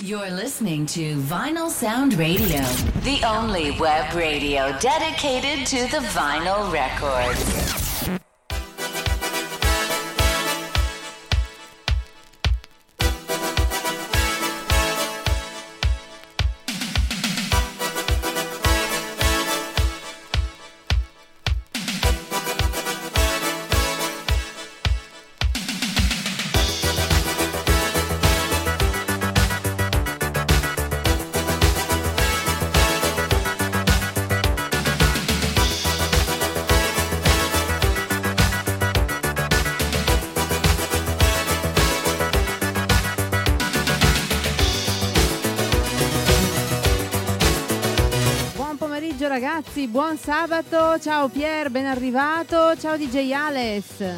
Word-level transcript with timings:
You're 0.00 0.30
listening 0.30 0.86
to 0.86 1.14
Vinyl 1.20 1.70
Sound 1.70 2.14
Radio, 2.14 2.62
the 3.02 3.22
only 3.24 3.70
web 3.78 4.12
radio 4.12 4.76
dedicated 4.80 5.68
to 5.68 5.82
the 5.88 6.04
vinyl 6.08 6.72
record. 6.72 8.24
Buon 50.14 50.18
sabato, 50.18 50.98
ciao 51.00 51.28
Pier, 51.28 51.70
ben 51.70 51.86
arrivato, 51.86 52.76
ciao 52.76 52.96
DJ 52.96 53.32
Ales. 53.32 54.14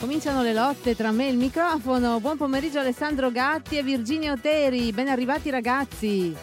Cominciano 0.00 0.42
le 0.42 0.52
lotte 0.52 0.96
tra 0.96 1.12
me 1.12 1.28
e 1.28 1.30
il 1.30 1.36
microfono. 1.36 2.18
Buon 2.18 2.36
pomeriggio 2.36 2.80
Alessandro 2.80 3.30
Gatti 3.30 3.78
e 3.78 3.84
Virginia 3.84 4.32
Oteri, 4.32 4.90
ben 4.92 5.08
arrivati 5.08 5.50
ragazzi. 5.50 6.34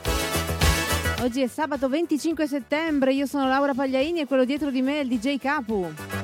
Oggi 1.22 1.42
è 1.42 1.48
sabato 1.48 1.90
25 1.90 2.48
settembre, 2.48 3.14
io 3.14 3.26
sono 3.26 3.48
Laura 3.48 3.74
Pagliaini 3.74 4.22
e 4.22 4.26
quello 4.26 4.46
dietro 4.46 4.70
di 4.70 4.82
me 4.82 5.00
è 5.00 5.04
il 5.04 5.10
DJ 5.10 5.38
Capu. 5.38 6.21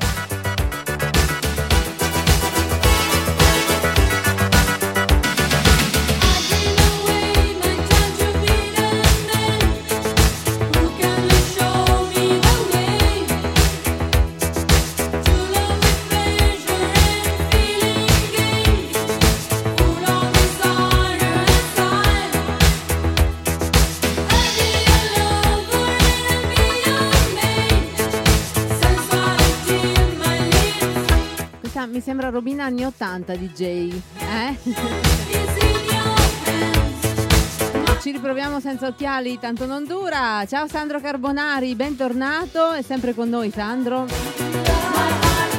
Sembra 32.07 32.29
Robina 32.29 32.63
anni 32.63 32.85
80 32.85 33.35
DJ. 33.35 33.61
Eh? 33.61 34.55
Ci 37.99 38.11
riproviamo 38.11 38.61
senza 38.61 38.87
occhiali, 38.87 39.37
tanto 39.37 39.65
non 39.65 39.83
dura. 39.83 40.45
Ciao 40.47 40.69
Sandro 40.69 41.01
Carbonari, 41.01 41.75
bentornato. 41.75 42.71
È 42.71 42.81
sempre 42.81 43.13
con 43.13 43.27
noi 43.27 43.51
Sandro. 43.51 44.05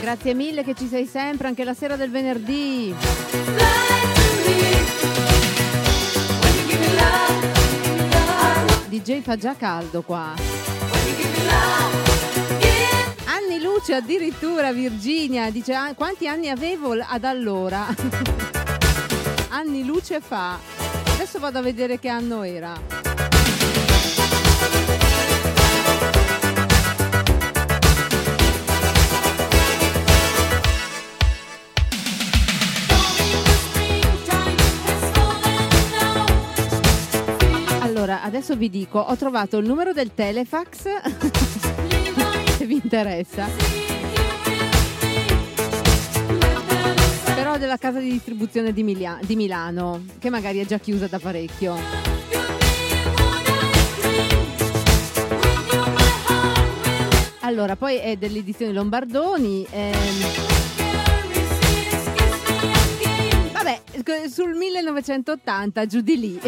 Grazie 0.01 0.33
mille 0.33 0.65
che 0.65 0.73
ci 0.73 0.87
sei 0.87 1.05
sempre, 1.05 1.49
anche 1.49 1.65
la 1.65 1.75
sera 1.75 1.97
del 1.97 2.11
venerdì. 2.11 2.95
DJ 8.89 9.21
fa 9.21 9.37
già 9.37 9.55
caldo 9.55 10.01
qua. 10.01 10.33
Luce 13.61 13.95
addirittura 13.95 14.73
Virginia 14.73 15.51
dice 15.51 15.75
"Ah, 15.75 15.93
quanti 15.95 16.29
anni 16.29 16.49
avevo 16.49 16.93
ad 16.93 17.25
allora? 17.25 17.87
anni 19.51 19.85
luce 19.85 20.21
fa. 20.21 20.59
Adesso 21.15 21.39
vado 21.39 21.59
a 21.59 21.63
vedere 21.63 21.99
che 21.99 22.09
anno 22.09 22.43
era. 22.43 22.75
Allora, 37.81 38.23
adesso 38.23 38.55
vi 38.55 38.71
dico, 38.71 39.01
ho 39.01 39.17
trovato 39.17 39.59
il 39.59 39.67
numero 39.67 39.93
del 39.93 40.15
telefax 40.15 40.87
vi 42.69 42.75
interessa. 42.75 43.49
Però 47.35 47.57
della 47.57 47.79
casa 47.79 47.99
di 47.99 48.11
distribuzione 48.11 48.73
di, 48.75 48.83
Milia- 48.83 49.19
di 49.23 49.37
Milano, 49.37 50.05
che 50.19 50.29
magari 50.29 50.59
è 50.59 50.67
già 50.67 50.79
chiusa 50.79 51.07
da 51.07 51.19
parecchio. 51.19 51.77
Allora, 57.41 57.77
poi 57.77 57.97
è 57.97 58.17
dell'edizione 58.17 58.73
Lombardoni. 58.73 59.67
ehm, 59.71 59.97
Vabbè, 63.53 63.81
sul 64.31 64.55
1980, 64.55 65.87
giù 65.87 66.01
di 66.01 66.19
lì. 66.19 66.41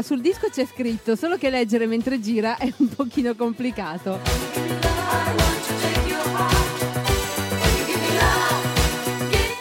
Allora, 0.00 0.02
sul 0.02 0.20
disco 0.20 0.48
c'è 0.48 0.66
scritto, 0.66 1.14
solo 1.14 1.36
che 1.36 1.50
leggere 1.50 1.86
mentre 1.86 2.20
gira 2.20 2.56
è 2.56 2.72
un 2.78 2.88
pochino 2.88 3.34
complicato. 3.34 4.20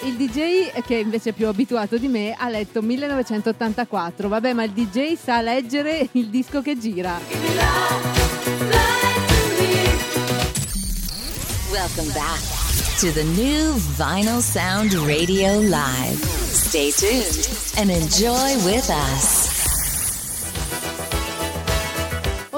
Il 0.03 0.15
DJ, 0.15 0.81
che 0.86 0.95
invece 0.95 1.31
è 1.31 1.33
più 1.33 1.47
abituato 1.47 1.97
di 1.97 2.07
me, 2.07 2.36
ha 2.38 2.47
letto 2.50 2.81
1984. 2.81 4.27
Vabbè, 4.30 4.53
ma 4.53 4.63
il 4.63 4.71
DJ 4.71 5.15
sa 5.21 5.41
leggere 5.41 6.07
il 6.13 6.27
disco 6.27 6.62
che 6.62 6.77
gira. 6.77 7.19
Welcome 11.69 12.12
back 12.13 13.00
to 13.00 13.12
the 13.12 13.24
new 13.35 13.74
Vinyl 13.97 14.42
Sound 14.42 14.94
Radio 15.06 15.59
Live. 15.59 16.25
Stay 16.25 16.92
tuned 16.92 17.47
and 17.77 17.89
enjoy 17.89 18.56
with 18.63 18.89
us. 18.89 19.58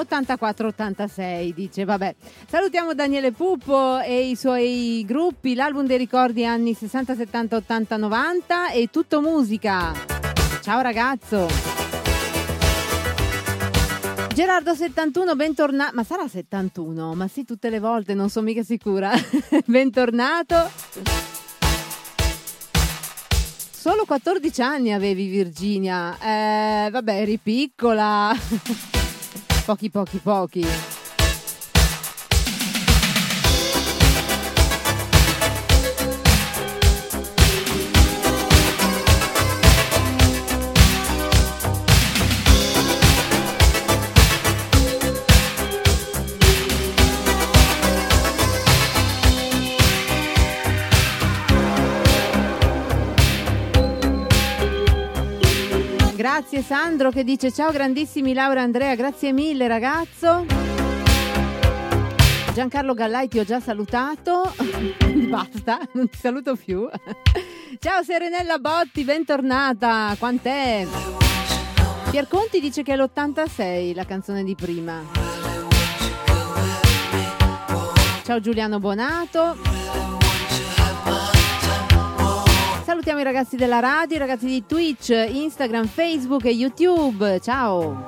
84-86 0.08 1.54
dice 1.54 1.84
vabbè 1.84 2.14
salutiamo 2.48 2.94
Daniele 2.94 3.32
Pupo 3.32 4.00
e 4.00 4.28
i 4.28 4.36
suoi 4.36 5.04
gruppi 5.06 5.54
l'album 5.54 5.86
dei 5.86 5.98
ricordi 5.98 6.44
anni 6.44 6.74
60 6.74 7.14
70 7.14 7.56
80 7.56 7.96
90 7.96 8.70
e 8.72 8.88
tutto 8.90 9.20
musica 9.20 10.20
Ciao 10.62 10.80
ragazzo. 10.80 11.48
Gerardo 14.32 14.74
71, 14.76 15.34
bentornato. 15.34 15.92
Ma 15.96 16.04
sarà 16.04 16.28
71? 16.28 17.16
Ma 17.16 17.26
sì, 17.26 17.44
tutte 17.44 17.68
le 17.68 17.80
volte, 17.80 18.14
non 18.14 18.30
sono 18.30 18.46
mica 18.46 18.62
sicura. 18.62 19.10
bentornato. 19.66 20.70
Solo 23.72 24.04
14 24.04 24.62
anni 24.62 24.92
avevi 24.92 25.26
Virginia. 25.26 26.16
Eh, 26.16 26.90
vabbè, 26.92 27.22
eri 27.22 27.38
piccola. 27.38 28.32
pochi, 29.64 29.90
pochi, 29.90 30.18
pochi. 30.18 31.01
Grazie 56.52 56.76
Sandro 56.76 57.10
che 57.10 57.24
dice 57.24 57.50
ciao 57.50 57.70
grandissimi 57.70 58.34
Laura 58.34 58.60
e 58.60 58.64
Andrea, 58.64 58.94
grazie 58.94 59.32
mille 59.32 59.66
ragazzo. 59.66 60.44
Giancarlo 62.52 62.92
Gallai 62.92 63.26
ti 63.26 63.38
ho 63.38 63.44
già 63.44 63.58
salutato, 63.58 64.52
basta, 65.30 65.78
non 65.94 66.10
ti 66.10 66.18
saluto 66.18 66.54
più. 66.54 66.86
Ciao 67.78 68.02
Serenella 68.02 68.58
Botti, 68.58 69.02
bentornata, 69.02 70.14
quant'è? 70.18 70.86
Pier 72.10 72.28
Conti 72.28 72.60
dice 72.60 72.82
che 72.82 72.92
è 72.92 72.96
l'86 72.96 73.94
la 73.94 74.04
canzone 74.04 74.44
di 74.44 74.54
prima. 74.54 75.02
Ciao 78.24 78.40
Giuliano 78.40 78.78
Bonato. 78.78 80.11
Salutiamo 83.04 83.28
i 83.28 83.34
ragazzi 83.34 83.56
della 83.56 83.80
radio, 83.80 84.14
i 84.14 84.18
ragazzi 84.20 84.46
di 84.46 84.64
Twitch, 84.64 85.08
Instagram, 85.08 85.86
Facebook 85.86 86.44
e 86.44 86.50
YouTube. 86.50 87.40
Ciao! 87.40 88.04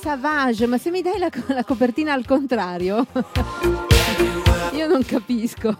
Savage, 0.00 0.66
ma 0.66 0.78
se 0.78 0.90
mi 0.90 1.02
dai 1.02 1.18
la, 1.18 1.28
la 1.48 1.64
copertina 1.64 2.12
al 2.12 2.24
contrario? 2.24 3.04
Io 4.76 4.86
non 4.86 5.02
capisco. 5.06 5.74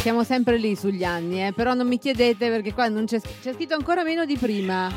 Siamo 0.00 0.24
sempre 0.24 0.56
lì 0.56 0.74
sugli 0.74 1.04
anni, 1.04 1.46
eh? 1.46 1.52
però 1.52 1.74
non 1.74 1.86
mi 1.86 1.98
chiedete 1.98 2.48
perché 2.48 2.72
qua 2.72 2.88
non 2.88 3.04
c'è, 3.04 3.20
c'è 3.20 3.52
scritto 3.52 3.74
ancora 3.74 4.04
meno 4.04 4.24
di 4.24 4.38
prima. 4.38 4.90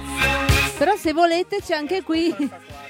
Però 0.78 0.96
se 0.96 1.12
volete 1.12 1.58
c'è 1.62 1.76
anche 1.76 2.02
qui 2.04 2.34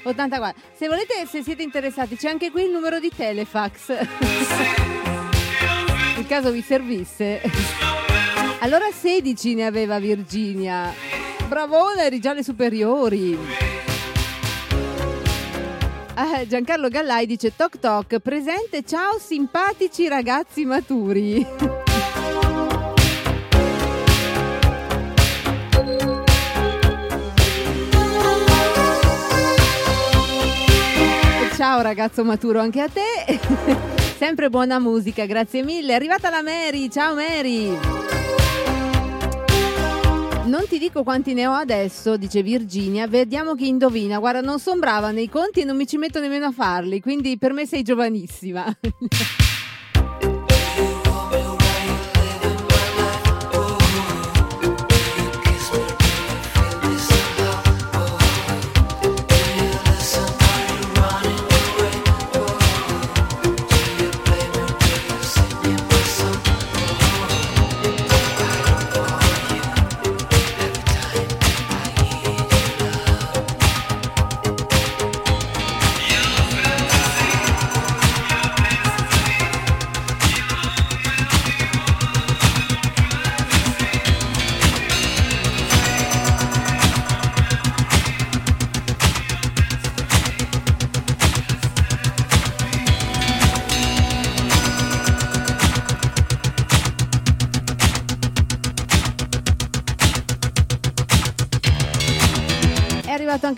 84. 0.04 0.62
Se 0.76 0.86
volete, 0.86 1.26
se 1.26 1.42
siete 1.42 1.64
interessati, 1.64 2.16
c'è 2.16 2.28
anche 2.28 2.52
qui 2.52 2.62
il 2.62 2.70
numero 2.70 3.00
di 3.00 3.10
Telefax. 3.14 3.98
In 6.16 6.26
caso 6.28 6.52
vi 6.52 6.62
servisse. 6.62 7.40
Allora 8.60 8.86
16 8.92 9.54
ne 9.54 9.66
aveva 9.66 9.98
Virginia. 9.98 10.92
Bravona, 11.48 12.04
eri 12.04 12.20
già 12.20 12.30
alle 12.30 12.44
superiori. 12.44 13.77
Eh, 16.20 16.48
Giancarlo 16.48 16.88
Gallai 16.88 17.26
dice 17.26 17.54
toc 17.54 17.78
toc, 17.78 18.18
presente, 18.18 18.82
ciao 18.84 19.20
simpatici 19.20 20.08
ragazzi 20.08 20.64
maturi. 20.64 21.46
Ciao 31.54 31.82
ragazzo 31.82 32.24
maturo 32.24 32.58
anche 32.58 32.80
a 32.80 32.88
te. 32.88 33.38
Sempre 34.18 34.50
buona 34.50 34.80
musica, 34.80 35.24
grazie 35.24 35.62
mille. 35.62 35.92
È 35.92 35.94
arrivata 35.94 36.30
la 36.30 36.42
Mary, 36.42 36.90
ciao 36.90 37.14
Mary. 37.14 38.17
Non 40.48 40.66
ti 40.66 40.78
dico 40.78 41.02
quanti 41.02 41.34
ne 41.34 41.46
ho 41.46 41.52
adesso, 41.52 42.16
dice 42.16 42.42
Virginia, 42.42 43.06
vediamo 43.06 43.54
chi 43.54 43.68
indovina. 43.68 44.18
Guarda, 44.18 44.40
non 44.40 44.58
sono 44.58 44.80
brava 44.80 45.10
nei 45.10 45.28
conti 45.28 45.60
e 45.60 45.64
non 45.64 45.76
mi 45.76 45.86
ci 45.86 45.98
metto 45.98 46.20
nemmeno 46.20 46.46
a 46.46 46.52
farli, 46.52 47.02
quindi 47.02 47.36
per 47.36 47.52
me 47.52 47.66
sei 47.66 47.82
giovanissima. 47.82 48.64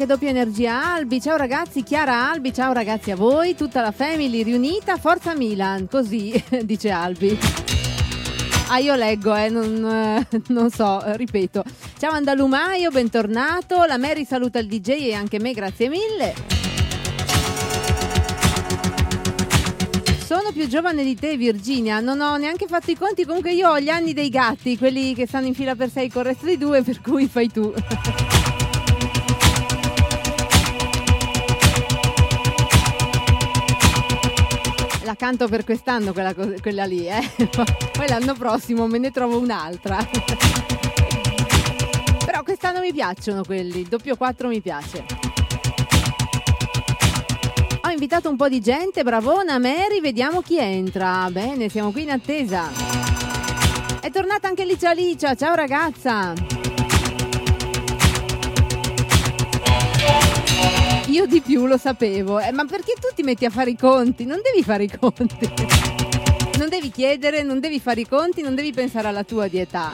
anche 0.01 0.07
doppia 0.07 0.31
energia 0.31 0.95
Albi. 0.95 1.21
Ciao 1.21 1.37
ragazzi, 1.37 1.83
Chiara 1.83 2.31
Albi, 2.31 2.55
ciao 2.55 2.73
ragazzi 2.73 3.11
a 3.11 3.17
voi, 3.17 3.55
tutta 3.55 3.83
la 3.83 3.93
family 3.93 4.43
riunita, 4.43 4.97
forza 4.97 5.35
Milan, 5.35 5.89
così 5.89 6.43
dice 6.65 6.91
Albi. 6.91 7.39
Ah, 8.69 8.79
io 8.79 8.95
leggo, 8.95 9.35
eh, 9.35 9.51
non, 9.51 9.85
eh, 9.85 10.41
non, 10.49 10.71
so, 10.71 11.03
ripeto. 11.05 11.65
Ciao 11.99 12.13
Andalumaio, 12.13 12.91
bentornato. 12.91 13.85
La 13.85 13.99
Mary 13.99 14.25
saluta 14.25 14.59
il 14.59 14.69
DJ 14.69 14.89
e 15.09 15.13
anche 15.13 15.39
me, 15.39 15.53
grazie 15.53 15.91
mille. 15.91 16.35
Sono 20.25 20.51
più 20.53 20.67
giovane 20.67 21.05
di 21.05 21.17
te, 21.17 21.37
Virginia. 21.37 22.01
Non 22.01 22.21
ho 22.21 22.37
neanche 22.37 22.67
fatto 22.67 22.91
i 22.91 22.97
conti. 22.97 23.27
Comunque, 23.27 23.53
io 23.53 23.69
ho 23.69 23.81
gli 23.81 23.91
anni 23.91 24.15
dei 24.15 24.31
gatti, 24.31 24.79
quelli 24.79 25.15
che 25.15 25.27
stanno 25.27 25.47
in 25.49 25.55
fila 25.55 25.75
per 25.75 25.91
sei 25.91 26.09
con 26.09 26.23
il 26.23 26.29
resto 26.29 26.47
dei 26.47 26.57
due, 26.57 26.83
per 26.83 27.03
cui 27.03 27.27
fai 27.27 27.51
tu. 27.51 27.75
la 35.11 35.17
canto 35.17 35.49
per 35.49 35.65
quest'anno 35.65 36.13
quella, 36.13 36.33
quella 36.35 36.85
lì, 36.85 37.09
eh? 37.09 37.21
poi 37.51 38.07
l'anno 38.07 38.35
prossimo 38.35 38.87
me 38.87 38.99
ne 38.99 39.11
trovo 39.11 39.41
un'altra. 39.41 39.99
Però 42.25 42.45
quest'anno 42.45 42.79
mi 42.79 42.93
piacciono 42.93 43.43
quelli, 43.43 43.81
il 43.81 43.89
doppio 43.89 44.15
4 44.15 44.47
mi 44.47 44.61
piace. 44.61 45.05
Ho 47.83 47.89
invitato 47.91 48.31
un 48.31 48.37
po' 48.37 48.49
di 48.49 48.61
gente, 48.61 49.03
bravona 49.03 49.59
Mary, 49.59 50.01
vediamo 50.01 50.43
chi 50.43 50.59
entra. 50.59 51.29
Bene, 51.31 51.69
siamo 51.69 51.91
qui 51.91 52.03
in 52.03 52.13
attesa. 52.13 52.71
È 54.01 54.11
tornata 54.13 54.47
anche 54.47 54.65
Licia 54.65 54.93
Licia, 54.93 55.35
ciao 55.35 55.57
ragazza. 55.57 56.60
Io 61.11 61.27
di 61.27 61.41
più 61.41 61.67
lo 61.67 61.77
sapevo. 61.77 62.39
Eh, 62.39 62.53
ma 62.53 62.65
perché 62.65 62.95
tu 62.95 63.09
ti 63.13 63.25
metti 63.25 63.45
a 63.45 63.51
fare 63.51 63.71
i 63.71 63.77
conti? 63.77 64.25
Non 64.25 64.39
devi 64.43 64.63
fare 64.63 64.85
i 64.85 64.91
conti. 64.97 65.51
Non 66.57 66.69
devi 66.69 66.91
chiedere, 66.91 67.43
non 67.43 67.59
devi 67.59 67.81
fare 67.81 68.03
i 68.03 68.07
conti, 68.07 68.43
non 68.43 68.55
devi 68.55 68.73
pensare 68.73 69.09
alla 69.09 69.25
tua 69.25 69.49
di 69.49 69.59
età. 69.59 69.93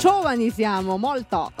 Giovani 0.00 0.50
siamo, 0.50 0.98
molto. 0.98 1.52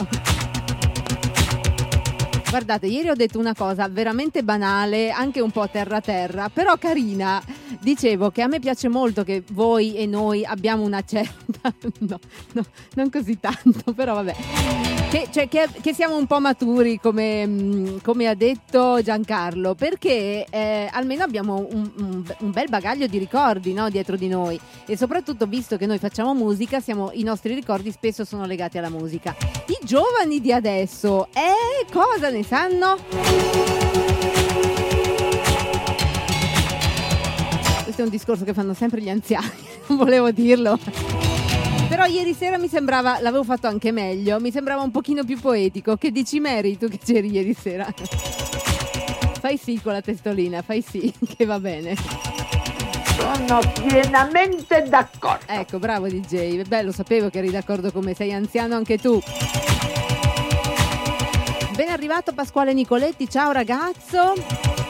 Guardate, 2.50 2.86
ieri 2.86 3.08
ho 3.08 3.14
detto 3.14 3.38
una 3.38 3.54
cosa 3.54 3.86
veramente 3.88 4.42
banale, 4.42 5.10
anche 5.10 5.40
un 5.40 5.52
po' 5.52 5.68
terra 5.68 6.00
terra, 6.00 6.48
però 6.48 6.76
carina. 6.76 7.40
Dicevo 7.78 8.30
che 8.30 8.42
a 8.42 8.48
me 8.48 8.58
piace 8.58 8.88
molto 8.88 9.22
che 9.22 9.44
voi 9.52 9.94
e 9.94 10.06
noi 10.06 10.44
abbiamo 10.44 10.82
una 10.82 11.02
certa... 11.02 11.72
No, 12.00 12.18
no 12.52 12.64
non 12.94 13.10
così 13.10 13.38
tanto, 13.38 13.92
però 13.92 14.14
vabbè. 14.14 14.95
Che, 15.16 15.28
cioè, 15.30 15.48
che, 15.48 15.66
che 15.80 15.94
siamo 15.94 16.18
un 16.18 16.26
po' 16.26 16.40
maturi, 16.40 17.00
come, 17.00 17.46
mm, 17.46 17.96
come 18.02 18.26
ha 18.26 18.34
detto 18.34 19.00
Giancarlo, 19.02 19.74
perché 19.74 20.44
eh, 20.44 20.90
almeno 20.92 21.22
abbiamo 21.22 21.66
un, 21.70 21.90
un, 21.96 22.34
un, 22.40 22.50
bel 22.50 22.68
bagaglio 22.68 23.06
di 23.06 23.16
ricordi 23.16 23.72
no, 23.72 23.88
dietro 23.88 24.16
di 24.16 24.28
noi 24.28 24.60
e 24.84 24.94
soprattutto 24.94 25.46
visto 25.46 25.78
che 25.78 25.86
noi 25.86 25.96
facciamo 25.96 26.34
musica, 26.34 26.80
siamo, 26.80 27.12
i 27.14 27.22
nostri 27.22 27.54
ricordi 27.54 27.90
spesso 27.92 28.26
sono 28.26 28.44
legati 28.44 28.76
alla 28.76 28.90
musica. 28.90 29.34
I 29.68 29.78
giovani 29.86 30.38
di 30.38 30.52
adesso, 30.52 31.28
eh, 31.32 31.90
cosa 31.90 32.28
ne 32.28 32.44
sanno? 32.44 32.98
Questo 37.84 38.02
è 38.02 38.04
un 38.04 38.10
discorso 38.10 38.44
che 38.44 38.52
fanno 38.52 38.74
sempre 38.74 39.00
gli 39.00 39.08
anziani, 39.08 39.48
non 39.86 39.96
volevo 40.04 40.30
dirlo. 40.30 41.35
Però 41.88 42.04
ieri 42.04 42.34
sera 42.34 42.58
mi 42.58 42.68
sembrava, 42.68 43.20
l'avevo 43.20 43.44
fatto 43.44 43.66
anche 43.66 43.92
meglio, 43.92 44.40
mi 44.40 44.50
sembrava 44.50 44.82
un 44.82 44.90
pochino 44.90 45.24
più 45.24 45.38
poetico. 45.38 45.96
Che 45.96 46.10
dici 46.10 46.40
Mary 46.40 46.76
tu 46.76 46.88
che 46.88 46.98
c'eri 46.98 47.30
ieri 47.30 47.54
sera? 47.54 47.86
Fai 49.40 49.56
sì 49.56 49.80
con 49.80 49.92
la 49.92 50.00
testolina, 50.00 50.62
fai 50.62 50.82
sì, 50.82 51.12
che 51.36 51.44
va 51.44 51.60
bene. 51.60 51.94
Sono 53.16 53.60
pienamente 53.86 54.82
d'accordo. 54.88 55.44
Ecco, 55.46 55.78
bravo 55.78 56.08
DJ. 56.08 56.62
Beh, 56.62 56.82
lo 56.82 56.92
sapevo 56.92 57.30
che 57.30 57.38
eri 57.38 57.50
d'accordo 57.50 57.90
con 57.92 58.04
me, 58.04 58.14
sei 58.14 58.32
anziano 58.32 58.74
anche 58.74 58.98
tu. 58.98 59.20
Ben 61.74 61.88
arrivato 61.88 62.32
Pasquale 62.32 62.72
Nicoletti, 62.72 63.28
ciao 63.28 63.52
ragazzo. 63.52 64.85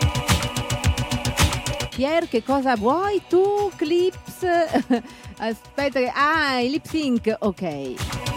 Pier, 1.97 2.29
che 2.29 2.43
cosa 2.43 2.77
vuoi 2.77 3.23
tu? 3.27 3.71
Clips? 3.75 4.45
Aspetta. 5.39 5.99
Ah, 6.15 6.61
i 6.61 6.69
lip 6.69 6.85
sync, 6.85 7.35
ok. 7.39 8.36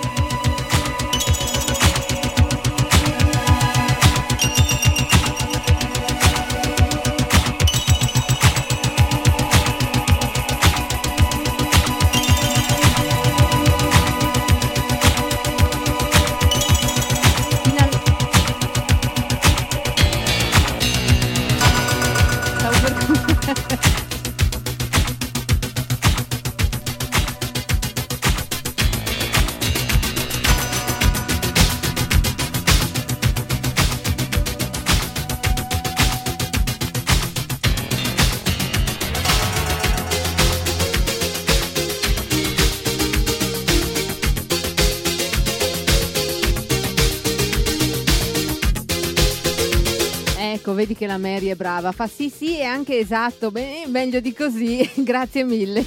Vedi 50.66 50.96
che 50.96 51.08
la 51.08 51.18
Mary 51.18 51.48
è 51.48 51.56
brava. 51.56 51.92
Fa 51.92 52.08
sì, 52.08 52.32
sì, 52.36 52.58
è 52.58 52.64
anche 52.64 52.98
esatto. 52.98 53.52
Beh, 53.52 53.84
meglio 53.88 54.20
di 54.20 54.34
così. 54.34 54.88
Grazie 54.96 55.44
mille. 55.44 55.86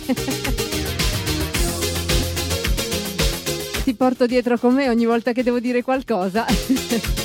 Ti 3.84 3.94
porto 3.94 4.26
dietro 4.26 4.58
con 4.58 4.74
me 4.74 4.88
ogni 4.88 5.06
volta 5.06 5.32
che 5.32 5.42
devo 5.42 5.60
dire 5.60 5.82
qualcosa. 5.82 6.46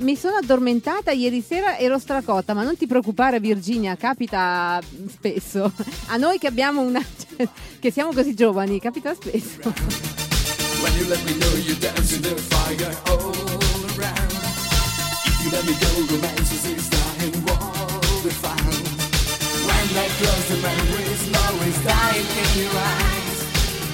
mi 0.00 0.16
sono 0.16 0.36
addormentata 0.36 1.12
ieri 1.12 1.40
sera, 1.40 1.78
ero 1.78 1.98
stracotta, 1.98 2.54
ma 2.54 2.62
non 2.62 2.76
ti 2.76 2.86
preoccupare 2.86 3.40
Virginia, 3.40 3.96
capita 3.96 4.80
spesso. 5.08 5.72
A 6.06 6.16
noi 6.16 6.38
che 6.38 6.46
abbiamo 6.46 6.82
una... 6.82 7.00
che 7.78 7.90
siamo 7.90 8.12
così 8.12 8.34
giovani, 8.34 8.80
capita 8.80 9.14
spesso. 9.14 9.72
When 10.82 10.94
you 10.98 11.08
let 11.08 11.22
me 11.24 11.32
know 11.38 11.56
you're 11.64 11.78
dancing 11.78 12.22
the 12.22 12.36
fire. 12.36 12.90
If 12.90 13.45
you 15.46 15.52
let 15.52 15.64
me 15.64 15.74
go, 15.78 15.86
romance 16.10 16.46
they 19.94 20.08
close 20.18 20.46
the 20.48 20.56
memories, 20.60 21.22
always 21.46 21.76
dying 21.84 22.26
in 22.42 22.50
your 22.62 22.74
eyes. 22.74 23.38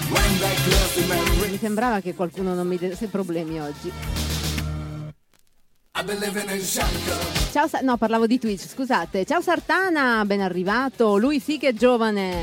When 0.09 0.31
they 0.41 0.55
close 0.65 0.95
the 0.95 1.07
memories. 1.07 1.51
Mi 1.51 1.59
sembrava 1.59 2.01
che 2.01 2.15
qualcuno 2.15 2.55
non 2.55 2.67
mi 2.67 2.77
desse 2.79 3.07
problemi 3.07 3.61
oggi. 3.61 3.93
Ciao, 7.53 7.69
Sa- 7.69 7.81
no, 7.83 7.97
parlavo 7.99 8.27
di 8.27 8.39
Twitch, 8.39 8.67
scusate. 8.67 9.25
Ciao 9.25 9.41
Sartana, 9.43 10.25
ben 10.25 10.41
arrivato. 10.41 11.19
Lui 11.19 11.39
sì 11.39 11.59
che 11.59 11.69
è 11.69 11.75
giovane. 11.75 12.43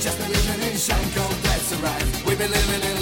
Just 0.00 0.20
living 0.28 0.62
in 0.62 0.76
Shanko, 0.76 1.26
that's 1.42 1.72
in 1.72 2.97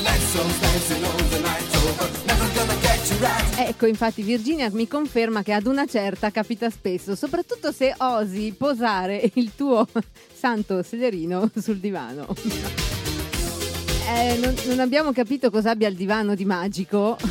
Ecco, 3.59 3.87
infatti 3.87 4.23
Virginia 4.23 4.71
mi 4.71 4.89
conferma 4.89 5.43
che 5.43 5.53
ad 5.53 5.67
una 5.67 5.87
certa 5.87 6.31
capita 6.31 6.71
spesso, 6.71 7.15
soprattutto 7.15 7.73
se 7.73 7.95
osi 7.99 8.55
posare 8.57 9.31
il 9.35 9.53
tuo 9.55 9.87
santo 10.35 10.83
sederino 10.83 11.51
sul 11.61 11.79
divano. 11.79 12.27
Eh, 14.09 14.39
non, 14.39 14.55
non 14.67 14.81
abbiamo 14.81 15.13
capito 15.13 15.51
cosa 15.51 15.71
abbia 15.71 15.89
il 15.89 15.97
divano 15.97 16.35
di 16.35 16.45
magico. 16.45 17.17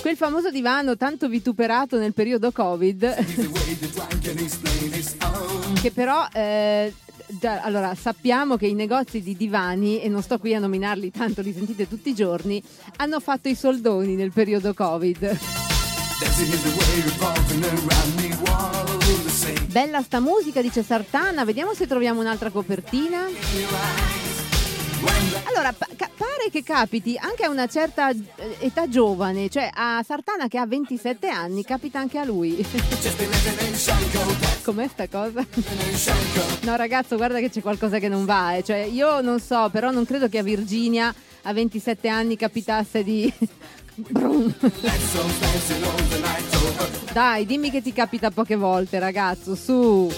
Quel 0.00 0.16
famoso 0.16 0.50
divano 0.50 0.96
tanto 0.96 1.28
vituperato 1.28 1.98
nel 1.98 2.14
periodo 2.14 2.52
Covid, 2.52 3.14
che 5.80 5.90
però 5.90 6.26
eh, 6.32 6.92
allora, 7.62 7.94
sappiamo 7.94 8.56
che 8.56 8.66
i 8.66 8.74
negozi 8.74 9.22
di 9.22 9.36
divani, 9.36 10.00
e 10.00 10.08
non 10.08 10.22
sto 10.22 10.38
qui 10.38 10.54
a 10.54 10.58
nominarli 10.58 11.10
tanto, 11.10 11.40
li 11.40 11.52
sentite 11.52 11.88
tutti 11.88 12.10
i 12.10 12.14
giorni, 12.14 12.62
hanno 12.96 13.20
fatto 13.20 13.48
i 13.48 13.54
soldoni 13.54 14.14
nel 14.14 14.32
periodo 14.32 14.74
Covid. 14.74 15.38
Bella 19.70 20.02
sta 20.02 20.20
musica, 20.20 20.60
dice 20.60 20.82
Sartana. 20.82 21.44
Vediamo 21.44 21.74
se 21.74 21.86
troviamo 21.86 22.20
un'altra 22.20 22.50
copertina. 22.50 24.29
Allora, 25.44 25.72
pa- 25.72 25.88
pare 25.96 26.50
che 26.50 26.62
capiti 26.62 27.16
anche 27.18 27.44
a 27.44 27.50
una 27.50 27.66
certa 27.66 28.10
eh, 28.10 28.18
età 28.60 28.88
giovane, 28.88 29.48
cioè 29.48 29.70
a 29.72 30.02
Sartana 30.06 30.48
che 30.48 30.58
ha 30.58 30.66
27 30.66 31.28
anni, 31.28 31.64
capita 31.64 31.98
anche 31.98 32.18
a 32.18 32.24
lui. 32.24 32.56
Com'è 34.62 34.88
sta 34.88 35.08
cosa? 35.08 35.46
No 36.62 36.76
ragazzo, 36.76 37.16
guarda 37.16 37.38
che 37.38 37.48
c'è 37.50 37.62
qualcosa 37.62 37.98
che 37.98 38.08
non 38.08 38.24
va, 38.24 38.56
eh. 38.56 38.62
cioè, 38.62 38.78
io 38.78 39.20
non 39.20 39.40
so, 39.40 39.68
però 39.70 39.90
non 39.90 40.04
credo 40.04 40.28
che 40.28 40.38
a 40.38 40.42
Virginia 40.42 41.14
a 41.42 41.52
27 41.52 42.08
anni 42.08 42.36
capitasse 42.36 43.02
di... 43.02 43.32
Dai, 47.12 47.46
dimmi 47.46 47.70
che 47.70 47.82
ti 47.82 47.92
capita 47.92 48.30
poche 48.30 48.56
volte, 48.56 48.98
ragazzo, 48.98 49.54
su. 49.54 50.10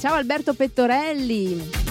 Ciao 0.00 0.14
Alberto 0.14 0.54
Pettorelli. 0.54 1.85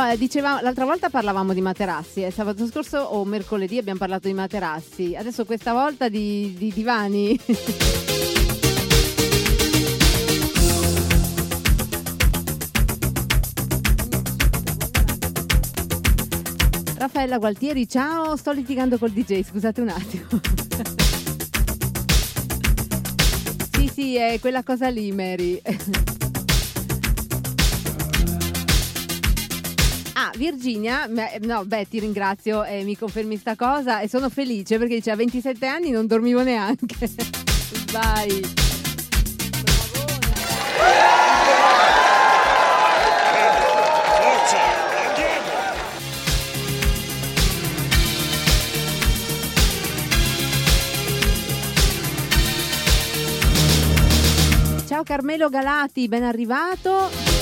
Oh, 0.00 0.14
diceva, 0.14 0.60
l'altra 0.62 0.84
volta 0.84 1.10
parlavamo 1.10 1.52
di 1.52 1.60
materassi, 1.60 2.22
eh. 2.22 2.30
sabato 2.30 2.64
scorso 2.68 2.98
o 2.98 3.24
mercoledì 3.24 3.78
abbiamo 3.78 3.98
parlato 3.98 4.28
di 4.28 4.34
materassi, 4.34 5.16
adesso 5.16 5.44
questa 5.44 5.72
volta 5.72 6.08
di, 6.08 6.54
di 6.56 6.72
divani. 6.72 7.36
Raffaella 16.96 17.38
Gualtieri, 17.38 17.88
ciao, 17.88 18.36
sto 18.36 18.52
litigando 18.52 18.98
col 18.98 19.10
DJ, 19.10 19.42
scusate 19.42 19.80
un 19.80 19.88
attimo. 19.88 20.28
sì, 23.92 24.14
è 24.14 24.38
quella 24.38 24.62
cosa 24.62 24.88
lì, 24.90 25.10
Mary. 25.10 25.60
Virginia, 30.38 31.06
no, 31.40 31.64
beh, 31.64 31.88
ti 31.88 31.98
ringrazio 31.98 32.62
e 32.62 32.84
mi 32.84 32.96
confermi 32.96 33.36
sta 33.36 33.56
cosa 33.56 33.98
e 34.00 34.08
sono 34.08 34.30
felice 34.30 34.78
perché 34.78 34.94
dice 34.94 35.10
a 35.10 35.16
27 35.16 35.66
anni 35.66 35.90
non 35.90 36.06
dormivo 36.06 36.42
neanche. 36.42 36.96
Vai. 37.90 38.66
Ciao 54.86 55.02
Carmelo 55.02 55.48
Galati, 55.48 56.06
ben 56.06 56.22
arrivato. 56.22 57.37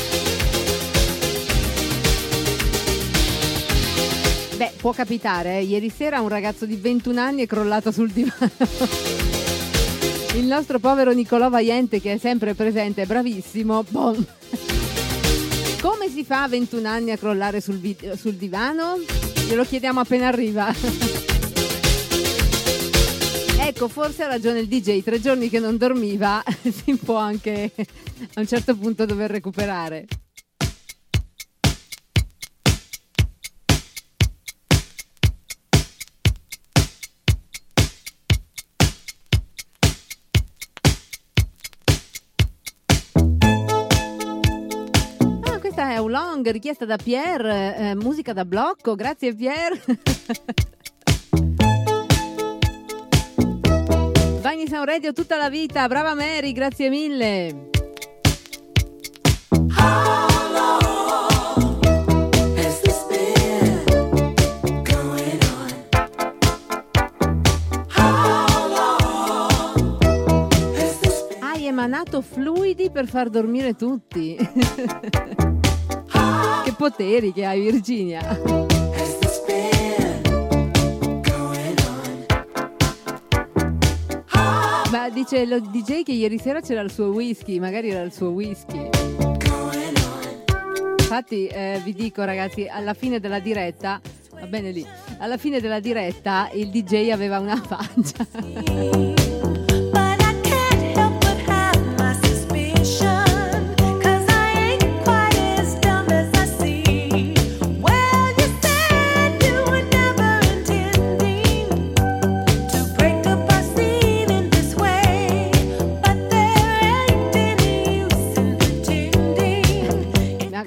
Beh, 4.57 4.73
può 4.79 4.93
capitare, 4.93 5.59
eh. 5.59 5.63
ieri 5.65 5.91
sera 5.91 6.21
un 6.21 6.29
ragazzo 6.29 6.65
di 6.65 6.77
21 6.77 7.21
anni 7.21 7.43
è 7.43 7.47
crollato 7.47 7.93
sul 7.93 8.11
divano. 8.11 8.51
Il 10.35 10.47
nostro 10.47 10.79
povero 10.79 11.13
Niccolò 11.13 11.51
Vaiente, 11.51 12.01
che 12.01 12.15
è 12.15 12.19
sempre 12.19 12.55
presente, 12.55 13.03
è 13.03 13.07
bravissimo. 13.07 13.85
Boom. 13.89 14.27
Come 15.81 16.09
si 16.09 16.25
fa 16.25 16.45
a 16.45 16.49
21 16.49 16.89
anni 16.89 17.11
a 17.11 17.19
crollare 17.19 17.61
sul, 17.61 17.79
vid- 17.79 18.15
sul 18.15 18.35
divano? 18.35 18.97
Glielo 19.47 19.65
chiediamo 19.65 20.01
appena 20.01 20.29
arriva. 20.29 20.73
ecco, 23.61 23.89
forse 23.89 24.23
ha 24.23 24.27
ragione 24.27 24.61
il 24.61 24.69
DJ, 24.69 25.03
tre 25.03 25.21
giorni 25.21 25.51
che 25.51 25.59
non 25.59 25.77
dormiva, 25.77 26.43
si 26.65 26.97
può 26.97 27.17
anche 27.17 27.73
a 27.77 28.41
un 28.41 28.47
certo 28.47 28.75
punto 28.75 29.05
dover 29.05 29.31
recuperare. 29.31 30.07
Long, 46.05 46.49
richiesta 46.51 46.85
da 46.85 46.97
Pierre, 46.97 47.75
eh, 47.77 47.95
musica 47.95 48.35
da 48.35 48.45
blocco, 48.45 48.95
grazie 48.95 49.35
Pierre. 49.35 49.81
Bagni 54.43 54.69
Sound 54.69 54.85
Radio 54.85 55.13
tutta 55.15 55.39
la 55.39 55.49
vita, 55.49 55.89
brava 55.89 56.15
Mary, 56.15 56.53
grazie 56.53 56.91
mille. 56.91 57.71
Hai 71.41 71.67
emanato 71.67 72.21
fluidi 72.21 72.91
per 72.91 73.09
far 73.09 73.31
dormire 73.31 73.75
tutti. 73.75 74.37
poteri 76.77 77.33
che 77.33 77.45
hai 77.45 77.61
Virginia. 77.61 78.41
Ma 84.91 85.09
dice 85.11 85.47
lo 85.47 85.61
DJ 85.61 86.03
che 86.03 86.13
ieri 86.13 86.39
sera 86.39 86.61
c'era 86.61 86.81
il 86.81 86.93
suo 86.93 87.07
whisky, 87.07 87.59
magari 87.59 87.91
era 87.91 88.03
il 88.03 88.13
suo 88.13 88.31
whisky. 88.31 88.89
Infatti 90.99 91.47
eh, 91.47 91.81
vi 91.85 91.93
dico 91.95 92.25
ragazzi, 92.25 92.67
alla 92.67 92.95
fine 92.95 93.21
della 93.21 93.39
diretta, 93.39 94.01
va 94.33 94.47
bene 94.47 94.71
lì, 94.71 94.87
alla 95.19 95.37
fine 95.37 95.61
della 95.61 95.81
diretta 95.81 96.51
il 96.53 96.69
DJ 96.69 97.11
aveva 97.11 97.39
una 97.39 97.57
faccia. 97.63 99.16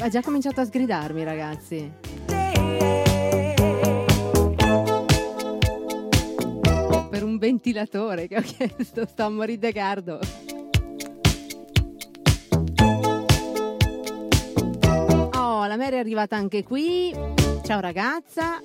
Ha 0.09 0.11
già 0.11 0.21
cominciato 0.23 0.61
a 0.61 0.65
sgridarmi, 0.65 1.23
ragazzi. 1.23 1.91
Per 7.09 7.23
un 7.23 7.37
ventilatore 7.37 8.27
che 8.27 8.37
ho 8.37 8.41
chiesto, 8.41 9.05
sto 9.05 9.23
a 9.23 9.29
morire 9.29 9.59
de 9.59 9.71
cardo. 9.71 10.19
Oh, 15.33 15.65
la 15.67 15.77
Mary 15.77 15.97
è 15.97 15.99
arrivata 15.99 16.35
anche 16.35 16.63
qui. 16.63 17.13
Ciao 17.63 17.79
ragazza. 17.79 18.59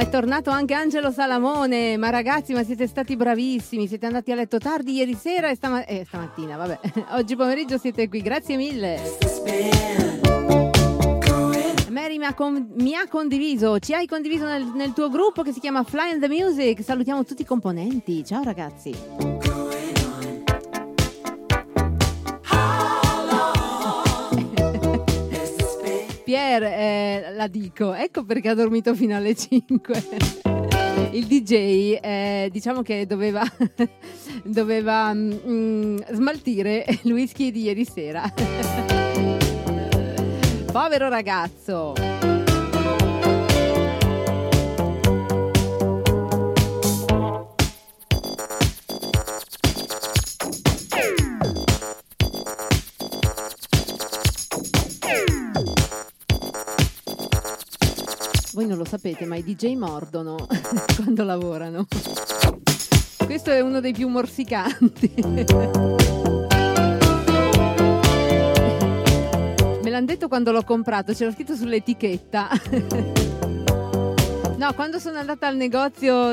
È 0.00 0.08
tornato 0.08 0.50
anche 0.50 0.74
Angelo 0.74 1.10
Salamone. 1.10 1.96
Ma 1.96 2.10
ragazzi, 2.10 2.52
ma 2.52 2.62
siete 2.62 2.86
stati 2.86 3.16
bravissimi. 3.16 3.86
Siete 3.86 4.06
andati 4.06 4.32
a 4.32 4.34
letto 4.34 4.58
tardi 4.58 4.94
ieri 4.94 5.14
sera 5.14 5.50
e 5.50 5.54
stama- 5.54 5.84
eh, 5.84 6.04
stamattina, 6.06 6.56
vabbè. 6.56 6.80
Oggi 7.18 7.36
pomeriggio 7.36 7.78
siete 7.78 8.08
qui. 8.08 8.20
Grazie 8.20 8.56
mille. 8.56 9.00
Mary 11.90 12.18
mi 12.18 12.24
ha, 12.24 12.34
con- 12.34 12.70
mi 12.76 12.94
ha, 12.94 13.08
condiviso, 13.08 13.78
ci 13.80 13.92
hai 13.92 14.06
condiviso 14.06 14.44
nel, 14.44 14.70
nel 14.74 14.92
tuo 14.92 15.08
gruppo 15.08 15.42
che 15.42 15.52
si 15.52 15.60
chiama 15.60 15.82
Fly 15.82 16.12
in 16.14 16.20
the 16.20 16.28
Music. 16.28 16.82
Salutiamo 16.82 17.24
tutti 17.24 17.42
i 17.42 17.46
componenti. 17.46 18.24
Ciao 18.24 18.42
ragazzi. 18.42 19.47
Pierre, 26.28 26.76
eh, 26.76 27.32
la 27.32 27.46
dico, 27.46 27.94
ecco 27.94 28.22
perché 28.22 28.50
ha 28.50 28.54
dormito 28.54 28.94
fino 28.94 29.16
alle 29.16 29.34
5. 29.34 30.04
Il 31.12 31.24
DJ, 31.24 31.96
eh, 32.02 32.50
diciamo 32.52 32.82
che 32.82 33.06
doveva, 33.06 33.42
doveva 34.44 35.10
mm, 35.14 36.00
smaltire 36.12 36.84
il 37.04 37.12
whisky 37.14 37.50
di 37.50 37.62
ieri 37.62 37.86
sera. 37.86 38.30
Povero 40.70 41.08
ragazzo. 41.08 42.17
Voi 58.58 58.66
non 58.66 58.76
lo 58.76 58.84
sapete, 58.84 59.24
ma 59.24 59.36
i 59.36 59.44
DJ 59.44 59.76
mordono 59.76 60.34
quando 60.96 61.22
lavorano. 61.22 61.86
Questo 63.24 63.52
è 63.52 63.60
uno 63.60 63.78
dei 63.78 63.92
più 63.92 64.08
morsicanti. 64.08 65.14
Me 69.80 69.90
l'hanno 69.90 70.06
detto 70.06 70.26
quando 70.26 70.50
l'ho 70.50 70.64
comprato, 70.64 71.12
c'era 71.12 71.30
scritto 71.30 71.54
sull'etichetta. 71.54 72.48
No, 74.56 74.72
quando 74.74 74.98
sono 74.98 75.18
andata 75.18 75.46
al 75.46 75.54
negozio 75.54 76.32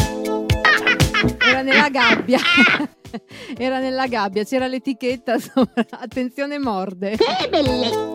Era 1.37 1.61
nella 1.61 1.89
gabbia. 1.89 2.39
Era 3.57 3.79
nella 3.79 4.07
gabbia, 4.07 4.43
c'era 4.43 4.67
l'etichetta 4.67 5.37
sopra. 5.37 5.85
Attenzione, 5.99 6.57
morde. 6.57 7.15
Che 7.15 7.49
bellezza! 7.49 8.11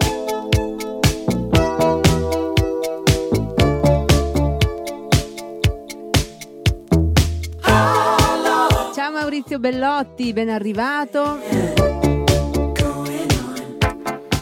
Ciao 8.95 9.13
Maurizio 9.13 9.61
Bellotti, 9.61 10.33
ben 10.33 10.49
arrivato. 10.49 11.39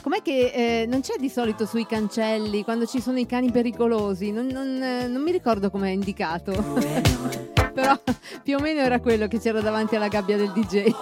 Com'è 0.02 0.22
che 0.22 0.52
eh, 0.54 0.86
non 0.86 1.00
c'è 1.00 1.16
di 1.18 1.28
solito 1.28 1.66
sui 1.66 1.84
cancelli 1.86 2.62
quando 2.62 2.86
ci 2.86 3.00
sono 3.00 3.18
i 3.18 3.26
cani 3.26 3.50
pericolosi? 3.50 4.30
Non, 4.30 4.46
non, 4.46 4.82
eh, 4.82 5.06
non 5.06 5.20
mi 5.20 5.32
ricordo 5.32 5.70
com'è 5.70 5.90
indicato. 5.90 7.52
Però 7.74 7.98
più 8.42 8.56
o 8.56 8.60
meno 8.60 8.80
era 8.80 9.00
quello 9.00 9.26
che 9.26 9.38
c'era 9.40 9.60
davanti 9.60 9.96
alla 9.96 10.08
gabbia 10.08 10.36
del 10.36 10.52
DJ. 10.52 10.92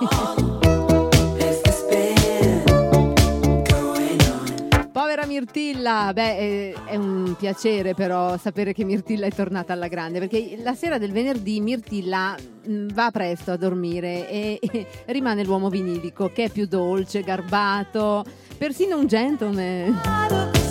Povera 4.91 5.27
Mirtilla, 5.27 6.11
beh, 6.15 6.37
eh, 6.39 6.75
è 6.87 6.97
un 6.97 7.35
piacere 7.39 7.95
però 7.95 8.37
sapere 8.37 8.73
che 8.73 8.85
Mirtilla 8.85 9.27
è 9.27 9.31
tornata 9.31 9.73
alla 9.73 9.89
grande, 9.89 10.19
perché 10.19 10.59
la 10.63 10.75
sera 10.75 10.99
del 10.99 11.13
venerdì 11.13 11.61
Mirtilla 11.61 12.35
mh, 12.37 12.93
va 12.93 13.11
presto 13.11 13.53
a 13.53 13.57
dormire 13.57 14.29
e 14.29 14.61
rimane 15.07 15.45
l'uomo 15.45 15.69
vinilico, 15.69 16.31
che 16.33 16.45
è 16.45 16.49
più 16.51 16.67
dolce, 16.67 17.23
garbato, 17.23 18.25
persino 18.57 18.97
un 18.97 19.07
gentleman. 19.07 20.62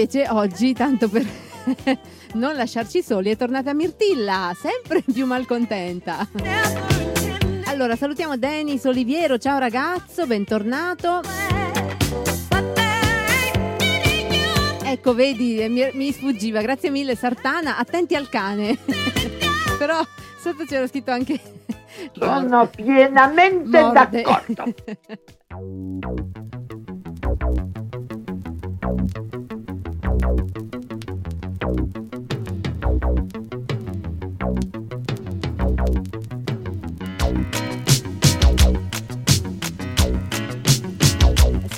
Invece 0.00 0.28
oggi, 0.30 0.72
tanto 0.72 1.08
per 1.10 1.26
non 2.34 2.54
lasciarci 2.54 3.02
soli, 3.02 3.30
è 3.30 3.36
tornata 3.36 3.74
Mirtilla, 3.74 4.56
sempre 4.58 5.02
più 5.02 5.26
malcontenta. 5.26 6.26
Allora, 7.66 7.96
salutiamo 7.96 8.38
Denis 8.38 8.84
Oliviero, 8.84 9.36
ciao 9.36 9.58
ragazzo, 9.58 10.26
bentornato. 10.26 11.20
Ecco, 14.82 15.14
vedi, 15.14 15.66
mi, 15.68 15.88
mi 15.92 16.12
sfuggiva, 16.12 16.62
grazie 16.62 16.90
mille 16.90 17.14
Sartana, 17.14 17.76
attenti 17.76 18.14
al 18.14 18.28
cane. 18.28 18.78
Però 19.78 20.02
sotto 20.40 20.64
c'era 20.64 20.86
scritto 20.86 21.10
anche... 21.10 21.38
Sono 22.12 22.66
pienamente 22.68 23.80
Morde. 23.80 24.22
d'accordo. 24.22 24.74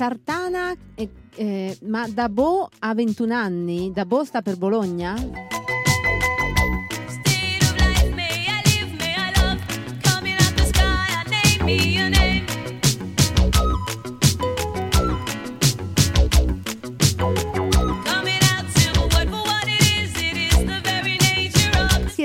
Sartana, 0.02 0.74
eh, 0.94 1.08
eh, 1.36 1.78
ma 1.82 2.08
Dabo 2.08 2.68
ha 2.80 2.92
21 2.92 3.34
anni? 3.34 3.92
Dabo 3.92 4.24
sta 4.24 4.42
per 4.42 4.56
Bologna? 4.56 5.16
Sì, 5.16 5.30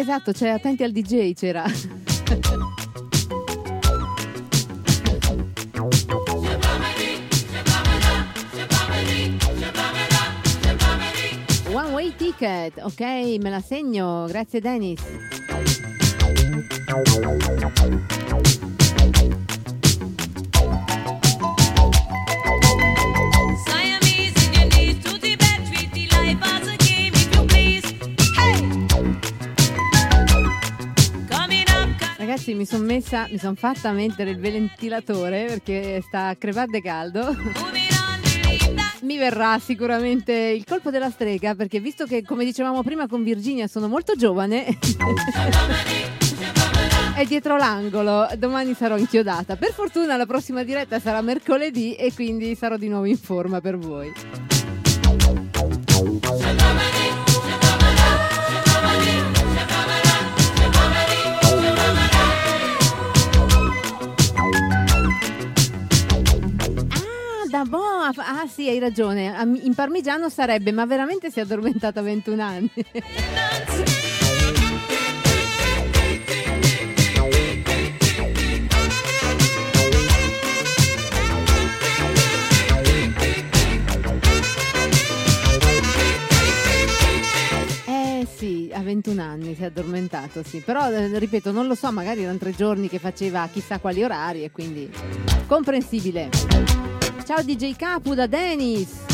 esatto, 0.08 0.32
c'è 0.32 0.48
attenti 0.48 0.84
al 0.84 0.91
DJ 0.93 1.34
c'era. 1.34 1.65
One 11.74 11.91
way 11.91 12.15
ticket, 12.15 12.78
ok, 12.82 13.02
me 13.41 13.50
la 13.50 13.60
segno, 13.60 14.26
grazie 14.28 14.62
Dennis. 14.62 15.02
Ragazzi, 32.47 32.53
mi 32.55 32.65
sono 32.65 32.86
messa, 32.86 33.27
mi 33.29 33.38
sono 33.38 33.55
fatta 33.55 33.91
mettere 33.91 34.29
il 34.29 34.39
ventilatore 34.39 35.45
perché 35.47 36.01
sta 36.01 36.27
a 36.27 36.36
crepare 36.36 36.81
caldo. 36.81 37.36
Mi 39.01 39.17
verrà 39.17 39.60
sicuramente 39.60 40.31
il 40.33 40.63
colpo 40.63 40.89
della 40.89 41.10
strega 41.10 41.55
perché 41.55 41.81
visto 41.81 42.05
che, 42.05 42.23
come 42.23 42.45
dicevamo 42.45 42.83
prima 42.83 43.07
con 43.07 43.23
Virginia, 43.23 43.67
sono 43.67 43.88
molto 43.89 44.15
giovane. 44.15 44.65
È 47.15 47.25
dietro 47.25 47.57
l'angolo, 47.57 48.27
domani 48.38 48.73
sarò 48.75 48.97
inchiodata. 48.97 49.57
Per 49.57 49.73
fortuna 49.73 50.15
la 50.15 50.25
prossima 50.25 50.63
diretta 50.63 50.99
sarà 50.99 51.21
mercoledì 51.21 51.95
e 51.95 52.13
quindi 52.13 52.55
sarò 52.55 52.77
di 52.77 52.88
nuovo 52.88 53.05
in 53.05 53.17
forma 53.17 53.60
per 53.60 53.77
voi. 53.77 54.57
Da 67.49 67.63
boh, 67.63 67.77
ah 67.77 68.45
sì, 68.47 68.67
hai 68.67 68.77
ragione. 68.77 69.33
In 69.62 69.73
parmigiano 69.73 70.27
sarebbe, 70.27 70.73
ma 70.73 70.86
veramente 70.86 71.31
si 71.31 71.39
è 71.39 71.43
addormentata 71.43 72.01
a 72.01 72.03
21 72.03 72.43
anni. 72.43 72.69
Eh 87.86 88.27
sì, 88.36 88.69
a 88.73 88.81
21 88.81 89.21
anni 89.21 89.55
si 89.55 89.62
è 89.62 89.65
addormentato, 89.67 90.43
sì. 90.43 90.60
Però, 90.60 90.91
eh, 90.91 91.17
ripeto, 91.17 91.51
non 91.51 91.67
lo 91.67 91.75
so, 91.75 91.91
magari 91.93 92.23
erano 92.23 92.38
tre 92.38 92.51
giorni 92.51 92.89
che 92.89 92.99
faceva 92.99 93.47
chissà 93.51 93.79
quali 93.79 94.03
orari 94.03 94.43
e 94.43 94.51
quindi 94.51 94.91
comprensibile. 95.47 96.87
Ciao 97.27 97.43
DJ 97.43 97.75
Capu 97.75 98.15
da 98.15 98.25
Denis. 98.25 99.07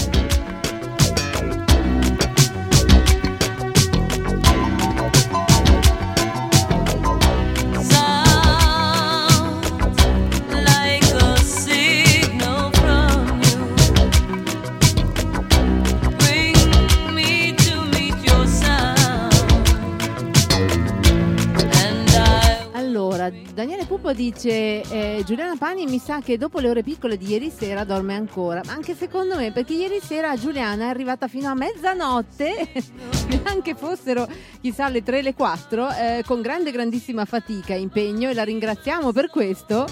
Daniele 23.54 23.86
Pupo 23.86 24.14
dice 24.14 24.82
eh, 24.82 25.22
Giuliana 25.24 25.56
Pani 25.56 25.86
mi 25.86 26.00
sa 26.00 26.22
che 26.22 26.40
dopo 26.40 26.60
le 26.60 26.70
ore 26.70 26.82
piccole 26.82 27.18
di 27.18 27.28
ieri 27.28 27.52
sera 27.52 27.84
dorme 27.84 28.16
ancora, 28.16 28.64
anche 28.66 28.96
secondo 28.96 29.36
me 29.36 29.52
perché 29.52 29.74
ieri 29.74 30.00
sera 30.02 30.36
Giuliana 30.36 30.86
è 30.86 30.88
arrivata 30.88 31.28
fino 31.28 31.50
a 31.50 31.54
mezzanotte, 31.54 32.68
neanche 33.30 33.76
fossero 33.76 34.28
chissà 34.60 34.90
le 34.90 35.04
3 35.04 35.22
le 35.22 35.34
4, 35.36 35.90
eh, 35.92 36.24
con 36.26 36.42
grande 36.42 36.72
grandissima 36.72 37.26
fatica 37.26 37.76
e 37.76 37.80
impegno 37.80 38.32
e 38.32 38.34
la 38.34 38.44
ringraziamo 38.44 39.12
per 39.12 39.30
questo. 39.30 39.86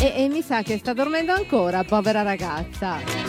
E, 0.00 0.24
e 0.24 0.28
mi 0.28 0.40
sa 0.40 0.62
che 0.62 0.78
sta 0.78 0.94
dormendo 0.94 1.34
ancora, 1.34 1.84
povera 1.84 2.22
ragazza. 2.22 3.25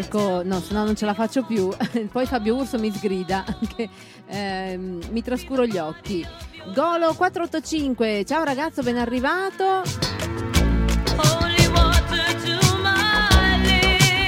Ecco, 0.00 0.42
no, 0.42 0.60
se 0.60 0.72
no 0.72 0.82
non 0.84 0.96
ce 0.96 1.04
la 1.04 1.12
faccio 1.12 1.42
più. 1.42 1.68
Poi 2.10 2.24
Fabio 2.24 2.56
Urso 2.56 2.78
mi 2.78 2.90
sgrida, 2.90 3.44
che 3.76 3.86
ehm, 4.28 5.00
mi 5.10 5.22
trascuro 5.22 5.66
gli 5.66 5.76
occhi. 5.76 6.26
Golo 6.74 7.12
485, 7.12 8.24
ciao 8.24 8.42
ragazzo, 8.42 8.82
ben 8.82 8.96
arrivato. 8.96 9.82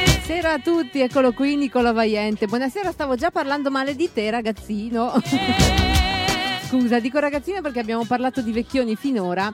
Buonasera 0.04 0.52
a 0.52 0.58
tutti, 0.58 1.00
eccolo 1.00 1.32
qui 1.32 1.56
Nicola 1.56 1.92
Vaiente. 1.92 2.46
Buonasera, 2.46 2.92
stavo 2.92 3.16
già 3.16 3.30
parlando 3.30 3.70
male 3.70 3.96
di 3.96 4.12
te 4.12 4.30
ragazzino. 4.30 5.14
Scusa, 6.68 7.00
dico 7.00 7.18
ragazzino 7.18 7.62
perché 7.62 7.80
abbiamo 7.80 8.04
parlato 8.04 8.42
di 8.42 8.52
vecchioni 8.52 8.94
finora 8.94 9.50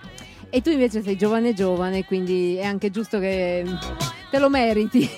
e 0.51 0.63
tu 0.63 0.71
invece 0.71 1.01
sei 1.01 1.17
giovane 1.17 1.55
giovane, 1.55 2.05
quindi 2.05 2.57
è 2.57 2.65
anche 2.65 2.91
giusto 2.91 3.21
che 3.21 3.65
te 4.31 4.39
lo 4.39 4.49
meriti. 4.49 5.09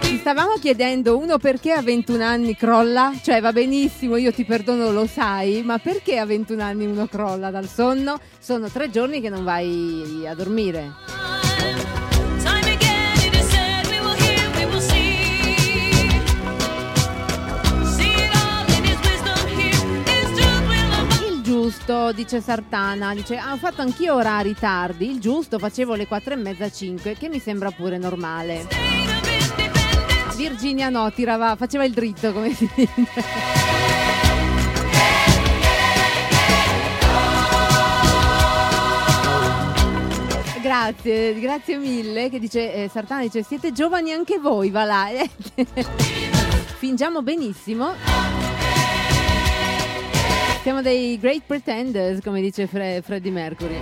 Ti 0.00 0.16
stavamo 0.18 0.54
chiedendo 0.60 1.16
uno 1.18 1.38
perché 1.38 1.72
a 1.72 1.82
21 1.82 2.22
anni 2.22 2.56
crolla, 2.56 3.12
cioè 3.22 3.40
va 3.40 3.52
benissimo, 3.52 4.16
io 4.16 4.32
ti 4.32 4.44
perdono, 4.44 4.90
lo 4.92 5.06
sai, 5.06 5.62
ma 5.62 5.78
perché 5.78 6.18
a 6.18 6.26
21 6.26 6.62
anni 6.62 6.86
uno 6.86 7.06
crolla 7.06 7.50
dal 7.50 7.68
sonno? 7.68 8.20
Sono 8.38 8.68
tre 8.68 8.90
giorni 8.90 9.20
che 9.20 9.28
non 9.28 9.44
vai 9.44 10.24
a 10.26 10.34
dormire. 10.34 11.49
Giusto, 21.50 22.12
dice 22.12 22.40
Sartana, 22.40 23.12
dice 23.12 23.36
ah, 23.36 23.52
ho 23.52 23.56
fatto 23.56 23.82
anch'io 23.82 24.14
orari 24.14 24.54
tardi, 24.54 25.10
il 25.10 25.18
giusto 25.18 25.58
facevo 25.58 25.96
le 25.96 26.06
4 26.06 26.34
e 26.34 26.36
mezza 26.36 26.70
5, 26.70 27.14
che 27.14 27.28
mi 27.28 27.40
sembra 27.40 27.72
pure 27.72 27.98
normale. 27.98 28.68
Virginia 30.36 30.90
no, 30.90 31.10
tirava, 31.10 31.56
faceva 31.56 31.82
il 31.84 31.92
dritto 31.92 32.32
come 32.32 32.54
si 32.54 32.70
dice. 32.72 32.92
Grazie, 40.62 41.40
grazie 41.40 41.78
mille. 41.78 42.30
Che 42.30 42.38
dice 42.38 42.72
eh, 42.74 42.88
Sartana 42.88 43.22
dice 43.22 43.42
siete 43.42 43.72
giovani 43.72 44.12
anche 44.12 44.38
voi, 44.38 44.70
va 44.70 44.84
là. 44.84 45.08
Fingiamo 46.78 47.22
benissimo. 47.22 48.39
Siamo 50.62 50.82
dei 50.82 51.18
great 51.18 51.42
pretenders, 51.46 52.20
come 52.22 52.40
dice 52.40 52.66
Fre- 52.66 53.00
Freddie 53.02 53.30
Mercury. 53.30 53.78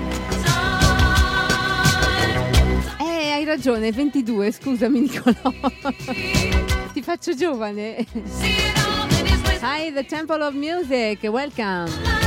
Eh, 3.01 3.31
hai 3.33 3.45
ragione, 3.45 3.91
22, 3.91 4.53
scusami 4.53 5.01
Nicolò. 5.01 5.53
Ti 6.93 7.03
faccio 7.03 7.35
giovane. 7.35 8.07
Hi, 9.61 9.93
the 9.93 10.05
Temple 10.07 10.43
of 10.45 10.55
Music, 10.55 11.21
welcome. 11.25 12.18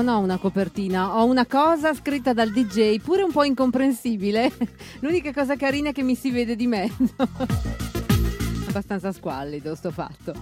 Non 0.00 0.14
ho 0.14 0.18
una 0.20 0.38
copertina, 0.38 1.18
ho 1.18 1.26
una 1.26 1.44
cosa 1.44 1.92
scritta 1.92 2.32
dal 2.32 2.50
DJ, 2.50 3.00
pure 3.00 3.22
un 3.22 3.30
po' 3.30 3.44
incomprensibile. 3.44 4.50
L'unica 5.00 5.30
cosa 5.30 5.56
carina 5.56 5.90
è 5.90 5.92
che 5.92 6.02
mi 6.02 6.14
si 6.14 6.30
vede 6.30 6.56
di 6.56 6.66
mezzo. 6.66 7.12
Abbastanza 8.66 9.12
squallido 9.12 9.74
sto 9.74 9.90
fatto. 9.90 10.32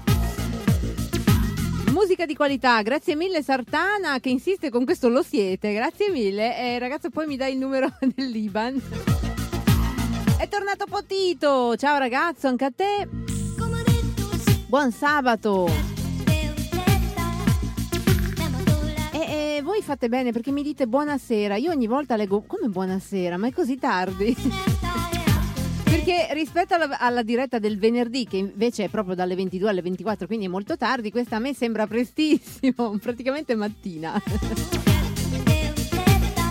Musica 1.90 2.24
di 2.24 2.36
qualità, 2.36 2.80
grazie 2.82 3.16
mille 3.16 3.42
Sartana 3.42 4.20
che 4.20 4.28
insiste 4.28 4.70
con 4.70 4.84
questo 4.84 5.08
lo 5.08 5.24
siete, 5.24 5.72
grazie 5.72 6.10
mille. 6.10 6.56
E 6.56 6.78
ragazzo 6.78 7.10
poi 7.10 7.26
mi 7.26 7.36
dai 7.36 7.54
il 7.54 7.58
numero 7.58 7.88
dell'Iban. 8.14 8.80
È 10.38 10.46
tornato 10.46 10.84
Potito, 10.88 11.74
ciao 11.74 11.98
ragazzo, 11.98 12.46
anche 12.46 12.64
a 12.64 12.70
te. 12.70 13.08
Buon 14.68 14.92
sabato. 14.92 15.97
Voi 19.62 19.82
fate 19.82 20.08
bene 20.08 20.30
perché 20.32 20.50
mi 20.50 20.62
dite 20.62 20.86
buonasera. 20.86 21.56
Io 21.56 21.70
ogni 21.70 21.86
volta 21.86 22.16
leggo 22.16 22.42
come 22.46 22.68
buonasera, 22.68 23.36
ma 23.36 23.48
è 23.48 23.52
così 23.52 23.76
tardi. 23.76 24.34
Perché 25.84 26.28
rispetto 26.32 26.74
alla, 26.74 26.98
alla, 26.98 27.22
diretta 27.22 27.58
del 27.58 27.78
venerdì, 27.78 28.26
che 28.26 28.36
invece 28.36 28.84
è 28.84 28.88
proprio 28.88 29.14
dalle 29.14 29.34
22 29.34 29.70
alle 29.70 29.80
24, 29.80 30.26
quindi 30.26 30.44
è 30.44 30.48
molto 30.48 30.76
tardi, 30.76 31.10
questa 31.10 31.36
a 31.36 31.38
me 31.38 31.54
sembra 31.54 31.86
prestissimo, 31.86 32.98
praticamente 33.00 33.54
mattina. 33.54 34.20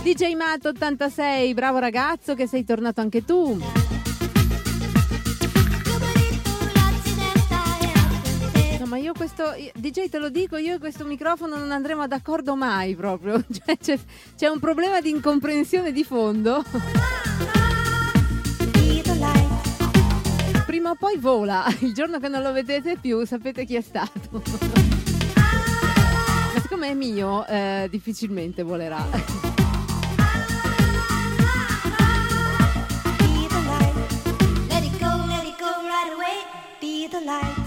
DJ 0.04 0.34
Matt 0.36 0.66
86, 0.66 1.54
bravo 1.54 1.78
ragazzo 1.78 2.34
che 2.34 2.48
sei 2.48 2.64
tornato 2.64 3.00
anche 3.02 3.24
tu. 3.24 3.60
Io 9.08 9.14
questo 9.14 9.56
DJ 9.74 10.10
te 10.10 10.18
lo 10.18 10.30
dico, 10.30 10.58
io 10.58 10.76
e 10.76 10.80
questo 10.80 11.06
microfono 11.06 11.56
non 11.58 11.72
andremo 11.72 12.06
d'accordo 12.08 12.58
mai 12.58 12.94
proprio. 12.94 13.42
Cioè, 13.50 13.78
c'è, 13.78 13.98
c'è 14.36 14.48
un 14.48 14.60
problema 14.60 15.00
di 15.00 15.10
incomprensione 15.10 15.94
di 15.94 16.04
fondo. 16.04 16.62
Prima 20.66 20.90
o 20.90 20.96
poi 20.96 21.18
vola, 21.18 21.66
il 21.80 21.94
giorno 21.94 22.20
che 22.20 22.28
non 22.28 22.42
lo 22.42 22.52
vedete 22.52 22.98
più 22.98 23.26
sapete 23.26 23.64
chi 23.64 23.76
è 23.76 23.82
stato. 23.82 24.44
Ma 26.54 26.60
siccome 26.60 26.90
è 26.90 26.94
mio, 26.94 27.46
eh, 27.48 27.88
difficilmente 27.90 28.62
volerà. 28.64 29.56
the 37.10 37.22
light. 37.22 37.67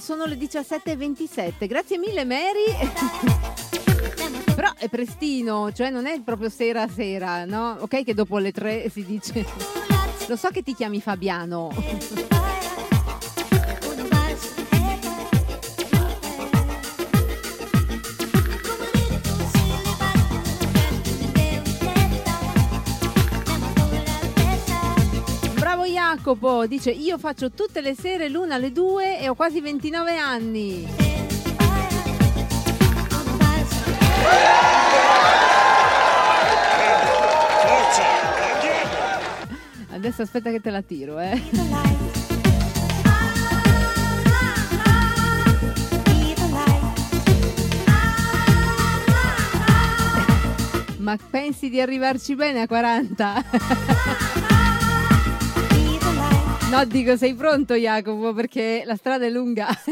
sono 0.00 0.24
le 0.24 0.36
17.27. 0.36 1.66
Grazie 1.66 1.98
mille, 1.98 2.24
Mary. 2.24 2.64
Però 4.54 4.72
è 4.76 4.88
prestino, 4.88 5.72
cioè 5.72 5.90
non 5.90 6.06
è 6.06 6.20
proprio 6.20 6.48
sera 6.48 6.86
sera, 6.88 7.44
no? 7.44 7.76
Ok 7.80 8.04
che 8.04 8.14
dopo 8.14 8.38
le 8.38 8.52
tre 8.52 8.88
si 8.88 9.04
dice... 9.04 9.44
Lo 10.28 10.36
so 10.36 10.48
che 10.48 10.62
ti 10.62 10.74
chiami 10.74 11.00
Fabiano. 11.00 11.68
Jacopo, 26.16 26.64
dice 26.68 26.92
io 26.92 27.18
faccio 27.18 27.50
tutte 27.50 27.80
le 27.80 27.96
sere 27.96 28.28
l'una 28.28 28.54
alle 28.54 28.70
due 28.70 29.18
e 29.18 29.28
ho 29.28 29.34
quasi 29.34 29.60
29 29.60 30.16
anni. 30.16 30.86
Adesso 39.90 40.22
aspetta 40.22 40.50
che 40.50 40.60
te 40.60 40.70
la 40.70 40.82
tiro, 40.82 41.18
eh. 41.18 41.42
Ma 50.98 51.18
pensi 51.28 51.68
di 51.68 51.80
arrivarci 51.80 52.36
bene 52.36 52.60
a 52.60 52.66
40? 52.68 54.42
No, 56.70 56.84
dico, 56.86 57.16
sei 57.16 57.34
pronto 57.34 57.74
Jacopo 57.74 58.32
perché 58.32 58.82
la 58.84 58.96
strada 58.96 59.26
è 59.26 59.30
lunga. 59.30 59.68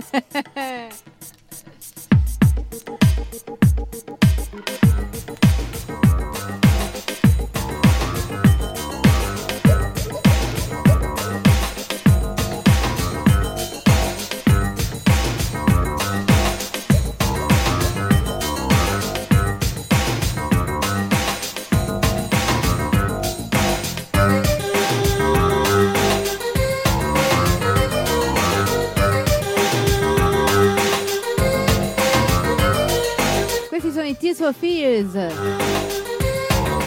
I 34.12 34.16
Tears 34.18 34.36
for 34.36 34.52
Fears. 34.52 35.14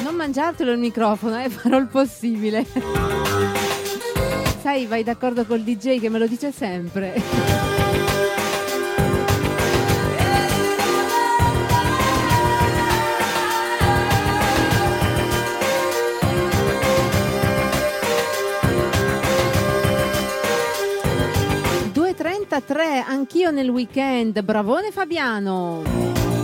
Non 0.04 0.14
mangiartelo 0.14 0.72
il 0.72 0.78
microfono, 0.78 1.42
eh, 1.42 1.50
farò 1.50 1.78
il 1.78 1.88
possibile. 1.88 2.64
Sai, 4.62 4.86
vai 4.86 5.04
d'accordo 5.04 5.44
col 5.44 5.62
DJ 5.62 6.00
che 6.00 6.10
me 6.10 6.20
lo 6.20 6.28
dice 6.28 6.52
sempre. 6.52 7.20
...2.33, 21.92 23.04
anch'io 23.08 23.50
nel 23.50 23.70
weekend, 23.70 24.40
bravone 24.42 24.92
Fabiano! 24.92 26.35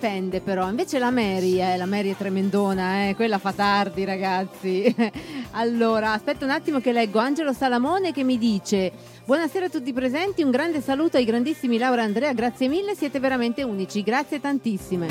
Dipende 0.00 0.40
però, 0.40 0.66
invece 0.70 0.98
la 0.98 1.10
Mary, 1.10 1.60
eh, 1.60 1.76
la 1.76 1.84
Mary 1.84 2.10
è 2.10 2.16
tremendona, 2.16 3.08
eh, 3.08 3.14
quella 3.14 3.36
fa 3.36 3.52
tardi 3.52 4.06
ragazzi. 4.06 4.94
allora, 5.52 6.12
aspetta 6.12 6.46
un 6.46 6.50
attimo 6.50 6.80
che 6.80 6.90
leggo 6.90 7.18
Angelo 7.18 7.52
Salamone 7.52 8.10
che 8.10 8.24
mi 8.24 8.38
dice 8.38 8.90
Buonasera 9.26 9.66
a 9.66 9.68
tutti 9.68 9.92
presenti, 9.92 10.42
un 10.42 10.50
grande 10.50 10.80
saluto 10.80 11.18
ai 11.18 11.26
grandissimi 11.26 11.76
Laura 11.76 12.00
e 12.00 12.04
Andrea, 12.06 12.32
grazie 12.32 12.68
mille, 12.68 12.94
siete 12.94 13.20
veramente 13.20 13.62
unici, 13.62 14.02
grazie 14.02 14.40
tantissime. 14.40 15.08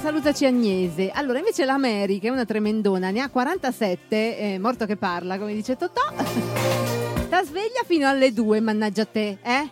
Salutaci 0.00 0.46
Agnese. 0.46 1.10
Allora, 1.10 1.38
invece 1.38 1.64
la 1.64 1.76
Mary, 1.76 2.20
che 2.20 2.28
è 2.28 2.30
una 2.30 2.44
tremendona, 2.44 3.10
ne 3.10 3.20
ha 3.20 3.28
47, 3.28 4.38
eh, 4.38 4.58
morto 4.60 4.86
che 4.86 4.96
parla, 4.96 5.38
come 5.38 5.54
dice 5.54 5.76
Totò. 5.76 7.08
Sta 7.40 7.48
sveglia 7.48 7.84
fino 7.86 8.06
alle 8.06 8.34
2, 8.34 8.60
mannaggia 8.60 9.06
te, 9.06 9.38
eh? 9.40 9.70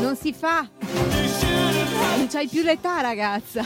Non 0.00 0.16
si 0.16 0.32
fa. 0.32 0.68
Non 2.16 2.26
c'hai 2.28 2.48
più 2.48 2.62
l'età, 2.62 3.00
ragazza. 3.00 3.64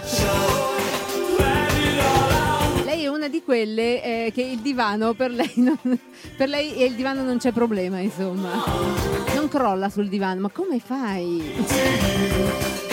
Lei 2.85 3.05
è 3.05 3.09
una 3.09 3.29
di 3.29 3.43
quelle 3.43 4.27
eh, 4.27 4.33
che 4.35 4.43
il 4.43 4.59
divano 4.59 5.15
per 5.15 5.31
lei, 5.31 5.55
non, 5.57 5.79
per 6.37 6.51
lei 6.51 6.83
il 6.83 6.93
divano 6.93 7.23
non 7.23 7.39
c'è 7.39 7.53
problema, 7.53 7.99
insomma. 8.01 8.63
Non 9.35 9.49
crolla 9.49 9.89
sul 9.89 10.11
divano, 10.11 10.43
ma 10.43 10.51
come 10.51 10.79
fai? 10.79 12.86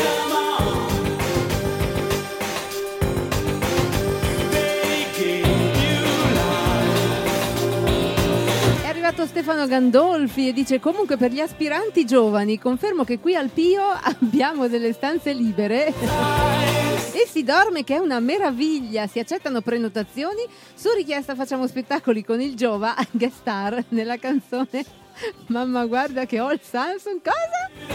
Arrivato 9.06 9.26
Stefano 9.28 9.68
Gandolfi 9.68 10.48
e 10.48 10.54
dice 10.54 10.80
comunque 10.80 11.18
per 11.18 11.30
gli 11.30 11.42
aspiranti 11.42 12.06
giovani 12.06 12.58
confermo 12.58 13.04
che 13.04 13.20
qui 13.20 13.36
al 13.36 13.50
Pio 13.50 13.84
abbiamo 13.92 14.70
delle 14.70 14.94
stanze 14.94 15.34
libere 15.34 15.88
e 15.88 17.28
si 17.28 17.44
dorme 17.44 17.84
che 17.84 17.96
è 17.96 17.98
una 17.98 18.22
meraviglia, 18.22 19.06
si 19.08 19.20
accettano 19.20 19.60
prenotazioni, 19.60 20.48
su 20.74 20.88
richiesta 20.96 21.36
facciamo 21.36 21.68
spettacoli 21.68 22.24
con 22.24 22.40
il 22.40 22.56
Giova, 22.56 22.96
guest 23.12 23.40
star 23.40 23.84
nella 23.90 24.18
canzone 24.18 24.86
Mamma 25.48 25.86
guarda 25.86 26.26
che 26.26 26.40
ho 26.40 26.54
il 26.54 26.62
Samsung, 26.64 27.20
cosa? 27.22 27.92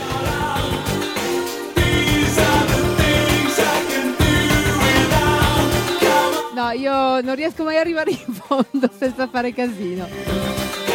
No, 6.55 6.71
io 6.73 7.23
non 7.23 7.35
riesco 7.35 7.65
mai 7.65 7.77
ad 7.77 7.81
arrivare 7.81 8.11
in 8.11 8.35
fondo 8.35 8.91
senza 8.95 9.27
fare 9.27 9.55
casino. 9.55 10.88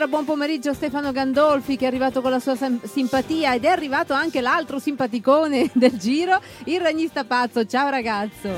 Allora 0.00 0.16
buon 0.16 0.24
pomeriggio 0.24 0.72
Stefano 0.72 1.12
Gandolfi 1.12 1.76
che 1.76 1.84
è 1.84 1.88
arrivato 1.88 2.22
con 2.22 2.30
la 2.30 2.40
sua 2.40 2.56
sem- 2.56 2.82
simpatia 2.84 3.52
ed 3.52 3.66
è 3.66 3.68
arrivato 3.68 4.14
anche 4.14 4.40
l'altro 4.40 4.78
simpaticone 4.78 5.68
del 5.74 5.98
giro, 5.98 6.40
il 6.64 6.80
ragnista 6.80 7.24
pazzo. 7.24 7.66
Ciao 7.66 7.90
ragazzo. 7.90 8.48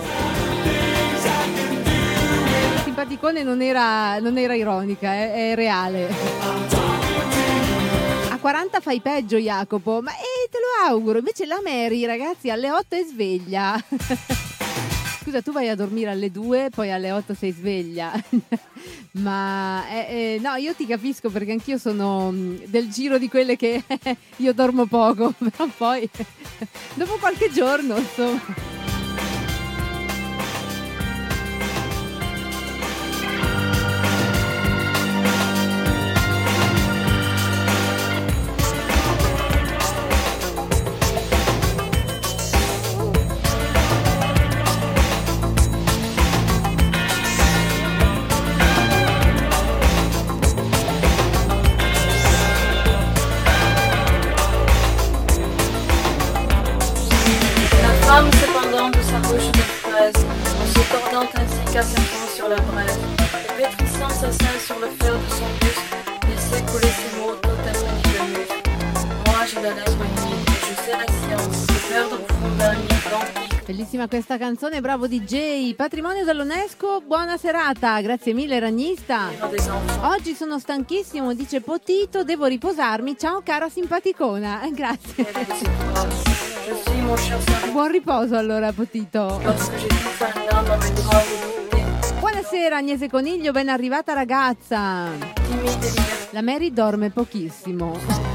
Simpaticone 2.85 3.43
non 3.43 3.61
era, 3.61 4.21
non 4.21 4.39
era 4.39 4.55
ironica, 4.55 5.15
è, 5.15 5.51
è 5.51 5.55
reale. 5.57 6.09
A 8.31 8.39
40 8.39 8.79
fai 8.79 9.01
peggio 9.01 9.37
Jacopo, 9.37 10.01
ma 10.01 10.13
eh, 10.13 10.49
te 10.49 10.59
lo 10.59 10.93
auguro. 10.93 11.19
Invece 11.19 11.45
la 11.47 11.61
Mary 11.61 12.07
ragazzi 12.07 12.51
alle 12.51 12.71
8 12.71 12.95
è 12.95 13.03
sveglia. 13.03 13.83
Scusa, 15.23 15.41
tu 15.41 15.53
vai 15.53 15.69
a 15.69 15.77
dormire 15.77 16.11
alle 16.11 16.33
2, 16.33 16.71
poi 16.71 16.91
alle 16.91 17.13
8 17.13 17.33
sei 17.35 17.53
sveglia. 17.53 18.13
Ma 19.13 19.89
eh, 19.89 20.35
eh, 20.35 20.39
no, 20.43 20.57
io 20.57 20.75
ti 20.75 20.85
capisco 20.85 21.31
perché 21.31 21.53
anch'io 21.53 21.79
sono 21.79 22.33
mh, 22.33 22.65
del 22.67 22.89
giro 22.91 23.19
di 23.19 23.29
quelle 23.29 23.55
che 23.55 23.85
io 24.39 24.53
dormo 24.53 24.87
poco, 24.87 25.33
però 25.39 25.69
poi 25.77 26.11
dopo 26.95 27.19
qualche 27.19 27.51
giorno, 27.53 27.97
insomma. 27.99 28.82
Bellissima 74.03 74.09
questa 74.09 74.39
canzone, 74.39 74.81
bravo 74.81 75.07
DJ. 75.07 75.75
Patrimonio 75.75 76.25
dell'UNESCO, 76.25 77.03
buona 77.07 77.37
serata. 77.37 78.01
Grazie 78.01 78.33
mille, 78.33 78.59
ragnista. 78.59 79.29
Oggi 80.03 80.35
sono 80.35 80.59
stanchissimo, 80.59 81.35
dice 81.35 81.61
Potito, 81.61 82.25
devo 82.25 82.47
riposarmi. 82.47 83.17
Ciao 83.17 83.43
cara 83.45 83.69
simpaticona. 83.69 84.63
Eh, 84.63 84.71
Grazie. 84.73 85.27
Buon 87.71 87.91
riposo 87.91 88.37
allora, 88.37 88.73
Potito. 88.73 89.41
Buonasera 92.19 92.77
Agnese 92.77 93.09
Coniglio, 93.09 93.53
ben 93.53 93.69
arrivata 93.69 94.13
ragazza. 94.15 95.11
La 96.31 96.43
Mary 96.43 96.73
dorme 96.73 97.11
pochissimo. 97.11 98.33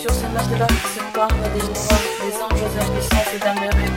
sur 0.00 0.10
ce 0.12 0.26
matelas 0.28 0.68
se 0.94 1.02
parle 1.12 1.42
des 1.52 1.60
mourants, 1.60 2.08
des 2.22 2.34
anges 2.42 2.76
impuissants 2.80 3.28
et 3.34 3.38
d'amères 3.38 3.76
pour 3.76 3.89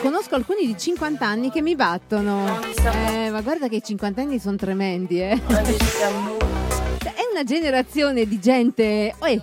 Conosco 0.00 0.34
alcuni 0.34 0.66
di 0.66 0.76
50 0.76 1.26
anni 1.26 1.50
che 1.50 1.62
mi 1.62 1.74
battono. 1.76 2.60
Eh, 2.82 3.30
ma 3.30 3.40
guarda 3.40 3.68
che 3.68 3.76
i 3.76 3.82
50 3.82 4.20
anni 4.20 4.38
sono 4.38 4.56
tremendi, 4.56 5.20
eh. 5.20 5.40
amour, 6.04 6.44
È 6.98 7.22
una 7.30 7.44
generazione 7.44 8.26
di 8.26 8.40
gente, 8.40 9.14
eh, 9.22 9.40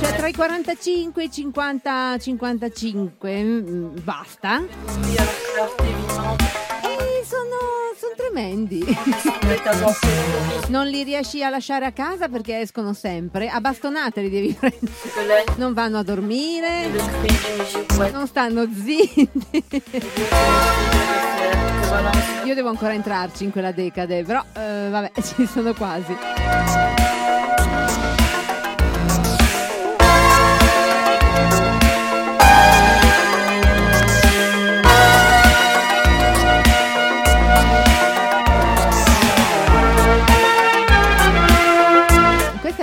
cioè 0.00 0.14
tra 0.16 0.26
i 0.28 0.32
45 0.32 1.22
e 1.22 1.26
i 1.26 1.30
50, 1.30 2.18
55, 2.18 3.42
mm, 3.42 3.96
basta. 4.02 4.62
Sono 8.12 8.30
tremendi. 8.30 8.84
Non 10.68 10.86
li 10.86 11.02
riesci 11.02 11.42
a 11.42 11.48
lasciare 11.48 11.86
a 11.86 11.92
casa 11.92 12.28
perché 12.28 12.60
escono 12.60 12.92
sempre. 12.92 13.48
A 13.48 13.60
bastonate 13.60 14.20
li 14.20 14.30
devi 14.30 14.52
prendere. 14.52 15.44
Non 15.56 15.72
vanno 15.72 15.98
a 15.98 16.02
dormire, 16.02 16.88
non 18.12 18.26
stanno 18.26 18.68
zitti. 18.72 19.28
Io 22.44 22.54
devo 22.54 22.68
ancora 22.68 22.92
entrarci 22.92 23.44
in 23.44 23.50
quella 23.50 23.72
decade, 23.72 24.24
però 24.24 24.42
eh, 24.54 24.88
vabbè, 24.90 25.12
ci 25.22 25.46
sono 25.46 25.72
quasi. 25.74 26.16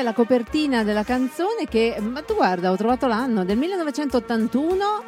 La 0.10 0.16
copertina 0.16 0.84
della 0.84 1.04
canzone 1.04 1.66
che, 1.70 1.98
ma 2.00 2.24
tu 2.24 2.34
guarda, 2.34 2.72
ho 2.72 2.76
trovato 2.76 3.06
l'anno, 3.06 3.46
del 3.46 3.58
1981. 3.58 5.04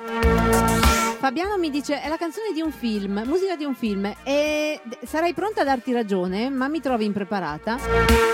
Fabiano 1.17 1.57
mi 1.57 1.71
dice 1.71 2.01
è 2.01 2.07
la 2.07 2.17
canzone 2.17 2.51
di 2.53 2.61
un 2.61 2.71
film, 2.71 3.23
musica 3.25 3.55
di 3.55 3.63
un 3.63 3.73
film 3.73 4.13
e 4.23 4.79
sarei 5.03 5.33
pronta 5.33 5.61
a 5.61 5.63
darti 5.63 5.91
ragione, 5.91 6.51
ma 6.51 6.67
mi 6.67 6.79
trovi 6.81 7.05
impreparata. 7.05 7.79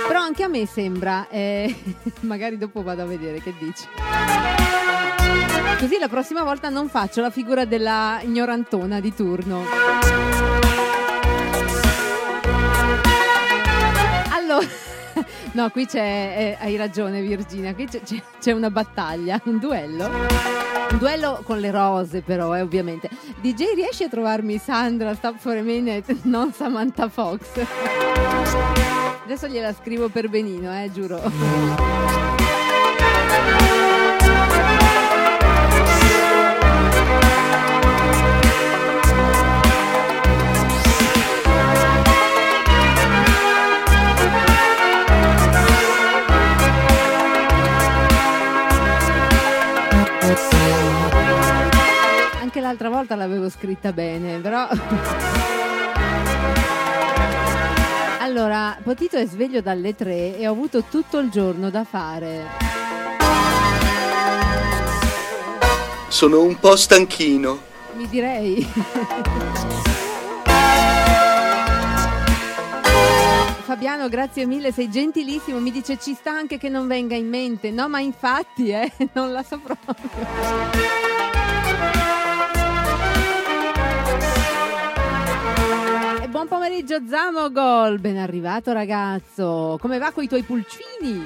Però 0.07 0.20
anche 0.20 0.43
a 0.43 0.49
me 0.49 0.65
sembra, 0.65 1.30
eh, 1.30 1.74
magari 2.22 2.57
dopo 2.57 2.84
vado 2.84 3.03
a 3.03 3.05
vedere 3.05 3.41
che 3.41 3.53
dici. 3.57 3.88
Così 5.80 5.97
la 5.99 6.09
prossima 6.09 6.43
volta 6.43 6.68
non 6.68 6.89
faccio 6.89 7.22
la 7.22 7.30
figura 7.30 7.63
della 7.63 8.20
ignorantona 8.24 8.99
di 8.99 9.13
turno. 9.13 9.63
Allora, 14.32 14.68
no, 15.57 15.71
qui 15.71 15.87
c'è, 15.87 16.55
eh, 16.59 16.63
hai 16.63 16.75
ragione 16.75 17.19
Virginia, 17.21 17.73
qui 17.73 17.87
c'è, 17.87 17.99
c'è- 18.39 18.51
una 18.51 18.69
battaglia, 18.69 19.41
un 19.45 19.57
duello. 19.57 20.05
Un 20.91 20.97
duello 20.99 21.41
con 21.43 21.59
le 21.59 21.71
rose 21.71 22.21
però, 22.21 22.55
eh, 22.55 22.61
ovviamente. 22.61 23.09
DJ 23.41 23.73
riesci 23.73 24.03
a 24.03 24.07
trovarmi 24.07 24.59
Sandra, 24.59 25.15
stop 25.15 25.37
for 25.39 25.57
a 25.57 25.61
minute, 25.61 26.15
non 26.29 26.53
Samantha 26.53 27.09
Fox. 27.09 27.39
Adesso 29.23 29.47
gliela 29.47 29.73
scrivo 29.73 30.09
per 30.09 30.29
benino, 30.29 30.71
eh, 30.71 30.91
giuro. 30.91 31.19
L'altra 52.68 52.89
volta 52.89 53.15
l'avevo 53.15 53.49
scritta 53.49 53.93
bene, 53.93 54.39
però... 54.39 54.68
Allora, 58.20 58.78
Potito 58.84 59.15
è 59.15 59.26
sveglio 59.26 59.61
dalle 59.61 59.95
tre 59.95 60.38
e 60.38 60.47
ho 60.49 60.51
avuto 60.51 60.84
tutto 60.84 61.18
il 61.20 61.30
giorno 61.30 61.70
da 61.70 61.86
fare. 61.86 62.45
Sono 66.09 66.41
un 66.41 66.59
po' 66.59 66.76
stanchino. 66.76 67.57
Mi 67.93 68.05
direi. 68.09 68.68
Fabiano, 73.63 74.09
grazie 74.09 74.45
mille, 74.45 74.74
sei 74.74 74.89
gentilissimo. 74.89 75.59
Mi 75.59 75.72
dice 75.72 75.97
ci 75.97 76.13
sta 76.13 76.32
anche 76.32 76.57
che 76.57 76.68
non 76.68 76.86
venga 76.86 77.15
in 77.15 77.30
mente. 77.30 77.72
No, 77.72 77.88
ma 77.88 78.01
infatti, 78.01 78.72
eh, 78.72 78.91
non 79.13 79.32
la 79.32 79.41
so 79.43 79.57
proprio. 79.59 81.16
Buon 86.38 86.49
pomeriggio 86.49 86.99
Zamogol, 87.07 87.97
ben 87.97 88.17
arrivato 88.17 88.71
ragazzo. 88.71 89.75
Come 89.81 89.97
va 89.97 90.11
con 90.11 90.23
i 90.23 90.27
tuoi 90.27 90.43
pulcini? 90.43 91.25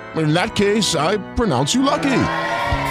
In 0.15 0.33
that 0.33 0.55
case, 0.55 0.95
I 0.95 1.17
pronounce 1.35 1.73
you 1.73 1.83
lucky. 1.83 2.23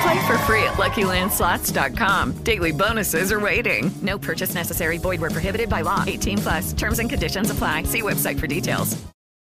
Play 0.03 0.27
for 0.27 0.39
free 0.47 0.63
at 0.65 0.79
LuckyLandSlots.com. 0.79 2.43
Daily 2.43 2.73
bonuses 2.73 3.33
are 3.33 3.41
waiting. 3.41 3.91
No 4.03 4.19
purchase 4.19 4.55
necessary. 4.55 4.99
Void 4.99 5.21
were 5.21 5.31
prohibited 5.31 5.69
by 5.69 5.83
law. 5.83 6.05
18 6.07 6.39
plus. 6.39 6.73
Terms 6.73 6.99
and 6.99 7.11
conditions 7.11 7.51
apply. 7.51 7.85
See 7.85 8.03
website 8.03 8.39
for 8.39 8.47
details. 8.47 8.97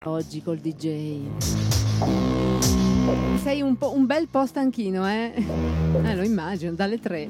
Oggi 0.04 0.42
col 0.42 0.56
DJ. 0.56 1.26
Sei 3.42 3.62
un, 3.62 3.76
po', 3.76 3.92
un 3.94 4.06
bel 4.06 4.26
po' 4.28 4.46
stanchino, 4.46 5.04
eh? 5.04 5.32
Eh, 6.04 6.14
lo 6.14 6.22
immagino, 6.22 6.72
dalle 6.72 7.00
tre. 7.00 7.28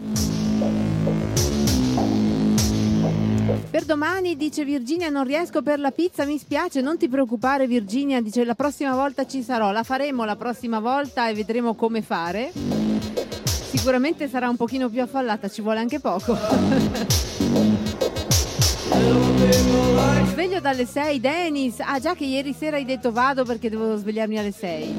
Per 3.71 3.85
domani 3.85 4.37
dice 4.37 4.65
Virginia 4.65 5.09
non 5.09 5.25
riesco 5.25 5.63
per 5.63 5.79
la 5.79 5.91
pizza, 5.91 6.25
mi 6.25 6.39
spiace, 6.39 6.83
non 6.83 6.99
ti 6.99 7.09
preoccupare 7.09 7.67
Virginia, 7.67 8.21
dice 8.21 8.45
la 8.45 8.55
prossima 8.55 8.95
volta 8.95 9.27
ci 9.27 9.43
sarò, 9.43 9.73
la 9.73 9.83
faremo 9.83 10.25
la 10.25 10.37
prossima 10.37 10.81
volta 10.81 11.29
e 11.29 11.35
vedremo 11.35 11.75
come 11.75 12.03
fare. 12.03 12.53
Sicuramente 13.71 14.29
sarà 14.29 14.49
un 14.49 14.57
pochino 14.57 14.91
più 14.91 15.01
affallata, 15.01 15.49
ci 15.49 15.63
vuole 15.63 15.79
anche 15.79 15.99
poco. 15.99 16.37
Sveglio 20.27 20.61
dalle 20.61 20.87
6, 20.87 21.21
Dennis. 21.21 21.81
Ah, 21.81 21.99
già 21.99 22.15
che 22.15 22.25
ieri 22.25 22.53
sera 22.53 22.77
hai 22.77 22.85
detto 22.85 23.13
vado 23.13 23.45
perché 23.45 23.71
devo 23.71 23.97
svegliarmi 23.97 24.39
alle 24.39 24.53
6. 24.53 24.95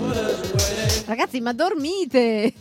Ragazzi, 1.06 1.39
ma 1.39 1.54
dormite! 1.54 2.54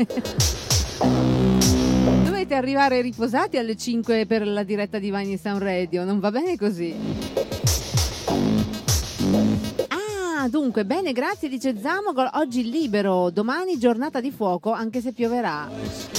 Dovete 2.48 2.66
arrivare 2.66 3.02
riposati 3.02 3.58
alle 3.58 3.76
5 3.76 4.24
per 4.24 4.46
la 4.46 4.62
diretta 4.62 4.98
di 4.98 5.10
Vine 5.10 5.36
Sound 5.36 5.60
Radio, 5.60 6.02
non 6.04 6.18
va 6.18 6.30
bene 6.30 6.56
così. 6.56 6.94
Ah, 9.88 10.48
dunque, 10.48 10.86
bene, 10.86 11.12
grazie, 11.12 11.50
dice 11.50 11.78
Zamogol. 11.78 12.30
Oggi 12.36 12.70
libero, 12.70 13.28
domani 13.28 13.78
giornata 13.78 14.22
di 14.22 14.30
fuoco, 14.30 14.72
anche 14.72 15.02
se 15.02 15.12
pioverà. 15.12 15.68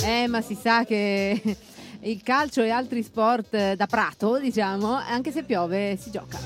Eh, 0.05 0.27
ma 0.27 0.41
si 0.41 0.53
sa 0.53 0.83
che 0.85 1.41
il 2.01 2.21
calcio 2.21 2.61
e 2.61 2.69
altri 2.69 3.01
sport 3.01 3.51
eh, 3.55 3.75
da 3.75 3.87
prato, 3.87 4.37
diciamo, 4.37 4.93
anche 4.93 5.31
se 5.31 5.41
piove 5.41 5.97
si 5.99 6.11
gioca. 6.11 6.37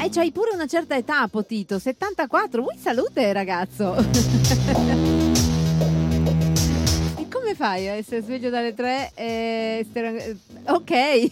E 0.00 0.08
c'hai 0.08 0.32
pure 0.32 0.52
una 0.54 0.66
certa 0.66 0.96
età, 0.96 1.28
Potito, 1.28 1.78
74. 1.78 2.62
Ui, 2.62 2.74
salute, 2.78 3.32
ragazzo. 3.32 3.94
e 7.16 7.28
come 7.28 7.54
fai 7.54 7.88
a 7.88 7.92
essere 7.92 8.22
sveglio 8.22 8.48
dalle 8.48 8.74
3 8.74 9.12
e... 9.14 9.86
Ok. 10.68 11.30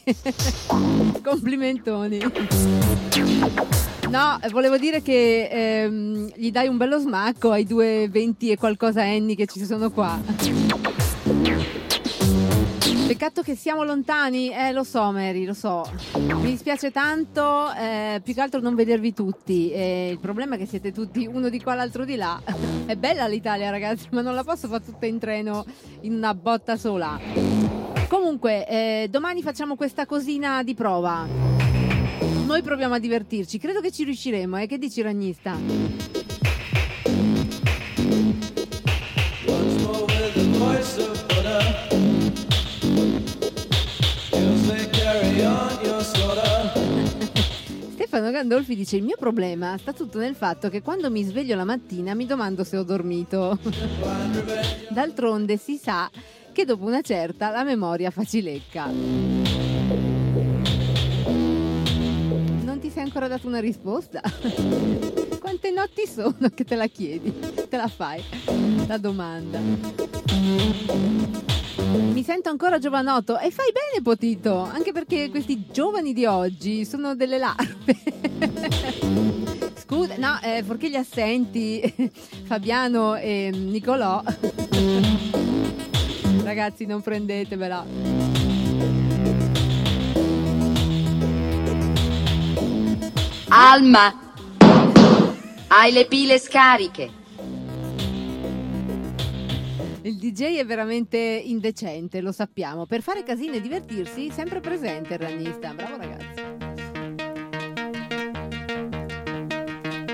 Complimentoni. 1.25 2.19
No, 4.11 4.39
volevo 4.51 4.77
dire 4.77 5.01
che 5.03 5.49
ehm, 5.51 6.33
gli 6.35 6.51
dai 6.51 6.69
un 6.69 6.77
bello 6.77 6.99
smacco 6.99 7.53
ai 7.53 7.65
due 7.65 8.09
20 8.11 8.51
e 8.51 8.59
qualcosa 8.59 9.03
anni 9.03 9.35
che 9.35 9.47
ci 9.47 9.65
sono 9.65 9.91
qua. 9.91 10.21
Peccato 13.11 13.43
che 13.43 13.57
siamo 13.57 13.83
lontani, 13.83 14.53
eh 14.53 14.71
lo 14.71 14.85
so 14.85 15.11
Mary, 15.11 15.45
lo 15.45 15.53
so. 15.53 15.83
Mi 16.15 16.51
dispiace 16.51 16.93
tanto, 16.93 17.73
eh, 17.73 18.21
più 18.23 18.35
che 18.35 18.41
altro 18.41 18.61
non 18.61 18.77
vedervi 18.77 19.13
tutti. 19.13 19.73
Eh, 19.73 20.11
il 20.13 20.21
problema 20.21 20.55
è 20.55 20.59
che 20.59 20.65
siete 20.65 20.93
tutti 20.93 21.27
uno 21.27 21.49
di 21.49 21.61
qua 21.61 21.75
l'altro 21.75 22.05
di 22.05 22.15
là. 22.15 22.41
È 22.87 22.95
bella 22.95 23.27
l'Italia 23.27 23.69
ragazzi, 23.71 24.07
ma 24.13 24.21
non 24.21 24.37
la 24.37 24.45
posso 24.45 24.69
fare 24.69 24.85
tutta 24.85 25.07
in 25.07 25.19
treno 25.19 25.65
in 26.03 26.15
una 26.15 26.35
botta 26.35 26.77
sola. 26.77 27.19
Comunque, 28.07 28.69
eh, 28.69 29.09
domani 29.11 29.43
facciamo 29.43 29.75
questa 29.75 30.07
cosina 30.07 30.63
di 30.63 30.75
prova. 30.75 31.27
Noi 32.47 32.63
proviamo 32.63 32.95
a 32.95 33.01
divertirci, 33.01 33.59
credo 33.59 33.81
che 33.81 33.91
ci 33.91 34.05
riusciremo, 34.05 34.57
eh? 34.57 34.67
Che 34.69 34.79
dici 34.79 35.03
ragnista? 35.03 36.30
Stefano 48.21 48.37
Gandolfi 48.37 48.77
dice 48.77 48.97
il 48.97 49.03
mio 49.03 49.17
problema 49.19 49.79
sta 49.79 49.95
tutto 49.95 50.19
nel 50.19 50.35
fatto 50.35 50.69
che 50.69 50.83
quando 50.83 51.11
mi 51.11 51.23
sveglio 51.23 51.57
la 51.57 51.65
mattina 51.65 52.13
mi 52.13 52.27
domando 52.27 52.65
se 52.65 52.77
ho 52.77 52.83
dormito. 52.83 53.59
D'altronde 54.93 55.57
si 55.57 55.79
sa 55.79 56.11
che 56.53 56.67
dopo 56.67 56.85
una 56.85 57.01
certa 57.01 57.49
la 57.49 57.65
memoria 57.65 58.11
facilecca. 58.11 58.91
Non 62.61 62.79
ti 62.79 62.91
sei 62.91 63.05
ancora 63.05 63.27
dato 63.27 63.47
una 63.47 63.61
risposta? 63.61 64.21
Quante 65.41 65.71
notti 65.71 66.07
sono 66.07 66.51
che 66.55 66.65
te 66.65 66.75
la 66.75 66.89
chiedi? 66.89 67.33
Te 67.71 67.77
la 67.79 67.89
fai 67.89 68.23
la 68.87 68.99
domanda. 68.99 69.61
Sento 72.31 72.49
ancora 72.49 72.79
giovanotto 72.79 73.41
e 73.41 73.51
fai 73.51 73.73
bene 73.73 74.05
Potito, 74.05 74.59
anche 74.59 74.93
perché 74.93 75.31
questi 75.31 75.65
giovani 75.69 76.13
di 76.13 76.27
oggi 76.27 76.85
sono 76.85 77.17
delle 77.17 77.39
larve. 77.39 77.97
Scusa, 79.75 80.15
no, 80.17 80.39
eh, 80.41 80.63
perché 80.65 80.89
gli 80.89 80.95
assenti 80.95 81.83
Fabiano 82.47 83.17
e 83.17 83.51
Nicolò. 83.53 84.23
Ragazzi, 86.45 86.87
non 86.87 87.03
prendetevela. 87.03 87.85
Alma, 93.49 94.35
hai 95.67 95.91
le 95.91 96.07
pile 96.07 96.39
scariche. 96.39 97.19
Il 100.11 100.17
DJ 100.17 100.57
è 100.57 100.67
veramente 100.67 101.19
indecente, 101.19 102.21
lo 102.21 102.33
sappiamo. 102.33 102.85
Per 102.85 103.01
fare 103.01 103.23
casino 103.23 103.53
e 103.53 103.61
divertirsi, 103.61 104.29
sempre 104.33 104.59
presente 104.59 105.15
il 105.15 105.21
ragnista. 105.21 105.73
Bravo 105.73 105.97
ragazzi. 105.99 106.43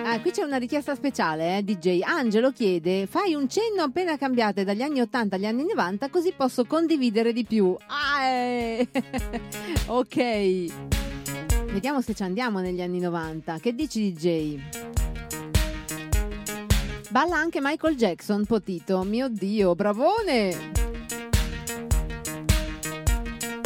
Ah, 0.05 0.21
qui 0.21 0.33
c'è 0.33 0.43
una 0.43 0.59
richiesta 0.59 0.95
speciale, 0.95 1.57
eh, 1.57 1.65
DJ. 1.65 2.03
Angelo 2.03 2.53
chiede: 2.53 3.07
fai 3.07 3.33
un 3.33 3.49
cenno 3.49 3.85
appena 3.85 4.19
cambiate 4.19 4.65
dagli 4.65 4.83
anni 4.83 5.01
80 5.01 5.37
agli 5.37 5.47
anni 5.47 5.65
90, 5.65 6.11
così 6.11 6.35
posso 6.37 6.67
condividere 6.67 7.33
di 7.33 7.45
più. 7.45 7.75
Ah, 7.87 8.23
eh. 8.23 8.89
ok. 9.87 10.67
Vediamo 11.73 12.03
se 12.03 12.13
ci 12.13 12.23
andiamo 12.23 12.61
negli 12.61 12.83
anni 12.83 13.01
90. 13.01 13.59
Che 13.61 13.75
dici, 13.75 14.13
DJ? 14.13 14.96
Balla 17.17 17.37
anche 17.37 17.61
Michael 17.63 17.97
Jackson, 17.97 18.45
Potito. 18.45 19.03
Mio 19.03 19.31
Dio, 19.31 19.75
bravone! 19.75 20.73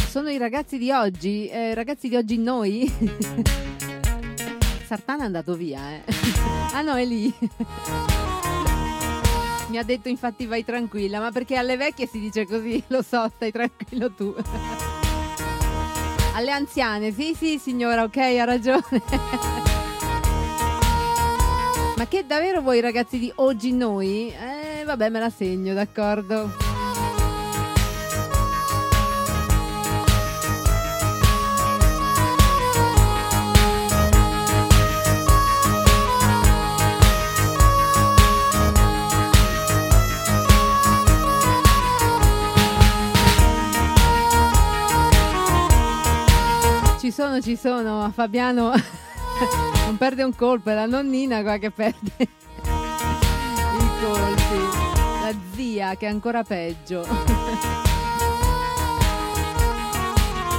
Sono 0.06 0.30
i 0.30 0.38
ragazzi 0.38 0.78
di 0.78 0.92
oggi, 0.92 1.48
eh, 1.48 1.74
ragazzi 1.74 2.08
di 2.08 2.14
oggi 2.14 2.38
noi. 2.38 2.88
Sartana 4.86 5.24
è 5.24 5.26
andato 5.26 5.56
via, 5.56 5.80
eh. 5.90 6.04
ah 6.74 6.82
no, 6.82 6.94
è 6.94 7.04
lì. 7.04 7.34
Mi 9.66 9.78
ha 9.78 9.82
detto 9.82 10.08
infatti 10.08 10.46
vai 10.46 10.64
tranquilla, 10.64 11.18
ma 11.18 11.32
perché 11.32 11.56
alle 11.56 11.76
vecchie 11.76 12.06
si 12.06 12.20
dice 12.20 12.46
così, 12.46 12.80
lo 12.86 13.02
so, 13.02 13.28
stai 13.34 13.50
tranquillo 13.50 14.12
tu. 14.12 14.32
Alle 16.36 16.52
anziane, 16.52 17.10
sì 17.10 17.34
sì 17.34 17.58
signora, 17.58 18.04
ok, 18.04 18.16
ha 18.16 18.44
ragione. 18.44 19.69
Ma 22.00 22.06
che 22.06 22.24
davvero 22.24 22.62
voi 22.62 22.80
ragazzi 22.80 23.18
di 23.18 23.30
oggi 23.34 23.72
noi? 23.72 24.32
Eh, 24.32 24.84
vabbè, 24.86 25.10
me 25.10 25.18
la 25.18 25.28
segno, 25.28 25.74
d'accordo. 25.74 26.50
Ci 46.98 47.10
sono, 47.10 47.42
ci 47.42 47.56
sono. 47.56 48.10
Fabiano 48.14 48.72
non 49.90 49.98
perde 49.98 50.22
un 50.22 50.36
colpo, 50.36 50.70
è 50.70 50.74
la 50.74 50.86
nonnina 50.86 51.42
qua 51.42 51.58
che 51.58 51.72
perde 51.72 52.12
i 52.22 52.28
colpi. 54.00 54.78
La 55.20 55.34
zia 55.52 55.96
che 55.96 56.06
è 56.06 56.08
ancora 56.08 56.44
peggio. 56.44 57.04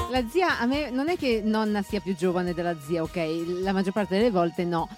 La 0.10 0.28
zia, 0.30 0.60
a 0.60 0.66
me 0.66 0.90
non 0.90 1.08
è 1.08 1.16
che 1.16 1.42
nonna 1.42 1.82
sia 1.82 2.02
più 2.02 2.14
giovane 2.14 2.54
della 2.54 2.76
zia, 2.86 3.04
ok? 3.04 3.62
La 3.62 3.72
maggior 3.72 3.94
parte 3.94 4.18
delle 4.18 4.32
volte 4.32 4.66
no. 4.66 4.90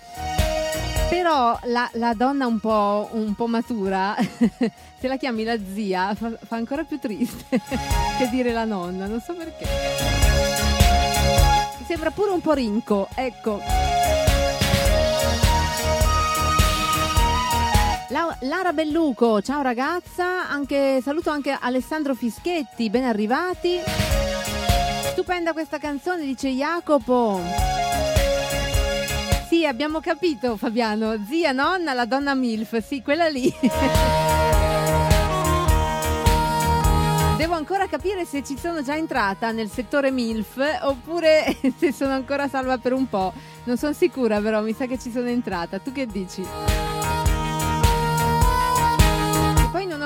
Però 1.12 1.60
la, 1.66 1.88
la 1.94 2.16
donna 2.16 2.48
un 2.48 2.60
po', 2.60 3.10
un 3.12 3.36
po' 3.36 3.46
matura, 3.46 4.16
se 5.00 5.08
la 5.08 5.18
chiami 5.18 5.44
la 5.44 5.60
zia, 5.76 6.16
fa, 6.16 6.32
fa 6.44 6.56
ancora 6.56 6.84
più 6.84 6.98
triste 6.98 7.62
che 8.18 8.30
dire 8.32 8.52
la 8.52 8.66
nonna, 8.66 9.06
non 9.06 9.22
so 9.22 9.36
perché. 9.36 9.68
Sembra 11.86 12.10
pure 12.10 12.32
un 12.32 12.42
po' 12.42 12.54
rinco, 12.54 13.08
ecco. 13.14 13.62
La- 18.14 18.38
Lara 18.42 18.74
Belluco, 18.74 19.42
ciao 19.42 19.64
ragazza, 19.64 20.48
anche, 20.48 21.02
saluto 21.02 21.32
anche 21.32 21.58
Alessandro 21.60 22.14
Fischetti, 22.14 22.92
ben 22.92 23.06
arrivati. 23.06 23.80
Stupenda 25.10 25.52
questa 25.52 25.80
canzone, 25.80 26.24
dice 26.24 26.50
Jacopo. 26.50 27.42
Sì, 29.50 29.66
abbiamo 29.66 30.00
capito 30.00 30.58
Fabiano, 30.58 31.26
zia, 31.28 31.54
nonna, 31.54 31.94
la 31.94 32.06
donna 32.06 32.36
MILF, 32.36 32.86
sì, 32.86 33.02
quella 33.02 33.28
lì. 33.28 33.52
Devo 37.36 37.56
ancora 37.56 37.88
capire 37.88 38.26
se 38.26 38.44
ci 38.44 38.56
sono 38.60 38.84
già 38.84 38.96
entrata 38.96 39.50
nel 39.50 39.72
settore 39.72 40.12
MILF 40.12 40.82
oppure 40.84 41.58
se 41.80 41.92
sono 41.92 42.14
ancora 42.14 42.48
salva 42.48 42.78
per 42.78 42.94
un 42.94 43.10
po'. 43.10 43.34
Non 43.64 43.76
sono 43.78 43.94
sicura 43.94 44.40
però, 44.40 44.62
mi 44.62 44.74
sa 44.74 44.86
che 44.86 45.00
ci 45.00 45.10
sono 45.10 45.30
entrata. 45.30 45.80
Tu 45.80 45.92
che 45.92 46.06
dici? 46.06 46.46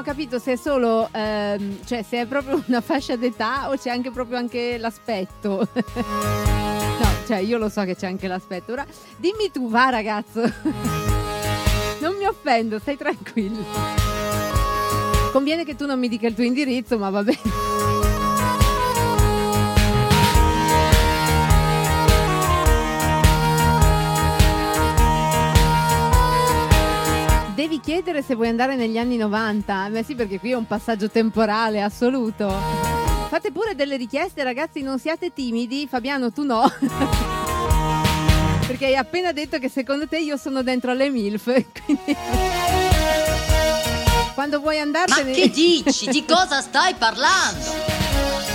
Capito 0.08 0.40
se 0.40 0.54
è 0.54 0.56
solo, 0.56 1.10
ehm, 1.12 1.80
cioè 1.84 2.02
se 2.02 2.22
è 2.22 2.26
proprio 2.26 2.64
una 2.68 2.80
fascia 2.80 3.18
d'età 3.18 3.70
o 3.70 3.76
c'è 3.76 3.90
anche 3.90 4.10
proprio 4.10 4.38
anche 4.38 4.78
l'aspetto. 4.78 5.68
no, 5.76 7.08
cioè 7.26 7.40
io 7.40 7.58
lo 7.58 7.68
so 7.68 7.84
che 7.84 7.94
c'è 7.94 8.08
anche 8.08 8.30
l'aspetto. 8.30 8.72
Ora 8.72 8.86
dimmi 9.18 9.52
tu, 9.52 9.70
va 9.70 9.90
ragazzo. 9.90 10.42
non 12.00 12.16
mi 12.16 12.26
offendo, 12.26 12.80
stai 12.80 12.96
tranquillo. 12.96 13.66
Conviene 15.34 15.66
che 15.66 15.76
tu 15.76 15.86
non 15.86 16.00
mi 16.00 16.08
dica 16.08 16.28
il 16.28 16.36
tuo 16.36 16.46
indirizzo, 16.46 16.98
ma 16.98 17.10
va 17.10 17.24
bene. 17.24 17.77
Devi 27.58 27.80
chiedere 27.80 28.22
se 28.22 28.36
vuoi 28.36 28.50
andare 28.50 28.76
negli 28.76 29.00
anni 29.00 29.18
90. 29.18 29.90
Beh 29.90 30.04
sì, 30.04 30.14
perché 30.14 30.40
qui 30.40 30.52
è 30.52 30.56
un 30.56 30.68
passaggio 30.68 31.10
temporale 31.10 31.82
assoluto. 31.82 32.54
Fate 33.30 33.52
pure 33.52 33.74
delle 33.74 33.98
richieste, 33.98 34.44
ragazzi, 34.44 34.84
non 34.84 35.00
siate 35.00 35.34
timidi. 35.34 35.88
Fabiano, 35.90 36.32
tu 36.32 36.44
no. 36.44 36.70
perché 38.68 38.86
hai 38.86 38.96
appena 38.96 39.32
detto 39.32 39.58
che 39.58 39.70
secondo 39.70 40.08
te 40.08 40.20
io 40.20 40.38
sono 40.38 40.62
dentro 40.62 40.92
alle 40.92 41.10
MILF. 41.10 41.46
Quindi... 41.84 42.16
Quando 44.36 44.60
vuoi 44.60 44.78
andartene... 44.78 45.32
Ma 45.32 45.36
che 45.36 45.50
dici? 45.50 46.10
Di 46.10 46.26
cosa 46.26 46.62
stai 46.62 46.94
parlando? 46.94 48.47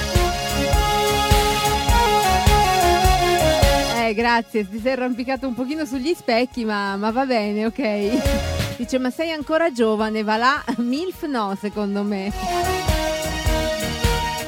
Eh, 4.02 4.14
grazie, 4.14 4.68
ti 4.68 4.80
sei 4.80 4.92
arrampicato 4.94 5.46
un 5.46 5.54
pochino 5.54 5.84
sugli 5.84 6.12
specchi, 6.12 6.64
ma, 6.64 6.96
ma 6.96 7.12
va 7.12 7.24
bene, 7.24 7.66
ok. 7.66 8.76
Dice, 8.76 8.98
ma 8.98 9.10
sei 9.10 9.30
ancora 9.30 9.70
giovane, 9.70 10.24
va 10.24 10.36
là? 10.36 10.64
MILF 10.78 11.26
no, 11.26 11.56
secondo 11.56 12.02
me. 12.02 12.32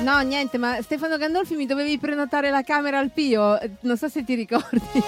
No, 0.01 0.19
niente, 0.23 0.59
ma 0.59 0.83
Stefano 0.83 1.17
Gandolfi 1.19 1.55
mi 1.55 1.67
dovevi 1.67 1.99
prenotare 1.99 2.51
la 2.51 2.63
camera 2.63 2.99
al 2.99 3.13
Pio, 3.13 3.57
non 3.83 3.97
so 3.97 4.09
se 4.09 4.25
ti 4.25 4.35
ricordi. 4.35 5.03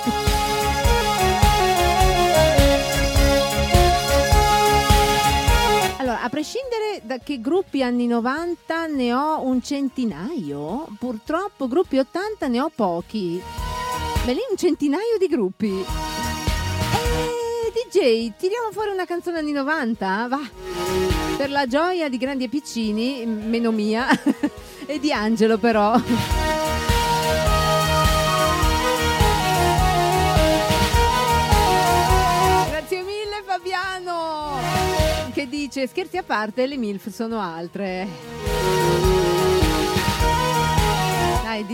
Allora, 5.99 6.22
a 6.22 6.28
prescindere 6.28 7.01
da 7.03 7.18
che 7.18 7.40
gruppi 7.40 7.82
anni 7.82 8.07
90 8.07 8.86
ne 8.86 9.12
ho 9.12 9.44
un 9.44 9.61
centinaio, 9.61 10.86
purtroppo 11.01 11.66
gruppi 11.66 11.99
80 11.99 12.47
ne 12.47 12.61
ho 12.61 12.70
pochi. 12.72 13.42
Beh, 14.27 14.33
lì 14.33 14.41
un 14.51 14.57
centinaio 14.57 15.18
di 15.20 15.29
gruppi. 15.29 15.68
Eh, 15.68 15.87
DJ, 17.72 18.33
tiriamo 18.37 18.72
fuori 18.72 18.91
una 18.91 19.05
canzone 19.05 19.39
anni 19.39 19.53
90? 19.53 20.27
Va. 20.29 20.41
Per 21.37 21.49
la 21.49 21.68
gioia 21.68 22.09
di 22.09 22.16
grandi 22.16 22.43
e 22.43 22.49
piccini, 22.49 23.24
meno 23.24 23.70
mia, 23.70 24.09
e 24.85 24.99
di 24.99 25.12
Angelo 25.12 25.59
però. 25.59 25.97
Grazie 32.68 33.03
mille 33.03 33.45
Fabiano! 33.45 34.59
Che 35.33 35.49
dice, 35.49 35.87
scherzi 35.87 36.16
a 36.16 36.24
parte, 36.24 36.66
le 36.66 36.77
MILF 36.77 37.11
sono 37.11 37.39
altre. 37.39 39.16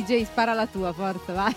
DJ, 0.03 0.25
spara 0.25 0.53
la 0.53 0.67
tua, 0.67 0.93
forza, 0.93 1.33
vai. 1.33 1.55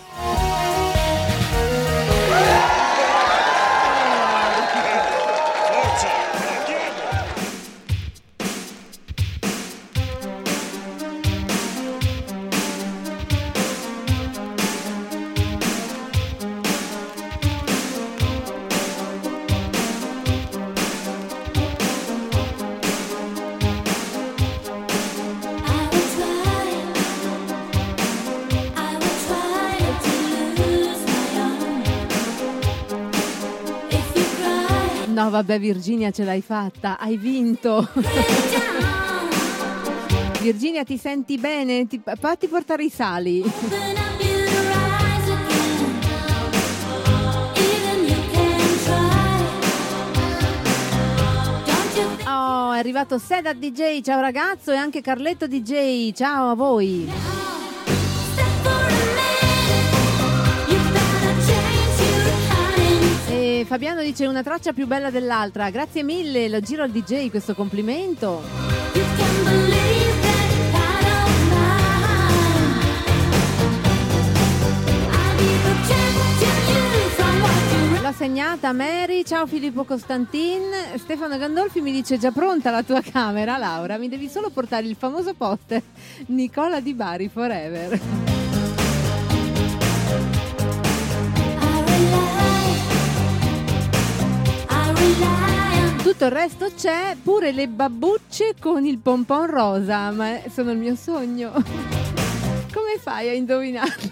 Vabbè, 35.36 35.58
Virginia, 35.58 36.10
ce 36.10 36.24
l'hai 36.24 36.40
fatta, 36.40 36.98
hai 36.98 37.18
vinto. 37.18 37.86
Virginia, 40.40 40.82
ti 40.82 40.96
senti 40.96 41.36
bene? 41.36 41.86
Ti, 41.86 42.00
fatti 42.18 42.46
portare 42.46 42.84
i 42.84 42.90
sali. 42.90 43.42
Oh, 52.28 52.72
è 52.72 52.78
arrivato 52.78 53.18
Seda 53.18 53.52
DJ, 53.52 54.00
ciao 54.00 54.20
ragazzo, 54.20 54.72
e 54.72 54.76
anche 54.76 55.02
Carletto 55.02 55.46
DJ, 55.46 56.12
ciao 56.12 56.50
a 56.50 56.54
voi. 56.54 57.06
E 63.58 63.64
Fabiano 63.64 64.02
dice 64.02 64.26
una 64.26 64.42
traccia 64.42 64.74
più 64.74 64.86
bella 64.86 65.08
dell'altra. 65.08 65.70
Grazie 65.70 66.02
mille, 66.02 66.46
lo 66.46 66.60
giro 66.60 66.82
al 66.82 66.90
DJ 66.90 67.30
questo 67.30 67.54
complimento. 67.54 68.42
L'ho 78.02 78.12
segnata 78.12 78.74
Mary, 78.74 79.24
ciao 79.24 79.46
Filippo 79.46 79.84
Costantin. 79.84 80.60
Stefano 80.96 81.38
Gandolfi 81.38 81.80
mi 81.80 81.92
dice 81.92 82.18
già 82.18 82.32
pronta 82.32 82.70
la 82.70 82.82
tua 82.82 83.00
camera, 83.00 83.56
Laura. 83.56 83.96
Mi 83.96 84.10
devi 84.10 84.28
solo 84.28 84.50
portare 84.50 84.86
il 84.86 84.96
famoso 84.96 85.32
poster 85.32 85.82
Nicola 86.26 86.80
Di 86.80 86.92
Bari 86.92 87.30
Forever. 87.30 88.35
Tutto 96.02 96.24
il 96.24 96.30
resto 96.30 96.70
c'è, 96.74 97.16
pure 97.22 97.52
le 97.52 97.68
babbucce 97.68 98.54
con 98.60 98.84
il 98.86 98.98
pompon 98.98 99.46
rosa, 99.46 100.10
ma 100.10 100.38
sono 100.52 100.70
il 100.70 100.78
mio 100.78 100.94
sogno. 100.96 101.50
Come 101.52 102.98
fai 103.00 103.28
a 103.28 103.32
indovinarlo? 103.32 104.10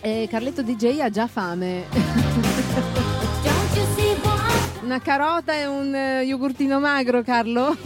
E 0.00 0.28
Carletto 0.30 0.62
DJ 0.62 1.00
ha 1.00 1.10
già 1.10 1.26
fame. 1.26 1.84
Una 4.82 5.00
carota 5.00 5.54
e 5.54 5.66
un 5.66 5.94
eh, 5.94 6.22
yogurtino 6.22 6.80
magro, 6.80 7.22
Carlo? 7.22 7.76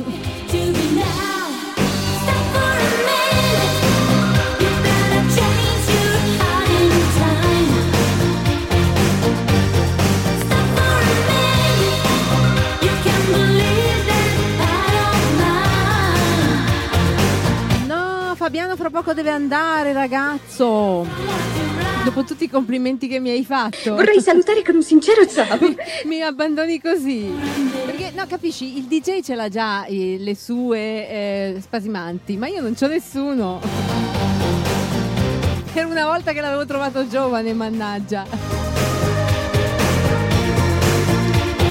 Fabiano 18.45 18.77
fra 18.77 18.91
poco 18.91 19.15
deve 19.15 19.31
andare, 19.31 19.95
ragazzo. 19.95 21.07
Dopo 22.05 22.25
tutti 22.25 22.45
i 22.45 22.51
complimenti 22.51 23.09
che 23.09 23.19
mi 23.19 23.31
hai 23.31 23.43
fatto. 23.43 23.95
Vorrei 23.95 24.21
salutare 24.21 24.63
con 24.63 24.75
un 24.75 24.83
sincero 24.83 25.25
ciao. 25.27 25.59
mi 26.05 26.21
abbandoni 26.21 26.79
così. 26.79 27.33
Perché, 27.87 28.13
no, 28.15 28.27
capisci, 28.27 28.77
il 28.77 28.85
DJ 28.85 29.23
ce 29.23 29.35
l'ha 29.35 29.49
già 29.49 29.87
eh, 29.87 30.19
le 30.19 30.35
sue 30.35 30.79
eh, 30.79 31.57
spasimanti, 31.59 32.37
ma 32.37 32.47
io 32.47 32.61
non 32.61 32.75
c'ho 32.75 32.87
nessuno. 32.87 33.63
Per 35.73 35.87
una 35.87 36.05
volta 36.05 36.33
che 36.33 36.43
l'avevo 36.43 36.67
trovato 36.67 37.09
giovane, 37.09 37.55
mannaggia. 37.55 38.27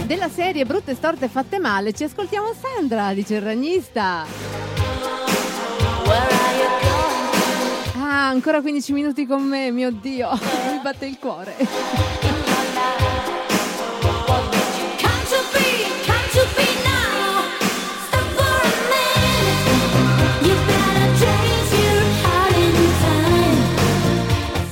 Della 0.07 0.30
serie 0.30 0.65
Brutte 0.65 0.95
storte 0.95 1.28
fatte 1.28 1.59
male, 1.59 1.93
ci 1.93 2.03
ascoltiamo 2.03 2.47
Sandra, 2.59 3.13
dice 3.13 3.36
il 3.36 3.41
ragnista. 3.43 4.82
Ah, 7.97 8.28
ancora 8.28 8.61
15 8.61 8.93
minuti 8.93 9.26
con 9.26 9.43
me, 9.43 9.72
mio 9.72 9.91
Dio, 9.91 10.30
mi 10.72 10.80
batte 10.82 11.05
il 11.05 11.18
cuore. 11.20 11.55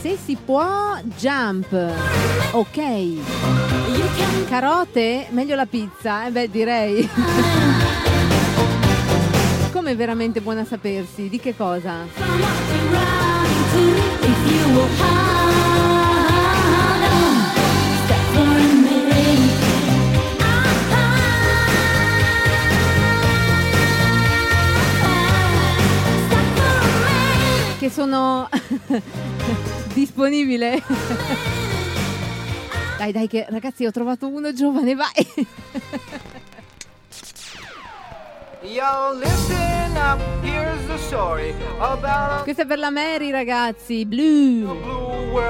Se 0.02 0.18
si 0.24 0.38
può, 0.44 1.00
jump. 1.18 1.74
Ok. 2.52 4.48
Carote? 4.50 5.28
Meglio 5.30 5.56
la 5.56 5.66
pizza? 5.66 6.26
Eh 6.26 6.32
beh, 6.32 6.50
direi. 6.50 7.10
Come 9.92 10.06
veramente 10.06 10.40
buona 10.40 10.64
sapersi? 10.64 11.28
Di 11.28 11.38
che 11.38 11.54
cosa? 11.54 12.06
Che 27.78 27.90
sono 27.90 28.48
disponibile. 29.94 30.82
Dai, 32.98 33.12
dai, 33.12 33.28
che 33.28 33.46
ragazzi, 33.50 33.86
ho 33.86 33.92
trovato 33.92 34.30
uno 34.30 34.54
giovane, 34.54 34.96
vai. 34.96 36.30
Questa 42.44 42.62
è 42.62 42.66
per 42.66 42.78
la 42.78 42.90
Mary, 42.90 43.30
ragazzi. 43.30 44.06
Blue. 44.06 44.66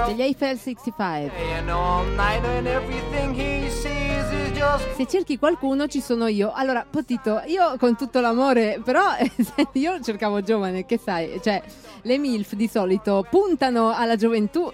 Degli 0.07 0.21
Eiffel 0.21 0.57
65. 0.57 1.31
and 1.57 1.69
all 1.69 2.03
night 2.15 2.43
and 2.43 2.65
everything 2.65 3.33
he 3.33 3.69
sees 3.69 4.31
is 4.31 4.51
just 4.57 4.95
Se 4.95 5.05
cerchi 5.05 5.37
qualcuno 5.37 5.87
ci 5.87 6.01
sono 6.01 6.25
io. 6.27 6.51
Allora, 6.51 6.83
Potito, 6.89 7.41
io 7.45 7.75
con 7.77 7.95
tutto 7.95 8.19
l'amore, 8.21 8.81
però 8.83 9.03
io 9.73 10.01
cercavo 10.01 10.41
giovane, 10.41 10.85
che 10.87 10.97
sai, 10.97 11.39
cioè 11.43 11.61
le 12.01 12.17
MILF 12.17 12.53
di 12.53 12.67
solito 12.67 13.23
puntano 13.29 13.93
alla 13.95 14.15
gioventù. 14.15 14.71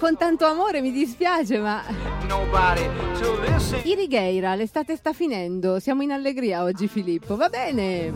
Con 0.00 0.16
tanto 0.16 0.46
amore 0.46 0.80
mi 0.80 0.90
dispiace, 0.90 1.58
ma. 1.58 1.82
Irigheira, 3.82 4.54
l'estate 4.64 4.96
sta 4.96 5.12
finendo. 5.12 5.78
Siamo 5.78 6.02
in 6.02 6.10
allegria 6.10 6.62
oggi, 6.62 6.88
Filippo. 6.88 7.36
Va 7.36 7.48
bene. 7.50 8.12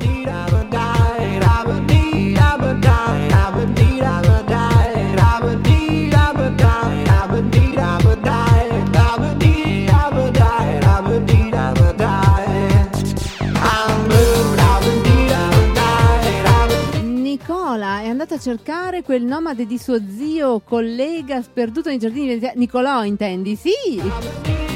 Nicola 17.02 18.00
è 18.00 18.08
andato 18.08 18.34
a 18.34 18.38
cercare 18.38 19.02
quel 19.02 19.22
nomade 19.22 19.66
di 19.66 19.76
suo 19.76 20.00
zio, 20.08 20.60
collega 20.60 21.42
sperduto 21.42 21.90
nei 21.90 21.98
giardini 21.98 22.26
veneziani. 22.28 22.58
Nicolò, 22.58 23.04
intendi? 23.04 23.54
Sì! 23.54 24.67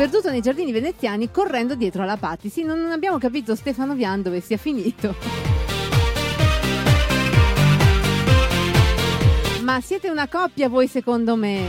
Perduto 0.00 0.30
nei 0.30 0.40
giardini 0.40 0.72
veneziani 0.72 1.30
correndo 1.30 1.74
dietro 1.74 2.02
alla 2.02 2.16
Patti. 2.16 2.48
Sì, 2.48 2.62
non 2.62 2.90
abbiamo 2.90 3.18
capito 3.18 3.54
Stefano 3.54 3.92
Vian 3.92 4.22
dove 4.22 4.40
sia 4.40 4.56
finito. 4.56 5.14
Ma 9.60 9.78
siete 9.82 10.08
una 10.08 10.26
coppia 10.26 10.70
voi 10.70 10.88
secondo 10.88 11.36
me? 11.36 11.66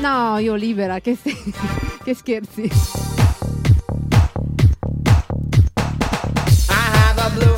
No, 0.00 0.38
io 0.38 0.56
libera, 0.56 0.98
che, 0.98 1.14
se- 1.14 1.36
che 2.02 2.12
scherzi. 2.12 2.68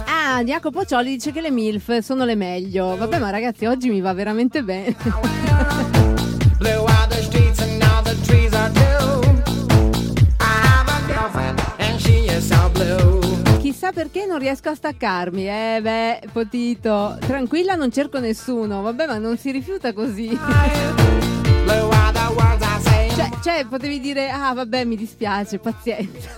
Ah, 0.04 0.44
Jacopo 0.44 0.84
Cioli 0.84 1.12
dice 1.12 1.32
che 1.32 1.40
le 1.40 1.50
MILF 1.50 2.00
sono 2.00 2.26
le 2.26 2.34
meglio. 2.34 2.94
Vabbè, 2.94 3.18
ma 3.18 3.30
ragazzi, 3.30 3.64
oggi 3.64 3.88
mi 3.88 4.02
va 4.02 4.12
veramente 4.12 4.62
bene. 4.62 6.20
Chissà 13.82 13.94
perché 13.94 14.26
non 14.26 14.38
riesco 14.38 14.68
a 14.68 14.76
staccarmi. 14.76 15.48
Eh 15.48 15.80
beh, 15.82 16.28
Potito. 16.30 17.18
Tranquilla, 17.18 17.74
non 17.74 17.90
cerco 17.90 18.20
nessuno. 18.20 18.80
Vabbè, 18.80 19.06
ma 19.06 19.18
non 19.18 19.36
si 19.36 19.50
rifiuta 19.50 19.92
così. 19.92 20.28
Cioè, 23.12 23.30
cioè, 23.42 23.66
potevi 23.68 23.98
dire, 23.98 24.30
ah 24.30 24.54
vabbè, 24.54 24.84
mi 24.84 24.94
dispiace, 24.94 25.58
pazienza. 25.58 26.30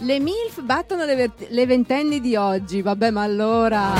Le 0.00 0.20
MILF 0.20 0.60
battono 0.64 1.06
le, 1.06 1.14
ver- 1.14 1.46
le 1.48 1.64
ventenni 1.64 2.20
di 2.20 2.36
oggi. 2.36 2.82
Vabbè, 2.82 3.10
ma 3.10 3.22
allora... 3.22 3.94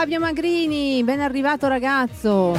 Fabio 0.00 0.18
Magrini, 0.18 1.04
ben 1.04 1.20
arrivato 1.20 1.68
ragazzo. 1.68 2.56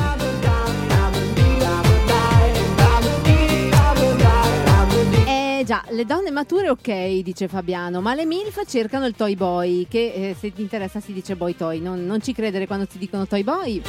Eh 5.26 5.64
già, 5.66 5.84
le 5.90 6.06
donne 6.06 6.30
mature 6.30 6.70
ok, 6.70 7.22
dice 7.24 7.48
Fabiano, 7.48 8.00
ma 8.00 8.14
le 8.14 8.26
MILF 8.26 8.62
cercano 8.68 9.08
il 9.08 9.16
toy 9.16 9.36
boy, 9.36 9.88
che 9.90 10.14
eh, 10.14 10.36
se 10.40 10.54
ti 10.54 10.62
interessa 10.62 11.00
si 11.00 11.14
dice 11.14 11.36
boy 11.36 11.56
toy, 11.56 11.80
non, 11.80 12.06
non 12.06 12.22
ci 12.22 12.32
credere 12.32 12.68
quando 12.68 12.86
ti 12.86 13.00
dicono 13.00 13.26
toy 13.26 13.44
boy. 13.44 13.82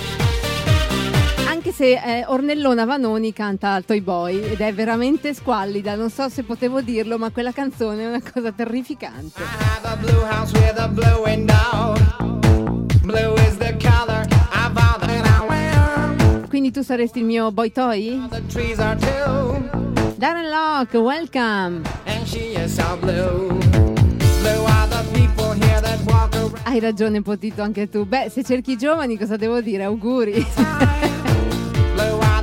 Anche 1.46 1.72
se 1.72 1.90
eh, 1.90 2.24
Ornellona 2.26 2.86
Vanoni 2.86 3.34
canta 3.34 3.74
al 3.74 3.84
Toy 3.84 4.00
Boy 4.00 4.40
ed 4.40 4.62
è 4.62 4.72
veramente 4.72 5.34
squallida, 5.34 5.94
non 5.94 6.08
so 6.08 6.30
se 6.30 6.42
potevo 6.42 6.80
dirlo, 6.80 7.18
ma 7.18 7.30
quella 7.30 7.52
canzone 7.52 8.04
è 8.04 8.06
una 8.06 8.22
cosa 8.22 8.50
terrificante. 8.50 9.42
have 9.42 9.84
a 9.84 9.96
blue 9.96 10.24
house 10.24 10.52
with 10.54 10.78
a 10.78 10.88
blue 10.88 11.20
window. 11.22 11.94
Blue 13.04 13.41
Quindi 16.62 16.78
tu 16.78 16.86
saresti 16.86 17.18
il 17.18 17.24
mio 17.24 17.50
boy 17.50 17.72
toy? 17.72 18.20
Darren 20.14 20.48
Locke, 20.48 20.96
welcome! 20.96 21.80
Hai 26.62 26.78
ragione, 26.78 27.20
Potito, 27.20 27.62
anche 27.62 27.88
tu. 27.88 28.06
Beh, 28.06 28.30
se 28.30 28.44
cerchi 28.44 28.76
giovani, 28.78 29.18
cosa 29.18 29.34
devo 29.34 29.60
dire? 29.60 29.82
Auguri. 29.82 30.34
Blue 31.94 32.20
are 32.20 32.42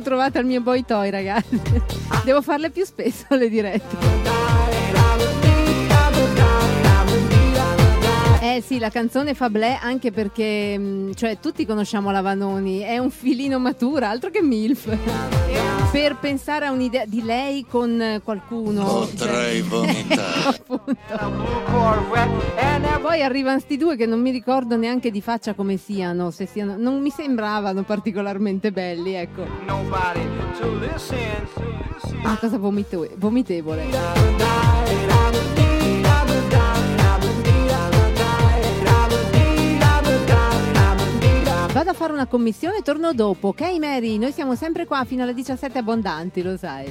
trovate 0.00 0.38
al 0.38 0.44
mio 0.44 0.60
boy 0.60 0.84
toy, 0.84 1.10
ragazzi. 1.10 1.60
Devo 2.24 2.42
farle 2.42 2.70
più 2.70 2.84
spesso 2.84 3.26
le 3.30 3.48
dirette. 3.48 4.95
Eh 8.40 8.62
sì, 8.64 8.78
la 8.78 8.90
canzone 8.90 9.34
fa 9.34 9.48
blè 9.50 9.78
anche 9.80 10.12
perché 10.12 10.78
mh, 10.78 11.14
cioè, 11.14 11.38
tutti 11.40 11.64
conosciamo 11.66 12.10
la 12.10 12.20
Vanoni, 12.20 12.80
è 12.80 12.98
un 12.98 13.10
filino 13.10 13.58
matura, 13.58 14.10
altro 14.10 14.30
che 14.30 14.42
MILF. 14.42 14.96
per 15.90 16.16
pensare 16.16 16.66
a 16.66 16.70
un'idea 16.72 17.06
di 17.06 17.22
lei 17.22 17.64
con 17.68 18.00
eh, 18.00 18.20
qualcuno. 18.22 18.84
Potrei 18.84 19.62
vomitare. 19.66 20.60
Poi 23.00 23.22
arrivano 23.22 23.58
sti 23.60 23.76
due 23.76 23.96
che 23.96 24.04
non 24.06 24.20
mi 24.20 24.30
ricordo 24.30 24.76
neanche 24.76 25.10
di 25.10 25.20
faccia 25.22 25.54
come 25.54 25.76
siano, 25.76 26.30
se 26.30 26.46
siano 26.46 26.76
non 26.76 27.00
mi 27.00 27.10
sembravano 27.10 27.82
particolarmente 27.84 28.70
belli, 28.72 29.12
ecco. 29.14 29.46
Una 32.22 32.36
cosa 32.38 32.58
vomito- 32.58 33.08
vomitevole. 33.16 33.84
Vado 41.76 41.90
a 41.90 41.92
fare 41.92 42.14
una 42.14 42.24
commissione 42.24 42.78
e 42.78 42.82
torno 42.82 43.12
dopo, 43.12 43.48
ok 43.48 43.76
Mary? 43.78 44.16
Noi 44.16 44.32
siamo 44.32 44.54
sempre 44.54 44.86
qua 44.86 45.04
fino 45.04 45.24
alle 45.24 45.34
17 45.34 45.76
abbondanti, 45.76 46.42
lo 46.42 46.56
sai. 46.56 46.90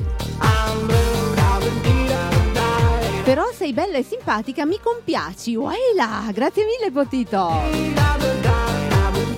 Però 3.23 3.49
sei 3.51 3.73
bella 3.73 3.97
e 3.97 4.03
simpatica, 4.03 4.63
mi 4.63 4.79
compiaci. 4.79 5.55
Uaila, 5.55 6.29
grazie 6.31 6.65
mille 6.65 6.91
Potito. 6.91 7.51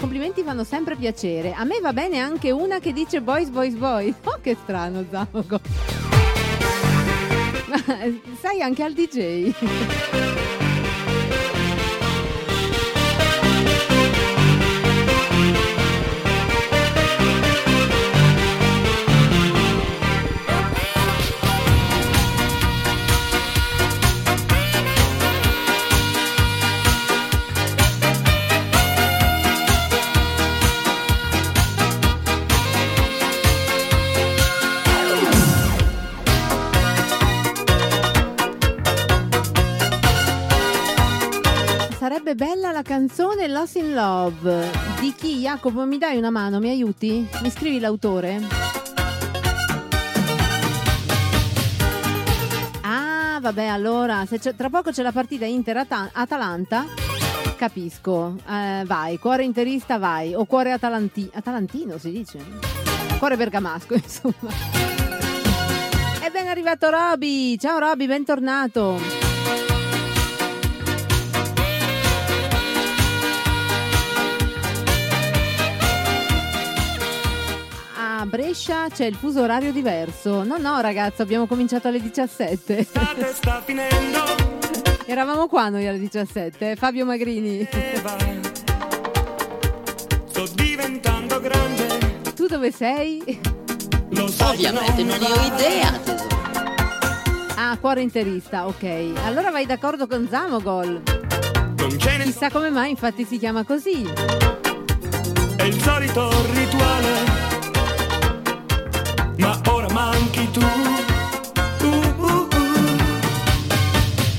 Complimenti 0.01 0.43
fanno 0.43 0.65
sempre 0.65 0.97
piacere. 0.97 1.53
A 1.53 1.63
me 1.63 1.79
va 1.79 1.93
bene 1.93 2.19
anche 2.19 2.51
una 2.51 2.79
che 2.79 2.91
dice 2.91 3.21
boys, 3.21 3.47
boys, 3.47 3.75
boys. 3.75 4.15
Oh, 4.27 4.39
che 4.41 4.57
strano, 4.61 5.05
Zamogo. 5.09 5.61
Ma 7.67 7.77
sai 8.41 8.61
anche 8.61 8.83
al 8.83 8.91
DJ. 8.91 10.66
Sarebbe 42.17 42.45
bella 42.45 42.71
la 42.71 42.81
canzone 42.81 43.47
Lost 43.47 43.75
in 43.75 43.93
Love. 43.93 44.71
Di 44.99 45.13
chi? 45.13 45.37
Jacopo, 45.37 45.85
mi 45.85 45.99
dai 45.99 46.17
una 46.17 46.31
mano? 46.31 46.57
Mi 46.57 46.67
aiuti? 46.67 47.29
Mi 47.43 47.51
scrivi 47.51 47.79
l'autore? 47.79 48.41
Ah, 52.81 53.37
vabbè, 53.39 53.65
allora, 53.65 54.25
tra 54.55 54.69
poco 54.71 54.89
c'è 54.89 55.03
la 55.03 55.11
partita 55.11 55.45
Inter-Atalanta. 55.45 56.85
Capisco. 57.55 58.35
Eh, 58.49 58.81
vai, 58.87 59.19
cuore 59.19 59.43
interista, 59.43 59.99
vai. 59.99 60.33
O 60.33 60.45
cuore 60.45 60.71
atalanti- 60.71 61.29
atalantino 61.31 61.99
si 61.99 62.11
dice? 62.11 62.39
Cuore 63.19 63.37
bergamasco, 63.37 63.93
insomma. 63.93 64.49
E 66.23 66.31
ben 66.31 66.47
arrivato 66.47 66.89
Roby. 66.89 67.59
Ciao 67.59 67.77
Roby, 67.77 68.07
bentornato. 68.07 69.26
Brescia 78.27 78.87
c'è 78.89 79.05
il 79.05 79.15
fuso 79.15 79.41
orario 79.41 79.71
diverso. 79.71 80.43
No, 80.43 80.57
no, 80.57 80.79
ragazzo, 80.81 81.21
abbiamo 81.21 81.47
cominciato 81.47 81.87
alle 81.87 82.01
17. 82.01 82.83
sta 83.33 83.61
finendo 83.63 84.19
Eravamo 85.05 85.47
qua 85.47 85.69
noi 85.69 85.87
alle 85.87 85.99
17. 85.99 86.75
Fabio 86.75 87.05
Magrini. 87.05 87.67
sto 90.25 90.45
diventando 90.53 91.39
grande 91.39 91.87
Tu 92.35 92.47
dove 92.47 92.71
sei? 92.71 93.39
lo 94.09 94.27
sai 94.27 94.65
Ovviamente 94.65 95.03
non 95.03 95.17
ne 95.19 95.25
ho 95.25 95.55
idea, 95.55 95.91
tesoro. 95.91 96.25
Ah, 97.55 97.77
cuore 97.79 98.01
interista, 98.01 98.67
ok. 98.67 99.11
Allora 99.25 99.49
vai 99.51 99.65
d'accordo 99.65 100.05
con 100.07 100.27
Zamogol. 100.29 101.01
Chissà 102.23 102.49
come 102.51 102.69
mai, 102.69 102.89
infatti 102.91 103.23
si 103.23 103.39
chiama 103.39 103.63
così. 103.63 104.03
è 105.55 105.63
il 105.63 105.81
solito 105.81 106.29
rituale 106.53 107.46
ma 109.37 109.59
ora 109.69 109.87
manchi 109.91 110.49
tu 110.51 110.59
Uh, 110.59 111.85
uh, 111.85 112.25
uh. 112.25 112.47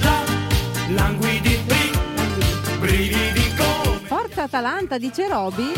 La- 0.03 0.25
languidi 0.91 1.57
bri- 1.67 1.99
brividi 2.81 3.55
come 3.57 3.99
Forza 4.07 4.43
Atalanta, 4.45 4.99
dice 4.99 5.29
Roby. 5.29 5.73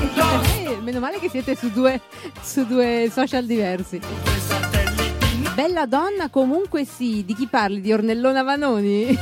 Eh, 0.64 0.78
meno 0.82 0.98
male 1.00 1.18
che 1.18 1.28
siete 1.28 1.54
su 1.54 1.70
due, 1.70 2.00
su 2.42 2.64
due 2.66 3.10
social 3.12 3.44
diversi. 3.46 4.00
Bella 5.54 5.86
donna 5.86 6.28
comunque 6.30 6.84
sì. 6.84 7.24
Di 7.24 7.34
chi 7.34 7.46
parli? 7.46 7.80
Di 7.80 7.92
Ornellona 7.92 8.42
Vanoni? 8.42 9.16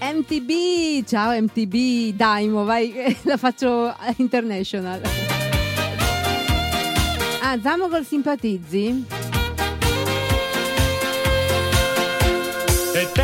MTB, 0.00 1.04
ciao 1.06 1.32
MTB, 1.40 2.14
Daimo, 2.16 2.64
vai, 2.64 3.16
la 3.22 3.36
faccio 3.36 3.94
international. 4.16 5.00
Ah, 7.54 7.60
Zamogol 7.60 8.04
simpatizzi? 8.04 9.04
è 12.94 13.12
tempo 13.12 13.23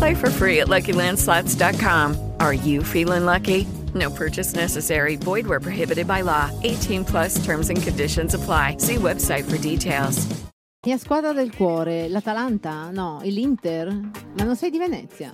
Play 0.00 0.14
for 0.14 0.30
free 0.30 0.60
at 0.60 0.68
LuckyLandSlots.com. 0.68 2.16
Are 2.40 2.54
you 2.54 2.82
feeling 2.82 3.26
lucky? 3.26 3.66
No 3.94 4.08
purchase 4.08 4.54
necessary. 4.54 5.16
Void 5.16 5.46
where 5.46 5.60
prohibited 5.60 6.06
by 6.06 6.22
law. 6.22 6.50
18 6.62 7.04
plus 7.04 7.44
terms 7.44 7.68
and 7.68 7.82
conditions 7.82 8.32
apply. 8.32 8.78
See 8.78 8.96
website 8.96 9.44
for 9.44 9.58
details. 9.58 10.26
Mia 10.86 10.96
squadra 10.96 11.34
del 11.34 11.50
cuore, 11.50 12.08
l'Atalanta? 12.08 12.90
No, 12.90 13.20
e 13.22 13.28
l'Inter? 13.28 13.92
Ma 14.38 14.44
non 14.44 14.56
sei 14.56 14.70
di 14.70 14.78
Venezia? 14.78 15.32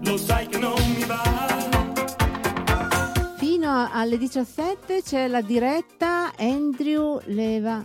Lo 0.00 0.16
sai 0.16 0.48
che 0.48 0.58
non 0.58 0.74
mi 0.96 1.04
va. 1.04 1.53
Fino 3.64 3.88
alle 3.90 4.18
17 4.18 5.00
c'è 5.02 5.26
la 5.26 5.40
diretta 5.40 6.34
Andrew 6.36 7.18
Leva. 7.24 7.82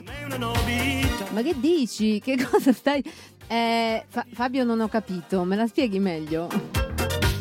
Ma 1.30 1.42
che 1.42 1.56
dici? 1.58 2.20
Che 2.20 2.36
cosa 2.52 2.74
stai... 2.74 3.02
Eh, 3.48 4.04
Fa- 4.06 4.26
Fabio 4.34 4.66
non 4.66 4.82
ho 4.82 4.90
capito, 4.90 5.46
me 5.46 5.56
la 5.56 5.68
spieghi 5.68 6.00
meglio? 6.00 6.50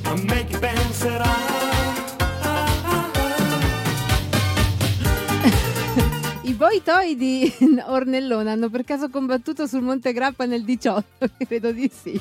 A 0.05 0.15
me 0.23 0.45
chi 0.45 0.57
penserà? 0.57 1.27
I 6.43 6.53
Boy 6.53 6.81
Toy 6.85 7.17
di 7.17 7.53
Ornellona 7.89 8.53
hanno 8.53 8.71
per 8.71 8.85
caso 8.85 9.09
combattuto 9.11 9.67
sul 9.67 9.83
Monte 9.83 10.13
Grappa 10.13 10.45
nel 10.45 10.63
18? 10.63 11.05
Credo 11.45 11.73
di 11.73 11.91
sì. 11.93 12.21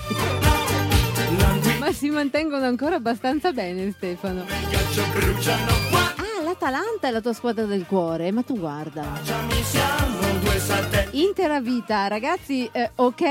Si 1.97 2.11
mantengono 2.11 2.63
ancora 2.63 2.97
abbastanza 2.97 3.51
bene, 3.51 3.91
Stefano. 3.91 4.45
Ah, 4.45 6.43
l'Atalanta 6.43 7.07
è 7.07 7.11
la 7.11 7.21
tua 7.21 7.33
squadra 7.33 7.65
del 7.65 7.87
cuore, 7.87 8.31
ma 8.31 8.43
tu 8.43 8.59
guarda. 8.59 9.19
Intera 11.13 11.59
vita, 11.59 12.07
ragazzi, 12.07 12.69
eh, 12.71 12.91
ok. 12.93 13.23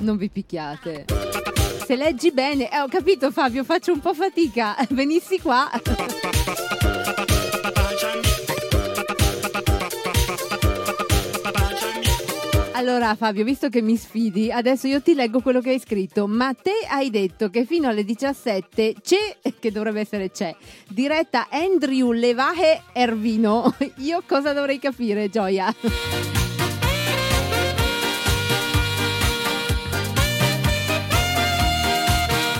non 0.00 0.16
vi 0.16 0.30
picchiate. 0.30 1.04
Se 1.84 1.94
leggi 1.94 2.32
bene, 2.32 2.72
eh, 2.72 2.80
ho 2.80 2.88
capito 2.88 3.30
Fabio, 3.30 3.64
faccio 3.64 3.92
un 3.92 4.00
po' 4.00 4.14
fatica. 4.14 4.74
Venissi 4.88 5.38
qua. 5.42 5.70
Allora 12.86 13.14
Fabio, 13.14 13.44
visto 13.44 13.70
che 13.70 13.80
mi 13.80 13.96
sfidi, 13.96 14.52
adesso 14.52 14.86
io 14.86 15.00
ti 15.00 15.14
leggo 15.14 15.40
quello 15.40 15.62
che 15.62 15.70
hai 15.70 15.78
scritto. 15.78 16.26
Ma 16.26 16.52
te 16.52 16.86
hai 16.86 17.08
detto 17.08 17.48
che 17.48 17.64
fino 17.64 17.88
alle 17.88 18.04
17 18.04 18.96
c'è, 19.02 19.38
che 19.58 19.72
dovrebbe 19.72 20.00
essere 20.00 20.30
c'è, 20.30 20.54
diretta 20.88 21.48
Andrew 21.50 22.12
Levahe 22.12 22.82
Ervino. 22.92 23.74
Io 24.00 24.22
cosa 24.26 24.52
dovrei 24.52 24.78
capire, 24.78 25.30
Gioia? 25.30 25.74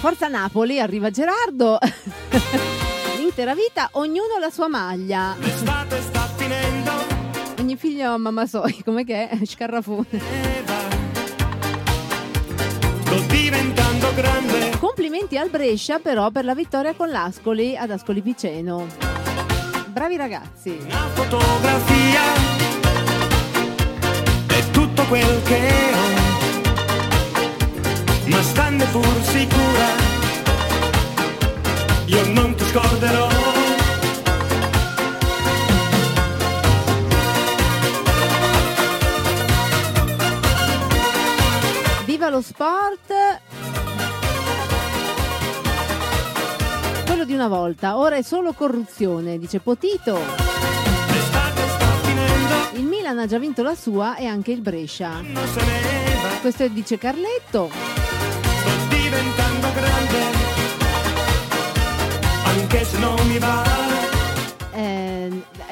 Forza 0.00 0.28
Napoli, 0.28 0.80
arriva 0.80 1.10
Gerardo. 1.10 1.78
L'intera 3.20 3.54
vita, 3.54 3.90
ognuno 3.92 4.38
la 4.40 4.48
sua 4.48 4.68
maglia. 4.68 5.36
L'estate 5.38 6.00
sta 6.00 6.26
finendo, 6.34 7.13
Ogni 7.59 7.76
figlio 7.76 8.12
ha 8.12 8.16
mamma 8.18 8.46
soi, 8.46 8.82
come 8.84 9.05
che 9.05 9.28
è? 9.28 9.44
Scarrafone. 9.44 10.07
sto 13.14 13.18
diventando 13.28 14.12
grande. 14.14 14.76
Complimenti 14.78 15.36
al 15.36 15.50
Brescia 15.50 15.98
però 15.98 16.30
per 16.30 16.44
la 16.44 16.55
vittoria 16.55 16.94
con 16.94 17.11
l'Ascoli 17.11 17.76
ad 17.76 17.90
Ascoli 17.90 18.22
Piceno. 18.22 18.86
Bravi 19.88 20.16
ragazzi. 20.16 20.76
Una 20.84 21.09
fotografia 21.14 22.22
è 24.48 24.70
tutto 24.70 25.05
quel 25.05 25.42
che 25.44 25.70
ho. 25.92 26.22
Ma 28.26 28.42
stande 28.42 28.84
pur 28.86 29.22
sicura, 29.22 29.88
io 32.07 32.32
non 32.32 32.55
ti 32.55 32.64
scorderò. 32.64 33.53
Viva 42.24 42.36
lo 42.36 42.42
sport! 42.42 43.12
Quello 47.04 47.24
di 47.26 47.34
una 47.34 47.48
volta, 47.48 47.98
ora 47.98 48.16
è 48.16 48.22
solo 48.22 48.54
corruzione, 48.54 49.38
dice 49.38 49.60
Potito. 49.60 50.18
Il 52.72 52.84
Milan 52.84 53.18
ha 53.18 53.26
già 53.26 53.38
vinto 53.38 53.62
la 53.62 53.74
sua 53.74 54.16
e 54.16 54.24
anche 54.24 54.52
il 54.52 54.62
Brescia. 54.62 55.22
Questo 56.40 56.66
dice 56.68 56.96
Carletto. 56.96 57.70
Sto 57.70 58.70
diventando 58.88 59.68
grande, 59.74 60.18
anche 62.46 62.84
se 62.84 62.98
non 63.00 63.26
mi 63.26 63.38
va. 63.38 63.73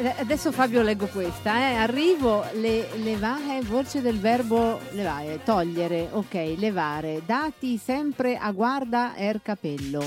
Adesso 0.03 0.51
Fabio 0.51 0.83
leggo 0.83 1.07
questa, 1.07 1.57
eh. 1.59 1.75
arrivo, 1.75 2.45
le, 2.55 2.89
levare, 2.97 3.61
voce 3.63 4.01
del 4.01 4.19
verbo 4.19 4.81
levare, 4.91 5.41
togliere, 5.45 6.09
ok, 6.11 6.55
levare, 6.57 7.23
dati 7.25 7.79
sempre 7.79 8.37
a 8.37 8.51
guarda 8.51 9.15
er 9.15 9.41
capello. 9.41 10.03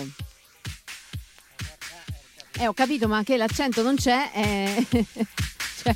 Eh, 2.57 2.67
ho 2.67 2.73
capito, 2.73 3.07
ma 3.07 3.23
che 3.23 3.37
l'accento 3.37 3.81
non 3.83 3.95
c'è, 3.95 4.31
eh, 4.33 4.85
cioè, 5.81 5.95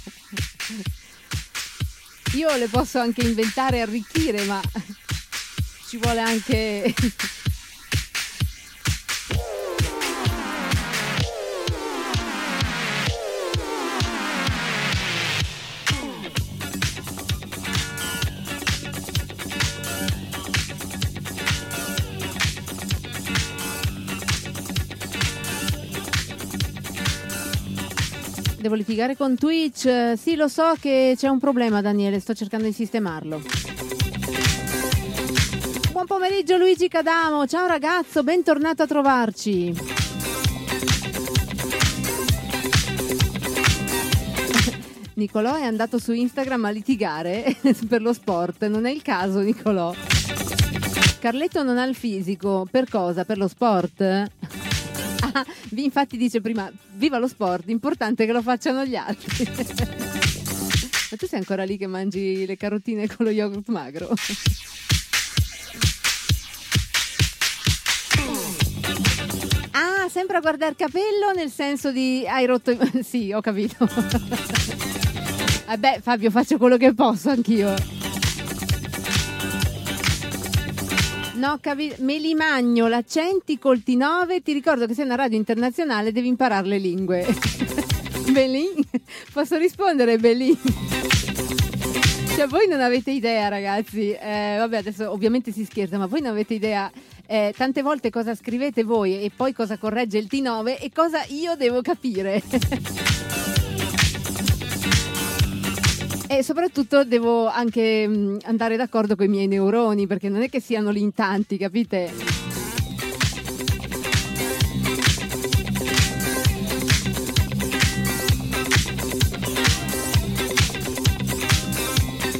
io 2.35 2.55
le 2.55 2.69
posso 2.69 2.99
anche 2.99 3.21
inventare 3.21 3.77
e 3.77 3.81
arricchire, 3.81 4.45
ma 4.45 4.61
ci 5.89 5.97
vuole 5.97 6.21
anche... 6.21 6.93
Devo 28.69 28.81
litigare 28.81 29.17
con 29.17 29.35
Twitch. 29.35 29.85
Eh, 29.85 30.13
Sì, 30.15 30.35
lo 30.35 30.47
so 30.47 30.75
che 30.79 31.15
c'è 31.17 31.27
un 31.27 31.39
problema, 31.39 31.81
Daniele. 31.81 32.19
Sto 32.19 32.35
cercando 32.35 32.67
di 32.67 32.71
sistemarlo. 32.71 33.41
Buon 35.91 36.05
pomeriggio, 36.05 36.55
Luigi 36.55 36.87
Cadamo. 36.87 37.47
Ciao 37.47 37.65
ragazzo, 37.65 38.21
bentornato 38.21 38.83
a 38.83 38.85
trovarci. 38.85 39.73
Nicolò 45.15 45.55
è 45.55 45.63
andato 45.63 45.97
su 45.97 46.13
Instagram 46.13 46.65
a 46.65 46.69
litigare 46.69 47.55
per 47.89 48.03
lo 48.03 48.13
sport. 48.13 48.67
Non 48.67 48.85
è 48.85 48.91
il 48.91 49.01
caso, 49.01 49.39
Nicolò. 49.39 49.95
Carletto 51.17 51.63
non 51.63 51.79
ha 51.79 51.85
il 51.85 51.95
fisico. 51.95 52.67
Per 52.69 52.87
cosa? 52.87 53.25
Per 53.25 53.39
lo 53.39 53.47
sport? 53.47 54.29
Vi 55.69 55.83
infatti 55.83 56.17
dice 56.17 56.41
prima, 56.41 56.71
viva 56.93 57.17
lo 57.17 57.27
sport, 57.27 57.69
importante 57.69 58.25
che 58.25 58.31
lo 58.31 58.41
facciano 58.41 58.85
gli 58.85 58.95
altri. 58.95 59.45
Ma 61.11 61.17
tu 61.17 61.25
sei 61.25 61.39
ancora 61.39 61.63
lì 61.63 61.77
che 61.77 61.87
mangi 61.87 62.45
le 62.45 62.55
carotine 62.55 63.07
con 63.07 63.25
lo 63.25 63.31
yogurt 63.31 63.67
magro? 63.69 64.13
Ah, 69.71 70.07
sempre 70.09 70.37
a 70.37 70.39
guardare 70.39 70.75
capello 70.75 71.31
nel 71.35 71.49
senso 71.49 71.91
di 71.91 72.25
hai 72.27 72.45
rotto. 72.45 72.77
Sì, 73.01 73.31
ho 73.31 73.41
capito. 73.41 73.87
Vabbè, 75.67 75.99
Fabio, 76.01 76.29
faccio 76.29 76.57
quello 76.57 76.77
che 76.77 76.93
posso 76.93 77.29
anch'io. 77.29 77.98
No, 81.39 81.57
capi- 81.61 81.95
me 81.99 82.19
li 82.19 82.33
magno, 82.33 82.87
l'accenti 82.89 83.57
col 83.57 83.81
T9. 83.85 84.41
Ti 84.43 84.51
ricordo 84.51 84.85
che 84.85 84.93
sei 84.93 85.05
una 85.05 85.15
radio 85.15 85.37
internazionale, 85.37 86.11
devi 86.11 86.27
imparare 86.27 86.67
le 86.67 86.77
lingue. 86.77 87.25
Belin? 88.29 88.73
Posso 89.31 89.55
rispondere, 89.57 90.17
Belin? 90.17 90.57
Cioè, 92.35 92.45
voi 92.47 92.67
non 92.67 92.81
avete 92.81 93.11
idea, 93.11 93.47
ragazzi. 93.47 94.11
Eh, 94.11 94.55
vabbè, 94.57 94.77
adesso 94.77 95.09
ovviamente 95.11 95.53
si 95.53 95.63
scherza, 95.63 95.97
ma 95.97 96.07
voi 96.07 96.19
non 96.19 96.31
avete 96.31 96.55
idea. 96.55 96.91
eh, 97.25 97.53
tante 97.55 97.81
volte 97.81 98.09
cosa 98.09 98.35
scrivete 98.35 98.83
voi 98.83 99.21
e 99.21 99.31
poi 99.33 99.53
cosa 99.53 99.77
corregge 99.77 100.17
il 100.17 100.27
T9 100.29 100.77
e 100.81 100.91
cosa 100.93 101.23
io 101.29 101.55
devo 101.55 101.81
capire. 101.81 102.43
E 106.31 106.43
soprattutto 106.43 107.03
devo 107.03 107.47
anche 107.47 108.07
mh, 108.07 108.37
andare 108.43 108.77
d'accordo 108.77 109.15
con 109.15 109.25
i 109.25 109.29
miei 109.29 109.47
neuroni, 109.47 110.05
perché 110.05 110.29
non 110.29 110.43
è 110.43 110.47
che 110.47 110.59
siano 110.61 110.91
lì 110.91 111.01
in 111.01 111.11
tanti, 111.11 111.57
capite? 111.57 112.11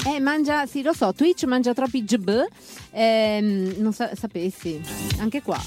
Eh, 0.06 0.20
mangia, 0.20 0.68
sì, 0.68 0.84
lo 0.84 0.94
so, 0.94 1.12
Twitch 1.12 1.46
mangia 1.46 1.74
troppi 1.74 2.04
GB. 2.04 2.30
Ehm, 2.92 3.74
non 3.78 3.92
sa- 3.92 4.12
sapessi, 4.14 4.80
anche 5.18 5.42
qua. 5.42 5.60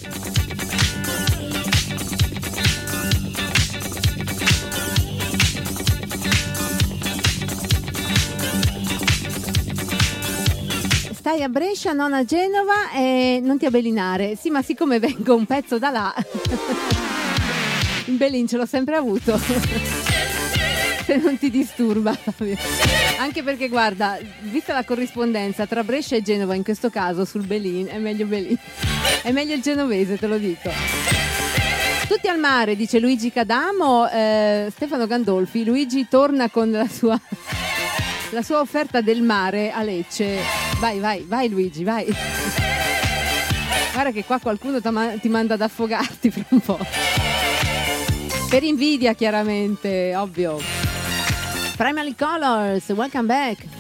Stai 11.23 11.45
a 11.45 11.49
Brescia, 11.49 11.93
non 11.93 12.13
a 12.15 12.25
Genova 12.25 12.91
e 12.93 13.39
non 13.41 13.57
ti 13.57 13.65
abbellinare. 13.65 14.35
Sì, 14.35 14.51
ma 14.51 14.61
siccome 14.61 14.99
vengo 14.99 15.37
un 15.37 15.47
pezzo 15.47 15.79
da 15.79 15.91
là, 15.91 16.13
il 18.07 18.15
Belin 18.15 18.49
ce 18.49 18.57
l'ho 18.57 18.67
sempre 18.67 18.97
avuto. 18.97 19.39
Se 21.07 21.17
non 21.19 21.39
ti 21.39 21.49
disturba. 21.49 22.13
Anche 23.21 23.45
perché, 23.45 23.69
guarda, 23.69 24.19
vista 24.41 24.73
la 24.73 24.83
corrispondenza 24.83 25.65
tra 25.65 25.85
Brescia 25.85 26.17
e 26.17 26.23
Genova, 26.23 26.57
in 26.57 26.65
questo 26.65 26.91
caso 26.91 27.25
sul 27.25 27.47
Belin, 27.47 27.87
è 27.87 27.99
meglio 27.99 28.27
Belin. 28.27 28.59
È 29.23 29.31
meglio 29.31 29.55
il 29.55 29.63
genovese, 29.63 30.19
te 30.19 30.27
lo 30.27 30.39
dico. 30.39 30.73
Tutti 32.09 32.27
al 32.27 32.41
mare, 32.41 32.75
dice 32.75 32.99
Luigi 32.99 33.31
Cadamo, 33.31 34.11
eh, 34.11 34.67
Stefano 34.73 35.07
Gandolfi. 35.07 35.65
Luigi 35.65 36.09
torna 36.09 36.51
con 36.51 36.73
la 36.73 36.89
sua, 36.89 37.21
la 38.33 38.43
sua 38.43 38.61
offerta 38.61 39.01
del 39.01 39.23
mare 39.23 39.71
a 39.73 39.83
Lecce. 39.83 40.39
Vai, 40.79 40.99
vai, 40.99 41.25
vai 41.27 41.49
Luigi, 41.49 41.85
vai. 41.85 42.07
Guarda 43.93 44.11
che 44.11 44.25
qua 44.25 44.39
qualcuno 44.39 44.81
ti 44.81 45.29
manda 45.29 45.55
ad 45.55 45.61
affogarti 45.61 46.31
fra 46.31 46.45
un 46.49 46.61
po'. 46.61 46.79
Per 48.49 48.63
invidia, 48.63 49.13
chiaramente, 49.15 50.15
ovvio. 50.17 50.59
Primary 51.77 52.15
Colors, 52.15 52.89
welcome 52.91 53.27
back. 53.27 53.72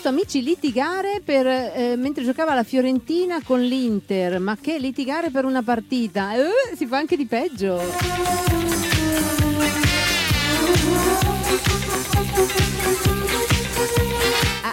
Visto 0.00 0.08
amici 0.08 0.42
litigare 0.42 1.20
per, 1.22 1.46
eh, 1.46 1.94
mentre 1.94 2.24
giocava 2.24 2.54
la 2.54 2.62
Fiorentina 2.62 3.42
con 3.44 3.60
l'Inter, 3.60 4.40
ma 4.40 4.56
che 4.58 4.78
litigare 4.78 5.28
per 5.28 5.44
una 5.44 5.62
partita? 5.62 6.32
Eh, 6.32 6.74
si 6.74 6.86
fa 6.86 6.96
anche 6.96 7.18
di 7.18 7.26
peggio. 7.26 7.78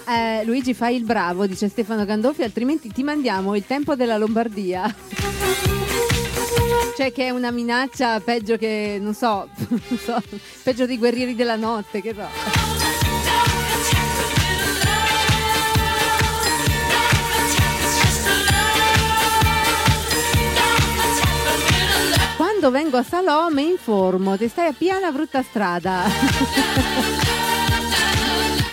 Ah, 0.05 0.13
eh, 0.13 0.45
Luigi 0.45 0.73
fai 0.73 0.95
il 0.95 1.03
bravo, 1.03 1.45
dice 1.45 1.67
Stefano 1.67 2.05
Gandolfi, 2.05 2.43
altrimenti 2.43 2.89
ti 2.93 3.03
mandiamo 3.03 3.53
il 3.55 3.65
tempo 3.65 3.95
della 3.95 4.17
Lombardia. 4.17 4.95
Cioè 6.95 7.11
che 7.11 7.25
è 7.25 7.29
una 7.31 7.51
minaccia 7.51 8.21
peggio 8.21 8.55
che, 8.55 8.97
non 9.01 9.13
so, 9.13 9.49
non 9.67 9.97
so, 9.97 10.21
peggio 10.63 10.85
dei 10.85 10.97
guerrieri 10.97 11.35
della 11.35 11.57
notte, 11.57 12.01
che 12.01 12.13
so. 12.13 12.76
Quando 22.59 22.75
vengo 22.75 22.97
a 22.97 23.03
Salò 23.03 23.49
mi 23.49 23.69
informo, 23.69 24.35
ti 24.35 24.47
stai 24.47 24.69
a 24.69 24.73
piana 24.73 25.11
brutta 25.11 25.43
strada. 25.43 26.05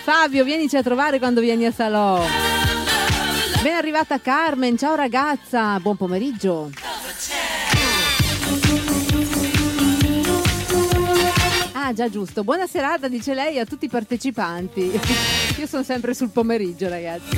Fabio, 0.01 0.43
vienici 0.43 0.75
a 0.75 0.81
trovare 0.81 1.19
quando 1.19 1.39
vieni 1.39 1.67
a 1.67 1.71
Salò. 1.71 2.19
Ben 3.61 3.75
arrivata 3.75 4.19
Carmen, 4.19 4.75
ciao 4.75 4.95
ragazza, 4.95 5.79
buon 5.79 5.97
pomeriggio. 5.97 6.71
Ah, 11.73 11.93
già 11.93 12.09
giusto. 12.09 12.43
Buona 12.43 12.65
serata, 12.65 13.07
dice 13.07 13.35
lei 13.35 13.59
a 13.59 13.65
tutti 13.65 13.85
i 13.85 13.89
partecipanti. 13.89 14.99
Io 15.59 15.67
sono 15.67 15.83
sempre 15.83 16.15
sul 16.15 16.31
pomeriggio, 16.31 16.89
ragazzi. 16.89 17.37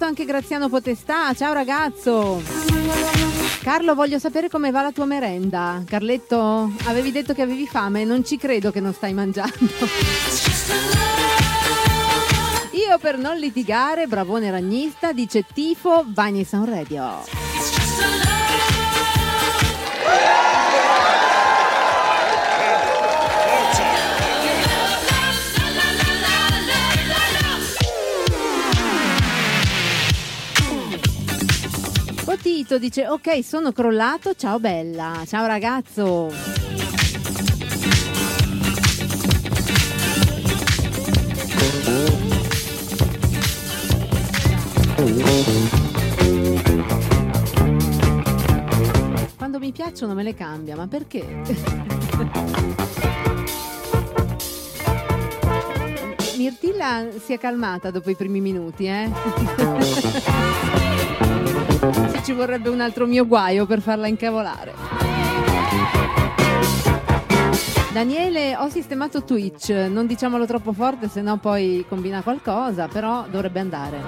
Arrivato 0.00 0.04
anche 0.04 0.24
Graziano 0.24 0.68
Potestà. 0.68 1.32
Ciao 1.34 1.52
ragazzo. 1.52 2.42
Carlo, 3.62 3.94
voglio 3.94 4.18
sapere 4.18 4.48
come 4.48 4.70
va 4.70 4.82
la 4.82 4.92
tua 4.92 5.04
merenda. 5.04 5.82
Carletto, 5.86 6.72
avevi 6.84 7.12
detto 7.12 7.34
che 7.34 7.42
avevi 7.42 7.66
fame, 7.66 8.04
non 8.04 8.24
ci 8.24 8.36
credo 8.38 8.70
che 8.70 8.80
non 8.80 8.94
stai 8.94 9.12
mangiando. 9.12 9.66
Io 12.72 12.98
per 12.98 13.18
non 13.18 13.36
litigare, 13.36 14.06
bravone 14.06 14.50
ragnista, 14.50 15.12
dice 15.12 15.44
tifo 15.52 16.04
Bagni 16.06 16.44
Sound 16.44 16.68
Radio. 16.68 18.29
Potito 32.60 32.78
dice 32.78 33.08
ok 33.08 33.42
sono 33.42 33.72
crollato, 33.72 34.34
ciao 34.34 34.60
bella, 34.60 35.22
ciao 35.26 35.46
ragazzo. 35.46 36.30
Quando 49.38 49.58
mi 49.58 49.72
piacciono 49.72 50.12
me 50.12 50.22
le 50.22 50.34
cambia, 50.34 50.76
ma 50.76 50.86
perché? 50.86 51.24
Mirtilla 56.36 57.06
si 57.24 57.32
è 57.32 57.38
calmata 57.38 57.90
dopo 57.90 58.10
i 58.10 58.14
primi 58.14 58.42
minuti, 58.42 58.84
eh? 58.84 59.10
Sì, 61.80 62.24
ci 62.24 62.32
vorrebbe 62.32 62.68
un 62.68 62.80
altro 62.80 63.06
mio 63.06 63.26
guaio 63.26 63.64
per 63.64 63.80
farla 63.80 64.06
incavolare. 64.06 64.74
Daniele, 67.90 68.54
ho 68.56 68.68
sistemato 68.68 69.24
Twitch, 69.24 69.70
non 69.70 70.06
diciamolo 70.06 70.44
troppo 70.44 70.72
forte, 70.72 71.08
se 71.08 71.22
no 71.22 71.38
poi 71.38 71.84
combina 71.88 72.22
qualcosa, 72.22 72.86
però 72.86 73.24
dovrebbe 73.30 73.60
andare. 73.60 73.98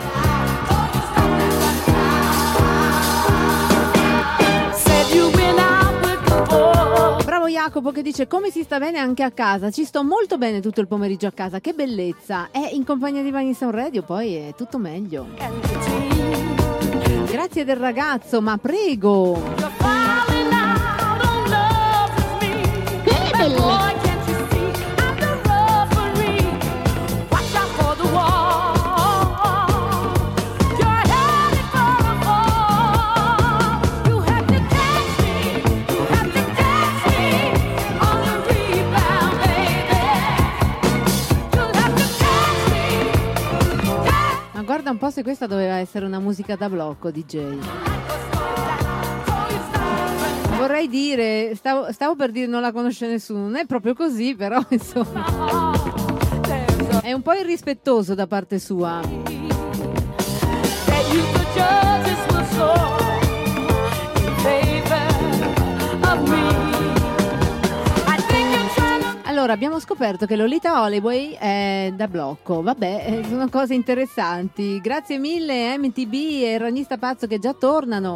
Bravo 7.25 7.49
Jacopo 7.49 7.91
che 7.91 8.03
dice 8.03 8.27
come 8.27 8.51
si 8.51 8.63
sta 8.63 8.79
bene 8.79 8.99
anche 8.99 9.23
a 9.23 9.31
casa, 9.31 9.71
ci 9.71 9.85
sto 9.85 10.05
molto 10.05 10.37
bene 10.37 10.61
tutto 10.61 10.81
il 10.81 10.89
pomeriggio 10.89 11.27
a 11.27 11.33
casa, 11.33 11.59
che 11.61 11.73
bellezza, 11.73 12.49
è 12.51 12.71
in 12.73 12.85
compagnia 12.85 13.23
di 13.23 13.31
Vanni 13.31 13.55
Sound 13.55 13.75
Radio 13.75 14.03
poi 14.03 14.35
è 14.35 14.55
tutto 14.55 14.79
meglio. 14.79 16.12
Grazie 17.33 17.65
del 17.65 17.77
ragazzo, 17.77 18.43
ma 18.43 18.59
prego. 18.59 19.41
Ma 19.57 19.71
guarda 44.83 44.91
un 44.91 44.99
po' 44.99 45.11
se 45.11 45.23
questa 45.23 45.47
doveva 45.47 45.75
essere 45.77 46.05
una 46.07 46.19
musica 46.19 46.57
da 46.57 46.69
blocco, 46.69 47.13
DJ. 47.13 47.57
Vorrei 50.57 50.89
dire, 50.89 51.55
stavo, 51.55 51.93
stavo 51.93 52.17
per 52.17 52.33
dire 52.33 52.47
non 52.47 52.63
la 52.63 52.73
conosce 52.73 53.07
nessuno, 53.07 53.43
non 53.43 53.55
è 53.55 53.65
proprio 53.65 53.95
così, 53.95 54.35
però 54.35 54.61
insomma. 54.71 55.71
È 57.01 57.13
un 57.13 57.23
po' 57.23 57.33
irrispettoso 57.33 58.15
da 58.17 58.27
parte 58.27 58.59
sua. 58.59 59.32
Allora, 69.43 69.57
abbiamo 69.57 69.81
scoperto 69.81 70.25
che 70.25 70.37
Lolita 70.37 70.81
Holloway 70.81 71.33
è 71.33 71.93
da 71.97 72.07
blocco. 72.07 72.63
Vabbè, 72.63 73.07
eh, 73.09 73.29
sono 73.29 73.49
cose 73.49 73.75
interessanti. 73.75 74.81
Grazie 74.81 75.19
mille 75.19 75.77
MTB 75.79 76.13
e 76.13 76.53
il 76.53 76.61
ragnista 76.61 76.97
pazzo 76.97 77.27
che 77.27 77.41
già 77.41 77.53
tornano. 77.53 78.15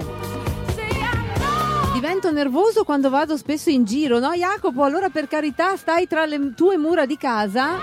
Divento 1.92 2.30
nervoso 2.30 2.84
quando 2.84 3.10
vado 3.10 3.36
spesso 3.36 3.70
in 3.70 3.82
giro, 3.82 4.20
no 4.20 4.34
Jacopo? 4.34 4.84
Allora 4.84 5.08
per 5.08 5.26
carità 5.26 5.74
stai 5.74 6.06
tra 6.06 6.26
le 6.26 6.54
tue 6.54 6.78
mura 6.78 7.06
di 7.06 7.16
casa? 7.16 7.80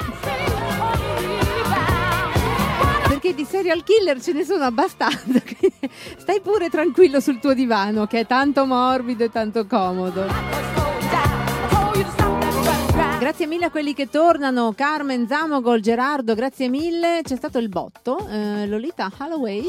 Perché 3.10 3.34
di 3.36 3.44
serial 3.44 3.84
killer 3.84 4.22
ce 4.22 4.32
ne 4.32 4.46
sono 4.46 4.64
abbastanza. 4.64 5.42
Stai 6.16 6.40
pure 6.40 6.70
tranquillo 6.70 7.20
sul 7.20 7.42
tuo 7.42 7.54
divano 7.54 8.08
che 8.08 8.22
è 8.22 8.26
tanto 8.26 8.66
morbido 8.66 9.26
e 9.26 9.30
tanto 9.30 9.68
comodo. 9.68 10.64
Grazie 13.24 13.48
mille 13.48 13.68
a 13.68 13.72
quelli 13.72 13.94
che 13.94 14.10
tornano, 14.10 14.74
Carmen, 14.76 15.30
Zamogol, 15.30 15.80
Gerardo, 15.80 16.36
grazie 16.36 16.68
mille. 16.68 17.22
C'è 17.24 17.38
stato 17.38 17.58
il 17.58 17.70
botto, 17.70 18.28
eh, 18.28 18.68
Lolita 18.68 19.10
Holloway. 19.18 19.64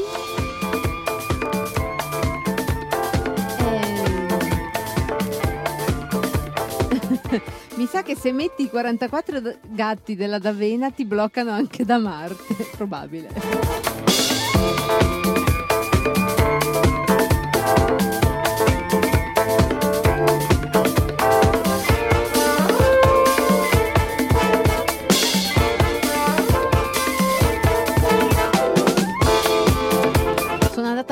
Eh, 7.29 7.41
Mi 7.75 7.85
sa 7.85 8.03
che 8.03 8.17
se 8.17 8.33
metti 8.33 8.63
i 8.63 8.69
44 8.69 9.39
d- 9.39 9.57
gatti 9.69 10.15
della 10.17 10.37
D'Avena 10.37 10.91
ti 10.91 11.05
bloccano 11.05 11.51
anche 11.51 11.85
da 11.85 11.97
Marte, 11.97 12.55
probabile. 12.75 13.29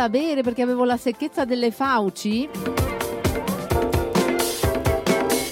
Sono 0.03 0.15
andata 0.15 0.19
a 0.27 0.33
bere 0.33 0.41
perché 0.41 0.61
avevo 0.63 0.83
la 0.83 0.97
secchezza 0.97 1.45
delle 1.45 1.71
fauci. 1.71 2.49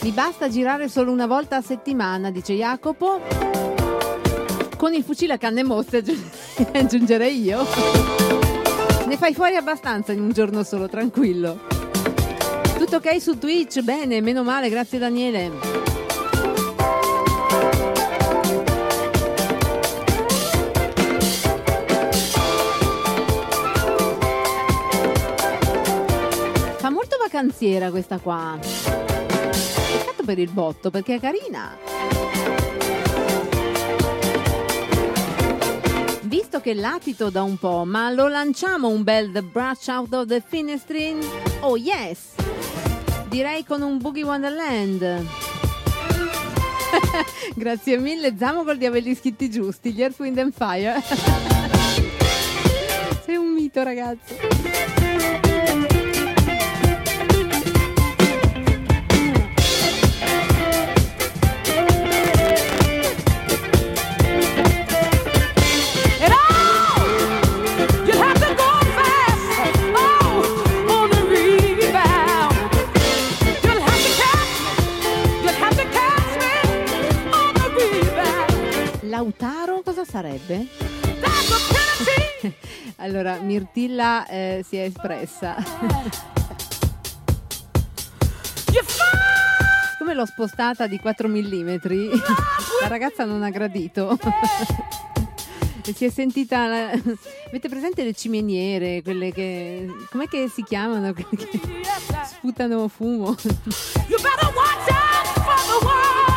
Mi 0.02 0.12
basta 0.12 0.50
girare 0.50 0.90
solo 0.90 1.10
una 1.12 1.26
volta 1.26 1.56
a 1.58 1.62
settimana, 1.62 2.32
dice 2.32 2.56
Jacopo. 2.56 3.22
Con 4.76 4.94
il 4.94 5.04
fucile 5.04 5.34
a 5.34 5.38
canne 5.38 5.64
mosse 5.64 5.98
aggiung- 5.98 6.20
aggiungerei 6.76 7.42
io. 7.42 7.66
Ne 9.08 9.16
fai 9.16 9.34
fuori 9.34 9.56
abbastanza 9.56 10.12
in 10.12 10.20
un 10.20 10.32
giorno 10.32 10.64
solo, 10.64 10.90
tranquillo. 10.90 11.60
Tutto 12.78 12.98
ok 12.98 13.22
su 13.22 13.38
Twitch? 13.38 13.82
Bene, 13.82 14.20
meno 14.20 14.44
male, 14.44 14.68
grazie 14.70 15.00
Daniele. 15.00 15.91
Vacanziera 27.32 27.90
questa 27.92 28.18
qua. 28.18 28.60
Peccato 28.60 30.24
per 30.26 30.38
il 30.38 30.50
botto 30.52 30.90
perché 30.90 31.16
è 31.16 31.20
carina. 31.22 31.78
Visto 36.24 36.60
che 36.60 36.74
latito 36.74 37.30
da 37.30 37.44
un 37.44 37.58
po', 37.58 37.86
ma 37.86 38.12
lo 38.12 38.28
lanciamo 38.28 38.90
un 38.90 39.04
bel 39.04 39.32
The 39.32 39.44
Brush 39.44 39.88
Out 39.88 40.14
of 40.14 40.26
the 40.26 40.44
Finestrin? 40.46 41.20
Oh 41.62 41.78
yes! 41.78 42.34
Direi 43.30 43.64
con 43.64 43.82
un 43.82 43.98
Boogie 43.98 44.24
Wonderland. 44.24 45.26
Grazie 47.56 47.98
mille 47.98 48.36
Zamogol 48.38 48.78
di 48.78 48.86
averli 48.86 49.16
scritti 49.16 49.50
giusti, 49.50 49.94
gli 49.94 50.02
Earth, 50.02 50.20
Wind 50.20 50.38
and 50.38 50.52
Fire. 50.54 51.02
Sei 53.24 53.38
un 53.38 53.54
mito 53.54 53.84
ragazzi. 53.84 55.01
Allora, 83.22 83.40
Mirtilla 83.42 84.26
eh, 84.28 84.66
si 84.68 84.78
è 84.78 84.84
espressa. 84.84 85.56
Come 90.00 90.14
l'ho 90.16 90.26
spostata 90.26 90.88
di 90.88 90.98
4 91.00 91.28
mm, 91.28 91.76
la 92.82 92.88
ragazza 92.88 93.24
non 93.26 93.44
ha 93.44 93.50
gradito. 93.50 94.18
E 95.86 95.94
si 95.94 96.06
è 96.06 96.10
sentita. 96.10 96.68
la- 96.68 96.92
Avete 97.48 97.70
presente 97.70 98.04
le 98.04 98.14
ciminiere? 98.14 99.02
Quelle 99.04 99.32
che. 99.32 99.88
Com'è 100.10 100.28
che 100.28 100.48
si 100.48 100.64
chiamano? 100.64 101.14
Quelle 101.14 101.28
che 101.48 101.60
sputano 102.28 102.88
fumo. 102.88 103.36
You 104.08 104.20
better 104.22 104.52
watch 104.54 104.90
out 104.90 105.28
for 105.34 105.80
the 105.80 105.86
wall. 105.86 106.31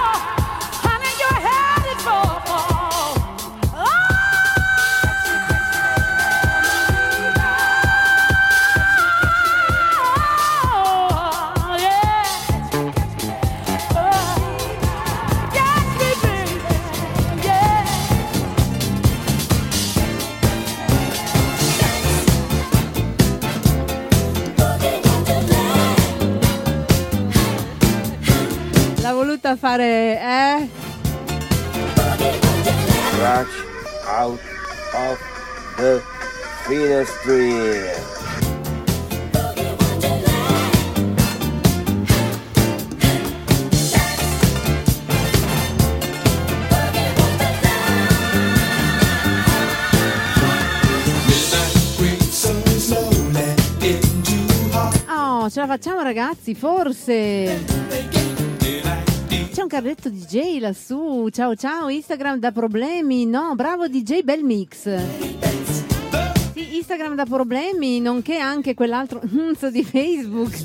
Voluta 29.55 29.57
fare. 29.57 30.19
Eh? 30.21 30.69
Rush 33.21 33.49
out 34.07 34.41
of 34.95 35.19
the 35.77 36.03
Finestrin. 36.65 38.13
Oh, 55.07 55.51
ce 55.51 55.61
la 55.61 55.67
facciamo 55.67 56.03
ragazzi, 56.03 56.55
forse. 56.55 58.24
C'è 59.55 59.63
un 59.63 59.69
carretto 59.69 60.11
DJ 60.11 60.59
lassù. 60.59 61.29
Ciao 61.31 61.55
ciao, 61.55 61.89
Instagram 61.89 62.41
da 62.41 62.51
problemi. 62.51 63.25
No, 63.25 63.55
bravo 63.55 63.87
DJ 63.87 64.23
Bel 64.23 64.43
Mix. 64.43 64.93
Sì, 66.53 66.75
Instagram 66.75 67.15
da 67.15 67.25
problemi, 67.25 68.01
nonché 68.01 68.37
anche 68.37 68.75
quell'altro 68.75 69.21
unzo 69.31 69.71
di 69.71 69.85
Facebook. 69.85 70.61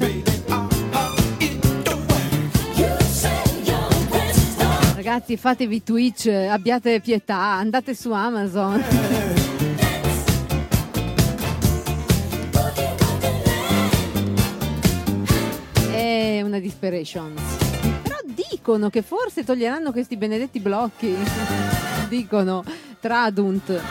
Ragazzi, 4.96 5.38
fatevi 5.38 5.84
Twitch, 5.84 6.26
abbiate 6.26 7.00
pietà, 7.00 7.38
andate 7.38 7.94
su 7.94 8.12
Amazon. 8.12 8.84
Una 16.42 16.58
disperation. 16.58 17.59
Dicono 18.50 18.90
che 18.90 19.02
forse 19.02 19.44
toglieranno 19.44 19.92
questi 19.92 20.18
benedetti 20.18 20.60
blocchi. 20.60 21.16
dicono 22.10 22.64
tradunt. 23.00 23.82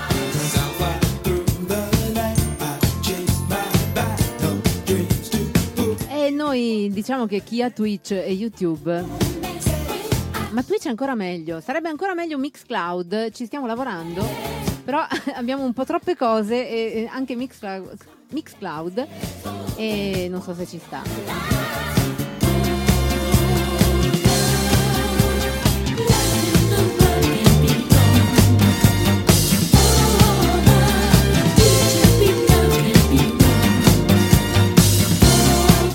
E 6.11 6.31
noi 6.31 6.91
diciamo 6.93 7.27
che 7.27 7.43
chi 7.43 7.63
ha 7.63 7.71
Twitch 7.71 8.11
e 8.11 8.33
YouTube. 8.33 9.05
Ma 10.51 10.63
Twitch 10.63 10.87
è 10.87 10.89
ancora 10.89 11.15
meglio, 11.15 11.61
sarebbe 11.61 11.89
ancora 11.89 12.15
meglio 12.15 12.39
Mixcloud, 12.39 13.31
ci 13.31 13.45
stiamo 13.45 13.67
lavorando, 13.67 14.27
però 14.83 15.05
abbiamo 15.37 15.63
un 15.63 15.73
po' 15.73 15.85
troppe 15.85 16.17
cose 16.17 16.69
e 16.69 17.09
anche 17.11 17.37
Mixcloud, 17.37 17.97
Mixcloud 18.31 19.07
e 19.77 20.27
non 20.31 20.43
so 20.43 20.55
se 20.55 20.67
ci 20.67 20.79
sta. 20.79 21.98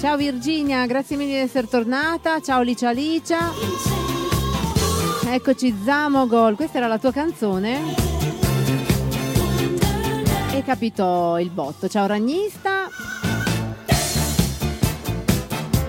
Ciao 0.03 0.17
Virginia, 0.17 0.85
grazie 0.85 1.15
mille 1.15 1.31
di 1.31 1.37
essere 1.37 1.65
tornata. 1.65 2.41
Ciao 2.41 2.61
Licia 2.61 2.91
Licia. 2.91 3.51
Eccoci 5.27 5.73
Zamogol, 5.81 6.57
questa 6.57 6.79
era 6.79 6.87
la 6.87 6.97
tua 6.97 7.13
canzone. 7.13 7.79
E 10.51 10.61
capito 10.61 11.37
il 11.37 11.49
botto. 11.51 11.87
Ciao 11.87 12.05
Ragnista. 12.05 12.89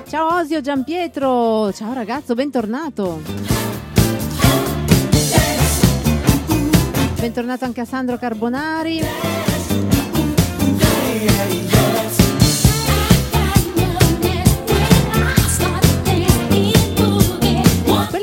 Ciao 0.07 0.36
Osio 0.36 0.61
Giampietro. 0.61 1.73
Ciao 1.73 1.93
ragazzo, 1.93 2.35
bentornato. 2.35 3.20
Bentornato 7.19 7.65
anche 7.65 7.81
a 7.81 7.85
Sandro 7.85 8.16
Carbonari. 8.16 9.03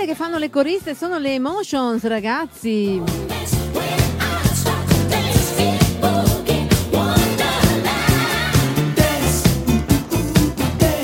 Quelle 0.02 0.16
che 0.16 0.20
fanno 0.20 0.40
le 0.40 0.50
coriste 0.50 0.96
sono 0.96 1.20
le 1.20 1.36
Emotions, 1.36 2.04
ragazzi. 2.06 3.00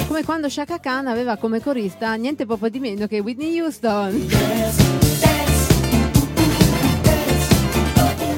Come 0.08 0.24
quando 0.24 0.50
Shaka 0.50 0.80
Khan 0.80 1.06
aveva 1.06 1.38
come 1.38 1.62
corista 1.62 2.16
niente 2.16 2.48
poco 2.48 2.70
di 2.70 2.80
meno 2.80 3.06
che 3.06 3.20
Whitney 3.20 3.60
Houston. 3.60 4.16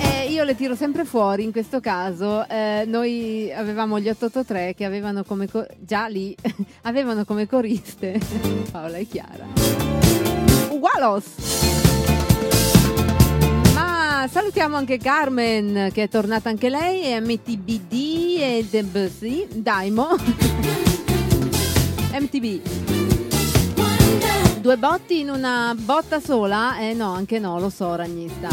E 0.01 0.29
io 0.29 0.43
le 0.43 0.55
tiro 0.57 0.75
sempre 0.75 1.05
fuori 1.05 1.45
in 1.45 1.53
questo 1.53 1.79
caso. 1.79 2.45
Eh, 2.49 2.83
noi 2.85 3.49
avevamo 3.53 3.97
gli 3.97 4.09
883 4.09 4.73
che 4.75 4.83
avevano 4.83 5.23
come 5.23 5.47
co- 5.49 5.65
già 5.79 6.07
lì 6.07 6.35
avevano 6.83 7.23
come 7.23 7.47
coriste 7.47 8.19
Paola 8.69 8.97
e 8.97 9.07
Chiara. 9.07 9.98
Ugualos! 10.69 11.25
Ma 13.73 14.27
salutiamo 14.29 14.75
anche 14.75 14.97
Carmen 14.97 15.89
che 15.93 16.03
è 16.03 16.09
tornata 16.09 16.49
anche 16.49 16.69
lei, 16.69 17.03
e 17.03 17.19
MTBD 17.19 18.37
e 18.39 18.65
Debussy, 18.69 19.47
Daimo. 19.49 20.15
MTV. 22.11 22.61
Due 24.59 24.77
botti 24.77 25.19
in 25.19 25.29
una 25.29 25.73
botta 25.77 26.19
sola? 26.19 26.79
Eh 26.79 26.93
no, 26.93 27.13
anche 27.13 27.39
no, 27.39 27.59
lo 27.59 27.69
so, 27.69 27.95
ragnista. 27.95 28.49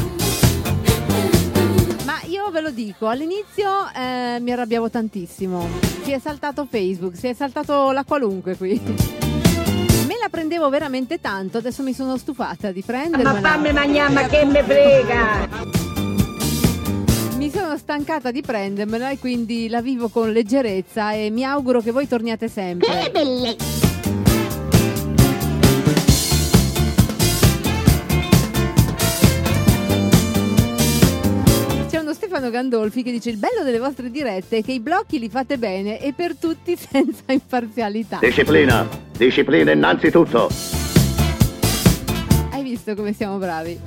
Ma 2.05 2.21
io 2.27 2.51
ve 2.51 2.61
lo 2.61 2.71
dico, 2.71 3.09
all'inizio 3.09 3.69
eh, 3.95 4.39
mi 4.41 4.53
arrabbiavo 4.53 4.89
tantissimo. 4.89 5.67
Si 6.03 6.13
è 6.13 6.19
saltato 6.21 6.67
Facebook, 6.71 7.17
si 7.17 7.27
è 7.27 7.35
saltato 7.35 7.91
la 7.91 8.05
qualunque 8.05 8.57
qui. 8.57 9.26
Me 10.07 10.17
la 10.21 10.29
prendevo 10.31 10.69
veramente 10.69 11.21
tanto, 11.21 11.59
adesso 11.59 11.83
mi 11.83 11.93
sono 11.93 12.17
stufata 12.17 12.71
di 12.71 12.83
prenderla. 12.83 13.33
Ma 13.33 13.41
fammi 13.41 13.73
mangiare, 13.73 14.13
ma 14.13 14.27
che 14.29 14.45
me 14.45 14.63
frega! 14.63 15.49
Mi 17.37 17.51
sono 17.51 17.77
stancata 17.77 18.31
di 18.31 18.41
prendermela 18.41 19.11
e 19.11 19.19
quindi 19.19 19.69
la 19.69 19.81
vivo 19.81 20.09
con 20.09 20.31
leggerezza 20.31 21.13
e 21.13 21.31
mi 21.31 21.45
auguro 21.45 21.81
che 21.81 21.91
voi 21.91 22.07
torniate 22.07 22.49
sempre. 22.49 22.87
Che 22.87 23.11
bellezza! 23.11 23.86
Stefano 32.37 32.51
Gandolfi 32.51 33.03
che 33.03 33.11
dice 33.11 33.31
il 33.31 33.39
bello 33.39 33.63
delle 33.63 33.79
vostre 33.79 34.11
dirette 34.11 34.59
è 34.59 34.63
che 34.63 34.73
i 34.73 34.81
blocchi 34.81 35.19
li 35.19 35.31
fate 35.31 35.57
bene 35.57 35.99
e 35.99 36.13
per 36.13 36.37
tutti 36.37 36.77
senza 36.77 37.33
imparzialità. 37.33 38.19
Disciplina, 38.21 38.87
disciplina 39.17 39.73
innanzitutto. 39.73 40.51
Hai 42.51 42.63
visto 42.63 42.95
come 42.95 43.15
siamo 43.15 43.39
bravi? 43.39 43.81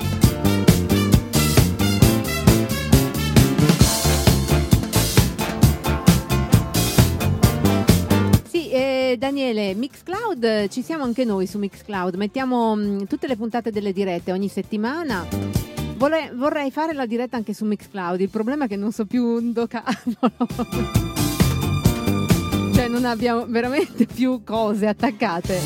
Sì, 8.50 8.72
eh, 8.72 9.16
Daniele, 9.20 9.76
Mixcloud, 9.76 10.70
ci 10.70 10.82
siamo 10.82 11.04
anche 11.04 11.24
noi 11.24 11.46
su 11.46 11.60
Mixcloud, 11.60 12.16
mettiamo 12.16 12.76
mh, 12.76 13.06
tutte 13.06 13.28
le 13.28 13.36
puntate 13.36 13.70
delle 13.70 13.94
dirette 13.94 14.32
ogni 14.32 14.48
settimana. 14.48 15.69
Vorrei, 16.00 16.32
vorrei 16.34 16.72
fare 16.72 16.94
la 16.94 17.06
diretta 17.06 17.36
anche 17.36 17.54
su 17.54 17.66
Mixcloud, 17.66 18.22
il 18.22 18.30
problema 18.30 18.64
è 18.64 18.68
che 18.70 18.78
non 18.78 18.94
so 18.94 19.06
più 19.06 19.38
indocarlo. 19.38 20.16
cioè 22.74 22.88
non 22.88 23.04
abbiamo 23.04 23.46
veramente 23.46 24.06
più 24.06 24.42
cose 24.46 24.88
attaccate. 24.88 25.60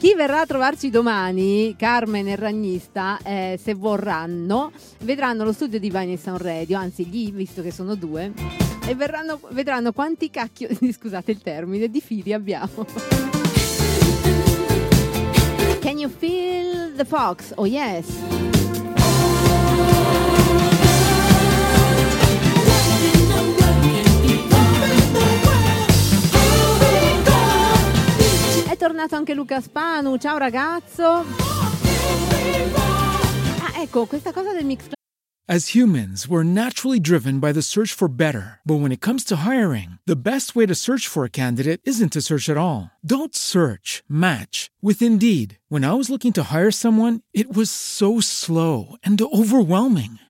Chi 0.00 0.14
verrà 0.16 0.40
a 0.40 0.46
trovarci 0.46 0.90
domani, 0.90 1.76
Carmen 1.78 2.26
e 2.26 2.34
Ragnista, 2.34 3.20
eh, 3.22 3.60
se 3.62 3.74
vorranno, 3.74 4.72
vedranno 5.02 5.44
lo 5.44 5.52
studio 5.52 5.78
di 5.78 5.88
Vine 5.88 6.16
Sound 6.16 6.40
Radio, 6.40 6.76
anzi 6.76 7.06
gli, 7.06 7.30
visto 7.30 7.62
che 7.62 7.70
sono 7.70 7.94
due, 7.94 8.32
e 8.84 8.94
verranno, 8.96 9.38
vedranno 9.50 9.92
quanti 9.92 10.30
cacchio, 10.30 10.68
scusate 10.74 11.30
il 11.30 11.42
termine, 11.42 11.88
di 11.88 12.00
fili 12.00 12.32
abbiamo. 12.32 12.86
Can 15.78 15.96
you 15.96 16.10
feel 16.10 16.92
the 16.96 17.04
fox? 17.04 17.52
Oh 17.54 17.66
yes. 17.66 18.59
Tornato 28.80 29.14
anche 29.14 29.34
Luca 29.34 29.60
Spanu, 29.60 30.16
ciao 30.16 30.38
ragazzo. 30.38 31.04
Ah, 33.58 33.82
ecco, 33.82 34.06
questa 34.06 34.32
cosa 34.32 34.54
del 34.54 34.64
mix 34.64 34.88
As 35.46 35.74
humans, 35.74 36.28
we're 36.28 36.44
naturally 36.44 37.00
driven 37.00 37.40
by 37.40 37.52
the 37.52 37.60
search 37.60 37.92
for 37.92 38.08
better. 38.08 38.60
But 38.64 38.80
when 38.80 38.92
it 38.92 39.00
comes 39.00 39.24
to 39.24 39.44
hiring, 39.44 39.98
the 40.06 40.14
best 40.14 40.54
way 40.54 40.64
to 40.64 40.76
search 40.76 41.08
for 41.08 41.24
a 41.24 41.28
candidate 41.28 41.80
isn't 41.82 42.12
to 42.12 42.22
search 42.22 42.48
at 42.48 42.56
all. 42.56 42.92
Don't 43.04 43.34
search, 43.34 44.04
match 44.08 44.70
with 44.80 45.02
Indeed. 45.02 45.58
When 45.68 45.84
I 45.84 45.94
was 45.94 46.08
looking 46.08 46.32
to 46.34 46.44
hire 46.44 46.70
someone, 46.70 47.22
it 47.34 47.52
was 47.52 47.68
so 47.68 48.20
slow 48.20 48.94
and 49.02 49.20
overwhelming. 49.20 50.20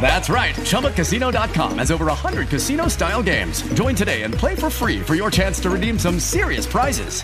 That's 0.00 0.28
right. 0.28 0.54
ChumbaCasino.com 0.56 1.78
has 1.78 1.90
over 1.90 2.06
100 2.06 2.48
casino 2.48 2.88
style 2.88 3.22
games. 3.22 3.62
Join 3.74 3.94
today 3.94 4.22
and 4.22 4.32
play 4.34 4.54
for 4.56 4.70
free 4.70 5.00
for 5.00 5.14
your 5.14 5.30
chance 5.30 5.60
to 5.60 5.70
redeem 5.70 5.98
some 5.98 6.18
serious 6.18 6.66
prizes. 6.66 7.22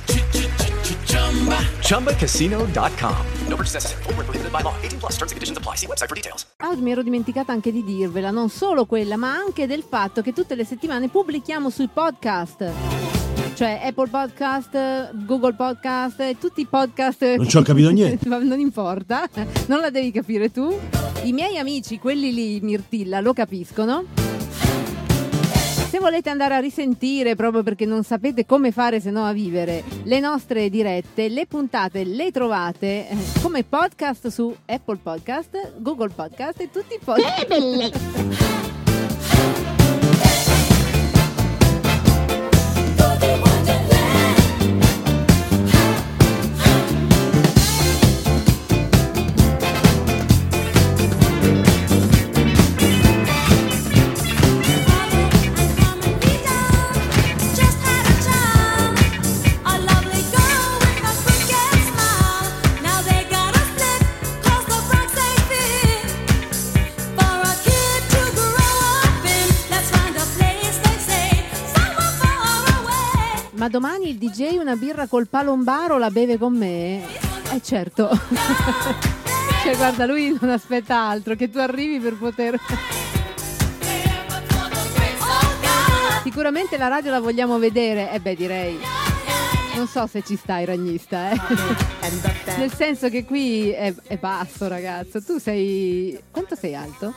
ChumbaCasino.com. 1.80 3.26
No 3.48 3.56
purchase 3.56 3.74
necessary. 3.74 4.02
Void 4.04 4.16
where 4.16 4.24
prohibited 4.24 4.52
by 4.52 4.60
law. 4.62 4.74
18 4.82 4.98
plus 5.00 5.12
terms 5.16 5.32
and 5.32 5.36
conditions 5.36 5.58
apply. 5.58 5.76
See 5.76 5.86
website 5.86 6.08
for 6.08 6.14
details. 6.14 6.46
Ah, 6.58 6.76
mi 6.76 6.90
ero 6.92 7.02
dimenticata 7.02 7.52
anche 7.52 7.72
di 7.72 7.82
dirvela, 7.82 8.30
non 8.30 8.48
solo 8.48 8.86
quella, 8.86 9.16
ma 9.16 9.32
anche 9.32 9.66
del 9.66 9.82
fatto 9.88 10.22
che 10.22 10.32
tutte 10.32 10.54
le 10.54 10.64
settimane 10.64 11.08
pubblichiamo 11.08 11.70
sui 11.70 11.88
podcast. 11.88 13.15
Cioè 13.56 13.80
Apple 13.82 14.08
Podcast, 14.08 15.14
Google 15.24 15.54
Podcast, 15.54 16.20
e 16.20 16.36
tutti 16.38 16.60
i 16.60 16.66
podcast. 16.66 17.36
Non 17.36 17.48
ci 17.48 17.56
ho 17.56 17.62
capito 17.62 17.88
niente. 17.88 18.28
Ma 18.28 18.36
non 18.36 18.60
importa, 18.60 19.26
non 19.68 19.80
la 19.80 19.88
devi 19.88 20.10
capire 20.10 20.50
tu. 20.52 20.78
I 21.22 21.32
miei 21.32 21.56
amici, 21.56 21.98
quelli 21.98 22.34
lì, 22.34 22.60
Mirtilla, 22.60 23.20
lo 23.20 23.32
capiscono. 23.32 24.04
Se 25.88 25.98
volete 25.98 26.28
andare 26.28 26.54
a 26.54 26.58
risentire, 26.58 27.34
proprio 27.34 27.62
perché 27.62 27.86
non 27.86 28.02
sapete 28.02 28.44
come 28.44 28.72
fare 28.72 29.00
se 29.00 29.10
no 29.10 29.24
a 29.24 29.32
vivere, 29.32 29.82
le 30.02 30.20
nostre 30.20 30.68
dirette, 30.68 31.30
le 31.30 31.46
puntate 31.46 32.04
le 32.04 32.30
trovate 32.30 33.08
eh, 33.08 33.16
come 33.40 33.64
podcast 33.64 34.26
su 34.26 34.54
Apple 34.66 34.98
Podcast, 35.02 35.76
Google 35.78 36.10
Podcast 36.10 36.60
e 36.60 36.70
tutti 36.70 36.92
i 36.92 36.98
podcast. 37.02 38.65
Ma 73.66 73.72
domani 73.72 74.10
il 74.10 74.16
DJ 74.16 74.58
una 74.58 74.76
birra 74.76 75.08
col 75.08 75.26
palombaro 75.26 75.98
la 75.98 76.10
beve 76.10 76.38
con 76.38 76.56
me? 76.56 77.02
Eh 77.52 77.60
certo. 77.60 78.08
cioè 79.64 79.74
guarda, 79.74 80.06
lui 80.06 80.38
non 80.40 80.50
aspetta 80.50 81.00
altro 81.00 81.34
che 81.34 81.50
tu 81.50 81.58
arrivi 81.58 81.98
per 81.98 82.14
poter... 82.16 82.60
Sicuramente 86.22 86.76
la 86.76 86.86
radio 86.86 87.10
la 87.10 87.18
vogliamo 87.18 87.58
vedere. 87.58 88.12
Eh 88.12 88.20
beh, 88.20 88.36
direi. 88.36 88.78
Non 89.74 89.88
so 89.88 90.06
se 90.06 90.22
ci 90.22 90.36
stai, 90.36 90.64
ragnista, 90.64 91.30
eh. 91.30 91.40
Nel 92.58 92.72
senso 92.72 93.08
che 93.08 93.24
qui 93.24 93.70
è, 93.70 93.92
è 94.06 94.16
basso, 94.16 94.68
ragazzo. 94.68 95.20
Tu 95.20 95.38
sei. 95.38 96.16
Quanto 96.30 96.54
sei 96.54 96.76
alto? 96.76 97.12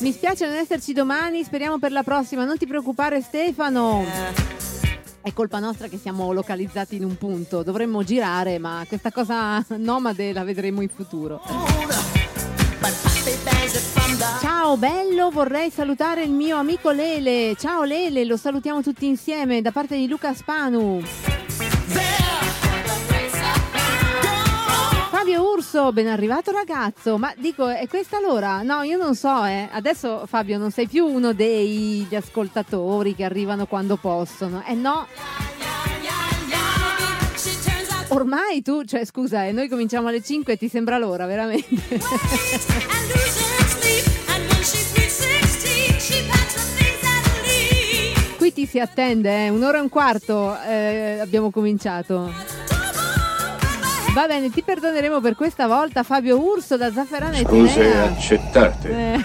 Mi 0.00 0.10
spiace 0.10 0.46
non 0.46 0.56
esserci 0.56 0.94
domani, 0.94 1.44
speriamo 1.44 1.78
per 1.78 1.92
la 1.92 2.02
prossima. 2.02 2.46
Non 2.46 2.56
ti 2.56 2.66
preoccupare, 2.66 3.20
Stefano. 3.20 4.56
È 5.28 5.34
colpa 5.34 5.58
nostra 5.58 5.88
che 5.88 5.98
siamo 5.98 6.32
localizzati 6.32 6.96
in 6.96 7.04
un 7.04 7.18
punto. 7.18 7.62
Dovremmo 7.62 8.02
girare, 8.02 8.58
ma 8.58 8.82
questa 8.88 9.12
cosa 9.12 9.62
nomade 9.76 10.32
la 10.32 10.42
vedremo 10.42 10.80
in 10.80 10.88
futuro. 10.88 11.42
Ciao 14.40 14.78
bello, 14.78 15.28
vorrei 15.28 15.70
salutare 15.70 16.22
il 16.22 16.30
mio 16.30 16.56
amico 16.56 16.90
Lele. 16.92 17.54
Ciao 17.58 17.84
Lele, 17.84 18.24
lo 18.24 18.38
salutiamo 18.38 18.80
tutti 18.80 19.06
insieme 19.06 19.60
da 19.60 19.70
parte 19.70 19.98
di 19.98 20.08
Luca 20.08 20.32
Spanu. 20.32 21.02
Fabio 25.18 25.50
Urso, 25.50 25.92
ben 25.92 26.06
arrivato 26.06 26.52
ragazzo. 26.52 27.18
Ma 27.18 27.34
dico, 27.36 27.66
è 27.66 27.88
questa 27.88 28.20
l'ora? 28.20 28.62
No, 28.62 28.82
io 28.82 28.96
non 28.96 29.16
so, 29.16 29.44
eh. 29.46 29.68
Adesso 29.68 30.26
Fabio 30.26 30.58
non 30.58 30.70
sei 30.70 30.86
più 30.86 31.06
uno 31.06 31.32
degli 31.32 32.14
ascoltatori 32.14 33.16
che 33.16 33.24
arrivano 33.24 33.66
quando 33.66 33.96
possono. 33.96 34.62
Eh 34.64 34.74
no. 34.74 35.08
Ormai 38.10 38.62
tu, 38.62 38.84
cioè 38.84 39.04
scusa, 39.04 39.44
eh, 39.44 39.50
noi 39.50 39.68
cominciamo 39.68 40.06
alle 40.06 40.22
5 40.22 40.52
e 40.52 40.56
ti 40.56 40.68
sembra 40.68 40.98
l'ora, 40.98 41.26
veramente. 41.26 41.98
Qui 48.36 48.52
ti 48.52 48.66
si 48.66 48.78
attende, 48.78 49.46
eh, 49.46 49.48
un'ora 49.48 49.78
e 49.78 49.80
un 49.80 49.88
quarto 49.88 50.56
eh, 50.62 51.18
abbiamo 51.20 51.50
cominciato. 51.50 52.67
Va 54.18 54.26
bene, 54.26 54.50
ti 54.50 54.62
perdoneremo 54.64 55.20
per 55.20 55.36
questa 55.36 55.68
volta, 55.68 56.02
Fabio 56.02 56.40
Urso 56.40 56.76
da 56.76 56.90
Zafferana 56.90 57.36
e 57.36 57.44
Scuse 57.44 57.72
Tinea. 57.74 58.02
accettate. 58.02 59.14
Eh. 59.14 59.24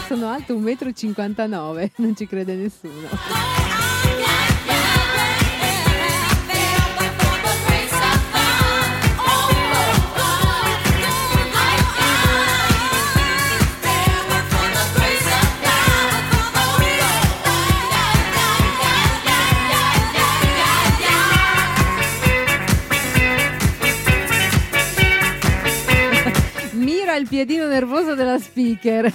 Sono 0.08 0.30
alto 0.30 0.56
1,59 0.56 1.84
m, 1.84 1.90
non 1.96 2.16
ci 2.16 2.26
crede 2.26 2.54
nessuno. 2.54 3.08
Il 27.16 27.28
piedino 27.28 27.66
nervoso 27.66 28.14
della 28.14 28.38
speaker. 28.38 29.12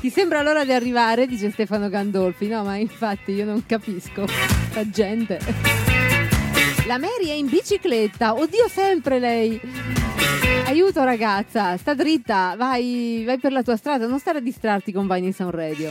Ti 0.00 0.10
sembra 0.10 0.42
l'ora 0.42 0.64
di 0.64 0.72
arrivare? 0.72 1.26
Dice 1.26 1.50
Stefano 1.50 1.88
Gandolfi. 1.88 2.46
No, 2.46 2.62
ma 2.62 2.76
infatti 2.76 3.32
io 3.32 3.44
non 3.44 3.64
capisco 3.66 4.24
la 4.74 4.88
gente. 4.90 5.38
La 6.86 6.98
Mary 6.98 7.28
è 7.28 7.32
in 7.32 7.46
bicicletta. 7.46 8.34
Oddio, 8.34 8.68
sempre 8.68 9.18
lei. 9.18 9.60
Aiuto 10.66 11.04
ragazza, 11.04 11.76
sta 11.76 11.94
dritta, 11.94 12.54
vai, 12.56 13.22
vai 13.26 13.38
per 13.38 13.52
la 13.52 13.62
tua 13.62 13.76
strada, 13.76 14.06
non 14.06 14.18
stare 14.18 14.38
a 14.38 14.40
distrarti 14.40 14.92
con 14.92 15.06
Vine 15.06 15.26
in 15.26 15.34
Sound 15.34 15.54
Radio. 15.54 15.90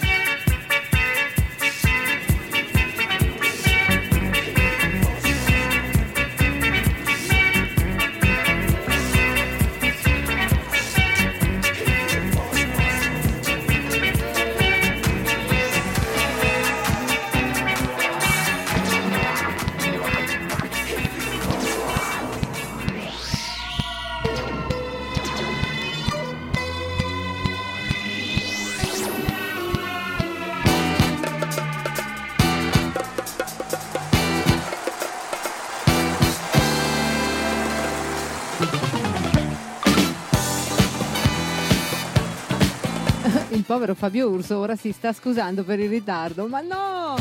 Povero 43.74 43.96
Fabio 43.96 44.30
Urso 44.30 44.60
ora 44.60 44.76
si 44.76 44.92
sta 44.92 45.12
scusando 45.12 45.64
per 45.64 45.80
il 45.80 45.90
ritardo, 45.90 46.46
ma 46.46 46.62
no! 46.62 47.16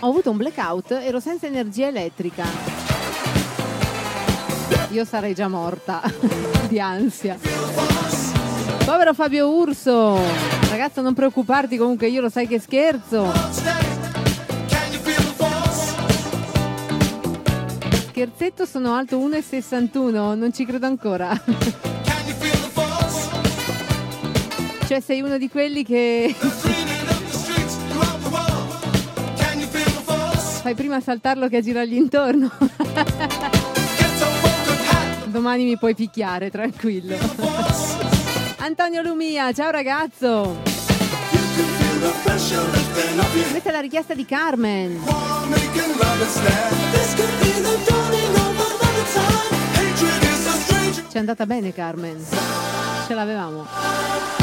Ho 0.00 0.08
avuto 0.08 0.30
un 0.30 0.38
blackout, 0.38 0.92
ero 0.92 1.20
senza 1.20 1.48
energia 1.48 1.88
elettrica. 1.88 2.46
Io 4.92 5.04
sarei 5.04 5.34
già 5.34 5.48
morta 5.48 6.00
di 6.66 6.80
ansia. 6.80 7.38
Povero 8.86 9.12
Fabio 9.12 9.50
Urso! 9.50 10.18
Ragazzo, 10.70 11.02
non 11.02 11.12
preoccuparti, 11.12 11.76
comunque 11.76 12.08
io 12.08 12.22
lo 12.22 12.30
sai 12.30 12.46
che 12.46 12.58
scherzo. 12.58 13.30
Scherzetto, 18.08 18.64
sono 18.64 18.94
alto 18.94 19.18
1,61, 19.18 20.38
non 20.38 20.54
ci 20.54 20.64
credo 20.64 20.86
ancora. 20.86 21.38
Cioè 24.92 25.00
sei 25.00 25.22
uno 25.22 25.38
di 25.38 25.48
quelli 25.48 25.84
che 25.84 26.34
fai 30.60 30.74
prima 30.74 31.00
saltarlo 31.00 31.48
che 31.48 31.56
a 31.56 31.60
girargli 31.62 31.94
intorno. 31.94 32.50
Domani 35.28 35.64
mi 35.64 35.78
puoi 35.78 35.94
picchiare, 35.94 36.50
tranquillo. 36.50 37.16
Antonio 38.58 39.00
Lumia, 39.00 39.50
ciao 39.54 39.70
ragazzo. 39.70 40.60
Questa 43.50 43.70
è 43.70 43.72
la 43.72 43.80
richiesta 43.80 44.12
di 44.12 44.26
Carmen. 44.26 45.00
Ci 51.08 51.16
è 51.16 51.18
andata 51.18 51.46
bene 51.46 51.72
Carmen. 51.72 52.22
Ce 53.06 53.14
l'avevamo. 53.14 54.41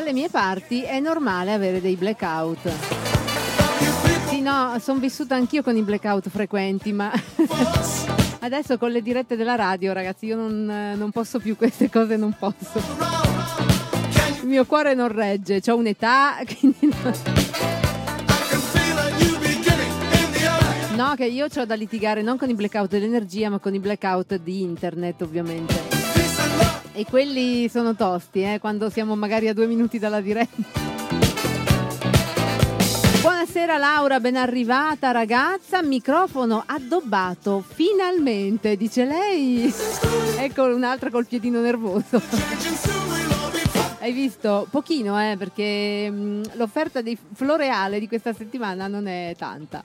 Dalle 0.00 0.14
mie 0.14 0.30
parti 0.30 0.80
è 0.80 0.98
normale 0.98 1.52
avere 1.52 1.78
dei 1.78 1.94
blackout. 1.94 2.72
Sì, 4.30 4.40
no, 4.40 4.74
sono 4.80 4.98
vissuta 4.98 5.34
anch'io 5.34 5.62
con 5.62 5.76
i 5.76 5.82
blackout 5.82 6.30
frequenti, 6.30 6.90
ma 6.90 7.12
adesso 8.40 8.78
con 8.78 8.92
le 8.92 9.02
dirette 9.02 9.36
della 9.36 9.56
radio, 9.56 9.92
ragazzi, 9.92 10.24
io 10.24 10.36
non, 10.36 10.94
non 10.96 11.10
posso 11.10 11.38
più 11.38 11.54
queste 11.54 11.90
cose, 11.90 12.16
non 12.16 12.34
posso. 12.38 12.80
Il 14.40 14.48
mio 14.48 14.64
cuore 14.64 14.94
non 14.94 15.08
regge, 15.08 15.60
ho 15.70 15.76
un'età, 15.76 16.36
quindi. 16.58 16.94
No, 20.96 21.14
che 21.14 21.26
io 21.26 21.46
ho 21.54 21.64
da 21.66 21.74
litigare 21.74 22.22
non 22.22 22.38
con 22.38 22.48
i 22.48 22.54
blackout 22.54 22.88
dell'energia, 22.88 23.50
ma 23.50 23.58
con 23.58 23.74
i 23.74 23.78
blackout 23.78 24.36
di 24.36 24.62
internet, 24.62 25.20
ovviamente. 25.20 25.99
E 26.92 27.04
quelli 27.04 27.68
sono 27.68 27.94
tosti, 27.94 28.42
eh, 28.42 28.58
quando 28.58 28.90
siamo 28.90 29.14
magari 29.14 29.48
a 29.48 29.54
due 29.54 29.66
minuti 29.66 29.98
dalla 29.98 30.20
diretta. 30.20 30.88
Buonasera 33.20 33.78
Laura, 33.78 34.18
ben 34.18 34.36
arrivata 34.36 35.10
ragazza, 35.12 35.82
microfono 35.82 36.62
addobbato, 36.66 37.64
finalmente, 37.66 38.76
dice 38.76 39.04
lei. 39.04 39.72
Ecco 40.38 40.64
un'altra 40.64 41.10
col 41.10 41.26
piedino 41.26 41.60
nervoso. 41.60 42.20
Hai 44.00 44.12
visto? 44.12 44.66
Pochino, 44.70 45.20
eh, 45.20 45.36
perché 45.36 46.10
mh, 46.10 46.52
l'offerta 46.54 47.02
di 47.02 47.16
Floreale 47.34 48.00
di 48.00 48.08
questa 48.08 48.32
settimana 48.32 48.88
non 48.88 49.06
è 49.06 49.34
tanta. 49.38 49.84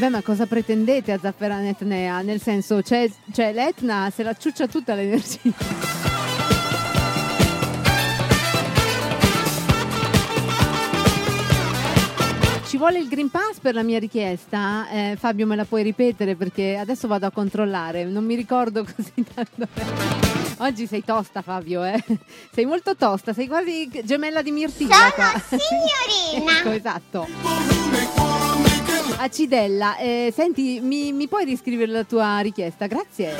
Vabbè, 0.00 0.12
ma 0.12 0.22
cosa 0.22 0.46
pretendete 0.46 1.12
a 1.12 1.18
Zafferana 1.18 1.68
Etnea? 1.68 2.22
Nel 2.22 2.40
senso, 2.40 2.80
c'è, 2.80 3.06
c'è 3.30 3.52
l'Etna, 3.52 4.10
se 4.10 4.22
la 4.22 4.32
ciuccia 4.32 4.66
tutta 4.66 4.94
l'energia. 4.94 5.52
Ci 12.66 12.78
vuole 12.78 12.98
il 12.98 13.08
Green 13.08 13.28
Pass 13.28 13.58
per 13.60 13.74
la 13.74 13.82
mia 13.82 13.98
richiesta? 13.98 14.88
Eh, 14.88 15.16
Fabio, 15.18 15.46
me 15.46 15.54
la 15.54 15.66
puoi 15.66 15.82
ripetere 15.82 16.34
perché 16.34 16.78
adesso 16.78 17.06
vado 17.06 17.26
a 17.26 17.30
controllare, 17.30 18.04
non 18.04 18.24
mi 18.24 18.36
ricordo 18.36 18.82
così 18.96 19.22
tanto. 19.34 19.68
Oggi 20.60 20.86
sei 20.86 21.04
tosta, 21.04 21.42
Fabio, 21.42 21.84
eh? 21.84 22.02
Sei 22.50 22.64
molto 22.64 22.96
tosta, 22.96 23.34
sei 23.34 23.46
quasi 23.46 23.90
gemella 24.02 24.40
di 24.40 24.50
Mirtina. 24.50 24.96
Sono 25.14 25.60
signorina. 25.60 26.56
ecco, 26.56 26.70
esatto. 26.70 28.29
Acidella, 29.16 29.96
eh, 29.96 30.32
senti, 30.34 30.80
mi, 30.80 31.12
mi 31.12 31.28
puoi 31.28 31.44
riscrivere 31.44 31.90
la 31.90 32.04
tua 32.04 32.40
richiesta? 32.40 32.86
Grazie. 32.86 33.36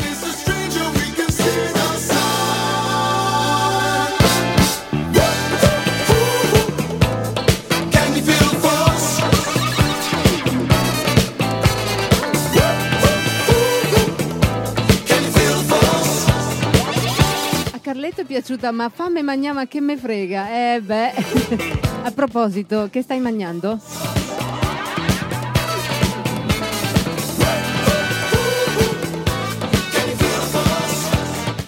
Carletto 17.90 18.20
è 18.20 18.24
piaciuta, 18.24 18.70
ma 18.70 18.88
fame 18.88 19.20
mangiama 19.20 19.66
che 19.66 19.80
me 19.80 19.97
frega. 19.97 20.74
Eh 20.74 20.80
beh, 20.80 21.10
a 22.05 22.10
proposito, 22.12 22.88
che 22.88 23.02
stai 23.02 23.18
mangiando? 23.18 23.80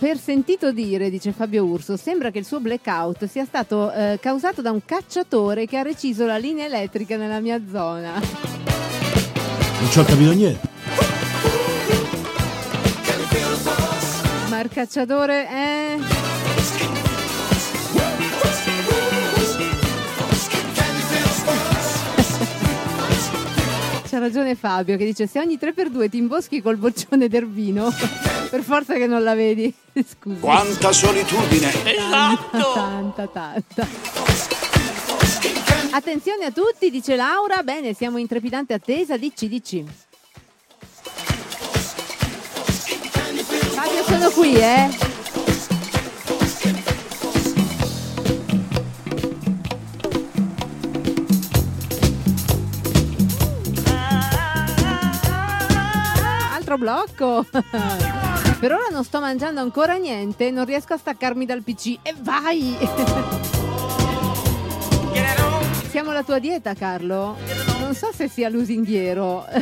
Per 0.03 0.19
sentito 0.19 0.73
dire, 0.73 1.11
dice 1.11 1.31
Fabio 1.31 1.62
Urso, 1.62 1.97
sembra 1.97 2.33
che 2.33 2.41
il 2.41 2.45
suo 2.45 2.59
blackout 2.59 3.27
sia 3.27 3.45
stato 3.45 3.93
eh, 3.93 4.19
causato 4.20 4.61
da 4.61 4.73
un 4.73 4.85
cacciatore 4.85 5.65
che 5.65 5.77
ha 5.77 5.83
reciso 5.83 6.27
la 6.27 6.39
linea 6.39 6.65
elettrica 6.65 7.16
nella 7.16 7.39
mia 7.39 7.61
zona. 7.70 8.15
Non 8.15 9.91
ci 9.91 9.99
ho 10.01 10.05
capito 10.05 10.33
niente. 10.33 10.69
Ma 14.49 14.61
il 14.61 14.70
cacciatore 14.70 15.47
è... 15.47 15.97
C'ha 24.13 24.19
ragione 24.19 24.55
Fabio 24.57 24.99
che 24.99 25.07
dice 25.07 25.27
se 25.27 25.39
ogni 25.39 25.57
3x2 25.59 26.11
ti 26.11 26.19
imboschi 26.19 26.61
col 26.61 26.77
boccione 26.77 27.29
d'erbino, 27.29 27.91
per 28.51 28.61
forza 28.61 28.93
che 28.93 29.07
non 29.07 29.23
la 29.23 29.35
vedi. 29.35 29.75
Scusa. 30.07 30.39
Quanta 30.39 30.93
solitudine! 30.93 31.71
Tanta, 32.11 32.73
tanta, 32.75 33.27
tanta. 33.27 33.89
Attenzione 35.93 36.45
a 36.45 36.51
tutti, 36.51 36.91
dice 36.91 37.17
Laura. 37.17 37.63
Bene, 37.63 37.95
siamo 37.95 38.19
in 38.19 38.27
trepidante 38.27 38.75
attesa. 38.75 39.17
Dici, 39.17 39.49
dici. 39.49 39.83
Fabio, 43.73 44.03
sono 44.05 44.31
qui, 44.33 44.57
eh. 44.57 45.22
Altro 56.73 56.78
blocco. 56.78 57.44
Per 58.59 58.73
ora 58.73 58.86
non 58.90 59.05
sto 59.05 59.20
mangiando 59.20 59.61
ancora 59.61 59.97
niente, 59.97 60.51
non 60.51 60.65
riesco 60.65 60.94
a 60.94 60.97
staccarmi 60.97 61.44
dal 61.44 61.62
PC. 61.62 61.99
E 62.01 62.15
vai! 62.20 62.74
Siamo 65.90 66.12
la 66.12 66.23
tua 66.23 66.39
dieta, 66.39 66.73
Carlo? 66.74 67.36
Non 67.78 67.94
so 67.94 68.11
se 68.15 68.28
sia 68.28 68.49
lusinghiero. 68.49 69.44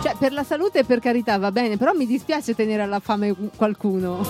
Cioè, 0.00 0.14
per 0.18 0.32
la 0.32 0.44
salute 0.44 0.84
per 0.84 0.98
carità 0.98 1.36
va 1.36 1.52
bene, 1.52 1.76
però 1.76 1.92
mi 1.92 2.06
dispiace 2.06 2.54
tenere 2.54 2.80
alla 2.80 3.00
fame 3.00 3.36
qualcuno. 3.54 4.22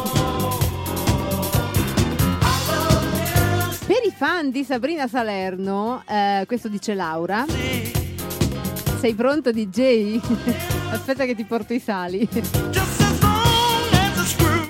Per 3.87 4.05
i 4.05 4.11
fan 4.11 4.51
di 4.51 4.65
Sabrina 4.65 5.07
Salerno, 5.07 6.03
eh, 6.09 6.43
questo 6.49 6.67
dice 6.67 6.95
Laura. 6.95 7.47
Sei 8.99 9.15
pronto 9.15 9.53
DJ? 9.53 10.80
Aspetta 10.93 11.25
che 11.25 11.35
ti 11.35 11.45
porto 11.45 11.73
i 11.73 11.81
sali. 11.81 12.29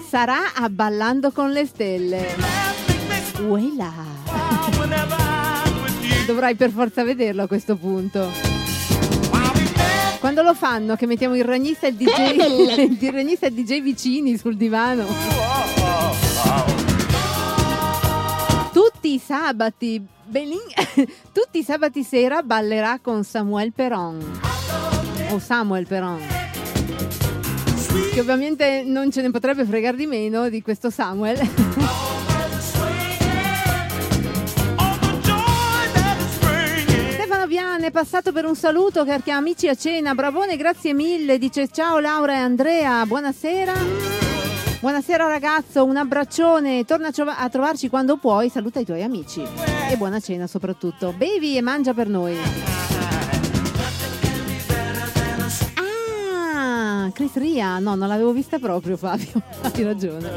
Sarà 0.09 0.55
a 0.55 0.69
Ballando 0.69 1.31
con 1.33 1.51
le 1.51 1.67
stelle. 1.67 2.35
Uela. 3.41 3.93
Dovrai 6.27 6.55
per 6.55 6.71
forza 6.71 7.05
vederlo 7.05 7.43
a 7.43 7.47
questo 7.47 7.77
punto. 7.77 8.29
Quando 10.21 10.43
lo 10.43 10.55
fanno 10.55 10.97
che 10.97 11.07
mettiamo 11.07 11.35
il 11.35 11.45
ragnista 11.45 11.87
e 11.87 11.91
il 11.91 11.97
DJ, 11.97 13.01
il 13.03 13.13
ragnista 13.13 13.47
e 13.47 13.49
il 13.49 13.55
DJ 13.55 13.81
vicini 13.81 14.37
sul 14.37 14.57
divano. 14.57 15.07
Tutti 18.73 19.15
i 19.15 19.19
sabati, 19.19 20.05
Belin- 20.27 20.59
tutti 21.33 21.59
i 21.59 21.63
sabati 21.63 22.03
sera 22.03 22.43
ballerà 22.43 22.99
con 23.03 23.25
Samuel 23.25 23.73
Peron. 23.73 24.90
O 25.31 25.39
Samuel 25.39 25.87
Peron. 25.87 26.21
Che 28.13 28.21
ovviamente 28.21 28.83
non 28.85 29.11
ce 29.11 29.23
ne 29.23 29.31
potrebbe 29.31 29.65
fregare 29.65 29.97
di 29.97 30.07
meno 30.07 30.49
di 30.49 30.61
questo 30.61 30.91
Samuel. 30.91 31.37
Stefano 37.13 37.47
Viane 37.47 37.87
è 37.87 37.91
passato 37.93 38.33
per 38.33 38.45
un 38.45 38.57
saluto 38.57 39.05
perché 39.05 39.31
amici 39.31 39.69
a 39.69 39.75
cena. 39.75 40.15
Bravone, 40.15 40.57
grazie 40.57 40.93
mille. 40.95 41.39
Dice 41.39 41.69
ciao 41.69 42.01
Laura 42.01 42.33
e 42.33 42.39
Andrea, 42.39 43.07
buonasera. 43.07 43.73
Buonasera 44.81 45.27
ragazzo, 45.27 45.85
un 45.85 45.97
abbraccione, 45.97 46.85
torna 46.85 47.11
a 47.13 47.49
trovarci 47.51 47.91
quando 47.91 48.17
puoi, 48.17 48.49
saluta 48.49 48.81
i 48.81 48.85
tuoi 48.87 49.03
amici 49.03 49.47
e 49.91 49.97
buona 49.99 50.21
cena 50.21 50.47
soprattutto. 50.47 51.13
Bevi 51.15 51.57
e 51.57 51.61
mangia 51.61 51.93
per 51.93 52.09
noi. 52.09 52.35
Ah, 57.01 57.11
Chris 57.13 57.35
Ria, 57.37 57.79
no, 57.79 57.95
non 57.95 58.09
l'avevo 58.09 58.31
vista 58.31 58.59
proprio 58.59 58.95
Fabio, 58.95 59.41
hai 59.63 59.83
ragione. 59.83 60.29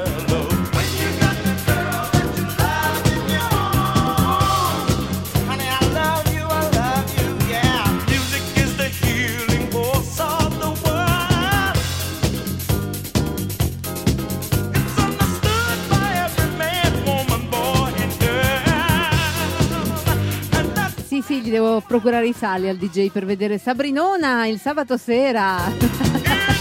Sì, 21.05 21.21
sì, 21.21 21.41
gli 21.41 21.51
devo 21.51 21.81
procurare 21.81 22.27
i 22.27 22.33
sali 22.33 22.69
al 22.69 22.77
DJ 22.77 23.11
per 23.11 23.25
vedere 23.25 23.57
Sabrinona 23.57 24.47
il 24.47 24.59
sabato 24.59 24.95
sera. 24.95 26.51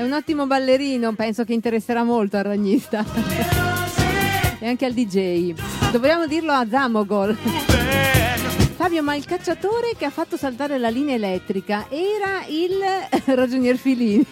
È 0.00 0.02
un 0.02 0.12
ottimo 0.12 0.46
ballerino, 0.46 1.12
penso 1.12 1.44
che 1.44 1.52
interesserà 1.52 2.04
molto 2.04 2.38
al 2.38 2.44
ragnista. 2.44 3.04
E 4.58 4.66
anche 4.66 4.86
al 4.86 4.94
DJ. 4.94 5.52
Dovremmo 5.92 6.26
dirlo 6.26 6.52
a 6.52 6.66
Zamogol. 6.66 7.36
Fabio, 8.76 9.02
ma 9.02 9.14
il 9.14 9.26
cacciatore 9.26 9.92
che 9.98 10.06
ha 10.06 10.10
fatto 10.10 10.38
saltare 10.38 10.78
la 10.78 10.88
linea 10.88 11.16
elettrica 11.16 11.84
era 11.90 12.46
il 12.48 12.80
ragionier 13.36 13.76
Filini. 13.76 14.24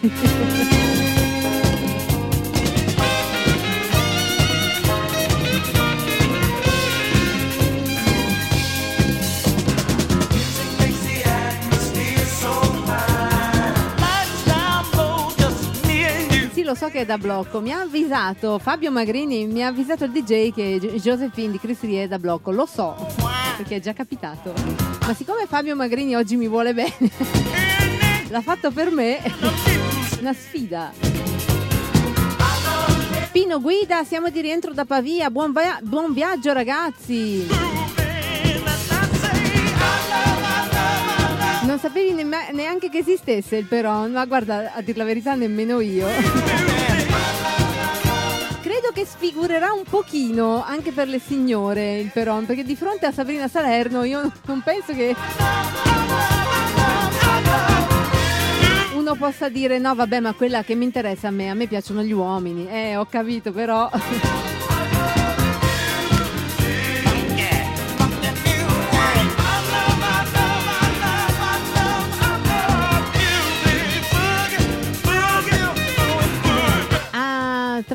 Lo 16.69 16.75
so 16.75 16.89
che 16.89 16.99
è 16.99 17.05
da 17.05 17.17
blocco. 17.17 17.61
Mi 17.61 17.71
ha 17.71 17.79
avvisato 17.79 18.59
Fabio 18.59 18.91
Magrini, 18.91 19.47
mi 19.47 19.63
ha 19.63 19.67
avvisato 19.69 20.03
il 20.03 20.11
DJ 20.11 20.53
che 20.53 20.79
Josephine 21.01 21.53
di 21.53 21.59
Chris 21.59 21.81
Rie 21.81 22.03
è 22.03 22.07
da 22.07 22.19
blocco. 22.19 22.51
Lo 22.51 22.67
so, 22.67 22.95
perché 23.57 23.77
è 23.77 23.79
già 23.79 23.93
capitato. 23.93 24.53
Ma 25.01 25.13
siccome 25.15 25.47
Fabio 25.47 25.75
Magrini 25.75 26.15
oggi 26.15 26.35
mi 26.35 26.47
vuole 26.47 26.75
bene, 26.75 26.93
l'ha 28.29 28.41
fatto 28.41 28.69
per 28.69 28.91
me. 28.91 29.19
Una 30.21 30.33
sfida. 30.33 30.91
Pino 33.31 33.59
Guida, 33.59 34.03
siamo 34.03 34.29
di 34.29 34.39
rientro 34.39 34.71
da 34.71 34.85
Pavia. 34.85 35.31
Buon, 35.31 35.51
via- 35.51 35.79
buon 35.81 36.13
viaggio, 36.13 36.53
ragazzi. 36.53 37.78
Non 41.69 41.77
sapevi 41.77 42.13
nemm- 42.13 42.49
neanche 42.53 42.89
che 42.89 42.97
esistesse 42.97 43.55
il 43.55 43.65
Peron, 43.65 44.11
ma 44.11 44.25
guarda, 44.25 44.73
a 44.73 44.81
dir 44.81 44.97
la 44.97 45.03
verità 45.03 45.35
nemmeno 45.35 45.79
io. 45.81 46.07
Credo 48.59 48.89
che 48.91 49.05
sfigurerà 49.05 49.71
un 49.71 49.83
pochino 49.87 50.63
anche 50.63 50.91
per 50.91 51.07
le 51.07 51.19
signore 51.19 51.99
il 51.99 52.09
Peron, 52.11 52.47
perché 52.47 52.63
di 52.63 52.75
fronte 52.75 53.05
a 53.05 53.11
Sabrina 53.11 53.47
Salerno 53.47 54.03
io 54.03 54.31
non 54.45 54.63
penso 54.63 54.95
che 54.95 55.15
uno 58.95 59.13
possa 59.13 59.47
dire 59.49 59.77
no 59.77 59.93
vabbè 59.93 60.21
ma 60.21 60.33
quella 60.33 60.63
che 60.63 60.73
mi 60.73 60.85
interessa 60.85 61.27
a 61.27 61.31
me, 61.31 61.51
a 61.51 61.53
me 61.53 61.67
piacciono 61.67 62.01
gli 62.01 62.13
uomini. 62.13 62.67
Eh, 62.67 62.95
ho 62.97 63.05
capito 63.05 63.51
però... 63.51 63.87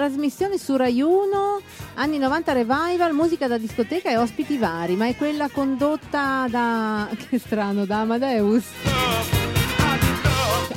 Trasmissioni 0.05 0.59
su 0.59 0.77
Rai 0.77 1.01
1, 1.01 1.61
anni 1.95 2.19
90 2.19 2.53
revival, 2.53 3.15
musica 3.15 3.49
da 3.49 3.57
discoteca 3.57 4.11
e 4.11 4.19
ospiti 4.19 4.59
vari, 4.59 4.97
ma 4.97 5.07
è 5.07 5.17
quella 5.17 5.49
condotta 5.49 6.45
da 6.47 7.09
che 7.17 7.39
strano, 7.39 7.87
da 7.87 8.01
Amadeus. 8.01 8.67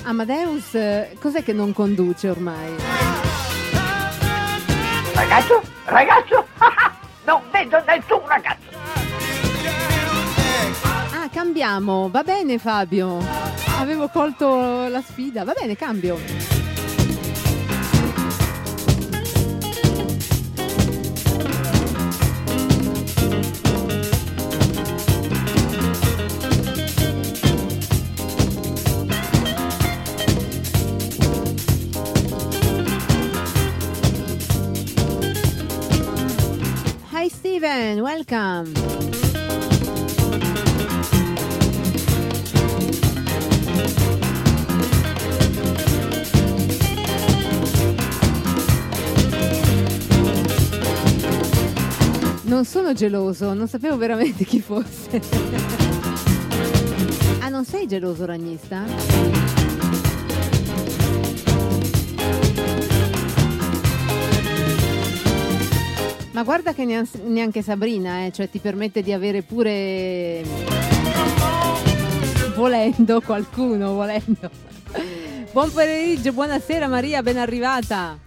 Amadeus 0.04 0.76
eh, 0.76 1.18
cos'è 1.20 1.44
che 1.44 1.52
non 1.52 1.74
conduce 1.74 2.30
ormai? 2.30 2.74
Ragazzo, 5.14 5.62
ragazzo, 5.84 6.48
non 7.26 7.42
vedo 7.52 7.84
nessun 7.86 8.22
ragazzo. 8.26 8.68
Ah, 11.12 11.28
cambiamo. 11.30 12.08
Va 12.10 12.24
bene 12.24 12.58
Fabio. 12.60 13.18
Avevo 13.78 14.08
colto 14.08 14.88
la 14.88 15.02
sfida. 15.02 15.44
Va 15.44 15.52
bene, 15.52 15.76
cambio. 15.76 16.67
Steven, 37.58 38.02
welcome. 38.02 38.72
Non 52.44 52.64
sono 52.64 52.94
geloso, 52.94 53.56
non 53.56 53.68
sapevo 53.68 53.98
veramente 53.98 54.44
chi 54.44 54.62
fosse. 54.62 55.20
ah, 57.42 57.50
non 57.50 57.66
sei 57.66 57.88
geloso 57.88 58.26
ragnista? 58.26 59.57
Ma 66.38 66.44
guarda 66.44 66.72
che 66.72 66.86
nean- 66.86 67.10
neanche 67.24 67.64
Sabrina, 67.64 68.24
eh, 68.24 68.32
cioè 68.32 68.48
ti 68.48 68.60
permette 68.60 69.02
di 69.02 69.12
avere 69.12 69.42
pure 69.42 70.44
volendo 72.54 73.22
qualcuno, 73.22 73.94
volendo. 73.94 74.48
Buon 75.52 75.72
pomeriggio, 75.72 76.34
buonasera 76.34 76.88
Maria, 76.88 77.24
ben 77.24 77.40
arrivata. 77.40 78.27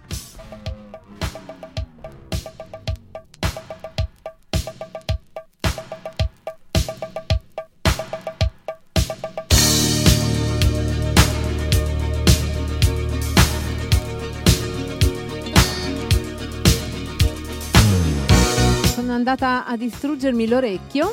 Andata 19.30 19.64
a 19.64 19.76
distruggermi 19.76 20.48
l'orecchio 20.48 21.12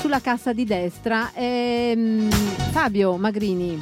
sulla 0.00 0.20
cassa 0.20 0.52
di 0.52 0.64
destra. 0.64 1.30
Ehm, 1.32 2.28
Fabio 2.72 3.16
Magrini, 3.16 3.80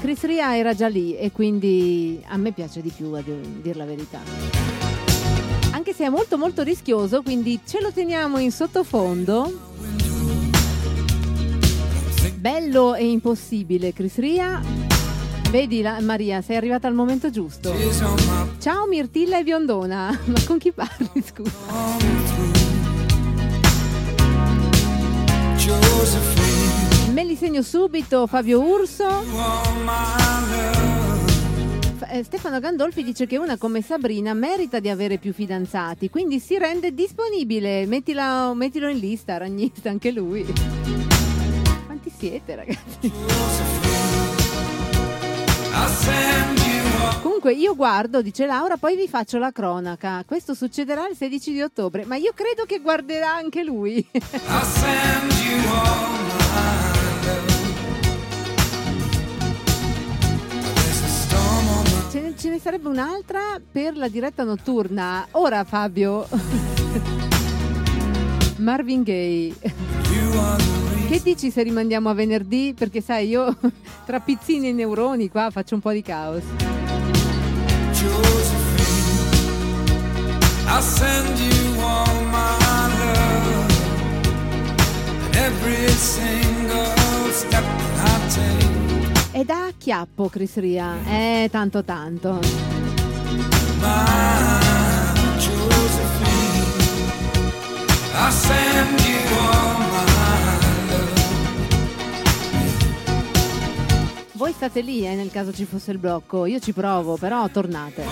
Chris 0.00 0.24
Ria 0.24 0.54
era 0.54 0.74
già 0.74 0.88
lì 0.88 1.16
e 1.16 1.32
quindi 1.32 2.22
a 2.26 2.36
me 2.36 2.52
piace 2.52 2.82
di 2.82 2.92
più 2.94 3.12
a 3.12 3.22
dir 3.22 3.36
dir 3.36 3.76
la 3.76 3.86
verità. 3.86 4.20
Anche 5.70 5.94
se 5.94 6.04
è 6.04 6.08
molto 6.10 6.36
molto 6.36 6.62
rischioso, 6.62 7.22
quindi 7.22 7.60
ce 7.64 7.80
lo 7.80 7.90
teniamo 7.90 8.36
in 8.36 8.52
sottofondo. 8.52 9.72
Bello 12.34 12.94
e 12.94 13.08
impossibile, 13.08 13.94
Chris 13.94 14.18
Ria. 14.18 14.83
Vedi 15.50 15.82
la- 15.82 16.00
Maria, 16.00 16.42
sei 16.42 16.56
arrivata 16.56 16.88
al 16.88 16.94
momento 16.94 17.30
giusto. 17.30 17.72
Ciao 18.58 18.86
Mirtilla 18.88 19.38
e 19.38 19.42
Biondona. 19.44 20.18
Ma 20.26 20.38
con 20.46 20.58
chi 20.58 20.72
parli, 20.72 21.22
scusa? 21.24 21.52
Me 27.12 27.24
li 27.24 27.36
segno 27.36 27.62
subito, 27.62 28.26
Fabio 28.26 28.60
Urso. 28.60 29.22
Eh, 32.10 32.22
Stefano 32.24 32.58
Gandolfi 32.60 33.02
dice 33.04 33.26
che 33.26 33.38
una 33.38 33.56
come 33.56 33.80
Sabrina 33.82 34.34
merita 34.34 34.78
di 34.80 34.88
avere 34.88 35.18
più 35.18 35.32
fidanzati, 35.32 36.10
quindi 36.10 36.40
si 36.40 36.58
rende 36.58 36.92
disponibile. 36.92 37.86
Mettila- 37.86 38.52
mettilo 38.54 38.88
in 38.88 38.98
lista, 38.98 39.36
ragnista, 39.36 39.90
anche 39.90 40.10
lui. 40.10 40.44
Quanti 41.86 42.12
siete, 42.16 42.54
ragazzi? 42.56 43.12
Comunque 47.22 47.52
io 47.52 47.74
guardo, 47.74 48.22
dice 48.22 48.46
Laura, 48.46 48.76
poi 48.76 48.96
vi 48.96 49.06
faccio 49.08 49.38
la 49.38 49.52
cronaca. 49.52 50.22
Questo 50.26 50.54
succederà 50.54 51.06
il 51.08 51.16
16 51.16 51.52
di 51.52 51.62
ottobre, 51.62 52.04
ma 52.04 52.16
io 52.16 52.32
credo 52.34 52.64
che 52.64 52.80
guarderà 52.80 53.34
anche 53.34 53.62
lui. 53.62 54.06
Ce 62.10 62.20
ne, 62.20 62.34
ce 62.36 62.48
ne 62.48 62.58
sarebbe 62.58 62.88
un'altra 62.88 63.60
per 63.70 63.96
la 63.96 64.08
diretta 64.08 64.44
notturna. 64.44 65.26
Ora 65.32 65.64
Fabio. 65.64 66.26
Marvin 68.58 69.02
Gaye. 69.02 69.54
Che 71.06 71.20
dici 71.22 71.50
se 71.50 71.62
rimandiamo 71.62 72.08
a 72.08 72.14
venerdì? 72.14 72.74
Perché 72.76 73.00
sai, 73.00 73.28
io 73.28 73.56
tra 74.06 74.20
pizzini 74.20 74.68
e 74.68 74.72
neuroni 74.72 75.28
qua 75.28 75.50
faccio 75.50 75.74
un 75.74 75.80
po' 75.80 75.92
di 75.92 76.02
caos. 76.02 76.42
I 80.66 80.80
send 80.80 81.38
you 81.38 81.80
all 81.80 82.24
my 82.30 82.56
love 82.58 83.72
and 85.24 85.36
every 85.36 85.88
single 85.90 87.30
step 87.30 87.62
I 87.62 88.20
take. 88.28 88.72
È 89.30 89.44
da 89.44 89.70
chiappo, 89.76 90.28
Chris 90.28 90.56
Ria. 90.56 90.96
Eh, 91.06 91.48
tanto 91.50 91.84
tanto. 91.84 92.40
My 93.80 94.54
Josephine, 95.38 96.64
I 98.14 98.30
send 98.30 99.00
you 99.00 99.38
all 99.38 99.78
my 99.78 100.43
Voi 104.36 104.52
state 104.52 104.80
lì, 104.80 105.06
eh, 105.06 105.14
nel 105.14 105.30
caso 105.30 105.52
ci 105.52 105.64
fosse 105.64 105.92
il 105.92 105.98
blocco. 105.98 106.44
Io 106.44 106.58
ci 106.58 106.72
provo, 106.72 107.16
però 107.16 107.48
tornate. 107.48 108.04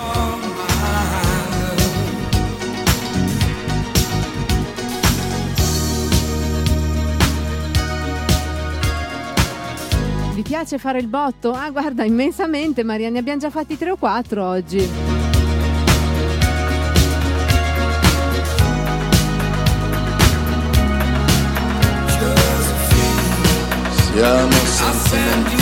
Vi 10.33 10.43
piace 10.43 10.79
fare 10.79 11.01
il 11.01 11.09
botto? 11.09 11.51
Ah, 11.51 11.71
guarda, 11.71 12.05
immensamente, 12.05 12.85
Maria, 12.85 13.11
ne 13.11 13.19
abbiamo 13.19 13.41
già 13.41 13.51
fatti 13.51 13.77
tre 13.77 13.91
o 13.91 13.97
quattro 13.97 14.47
oggi. 14.47 14.89
Siamo 24.13 24.53
sentimentali. 24.53 25.62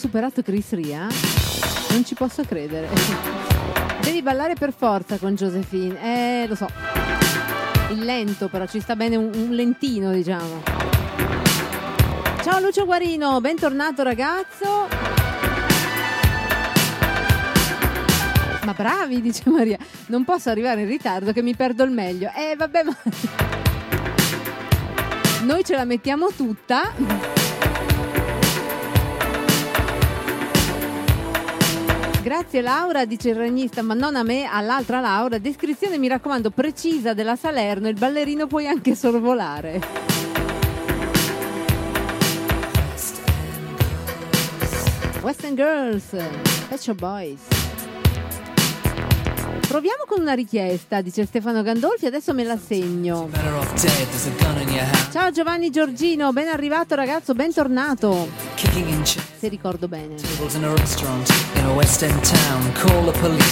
Superato 0.00 0.40
Chris 0.40 0.72
Ria? 0.72 1.06
Non 1.90 2.06
ci 2.06 2.14
posso 2.14 2.42
credere. 2.42 2.88
Devi 4.00 4.22
ballare 4.22 4.54
per 4.54 4.72
forza 4.72 5.18
con 5.18 5.34
Josephine. 5.34 6.42
Eh, 6.42 6.46
lo 6.48 6.54
so. 6.54 6.66
Il 7.90 8.02
lento, 8.02 8.48
però 8.48 8.64
ci 8.64 8.80
sta 8.80 8.96
bene 8.96 9.16
un, 9.16 9.30
un 9.34 9.50
lentino, 9.50 10.10
diciamo. 10.10 10.62
Ciao 12.42 12.60
Lucio 12.60 12.86
Guarino, 12.86 13.42
bentornato 13.42 14.02
ragazzo. 14.02 14.88
Ma 18.64 18.72
bravi, 18.72 19.20
dice 19.20 19.50
Maria. 19.50 19.76
Non 20.06 20.24
posso 20.24 20.48
arrivare 20.48 20.80
in 20.80 20.88
ritardo 20.88 21.32
che 21.32 21.42
mi 21.42 21.54
perdo 21.54 21.84
il 21.84 21.90
meglio. 21.90 22.30
Eh, 22.34 22.56
vabbè, 22.56 22.82
ma... 22.84 22.96
Noi 25.44 25.62
ce 25.62 25.76
la 25.76 25.84
mettiamo 25.84 26.30
tutta. 26.34 27.39
Grazie 32.22 32.60
Laura, 32.60 33.06
dice 33.06 33.30
il 33.30 33.34
ragnista, 33.34 33.80
ma 33.80 33.94
non 33.94 34.14
a 34.14 34.22
me, 34.22 34.44
all'altra 34.44 35.00
Laura. 35.00 35.38
Descrizione, 35.38 35.96
mi 35.96 36.06
raccomando, 36.06 36.50
precisa 36.50 37.14
della 37.14 37.34
Salerno, 37.34 37.88
il 37.88 37.94
ballerino 37.98 38.46
puoi 38.46 38.66
anche 38.66 38.94
sorvolare. 38.94 39.80
Western 45.22 45.54
Girls, 45.54 46.16
Shop 46.76 46.98
Boys. 46.98 47.69
Proviamo 49.70 50.02
con 50.04 50.20
una 50.20 50.32
richiesta, 50.32 51.00
dice 51.00 51.24
Stefano 51.26 51.62
Gandolfi, 51.62 52.06
adesso 52.06 52.34
me 52.34 52.42
la 52.42 52.58
segno. 52.58 53.30
Ciao 55.12 55.30
Giovanni 55.30 55.70
Giorgino, 55.70 56.32
ben 56.32 56.48
arrivato 56.48 56.96
ragazzo, 56.96 57.34
bentornato. 57.34 58.28
Se 59.38 59.46
ricordo 59.46 59.86
bene. 59.86 60.16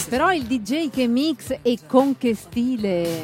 Però 0.09 0.33
il 0.33 0.43
DJ 0.43 0.91
che 0.91 1.07
mix 1.07 1.57
e 1.63 1.79
con 1.87 2.19
che 2.19 2.35
stile. 2.35 3.23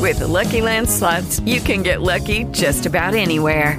With 0.00 0.18
the 0.18 0.26
Lucky 0.26 0.60
Land 0.60 0.88
slots, 0.88 1.40
you 1.44 1.60
can 1.62 1.82
get 1.82 2.00
lucky 2.00 2.46
just 2.50 2.86
about 2.86 3.14
anywhere. 3.14 3.78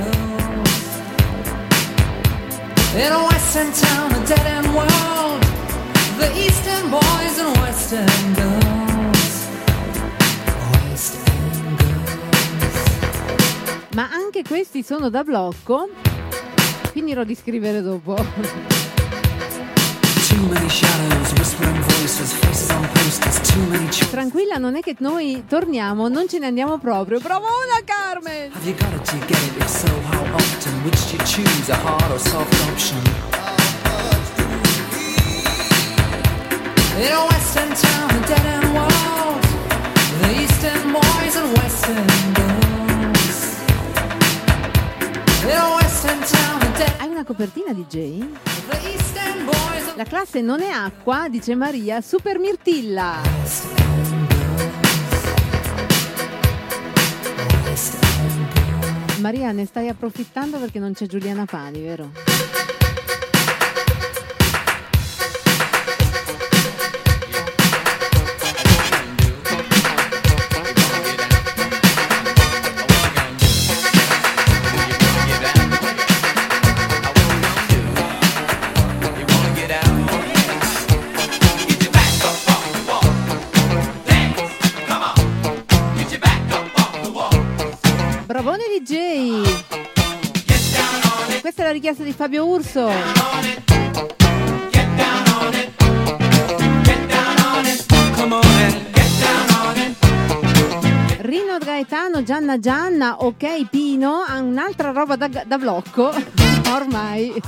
In 2.93 3.09
a 3.09 3.23
western 3.23 3.71
town, 3.71 4.11
a 4.11 4.25
dead 4.25 4.45
end 4.45 4.67
world. 4.75 5.41
The 6.17 6.29
eastern 6.35 6.89
boys 6.89 7.39
and 7.39 7.57
western 7.57 8.33
girls. 8.33 9.47
Western 10.73 11.77
girls. 11.77 12.89
Ma 13.95 14.09
anche 14.11 14.43
questi 14.43 14.83
sono 14.83 15.09
da 15.09 15.23
blocco. 15.23 15.87
Finirò 16.91 17.23
di 17.23 17.33
scrivere 17.33 17.81
dopo. 17.81 18.80
Tranquilla, 24.11 24.57
non 24.57 24.75
è 24.75 24.81
che 24.81 24.95
noi 24.99 25.43
torniamo, 25.47 26.07
non 26.07 26.27
ce 26.27 26.37
ne 26.37 26.45
andiamo 26.45 26.77
proprio. 26.77 27.19
Bravona 27.19 27.81
Carmen! 27.83 28.51
Have 28.51 28.67
you 28.67 28.75
got 28.75 28.93
it 28.93 29.03
to 29.09 29.17
get 29.25 29.41
it? 29.41 29.57
If 29.57 29.67
so, 29.67 29.87
how 29.87 30.23
often? 30.35 30.83
Which 30.83 31.09
do 31.09 31.17
you 31.17 31.23
choose, 31.23 31.69
a 31.71 31.75
hard 31.75 32.11
or 32.11 32.19
soft 32.19 32.53
option? 32.69 32.97
In 36.97 37.11
a 37.11 37.25
western 37.25 37.73
town, 37.73 38.09
a 38.11 38.27
dead 38.27 38.45
end 38.45 38.73
world. 38.75 39.41
The 40.21 40.41
eastern 40.41 40.93
boys 40.93 41.35
and 41.35 41.57
western 41.57 42.07
girls. 42.33 43.59
In 45.43 45.57
a 45.57 45.75
western 45.75 46.19
town, 46.19 46.61
a 46.61 46.77
dead 46.77 46.93
Hai 46.99 47.07
una 47.07 47.23
copertina 47.23 47.73
DJ? 47.73 48.50
La 49.95 50.03
classe 50.05 50.41
non 50.41 50.61
è 50.61 50.69
acqua, 50.69 51.27
dice 51.29 51.53
Maria, 51.55 52.01
super 52.01 52.39
mirtilla. 52.39 53.21
Maria, 59.19 59.51
ne 59.51 59.65
stai 59.65 59.87
approfittando 59.87 60.57
perché 60.57 60.79
non 60.79 60.93
c'è 60.93 61.05
Giuliana 61.05 61.45
Pani, 61.45 61.81
vero? 61.81 62.11
Bravone 88.41 88.63
DJ! 88.75 89.43
Questa 91.41 91.61
è 91.61 91.65
la 91.65 91.71
richiesta 91.71 92.01
di 92.01 92.11
Fabio 92.11 92.47
Urso. 92.47 92.89
Rino 101.19 101.57
Gaetano, 101.59 102.23
Gianna 102.23 102.57
Gianna, 102.57 103.17
ok 103.19 103.69
Pino, 103.69 104.23
ha 104.27 104.39
un'altra 104.39 104.89
roba 104.89 105.15
da, 105.15 105.27
da 105.27 105.57
blocco. 105.59 106.09
Ormai. 106.73 107.39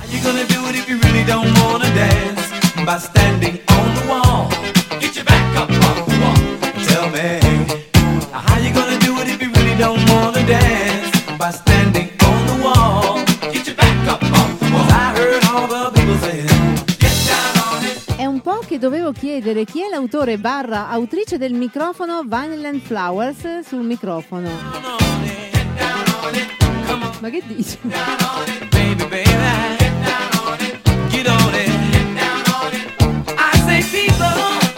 how 8.46 8.58
you 8.58 8.72
gonna 8.72 8.98
do 8.98 9.18
it 9.20 9.28
if 9.28 9.40
you 9.40 9.50
really 9.52 9.76
don't 9.76 10.08
wanna 10.08 10.46
dance? 10.46 10.73
È 18.16 18.24
un 18.24 18.40
po' 18.40 18.60
che 18.66 18.78
dovevo 18.78 19.12
chiedere 19.12 19.66
chi 19.66 19.82
è 19.82 19.90
l'autore 19.90 20.38
barra 20.38 20.88
autrice 20.88 21.36
del 21.36 21.52
microfono 21.52 22.22
Vinyl 22.22 22.64
and 22.64 22.80
Flowers 22.80 23.60
sul 23.60 23.82
microfono. 23.82 24.48
Ma 27.20 27.28
che 27.28 27.42
dici? 27.46 27.78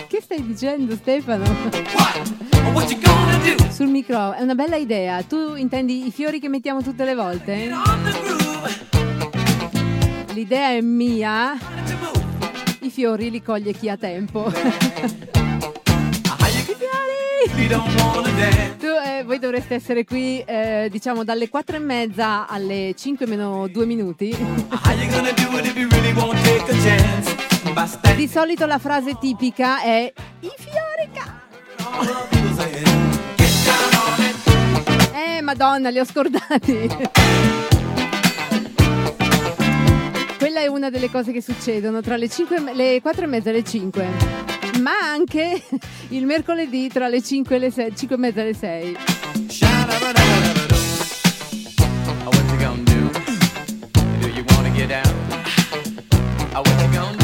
Che 0.09 0.21
stai 0.21 0.45
dicendo 0.45 0.97
Stefano? 0.97 2.46
Sul 3.71 3.89
microfono, 3.89 4.35
è 4.35 4.43
una 4.43 4.55
bella 4.55 4.77
idea. 4.77 5.23
Tu 5.23 5.55
intendi 5.55 6.07
i 6.07 6.11
fiori 6.11 6.41
che 6.41 6.49
mettiamo 6.49 6.83
tutte 6.83 7.05
le 7.05 7.15
volte? 7.15 7.71
L'idea 10.33 10.71
è 10.71 10.81
mia. 10.81 11.57
I 12.81 12.91
fiori 12.91 13.31
li 13.31 13.43
coglie 13.43 13.73
chi 13.73 13.89
ha 13.89 13.97
tempo. 13.97 14.53
Tu, 18.79 18.87
eh, 18.87 19.25
voi 19.25 19.39
dovreste 19.39 19.75
essere 19.75 20.05
qui, 20.05 20.43
eh, 20.45 20.89
diciamo, 20.91 21.25
dalle 21.25 21.49
4 21.49 21.77
e 21.77 21.79
mezza 21.79 22.47
alle 22.47 22.95
5 22.97 23.27
meno 23.27 23.67
2 23.69 23.87
minuti. 23.87 24.37
Di 28.15 28.29
solito 28.29 28.67
la 28.67 28.79
frase 28.79 29.17
tipica 29.19 29.81
è 29.83 30.13
i 30.41 30.51
fiori 30.57 31.09
ca-". 31.13 31.46
Eh, 35.15 35.41
madonna, 35.43 35.91
li 35.91 35.99
ho 35.99 36.05
scordati. 36.05 36.89
Quella 40.39 40.61
è 40.61 40.67
una 40.67 40.91
delle 40.91 41.11
cose 41.11 41.33
che 41.33 41.41
succedono 41.43 42.01
tra 42.01 42.17
le, 42.17 42.29
5 42.29 42.57
e 42.57 42.61
me- 42.61 42.75
le 42.75 43.01
4 43.01 43.25
e 43.25 43.27
mezza 43.27 43.51
e 43.51 43.53
le 43.53 43.65
5. 43.65 44.07
Ma 44.81 44.93
anche 45.03 45.63
il 46.09 46.25
mercoledì 46.27 46.89
tra 46.89 47.09
le 47.09 47.23
5 47.23 47.57
e 47.57 47.59
le 47.59 47.71
6, 47.71 47.97
5 47.97 48.17
e 48.17 48.19
mezza 48.19 48.41
e 48.41 48.45
le 48.45 48.55
6. 48.55 48.97
Oh, 52.25 52.31
what 52.31 52.51
you 52.51 52.59
gonna 52.59 52.83
do? 52.85 53.11
Do 54.21 54.29
you 54.29 54.45
wanna 54.51 54.71
get 54.71 54.89
down? 54.89 55.15
Oh, 56.55 56.63
what 56.63 56.81
you 56.83 56.89
gonna 56.93 57.16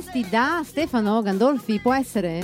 Richiesti 0.00 0.30
da 0.30 0.62
Stefano 0.64 1.20
Gandolfi, 1.20 1.78
può 1.78 1.92
essere? 1.92 2.42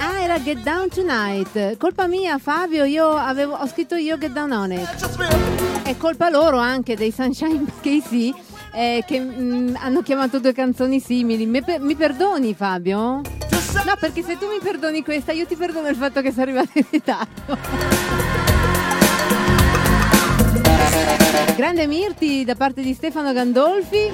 Ah, 0.00 0.20
era 0.20 0.42
Get 0.42 0.62
Down 0.64 0.88
Tonight. 0.88 1.76
Colpa 1.76 2.08
mia, 2.08 2.38
Fabio, 2.38 2.82
io 2.82 3.08
avevo, 3.10 3.54
ho 3.54 3.68
scritto 3.68 3.94
io 3.94 4.18
Get 4.18 4.32
Down 4.32 4.50
On 4.50 4.72
It. 4.72 5.82
È 5.84 5.96
colpa 5.96 6.28
loro 6.28 6.58
anche 6.58 6.96
dei 6.96 7.12
Sunshine 7.12 7.64
KC 7.82 8.34
eh, 8.72 9.04
che 9.06 9.20
mm, 9.20 9.76
hanno 9.78 10.02
chiamato 10.02 10.40
due 10.40 10.52
canzoni 10.52 10.98
simili. 10.98 11.46
Mi, 11.46 11.62
mi 11.78 11.94
perdoni, 11.94 12.52
Fabio? 12.52 13.20
No, 13.84 13.96
perché 14.00 14.24
se 14.24 14.36
tu 14.38 14.46
mi 14.48 14.58
perdoni 14.60 15.04
questa, 15.04 15.30
io 15.30 15.46
ti 15.46 15.54
perdono 15.54 15.86
il 15.86 15.94
fatto 15.94 16.20
che 16.20 16.32
sei 16.32 16.42
arrivato 16.42 16.70
in 16.74 16.86
ritardo. 16.90 18.27
Grande 21.56 21.86
Mirti 21.86 22.44
da 22.44 22.54
parte 22.54 22.82
di 22.82 22.94
Stefano 22.94 23.32
Gandolfi. 23.32 24.10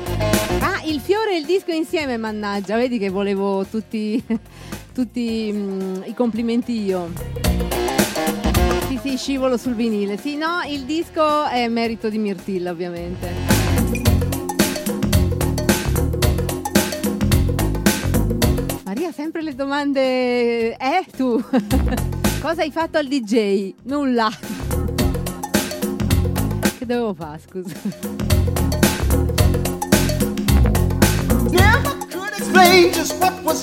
Ah, 0.60 0.80
il 0.84 1.00
fiore 1.00 1.32
e 1.34 1.38
il 1.38 1.44
disco 1.44 1.70
insieme, 1.70 2.16
mannaggia. 2.16 2.76
Vedi 2.76 2.98
che 2.98 3.08
volevo 3.10 3.64
tutti, 3.64 4.22
tutti 4.92 5.50
mm, 5.52 6.02
i 6.04 6.14
complimenti 6.14 6.82
io. 6.82 7.10
Sì, 8.88 8.98
sì, 9.02 9.16
scivolo 9.16 9.56
sul 9.56 9.74
vinile. 9.74 10.16
Sì, 10.16 10.36
no, 10.36 10.60
il 10.66 10.84
disco 10.84 11.46
è 11.46 11.68
merito 11.68 12.08
di 12.08 12.18
Mirtilla, 12.18 12.70
ovviamente. 12.70 13.32
Maria, 18.84 19.12
sempre 19.12 19.42
le 19.42 19.54
domande. 19.54 20.76
Eh, 20.76 21.04
tu? 21.16 21.42
Cosa 22.40 22.62
hai 22.62 22.70
fatto 22.70 22.98
al 22.98 23.06
DJ? 23.06 23.74
Nulla. 23.84 24.30
Che 26.84 26.92
dovevo 26.92 27.14
fare, 27.14 27.40
scusa? 27.40 27.72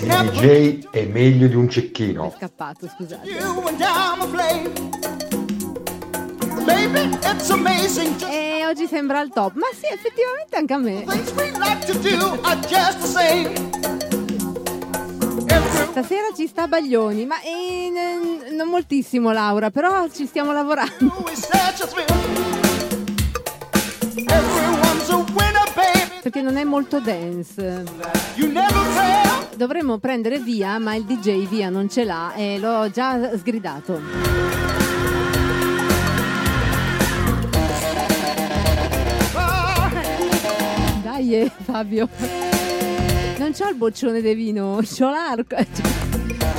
Il. 0.04 0.30
DJ 0.32 0.90
è 0.90 1.06
meglio 1.06 1.48
di 1.48 1.54
un 1.54 1.70
cecchino. 1.70 2.34
Scappato, 2.36 2.88
scusate. 2.88 3.30
You 3.30 3.68
and 3.68 3.80
I'm 3.80 4.22
a 4.22 4.26
flame. 4.26 4.72
Baby, 6.66 7.16
it's 7.24 7.50
amazing. 7.52 8.16
Just 8.16 8.32
E 8.32 8.66
oggi 8.66 8.88
sembra 8.88 9.20
al 9.20 9.30
top. 9.32 9.54
Ma 9.54 9.68
sì, 9.72 9.86
effettivamente 9.86 10.56
anche 10.56 10.74
a 10.74 10.78
me. 10.80 11.06
Stasera 15.92 16.28
ci 16.36 16.48
sta 16.48 16.68
Baglioni, 16.68 17.26
ma 17.28 17.40
eh, 17.42 17.88
n- 17.88 18.56
non 18.56 18.68
moltissimo 18.68 19.32
Laura, 19.32 19.70
però 19.70 20.08
ci 20.10 20.26
stiamo 20.26 20.52
lavorando. 20.54 21.20
Perché 26.22 26.42
non 26.44 26.56
è 26.58 26.64
molto 26.64 27.00
dance. 27.00 27.84
Dovremmo 29.56 29.98
prendere 29.98 30.40
via, 30.40 30.78
ma 30.78 30.94
il 30.94 31.04
DJ 31.04 31.48
via 31.48 31.70
non 31.70 31.90
ce 31.90 32.04
l'ha 32.04 32.34
e 32.36 32.60
l'ho 32.60 32.90
già 32.92 33.36
sgridato. 33.36 34.00
Dai, 41.02 41.36
eh, 41.36 41.52
Fabio. 41.64 42.08
Non 43.40 43.52
c'ho 43.54 43.70
il 43.70 43.76
boccione 43.76 44.22
di 44.22 44.34
vino, 44.36 44.80
c'ho 44.84 45.10
l'arco. 45.10 45.56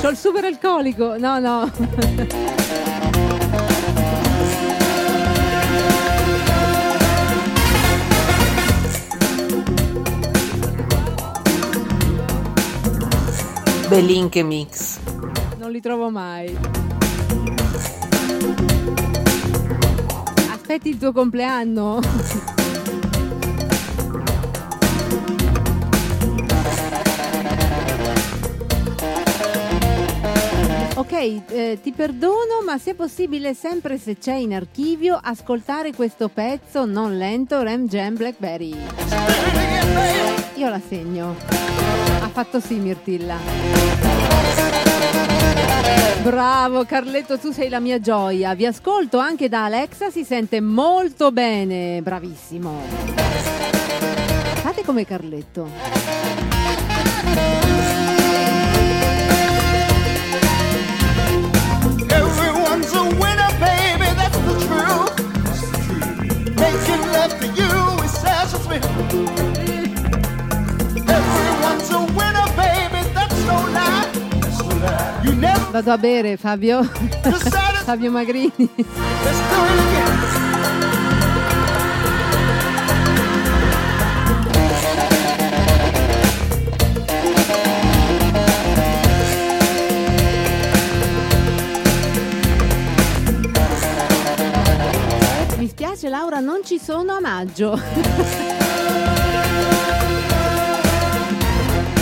C'ho 0.01 0.09
il 0.09 0.17
super 0.17 0.43
alcolico. 0.43 1.17
No, 1.17 1.39
no. 1.39 2.92
Belinche 13.93 14.41
Mix. 14.41 14.97
Non 15.59 15.69
li 15.69 15.79
trovo 15.79 16.09
mai. 16.09 16.57
Aspetti 20.51 20.89
il 20.89 20.97
tuo 20.97 21.11
compleanno. 21.11 21.99
Ok, 30.95 31.11
eh, 31.11 31.77
ti 31.79 31.91
perdono, 31.91 32.63
ma 32.65 32.79
se 32.79 32.95
possibile, 32.95 33.53
sempre 33.53 33.99
se 33.99 34.17
c'è 34.17 34.33
in 34.33 34.55
archivio, 34.55 35.19
ascoltare 35.21 35.93
questo 35.93 36.29
pezzo 36.29 36.85
non 36.85 37.15
lento, 37.15 37.61
Ram 37.61 37.87
Jam 37.87 38.15
Blackberry. 38.15 38.75
Io 40.55 40.69
la 40.69 40.81
segno. 40.89 42.12
Fatto 42.33 42.59
sì, 42.59 42.79
Mirtilla. 42.79 43.37
Bravo 46.23 46.83
Carletto, 46.83 47.37
tu 47.37 47.51
sei 47.51 47.69
la 47.69 47.79
mia 47.79 47.99
gioia. 47.99 48.55
Vi 48.55 48.65
ascolto 48.65 49.19
anche 49.19 49.49
da 49.49 49.65
Alexa, 49.65 50.09
si 50.09 50.23
sente 50.23 50.59
molto 50.59 51.31
bene. 51.31 52.01
Bravissimo. 52.01 52.81
Fate 54.63 54.83
come 54.83 55.05
Carletto. 55.05 56.52
Vado 75.73 75.91
a 75.91 75.97
bere, 75.97 76.37
Fabio. 76.37 76.83
Fabio 77.83 78.11
Magrini. 78.11 78.53
Mi 95.57 95.67
spiace 95.67 96.07
Laura, 96.07 96.39
non 96.39 96.59
ci 96.63 96.77
sono 96.77 97.13
a 97.13 97.19
maggio. 97.19 97.81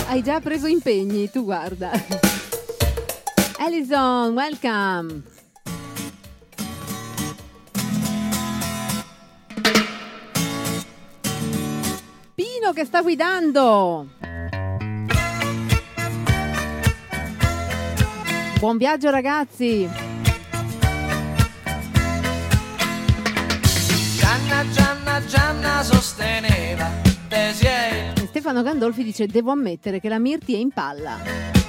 Hai 0.08 0.22
già 0.22 0.40
preso 0.40 0.66
impegni, 0.66 1.30
tu 1.30 1.42
guarda. 1.42 2.41
Alison, 3.64 4.34
welcome. 4.34 5.22
Pino 12.34 12.72
che 12.74 12.84
sta 12.84 13.02
guidando. 13.02 14.08
Buon 18.58 18.76
viaggio 18.78 19.10
ragazzi. 19.10 19.88
Gianna, 24.18 24.68
Gianna, 24.70 25.24
Gianna 25.24 25.82
sosteneva 25.84 26.90
Stefano 28.26 28.62
Gandolfi 28.62 29.04
dice 29.04 29.26
devo 29.26 29.52
ammettere 29.52 30.00
che 30.00 30.08
la 30.08 30.18
Mirti 30.18 30.54
è 30.54 30.58
in 30.58 30.70
palla. 30.72 31.61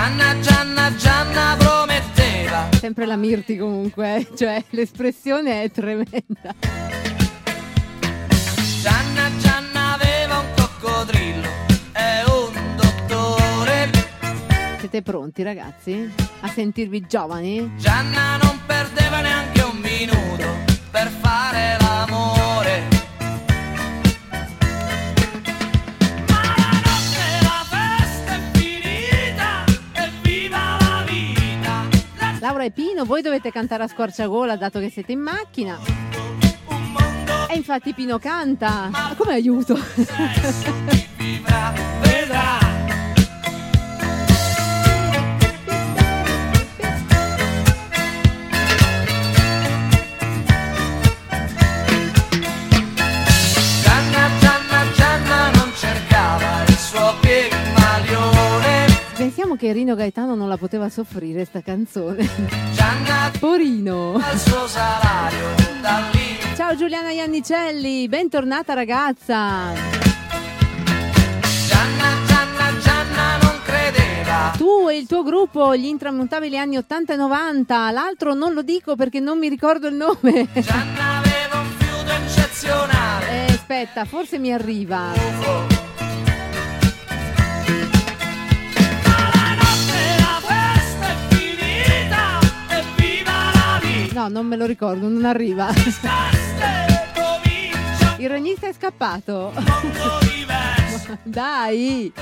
Gianna, 0.00 0.40
Gianna, 0.40 0.96
Gianna 0.96 1.56
prometteva 1.58 2.68
Sempre 2.72 3.04
la 3.04 3.16
Mirti 3.16 3.58
comunque, 3.58 4.16
eh. 4.16 4.28
cioè 4.34 4.64
l'espressione 4.70 5.62
è 5.62 5.70
tremenda. 5.70 6.54
Gianna, 8.80 9.30
Gianna 9.38 9.92
aveva 9.92 10.38
un 10.38 10.46
coccodrillo 10.56 11.48
e 11.92 12.24
un 12.30 12.76
dottore 12.76 13.90
Siete 14.78 15.02
pronti 15.02 15.42
ragazzi? 15.42 16.10
A 16.40 16.48
sentirvi 16.48 17.04
giovani? 17.06 17.70
Gianna 17.76 18.38
non 18.38 18.58
perdeva 18.64 19.20
neanche 19.20 19.60
un 19.60 19.76
minuto 19.76 20.69
Laura 32.50 32.64
e 32.64 32.72
Pino, 32.72 33.04
voi 33.04 33.22
dovete 33.22 33.52
cantare 33.52 33.84
a 33.84 33.86
squarciagola 33.86 34.56
dato 34.56 34.80
che 34.80 34.90
siete 34.90 35.12
in 35.12 35.20
macchina. 35.20 35.78
E 37.48 37.54
infatti 37.54 37.94
Pino 37.94 38.18
canta. 38.18 38.90
Come 39.16 39.34
aiuto? 39.34 39.78
vedrà 42.00 42.69
che 59.60 59.72
Rino 59.74 59.94
Gaetano 59.94 60.34
non 60.34 60.48
la 60.48 60.56
poteva 60.56 60.88
soffrire 60.88 61.44
sta 61.44 61.60
canzone. 61.60 62.26
Gianna 62.72 63.30
Porino. 63.38 64.14
al 64.14 64.38
suo 64.38 64.66
salario 64.66 65.48
da 65.82 66.08
lì 66.12 66.38
Ciao 66.56 66.74
Giuliana 66.74 67.10
Iannicelli, 67.10 68.08
bentornata 68.08 68.72
ragazza. 68.72 69.74
Gianna, 71.68 72.04
Gianna, 72.26 72.78
Gianna 72.80 73.36
non 73.42 73.60
credeva 73.62 74.52
Tu 74.56 74.88
e 74.88 74.96
il 74.96 75.06
tuo 75.06 75.22
gruppo, 75.22 75.76
gli 75.76 75.84
intramontabili 75.84 76.56
anni 76.56 76.78
80 76.78 77.12
e 77.12 77.16
90, 77.16 77.90
l'altro 77.90 78.32
non 78.32 78.54
lo 78.54 78.62
dico 78.62 78.96
perché 78.96 79.20
non 79.20 79.38
mi 79.38 79.50
ricordo 79.50 79.88
il 79.88 79.94
nome. 79.94 80.48
Gianna 80.54 81.18
aveva 81.18 81.58
un 81.60 81.70
fiuto 81.76 82.10
eccezionale 82.12 83.26
Eh, 83.28 83.52
aspetta, 83.52 84.06
forse 84.06 84.38
mi 84.38 84.54
arriva. 84.54 85.12
La 85.14 85.79
No, 94.12 94.28
non 94.28 94.46
me 94.46 94.56
lo 94.56 94.66
ricordo, 94.66 95.08
non 95.08 95.24
arriva. 95.24 95.68
Il 98.18 98.28
regista 98.28 98.68
è 98.68 98.72
scappato. 98.72 99.52
Dai. 101.22 102.12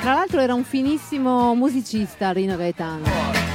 Tra 0.00 0.12
l'altro 0.12 0.40
era 0.40 0.54
un 0.54 0.64
finissimo 0.64 1.54
musicista 1.54 2.30
Rino 2.32 2.56
Gaetano. 2.56 3.47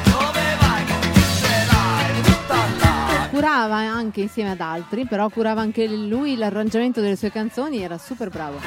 Curava 3.33 3.77
anche 3.77 4.21
insieme 4.21 4.51
ad 4.51 4.61
altri, 4.61 5.07
però 5.07 5.27
curava 5.27 5.59
anche 5.59 5.87
lui 5.87 6.35
l'arrangiamento 6.35 7.01
delle 7.01 7.15
sue 7.15 7.31
canzoni, 7.31 7.81
era 7.81 7.97
super 7.97 8.29
bravo. 8.29 8.59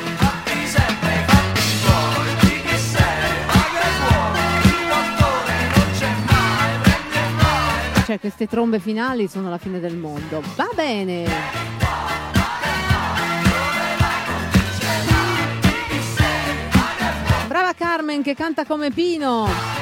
Cioè, 8.05 8.19
queste 8.19 8.49
trombe 8.49 8.81
finali 8.81 9.29
sono 9.29 9.49
la 9.49 9.59
fine 9.59 9.79
del 9.79 9.97
mondo. 9.97 10.43
Va 10.57 10.69
bene. 10.75 11.27
Brava 17.47 17.73
Carmen 17.73 18.21
che 18.21 18.35
canta 18.35 18.65
come 18.65 18.91
Pino. 18.91 19.77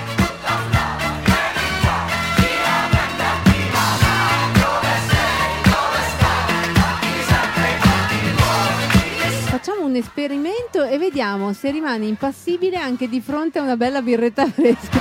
Facciamo 9.64 9.86
un 9.86 9.96
esperimento 9.96 10.84
e 10.84 10.98
vediamo 10.98 11.54
se 11.54 11.70
rimane 11.70 12.04
impassibile 12.04 12.76
anche 12.76 13.08
di 13.08 13.22
fronte 13.22 13.58
a 13.58 13.62
una 13.62 13.78
bella 13.78 14.02
birretta 14.02 14.46
fresca. 14.46 15.00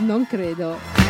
Non 0.00 0.26
credo. 0.26 1.01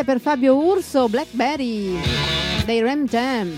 È 0.00 0.04
per 0.04 0.18
Fabio 0.18 0.56
Urso, 0.56 1.10
Blackberry 1.10 2.00
dei 2.64 2.80
Ram 2.80 3.04
Jam. 3.04 3.54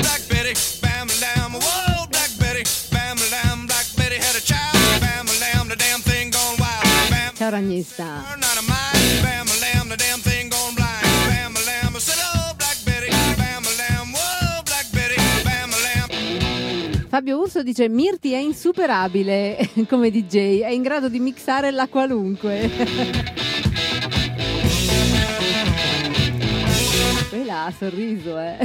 Black 0.00 0.26
Betty, 0.28 0.52
Fabio 17.20 17.38
Urso 17.40 17.62
dice 17.62 17.86
Mirti 17.90 18.32
è 18.32 18.38
insuperabile 18.38 19.68
come 19.86 20.10
DJ, 20.10 20.60
è 20.60 20.70
in 20.70 20.80
grado 20.80 21.10
di 21.10 21.20
mixare 21.20 21.70
la 21.70 21.86
qualunque. 21.86 22.60
Leila 27.30 27.66
ha 27.66 27.72
sorriso, 27.72 28.38
eh. 28.38 28.56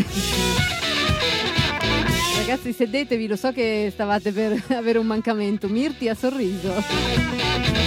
Ragazzi, 2.38 2.72
sedetevi, 2.72 3.28
lo 3.28 3.36
so 3.36 3.52
che 3.52 3.90
stavate 3.92 4.32
per 4.32 4.64
avere 4.72 5.00
un 5.00 5.06
mancamento. 5.08 5.68
Mirti 5.68 6.08
ha 6.08 6.16
sorriso. 6.16 7.85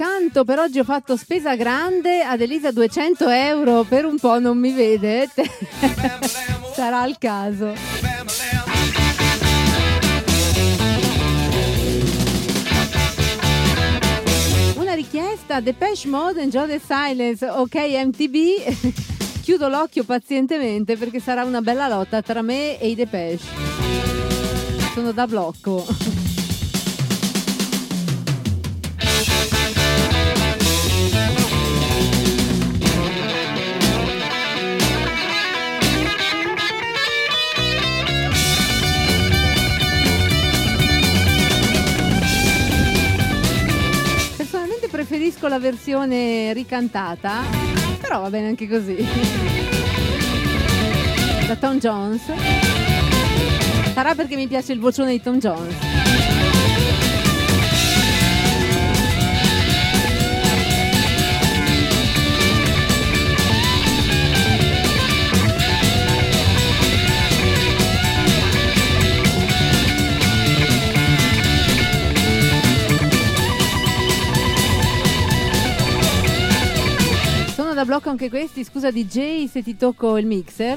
Lie. 0.00 0.06
Io 0.06 0.06
canto, 0.06 0.44
per 0.44 0.58
oggi 0.58 0.78
ho 0.78 0.84
fatto 0.84 1.16
spesa 1.16 1.54
grande, 1.56 2.22
ad 2.22 2.40
Elisa 2.40 2.70
200 2.70 3.28
euro, 3.28 3.84
per 3.84 4.04
un 4.06 4.18
po' 4.18 4.38
non 4.38 4.58
mi 4.58 4.72
vedete. 4.72 5.44
Sarà 6.74 7.04
il 7.06 7.16
caso. 7.18 7.74
Una 14.76 14.94
richiesta, 14.94 15.60
Depeche 15.60 16.08
Mode, 16.08 16.42
Enjoy 16.42 16.66
the 16.66 16.80
Silence, 16.84 17.46
ok 17.46 17.74
MTB. 18.06 18.98
Chiudo 19.42 19.68
l'occhio 19.68 20.04
pazientemente 20.04 20.96
perché 20.96 21.18
sarà 21.18 21.44
una 21.44 21.60
bella 21.60 21.88
lotta 21.88 22.22
tra 22.22 22.42
me 22.42 22.78
e 22.78 22.88
i 22.88 22.94
Depeche. 22.94 23.44
Sono 24.94 25.12
da 25.12 25.26
blocco. 25.26 25.86
preferisco 45.20 45.48
la 45.48 45.58
versione 45.58 46.54
ricantata, 46.54 47.42
però 48.00 48.22
va 48.22 48.30
bene 48.30 48.48
anche 48.48 48.66
così. 48.66 48.96
Da 51.46 51.56
Tom 51.56 51.78
Jones. 51.78 52.22
Sarà 53.92 54.14
perché 54.14 54.36
mi 54.36 54.48
piace 54.48 54.72
il 54.72 54.80
vocione 54.80 55.10
di 55.10 55.20
Tom 55.20 55.36
Jones. 55.36 55.89
Da 77.80 77.86
blocco 77.86 78.10
anche 78.10 78.28
questi, 78.28 78.62
scusa 78.62 78.90
DJ 78.90 79.46
se 79.46 79.62
ti 79.62 79.74
tocco 79.74 80.18
il 80.18 80.26
mixer. 80.26 80.76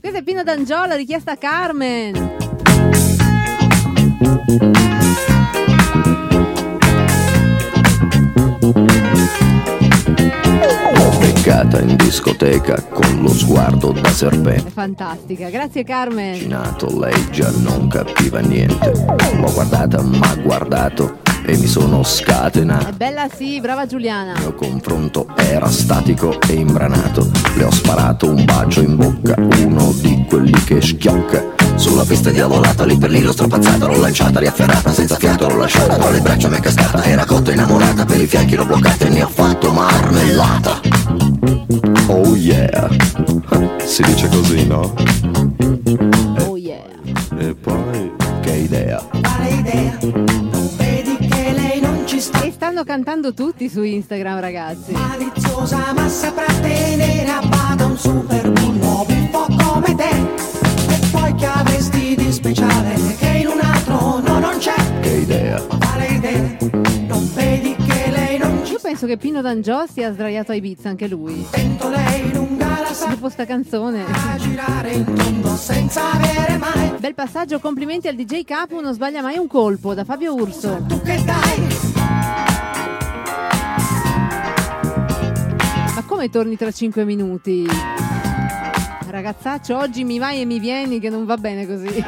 Questa 0.00 0.18
è 0.18 0.22
Pino 0.24 0.42
D'Angiola, 0.42 0.96
richiesta 0.96 1.36
Carmen. 1.36 2.34
L'ho 11.46 11.52
beccata 11.52 11.80
in 11.80 11.94
discoteca 11.94 12.82
con 12.90 13.20
lo 13.22 13.28
sguardo 13.28 13.92
da 13.92 14.08
serpente. 14.08 14.66
È 14.66 14.70
fantastica, 14.72 15.48
grazie 15.48 15.84
Carmen. 15.84 16.44
Nato, 16.48 16.98
lei 16.98 17.30
già 17.30 17.52
non 17.58 17.86
capiva 17.86 18.40
niente. 18.40 18.90
L'ho 18.90 19.52
guardata, 19.52 20.02
ma 20.02 20.34
guardato 20.42 21.18
e 21.44 21.56
mi 21.56 21.68
sono 21.68 22.02
scatenato. 22.02 22.88
È 22.88 22.92
bella 22.92 23.28
sì, 23.32 23.60
brava 23.60 23.86
Giuliana. 23.86 24.32
Il 24.32 24.40
mio 24.40 24.54
confronto 24.54 25.28
era 25.36 25.70
statico 25.70 26.36
e 26.48 26.54
imbranato. 26.54 27.30
Le 27.54 27.62
ho 27.62 27.70
sparato 27.70 28.28
un 28.28 28.44
bacio 28.44 28.80
in 28.80 28.96
bocca, 28.96 29.36
uno 29.36 29.92
di 30.00 30.24
quelli 30.28 30.64
che 30.64 30.82
schiocca. 30.82 31.54
Sulla 31.76 32.04
pista 32.04 32.30
diavolata, 32.30 32.84
lì 32.84 32.98
per 32.98 33.10
lì 33.10 33.22
l'ho 33.22 33.30
strapazzata, 33.30 33.86
l'ho 33.86 34.00
lanciata, 34.00 34.40
riafferrata, 34.40 34.92
senza 34.92 35.14
fiato 35.14 35.46
l'ho 35.46 35.58
lasciata, 35.58 35.94
tra 35.94 36.10
le 36.10 36.20
braccia 36.20 36.48
mi 36.48 36.56
è 36.56 36.60
cascata, 36.60 37.04
era 37.04 37.24
cotta 37.24 37.52
innamorata, 37.52 38.04
per 38.04 38.20
i 38.20 38.26
fianchi 38.26 38.56
l'ho 38.56 38.66
bloccata 38.66 39.04
e 39.04 39.10
ne 39.10 39.22
ho 39.22 39.28
fatto 39.28 39.70
marmellata. 39.70 41.35
Oh 42.08 42.34
yeah, 42.34 42.88
si 43.84 44.02
dice 44.02 44.28
così, 44.28 44.66
no? 44.66 44.92
Oh 46.46 46.56
yeah. 46.56 46.82
E 47.38 47.54
poi, 47.54 48.12
che 48.40 48.52
idea? 48.52 49.02
Vedi 50.76 51.16
che 51.28 51.52
lei 51.52 51.80
non 51.80 52.02
ci 52.06 52.20
sta 52.20 52.42
E 52.42 52.50
stanno 52.52 52.84
cantando 52.84 53.32
tutti 53.34 53.68
su 53.68 53.82
Instagram, 53.82 54.40
ragazzi. 54.40 54.92
maliziosa 54.92 55.92
ma 55.94 56.08
saprà 56.08 56.46
tenere 56.60 57.28
a 57.30 57.40
bada 57.46 57.86
un 57.86 57.96
super 57.96 58.50
bullo 58.50 59.04
un 59.08 59.30
po' 59.30 59.46
come 59.56 59.94
te 59.94 60.08
e 60.94 60.98
poi 61.10 61.34
che 61.34 61.46
avresti 61.46 62.14
di 62.16 62.32
speciale 62.32 62.94
che 63.18 63.26
in 63.28 63.46
un 63.48 63.60
altro 63.60 64.20
no 64.20 64.38
non 64.38 64.56
c'è 64.58 64.74
Che 65.00 65.08
idea? 65.10 65.60
quale 65.62 66.06
idea 66.06 66.56
non 67.08 67.28
vedi 67.34 67.65
penso 68.86 69.06
che 69.06 69.16
Pino 69.16 69.40
D'Angio 69.40 69.84
sia 69.92 70.12
sdraiato 70.12 70.52
a 70.52 70.54
Ibiza 70.54 70.88
anche 70.88 71.08
lui. 71.08 71.44
sento 71.50 71.88
lei 71.88 72.32
lunga 72.32 72.78
la 72.82 72.92
sa 72.92 73.08
Dopo 73.08 73.28
sta 73.28 73.44
canzone. 73.44 74.04
girare 74.38 74.92
in 74.92 75.04
tondo 75.12 75.56
senza 75.56 76.12
avere 76.12 76.56
mai 76.56 76.92
Bel 76.96 77.12
passaggio, 77.12 77.58
complimenti 77.58 78.06
al 78.06 78.14
DJ 78.14 78.44
Capu, 78.44 78.78
non 78.78 78.94
sbaglia 78.94 79.22
mai 79.22 79.38
un 79.38 79.48
colpo, 79.48 79.92
da 79.92 80.04
Fabio 80.04 80.34
Urso. 80.34 80.84
tu 80.86 81.00
che 81.02 81.20
dai 81.24 81.66
Ma 85.92 86.04
come 86.06 86.30
torni 86.30 86.56
tra 86.56 86.70
5 86.70 87.04
minuti? 87.04 87.66
Ragazzaccio, 89.08 89.76
oggi 89.76 90.04
mi 90.04 90.20
vai 90.20 90.42
e 90.42 90.44
mi 90.44 90.60
vieni 90.60 91.00
che 91.00 91.10
non 91.10 91.24
va 91.24 91.36
bene 91.36 91.66
così. 91.66 92.04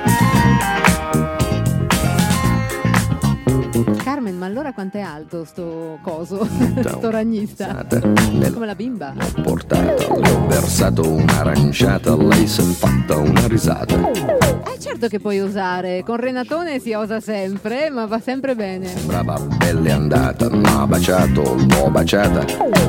Carmen, 4.02 4.36
ma 4.36 4.46
allora 4.46 4.72
quanto 4.72 4.96
è 4.96 5.00
alto 5.00 5.44
sto 5.44 5.98
coso? 6.02 6.46
sto 6.84 7.10
ragnista? 7.10 7.84
Nel 8.32 8.52
Come 8.52 8.66
la 8.66 8.74
bimba. 8.74 9.14
portata, 9.42 9.94
le 10.16 10.30
ho 10.30 10.46
versato 10.46 11.08
un'aranciata, 11.08 12.16
lei 12.16 12.46
si 12.46 12.60
è 12.60 12.64
fatta 12.64 13.16
una 13.16 13.46
risata. 13.46 14.10
Eh 14.10 14.78
certo 14.80 15.08
che 15.08 15.18
puoi 15.20 15.40
osare, 15.40 16.02
con 16.04 16.16
Renatone 16.16 16.78
si 16.80 16.92
osa 16.92 17.20
sempre, 17.20 17.90
ma 17.90 18.06
va 18.06 18.20
sempre 18.20 18.54
bene. 18.54 18.86
Sembrava 18.86 19.38
bella 19.38 19.94
andata, 19.94 20.48
ma 20.50 20.86
baciato, 20.86 21.54
l'ho 21.54 21.90
baciata. 21.90 22.44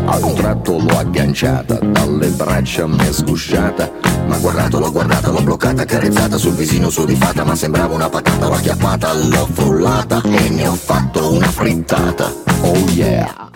Ad 0.05 0.23
un 0.23 0.33
tratto 0.35 0.77
l'ho 0.77 0.97
agganciata, 0.97 1.75
dalle 1.79 2.27
braccia 2.29 2.87
mi 2.87 2.97
è 2.99 3.11
sgusciata. 3.11 4.17
Ma 4.27 4.37
guardato, 4.37 4.79
l'ho 4.79 4.91
guardata, 4.91 5.31
l'ho 5.31 5.41
bloccata, 5.41 5.85
carezzata 5.85 6.37
sul 6.37 6.53
visino 6.53 6.89
sudifata, 6.91 7.43
ma 7.43 7.55
sembrava 7.55 7.95
una 7.95 8.09
patata, 8.09 8.47
l'ho 8.47 8.53
acchiappata, 8.53 9.13
l'ho 9.13 9.47
frullata 9.51 10.21
e 10.23 10.49
ne 10.49 10.67
ho 10.67 10.77
fatto 10.79 11.33
una 11.33 11.47
frittata. 11.47 12.33
Oh 12.61 12.77
yeah! 12.93 13.51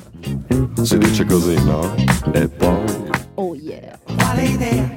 Si 0.83 0.97
dice 0.97 1.25
così, 1.25 1.55
no? 1.63 1.95
E 2.33 2.47
poi... 2.49 3.11
Oh 3.35 3.55
yeah. 3.55 3.97
quale 4.15 4.43
idea 4.43 4.93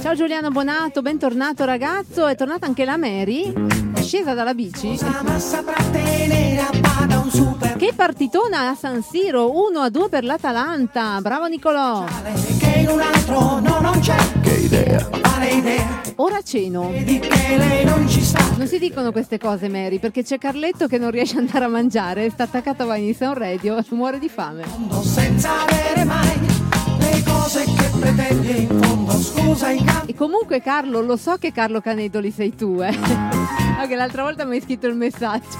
Ciao 0.00 0.14
Giuliano 0.14 0.50
Bonato, 0.50 1.02
bentornato 1.02 1.64
ragazzo. 1.64 2.26
È 2.26 2.36
tornata 2.36 2.66
anche 2.66 2.84
la 2.84 2.96
Mary. 2.96 3.52
È 3.94 4.02
scesa 4.02 4.34
dalla 4.34 4.54
bici. 4.54 4.98
ma 5.24 5.38
saprà 5.38 5.82
tenere 5.90 6.60
a 6.60 6.70
bada 6.78 7.18
un 7.18 7.30
Che 7.30 7.47
partitona 7.98 8.68
a 8.68 8.74
San 8.76 9.02
Siro, 9.02 9.50
1 9.50 9.80
a 9.80 9.90
2 9.90 10.08
per 10.08 10.22
l'Atalanta. 10.22 11.18
Bravo 11.20 11.46
Nicolò. 11.46 12.04
che 12.60 12.78
in 12.78 12.88
un 12.90 13.00
altro 13.00 13.58
no 13.58 13.80
non 13.80 13.98
c'è 13.98 14.14
Che 14.40 14.52
idea! 14.54 15.04
quale 15.20 15.48
idea 15.50 16.00
Ora 16.16 16.40
ceno. 16.42 16.90
vedi 16.90 17.18
che 17.18 17.56
lei 17.56 17.84
non 17.84 18.08
ci 18.08 18.22
sta 18.22 18.38
Non 18.56 18.68
si 18.68 18.78
dicono 18.78 19.10
queste 19.10 19.36
cose, 19.36 19.68
Mary, 19.68 19.98
perché 19.98 20.22
c'è 20.22 20.38
Carletto 20.38 20.86
che 20.86 20.96
non 20.98 21.10
riesce 21.10 21.38
ad 21.38 21.46
andare 21.46 21.64
a 21.64 21.68
mangiare, 21.68 22.30
sta 22.30 22.44
attaccato 22.44 22.84
a 22.84 22.86
Vani 22.86 23.12
Sound 23.14 23.36
Radio, 23.36 23.84
muore 23.90 24.20
di 24.20 24.28
fame. 24.28 24.62
senza 25.02 25.62
avere 25.66 26.04
mai 26.04 26.36
cose 27.24 27.64
che 27.64 27.90
pretendi 27.98 28.60
in 28.62 28.80
fondo 28.80 29.10
scusa 29.20 29.70
in 29.70 29.84
E 30.06 30.14
comunque 30.14 30.62
Carlo, 30.62 31.00
lo 31.00 31.16
so 31.16 31.34
che 31.36 31.50
Carlo 31.50 31.80
Canedoli 31.80 32.30
sei 32.30 32.54
tu, 32.54 32.80
eh. 32.80 32.96
Anche 33.76 33.96
l'altra 33.96 34.22
volta 34.22 34.44
mi 34.44 34.54
hai 34.54 34.60
scritto 34.62 34.86
il 34.86 34.94
messaggio. 34.94 35.56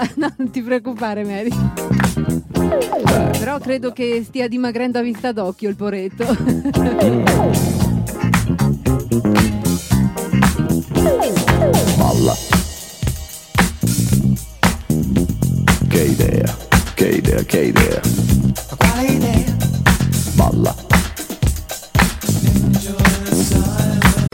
no, 0.16 0.32
non 0.36 0.50
ti 0.50 0.62
preoccupare 0.62 1.24
Mary. 1.24 1.50
Però 3.38 3.58
credo 3.58 3.92
che 3.92 4.22
stia 4.24 4.48
dimagrendo 4.48 4.98
a 4.98 5.02
vista 5.02 5.32
d'occhio 5.32 5.68
il 5.68 5.76
poretto. 5.76 6.24
Balla. 11.96 12.34
Che 15.88 16.02
idea, 16.02 16.56
che 16.94 17.08
idea, 17.08 17.42
che 17.42 17.60
idea. 17.60 18.00
Quale 18.76 19.06
idea? 19.06 19.56
Balla. 20.34 20.89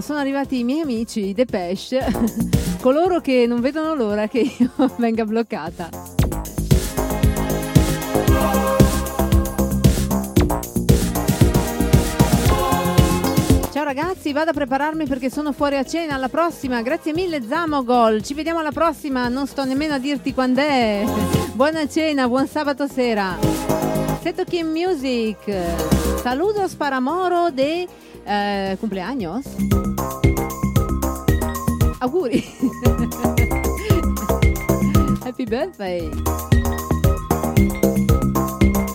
Sono 0.00 0.18
arrivati 0.18 0.58
i 0.58 0.64
miei 0.64 0.80
amici, 0.80 1.26
i 1.26 1.34
Depeche, 1.34 2.04
coloro 2.80 3.20
che 3.20 3.44
non 3.46 3.60
vedono 3.60 3.94
l'ora 3.94 4.28
che 4.28 4.50
io 4.56 4.70
venga 4.96 5.24
bloccata. 5.24 5.88
Ciao 13.70 13.84
ragazzi, 13.84 14.32
vado 14.32 14.50
a 14.50 14.54
prepararmi 14.54 15.06
perché 15.06 15.30
sono 15.30 15.52
fuori 15.52 15.76
a 15.76 15.84
cena. 15.84 16.14
Alla 16.14 16.28
prossima, 16.28 16.80
grazie 16.80 17.12
mille 17.12 17.42
Zamogol. 17.46 18.22
Ci 18.22 18.34
vediamo 18.34 18.60
alla 18.60 18.72
prossima, 18.72 19.28
non 19.28 19.46
sto 19.46 19.64
nemmeno 19.64 19.94
a 19.94 19.98
dirti 19.98 20.32
quando 20.32 20.60
è. 20.60 21.04
Buona 21.52 21.86
cena, 21.86 22.26
buon 22.26 22.46
sabato 22.46 22.86
sera. 22.86 23.36
Seto 24.22 24.44
Kim 24.44 24.68
Music. 24.68 25.38
Saludos 26.22 26.74
para 26.74 27.00
Moro 27.00 27.50
de 27.50 27.86
eh, 28.30 28.76
cumpleaños. 28.78 29.44
Auguri. 31.98 32.44
Happy 35.24 35.44
birthday. 35.44 36.08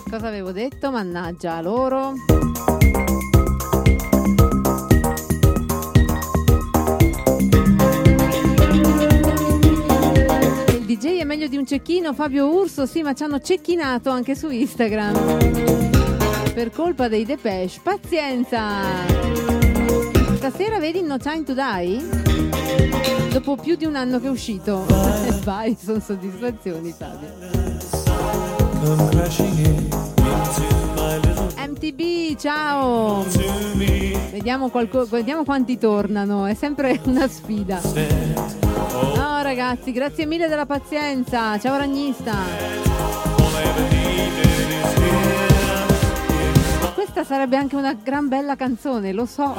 Cosa 0.08 0.28
avevo 0.28 0.52
detto? 0.52 0.90
Mannaggia 0.90 1.60
loro. 1.60 2.14
DJ 10.86 11.20
è 11.20 11.24
meglio 11.24 11.46
di 11.48 11.58
un 11.58 11.66
cecchino, 11.66 12.14
Fabio 12.14 12.48
Urso, 12.48 12.86
sì, 12.86 13.02
ma 13.02 13.12
ci 13.12 13.22
hanno 13.22 13.40
cecchinato 13.40 14.08
anche 14.08 14.34
su 14.34 14.48
Instagram. 14.48 15.95
Per 16.56 16.70
colpa 16.70 17.06
dei 17.08 17.26
Depeche. 17.26 17.80
Pazienza! 17.82 18.80
Stasera 20.36 20.78
vedi 20.78 21.02
No 21.02 21.18
Time 21.18 21.42
to 21.42 21.52
Die? 21.52 23.28
Dopo 23.30 23.56
più 23.56 23.76
di 23.76 23.84
un 23.84 23.94
anno 23.94 24.18
che 24.18 24.28
è 24.28 24.30
uscito. 24.30 24.86
Vai, 25.44 25.76
sono 25.78 26.00
soddisfazioni, 26.00 26.94
Fabio. 26.96 27.28
MTB, 31.58 32.38
ciao! 32.38 33.26
Vediamo, 34.30 34.70
qualco- 34.70 35.04
vediamo 35.04 35.44
quanti 35.44 35.76
tornano, 35.76 36.46
è 36.46 36.54
sempre 36.54 36.98
una 37.04 37.28
sfida. 37.28 37.82
No 39.14 39.42
ragazzi, 39.42 39.92
grazie 39.92 40.24
mille 40.24 40.48
della 40.48 40.64
pazienza. 40.64 41.58
Ciao 41.58 41.76
ragnista. 41.76 42.96
Questa 47.06 47.22
sarebbe 47.22 47.56
anche 47.56 47.76
una 47.76 47.94
gran 47.94 48.26
bella 48.26 48.56
canzone, 48.56 49.12
lo 49.12 49.26
so. 49.26 49.54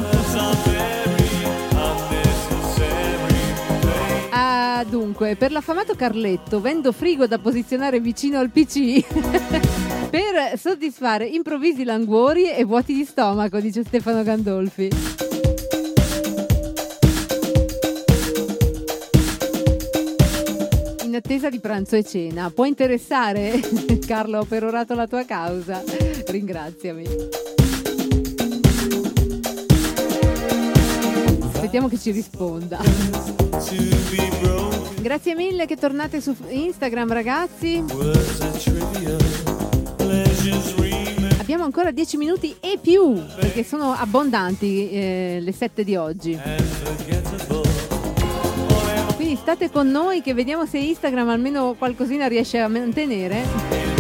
Ah, 4.32 4.84
dunque, 4.88 5.38
per 5.38 5.54
l'affamato 5.54 5.96
Carletto 5.96 6.60
vendo 6.60 6.92
frigo 6.92 7.26
da 7.26 7.40
posizionare 7.40 8.02
vicino 8.02 8.38
al 8.38 8.50
PC 8.50 9.02
per 10.12 10.60
soddisfare 10.60 11.26
improvvisi 11.26 11.86
languori 11.86 12.52
e 12.52 12.66
vuoti 12.66 12.94
di 12.94 13.06
stomaco, 13.06 13.62
dice 13.62 13.84
Stefano 13.86 14.24
Gandolfi. 14.24 15.27
Attesa 21.18 21.50
di 21.50 21.60
pranzo 21.60 21.96
e 21.96 22.04
cena, 22.04 22.50
può 22.50 22.66
interessare? 22.66 23.60
Carlo, 24.06 24.40
ho 24.40 24.46
perorato 24.46 24.94
la 24.94 25.08
tua 25.08 25.26
causa. 25.26 25.84
Ringraziami. 26.28 27.06
Aspettiamo 31.42 31.88
che 31.90 31.98
ci 31.98 32.12
risponda. 32.12 32.80
Grazie 35.02 35.36
mille 35.36 35.66
che 35.66 35.76
tornate 35.76 36.22
su 36.22 36.36
Instagram, 36.50 37.12
ragazzi. 37.12 37.84
Abbiamo 41.40 41.64
ancora 41.64 41.92
10 41.92 42.18
minuti 42.18 42.56
e 42.60 42.78
più, 42.82 43.14
perché 43.40 43.64
sono 43.64 43.92
abbondanti 43.94 44.90
eh, 44.90 45.40
le 45.42 45.52
7 45.52 45.84
di 45.84 45.96
oggi. 45.96 46.40
State 49.40 49.72
con 49.72 49.90
noi 49.90 50.22
che 50.22 50.34
vediamo 50.34 50.66
se 50.66 50.78
Instagram 50.78 51.30
almeno 51.30 51.76
qualcosina 51.78 52.28
riesce 52.28 52.60
a 52.60 52.68
mantenere. 52.68 53.97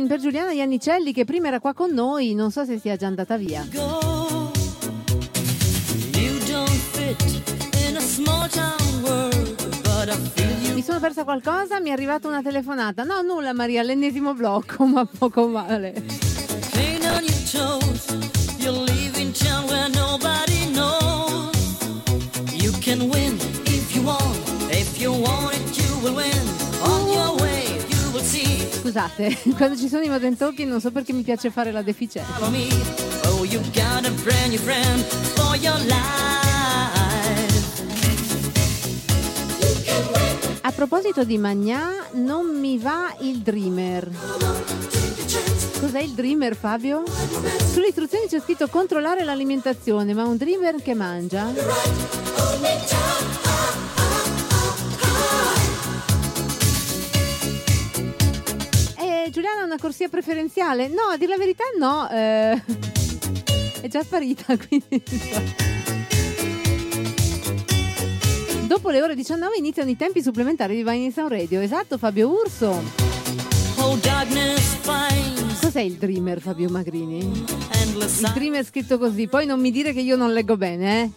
Talking 0.00 0.08
per 0.08 0.20
Giuliana 0.20 0.52
Iannicelli 0.52 1.12
che 1.12 1.24
prima 1.24 1.48
era 1.48 1.60
qua 1.60 1.74
con 1.74 1.90
noi, 1.90 2.34
non 2.34 2.50
so 2.50 2.64
se 2.64 2.78
sia 2.78 2.96
già 2.96 3.06
andata 3.06 3.36
via. 3.36 3.66
You 3.70 3.82
don't 6.46 6.70
fit 6.92 7.42
in 7.86 7.96
a 7.96 8.00
small 8.00 8.48
town 8.48 9.02
world, 9.02 9.56
but 9.82 9.82
but 9.82 10.08
I 10.08 10.16
feel 10.34 10.66
you. 10.66 10.74
Mi 10.74 10.82
sono 10.82 11.00
persa 11.00 11.24
qualcosa? 11.24 11.80
Mi 11.80 11.90
è 11.90 11.92
arrivata 11.92 12.28
una 12.28 12.40
telefonata. 12.42 13.04
No, 13.04 13.20
nulla 13.22 13.52
Maria, 13.52 13.82
l'ennesimo 13.82 14.32
blocco, 14.34 14.84
ma 14.86 15.04
poco 15.04 15.46
male. 15.48 15.92
You 22.52 22.72
can 22.80 23.00
win 23.10 23.38
if 23.66 23.94
you 23.94 24.02
want. 24.04 24.36
If 24.70 24.98
you 25.00 25.12
want 25.12 25.54
it, 25.54 25.76
you 25.76 25.98
will 26.02 26.14
win. 26.14 26.29
Scusate, 28.90 29.38
quando 29.56 29.76
ci 29.76 29.86
sono 29.88 30.02
i 30.02 30.08
Modern 30.08 30.36
Talking 30.36 30.68
non 30.68 30.80
so 30.80 30.90
perché 30.90 31.12
mi 31.12 31.22
piace 31.22 31.48
fare 31.50 31.70
la 31.70 31.80
me. 32.50 32.66
Oh, 33.26 33.44
you 33.44 33.60
got 33.70 34.04
a 34.04 34.10
brand 34.24 34.48
new 34.48 34.58
friend 34.58 35.04
for 35.04 35.54
your 35.54 35.78
life. 35.84 35.98
A 40.62 40.72
proposito 40.72 41.22
di 41.22 41.38
Magnà, 41.38 42.04
non 42.14 42.58
mi 42.58 42.78
va 42.78 43.14
il 43.20 43.38
Dreamer. 43.38 44.10
Cos'è 45.78 46.00
il 46.00 46.10
Dreamer, 46.10 46.56
Fabio? 46.56 47.04
Sulle 47.72 47.88
istruzioni 47.88 48.26
c'è 48.26 48.40
scritto 48.40 48.66
controllare 48.66 49.22
l'alimentazione, 49.22 50.14
ma 50.14 50.24
un 50.24 50.36
Dreamer 50.36 50.82
che 50.82 50.94
mangia? 50.94 51.46
Eh, 59.22 59.30
Giuliana 59.30 59.60
ha 59.60 59.64
una 59.64 59.76
corsia 59.78 60.08
preferenziale? 60.08 60.88
No, 60.88 61.02
a 61.12 61.18
dire 61.18 61.32
la 61.32 61.36
verità 61.36 61.64
no. 61.78 62.08
eh, 62.08 62.62
è 63.82 63.88
già 63.88 64.02
sparita, 64.02 64.56
quindi... 64.66 65.02
Dopo 68.66 68.88
le 68.90 69.02
ore 69.02 69.14
19 69.14 69.56
iniziano 69.58 69.90
i 69.90 69.96
tempi 69.96 70.22
supplementari 70.22 70.76
di 70.76 70.82
Vine 70.82 71.04
in 71.04 71.12
Sound 71.12 71.32
Radio. 71.32 71.60
Esatto, 71.60 71.98
Fabio 71.98 72.30
Urso. 72.30 72.82
Oh, 73.76 73.98
Cos'è 75.60 75.80
il 75.80 75.94
Dreamer, 75.94 76.40
Fabio 76.40 76.70
Magrini? 76.70 77.18
Il 77.18 78.30
Dreamer 78.32 78.60
è 78.60 78.64
scritto 78.64 78.96
così, 78.96 79.26
poi 79.26 79.44
non 79.44 79.60
mi 79.60 79.70
dire 79.70 79.92
che 79.92 80.00
io 80.00 80.16
non 80.16 80.32
leggo 80.32 80.56
bene, 80.56 81.02
eh. 81.02 81.10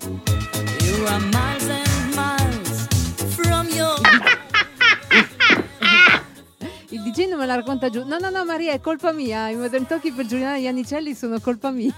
Il 6.93 7.01
DJ 7.01 7.27
non 7.27 7.39
me 7.39 7.47
la 7.47 7.55
racconta 7.55 7.89
giù. 7.89 8.05
No, 8.05 8.19
no, 8.19 8.29
no, 8.29 8.45
Maria, 8.45 8.71
è 8.71 8.79
colpa 8.79 9.11
mia. 9.11 9.49
I 9.49 9.55
Modern 9.55 9.87
Talking 9.87 10.13
per 10.13 10.27
Giuliana 10.27 10.57
Iannicelli 10.57 11.15
sono 11.15 11.39
colpa 11.39 11.71
mia. 11.71 11.95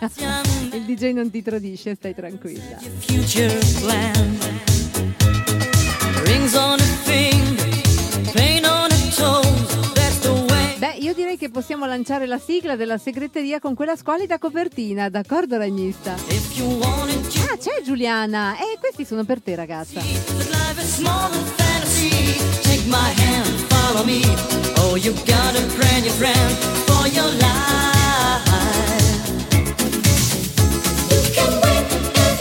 Il 0.72 0.84
DJ 0.84 1.12
non 1.12 1.30
ti 1.30 1.42
tradisce, 1.42 1.96
stai 1.96 2.16
tranquilla. 2.16 2.78
Beh, 10.78 10.96
io 11.00 11.14
direi 11.14 11.36
che 11.38 11.50
possiamo 11.50 11.86
lanciare 11.86 12.26
la 12.26 12.40
sigla 12.40 12.78
della 12.78 12.98
segreteria 12.98 13.60
con 13.60 13.76
quella 13.76 13.98
squalida 13.98 14.38
copertina, 14.38 15.10
d'accordo 15.10 15.58
ragnista? 15.58 16.14
Ah, 16.14 17.58
c'è 17.58 17.82
Giuliana! 17.84 18.56
E 18.56 18.78
questi 18.80 19.04
sono 19.04 19.26
per 19.26 19.42
te, 19.42 19.56
ragazza. 19.56 20.00
Take 22.62 22.88
my 22.88 23.14
hand, 23.18 23.75
follow 23.86 24.04
me. 24.04 24.22
Oh, 24.78 24.96
you 24.96 25.14
got 25.26 25.56
a 25.56 25.64
brand 25.78 26.04
new 26.04 26.14
friend 26.14 26.56
for 26.88 27.08
your 27.08 27.30
life. 27.38 27.64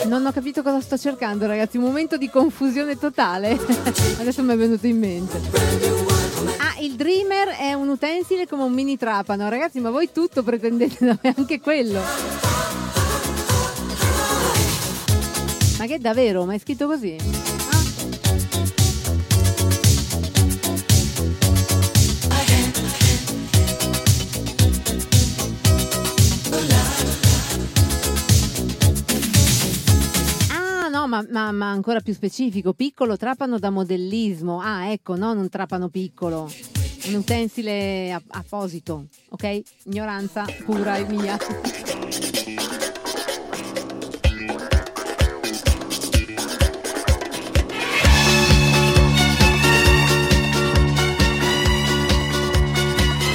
Non 0.06 0.24
ho 0.26 0.32
capito 0.32 0.62
cosa 0.62 0.80
sto 0.80 0.96
cercando, 0.96 1.46
ragazzi. 1.46 1.76
Un 1.76 1.84
momento 1.84 2.16
di 2.16 2.30
confusione 2.30 2.96
totale. 2.96 3.58
Adesso 4.18 4.42
mi 4.42 4.52
è 4.52 4.56
venuto 4.56 4.86
in 4.86 4.98
mente. 4.98 5.40
Ah, 6.58 6.80
il 6.80 6.94
Dreamer 6.94 7.48
è 7.48 7.72
un 7.72 7.88
utensile 7.88 8.46
come 8.46 8.62
un 8.62 8.72
mini 8.72 8.96
trapano. 8.96 9.48
Ragazzi, 9.48 9.80
ma 9.80 9.90
voi 9.90 10.10
tutto 10.12 10.42
pretendete 10.42 11.04
da 11.04 11.18
me, 11.20 11.34
anche 11.36 11.60
quello. 11.60 12.00
Ma 15.78 15.86
che 15.86 15.98
davvero? 15.98 16.44
Ma 16.44 16.54
è 16.54 16.58
scritto 16.58 16.86
così? 16.86 17.53
No, 31.04 31.08
ma, 31.08 31.26
ma- 31.30 31.52
ma 31.52 31.70
ancora 31.70 32.00
più 32.00 32.12
specifico. 32.14 32.72
Piccolo 32.72 33.16
trapano 33.16 33.58
da 33.58 33.70
modellismo. 33.70 34.60
Ah, 34.60 34.90
ecco, 34.90 35.16
non 35.16 35.38
un 35.38 35.48
trapano 35.48 35.88
piccolo. 35.88 36.50
Un 37.06 37.14
utensile 37.14 38.18
apposito, 38.28 39.06
ok? 39.30 39.60
Ignoranza 39.84 40.44
pura 40.64 40.96
e 40.96 41.04
mia. 41.04 41.36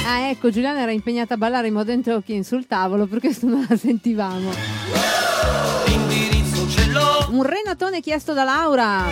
Ah, 0.06 0.28
ecco, 0.28 0.50
Giuliana 0.50 0.80
era 0.80 0.90
impegnata 0.90 1.34
a 1.34 1.36
ballare 1.36 1.68
in 1.68 1.74
Modern 1.74 2.02
Talking 2.02 2.42
sul 2.42 2.66
tavolo, 2.66 3.06
per 3.06 3.20
questo 3.20 3.46
non 3.46 3.64
la 3.68 3.76
sentivamo. 3.76 4.50
L'ho. 4.50 6.39
Un 7.30 7.42
Renatone 7.42 8.00
chiesto 8.00 8.32
da 8.32 8.44
Laura. 8.44 9.04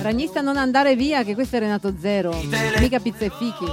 Ragnista 0.00 0.40
non 0.40 0.56
andare 0.56 0.96
via, 0.96 1.22
che 1.22 1.34
questo 1.34 1.56
è 1.56 1.58
Renato 1.60 1.94
Zero. 2.00 2.34
Mica 2.78 2.98
pizza 2.98 3.24
e 3.24 3.30
fichi. 3.30 3.64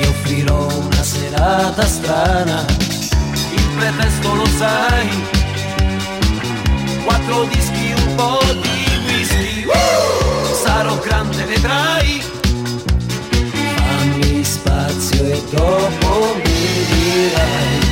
Ti 0.00 0.06
offrirò 0.06 0.66
una 0.66 1.02
serata 1.02 1.84
strana. 1.86 2.64
Il 3.52 3.68
pretesto 3.76 4.34
lo 4.34 4.46
sai. 4.46 5.08
Quattro 7.04 7.44
dischi, 7.44 7.92
un 8.06 8.14
po' 8.14 8.40
di 8.52 8.86
whisky. 9.06 9.66
Sarò 10.62 10.98
grande, 10.98 11.44
vedrai. 11.44 12.22
Fammi 13.74 14.44
spazio 14.44 15.24
e 15.24 15.42
dopo 15.50 16.34
mi 16.36 16.42
dirai. 16.90 17.86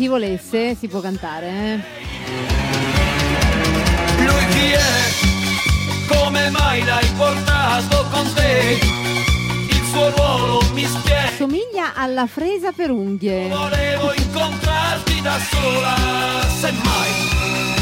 Chi 0.00 0.08
volesse 0.08 0.74
si 0.74 0.88
può 0.88 1.00
cantare, 1.00 1.46
eh? 1.46 1.74
Lui 4.24 4.46
chi 4.46 4.70
è? 4.70 6.08
Come 6.08 6.48
mai 6.48 6.82
l'hai 6.86 7.06
portato 7.18 8.06
con 8.10 8.32
te? 8.32 8.78
Il 9.68 9.84
suo 9.92 10.08
ruolo 10.16 10.62
mi 10.72 10.86
spiega. 10.86 11.36
Somiglia 11.36 11.92
alla 11.94 12.26
fresa 12.26 12.72
per 12.72 12.90
unghie. 12.90 13.48
Volevo 13.48 14.14
incontrarti 14.14 15.20
da 15.20 15.38
sola, 15.38 15.94
semmai. 16.48 17.79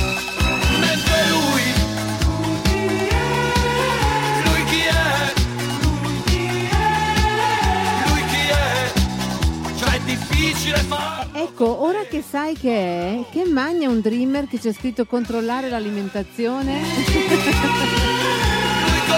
Difficile 10.08 10.78
fare. 10.78 11.28
Ecco, 11.32 11.82
ora 11.82 12.04
che 12.08 12.24
sai 12.26 12.54
che 12.56 12.70
è, 12.70 13.24
che 13.30 13.44
magna 13.44 13.88
un 13.90 14.00
dreamer 14.00 14.48
che 14.48 14.58
c'è 14.58 14.72
scritto 14.72 15.04
controllare 15.04 15.68
l'alimentazione? 15.68 16.80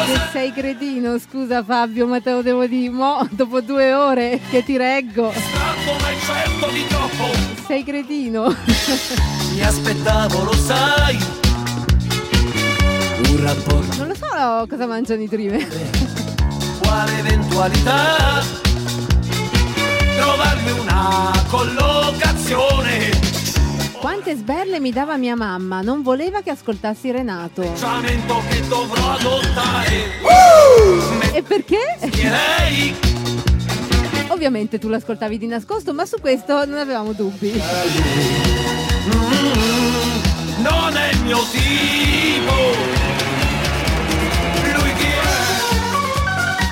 che 0.06 0.20
sei 0.32 0.52
cretino, 0.52 1.16
scusa 1.18 1.62
Fabio, 1.62 2.06
ma 2.06 2.20
te 2.20 2.32
lo 2.32 2.42
devo 2.42 2.66
dire, 2.66 2.90
mo, 2.90 3.26
dopo 3.30 3.60
due 3.60 3.94
ore 3.94 4.40
che 4.50 4.64
ti 4.64 4.76
reggo. 4.76 5.32
Certo. 5.32 6.68
Sei 7.66 7.84
cretino. 7.84 8.54
Mi 9.54 9.62
aspettavo, 9.62 10.42
lo 10.42 10.52
sai. 10.54 11.18
Un 13.28 13.40
rapporto, 13.44 13.96
Non 13.96 14.08
lo 14.08 14.14
so 14.14 14.66
cosa 14.68 14.86
mangiano 14.86 15.22
i 15.22 15.28
dreamer. 15.28 15.68
quale 16.80 17.18
eventualità? 17.18 18.42
Trovarmi 20.20 20.70
una 20.72 21.32
collocazione. 21.48 23.08
Quante 23.98 24.34
sberle 24.36 24.78
mi 24.78 24.92
dava 24.92 25.16
mia 25.16 25.34
mamma, 25.34 25.80
non 25.80 26.02
voleva 26.02 26.42
che 26.42 26.50
ascoltassi 26.50 27.10
Renato. 27.10 27.62
Che 27.62 28.68
dovrò 28.68 29.12
adottare. 29.12 30.18
E 31.32 31.42
perché? 31.42 31.96
Direi 32.10 32.94
Ovviamente 34.28 34.78
tu 34.78 34.88
l'ascoltavi 34.88 35.38
di 35.38 35.46
nascosto, 35.46 35.94
ma 35.94 36.04
su 36.04 36.16
questo 36.20 36.66
non 36.66 36.76
avevamo 36.76 37.12
dubbi. 37.12 37.52
non 40.58 40.96
è 40.96 41.12
il 41.12 41.20
mio 41.22 41.38
tipo. 41.50 42.99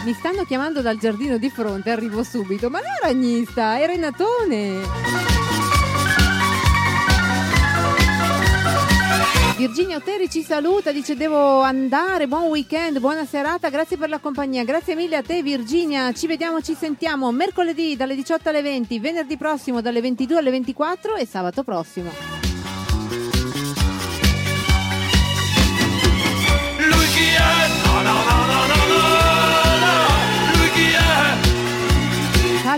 Mi 0.08 0.14
stanno 0.14 0.44
chiamando 0.44 0.80
dal 0.80 0.96
giardino 0.96 1.36
di 1.36 1.50
fronte, 1.50 1.90
arrivo 1.90 2.22
subito. 2.22 2.70
Ma 2.70 2.78
non 2.78 2.88
è 2.88 3.06
ragnista, 3.08 3.76
è 3.78 3.84
Renatone. 3.84 4.80
Virginia 9.58 9.98
Otteri 9.98 10.30
ci 10.30 10.42
saluta, 10.42 10.92
dice 10.92 11.14
devo 11.14 11.60
andare, 11.60 12.26
buon 12.26 12.44
weekend, 12.44 13.00
buona 13.00 13.26
serata, 13.26 13.68
grazie 13.68 13.98
per 13.98 14.08
la 14.08 14.18
compagnia, 14.18 14.64
grazie 14.64 14.94
mille 14.94 15.16
a 15.16 15.22
te 15.22 15.42
Virginia, 15.42 16.10
ci 16.14 16.26
vediamo, 16.26 16.62
ci 16.62 16.74
sentiamo 16.74 17.30
mercoledì 17.30 17.94
dalle 17.94 18.14
18 18.14 18.48
alle 18.48 18.62
20, 18.62 18.98
venerdì 19.00 19.36
prossimo 19.36 19.82
dalle 19.82 20.00
22 20.00 20.38
alle 20.38 20.50
24 20.50 21.16
e 21.16 21.26
sabato 21.26 21.62
prossimo. 21.64 22.10
Lui 26.78 27.06
chi 27.08 27.24
è? 27.36 27.84
No, 27.84 28.00
no, 28.00 28.12
no, 28.12 28.47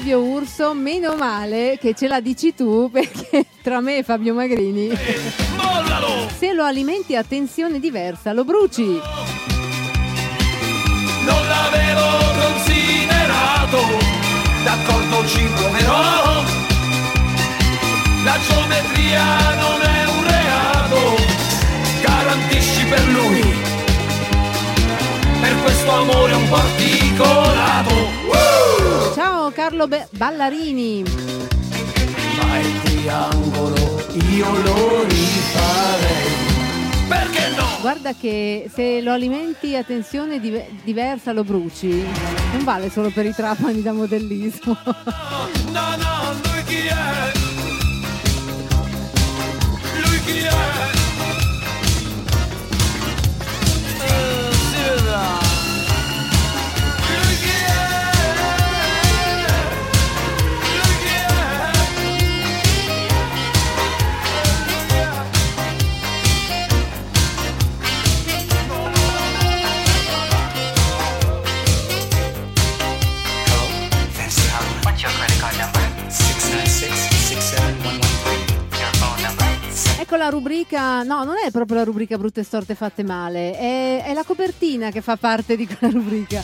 Fabio 0.01 0.20
Urso, 0.20 0.72
meno 0.72 1.14
male 1.14 1.77
che 1.78 1.93
ce 1.93 2.09
la 2.09 2.20
dici 2.20 2.55
tu 2.55 2.89
perché 2.90 3.44
tra 3.62 3.81
me 3.81 3.98
e 3.98 4.02
Fabio 4.02 4.32
Magrini 4.32 4.89
se 6.39 6.55
lo 6.55 6.64
alimenti 6.64 7.14
a 7.16 7.22
tensione 7.22 7.78
diversa 7.78 8.32
lo 8.32 8.44
bruci. 8.47 8.82
Non 8.82 8.98
l'avevo 11.48 12.09
considerato, 12.40 13.78
d'accordo 14.64 15.27
ci 15.28 15.47
proverò. 15.55 16.44
La 18.24 18.39
geometria 18.48 19.55
non 19.55 19.82
è 19.82 20.05
un 20.06 20.24
reato, 20.24 21.16
garantisci 22.01 22.86
per 22.86 23.06
lui. 23.09 23.55
Per 25.43 25.62
questo 25.62 25.90
amore 25.90 26.32
un 26.32 26.48
po' 26.48 26.55
articolato. 26.55 27.94
Woo! 28.24 28.59
Carlo 29.52 29.86
Be- 29.89 30.09
Ballarini. 30.10 31.02
Ma 32.36 32.59
il 32.59 32.82
triangolo 32.82 34.05
io 34.31 34.62
lo 34.62 35.02
rifarei. 35.05 36.48
Perché 37.09 37.48
no? 37.56 37.66
Guarda 37.81 38.14
che 38.14 38.70
se 38.72 39.01
lo 39.01 39.12
alimenti 39.12 39.74
a 39.77 39.82
tensione 39.82 40.39
dive- 40.40 40.68
diversa 40.85 41.32
lo 41.32 41.43
bruci, 41.44 42.05
non 42.52 42.62
vale 42.64 42.90
solo 42.90 43.10
per 43.10 43.27
i 43.27 43.35
trapani 43.35 43.82
da 43.82 43.93
modellismo. 43.93 44.77
No, 44.85 45.97
no, 45.97 46.32
lui 46.43 46.64
chi 46.64 46.86
è? 46.86 47.32
Lui 50.02 50.20
chi 50.24 50.39
è? 50.39 50.99
Ecco 80.12 80.18
la 80.20 80.28
rubrica, 80.28 81.04
no, 81.04 81.22
non 81.22 81.36
è 81.36 81.52
proprio 81.52 81.76
la 81.76 81.84
rubrica 81.84 82.18
brutte 82.18 82.42
storte 82.42 82.74
fatte 82.74 83.04
male, 83.04 83.56
è, 83.56 84.02
è 84.06 84.12
la 84.12 84.24
copertina 84.24 84.90
che 84.90 85.02
fa 85.02 85.16
parte 85.16 85.54
di 85.54 85.68
quella 85.68 85.92
rubrica. 85.92 86.42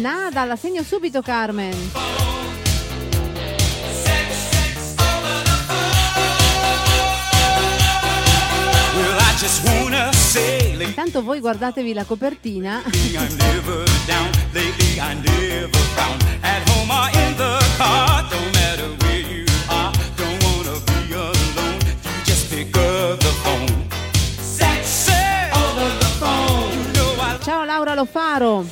Nada, 0.00 0.44
la 0.44 0.54
segno 0.54 0.84
subito 0.84 1.22
Carmen. 1.22 1.90
The 25.98 26.06
phone. 26.20 26.70
You 26.70 26.92
know 26.92 27.16
I, 27.18 27.38
Ciao 27.42 27.64
Laura 27.64 27.94
Lofaro. 27.96 28.66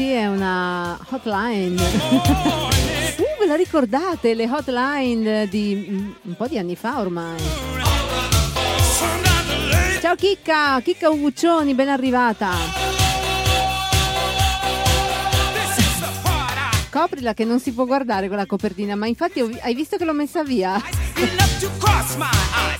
Sì, 0.00 0.12
è 0.12 0.26
una 0.26 0.98
hotline. 1.10 1.76
uh, 1.76 3.38
ve 3.38 3.46
la 3.46 3.54
ricordate? 3.54 4.32
Le 4.32 4.48
hotline 4.50 5.46
di 5.46 5.88
mm, 5.90 6.10
un 6.22 6.36
po' 6.36 6.46
di 6.46 6.56
anni 6.56 6.74
fa 6.74 7.00
ormai. 7.00 7.38
Ciao 10.00 10.14
Chicca, 10.14 10.80
Chicca 10.80 11.10
Uguccioni, 11.10 11.74
ben 11.74 11.90
arrivata. 11.90 12.48
Coprila 16.88 17.34
che 17.34 17.44
non 17.44 17.60
si 17.60 17.72
può 17.72 17.84
guardare 17.84 18.28
quella 18.28 18.46
copertina, 18.46 18.96
ma 18.96 19.06
infatti 19.06 19.40
hai 19.60 19.74
visto 19.74 19.98
che 19.98 20.06
l'ho 20.06 20.14
messa 20.14 20.42
via? 20.42 20.80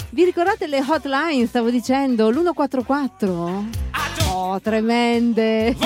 Vi 0.09 0.25
ricordate 0.25 0.67
le 0.67 0.83
hotline? 0.89 1.47
Stavo 1.47 1.69
dicendo, 1.69 2.31
l'144? 2.31 3.65
Oh, 4.33 4.59
tremende. 4.59 5.77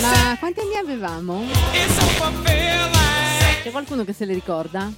Ma 0.00 0.36
quanti 0.38 0.60
anni 0.60 0.76
avevamo? 0.76 1.44
C'è 3.62 3.70
qualcuno 3.70 4.04
che 4.04 4.12
se 4.12 4.24
le 4.24 4.34
ricorda? 4.34 4.92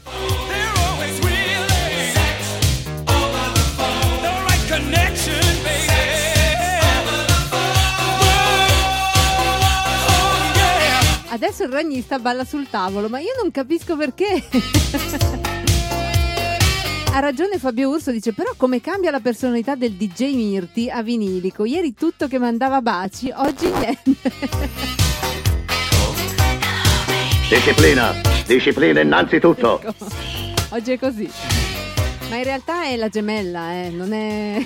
Adesso 11.33 11.63
il 11.63 11.71
ragnista 11.71 12.19
balla 12.19 12.45
sul 12.45 12.69
tavolo, 12.69 13.09
ma 13.09 13.21
io 13.21 13.33
non 13.41 13.51
capisco 13.51 13.97
perché. 13.97 15.49
Ha 17.12 17.19
ragione 17.19 17.59
Fabio 17.59 17.91
Urso, 17.91 18.12
dice 18.12 18.32
però 18.32 18.53
come 18.57 18.81
cambia 18.81 19.11
la 19.11 19.19
personalità 19.20 19.74
del 19.74 19.93
DJ 19.93 20.35
Mirti 20.35 20.89
a 20.89 21.03
vinilico. 21.03 21.65
Ieri 21.65 21.93
tutto 21.93 22.28
che 22.28 22.39
mandava 22.39 22.81
baci, 22.81 23.32
oggi 23.35 23.69
niente. 23.69 24.31
Disciplina, 27.49 28.15
disciplina 28.47 29.01
innanzitutto. 29.01 29.81
Ecco. 29.81 30.07
Oggi 30.70 30.93
è 30.93 30.99
così. 31.01 31.28
Ma 32.28 32.37
in 32.37 32.45
realtà 32.45 32.85
è 32.85 32.95
la 32.95 33.09
gemella, 33.09 33.73
eh, 33.73 33.91
non 33.91 34.12
è... 34.12 34.65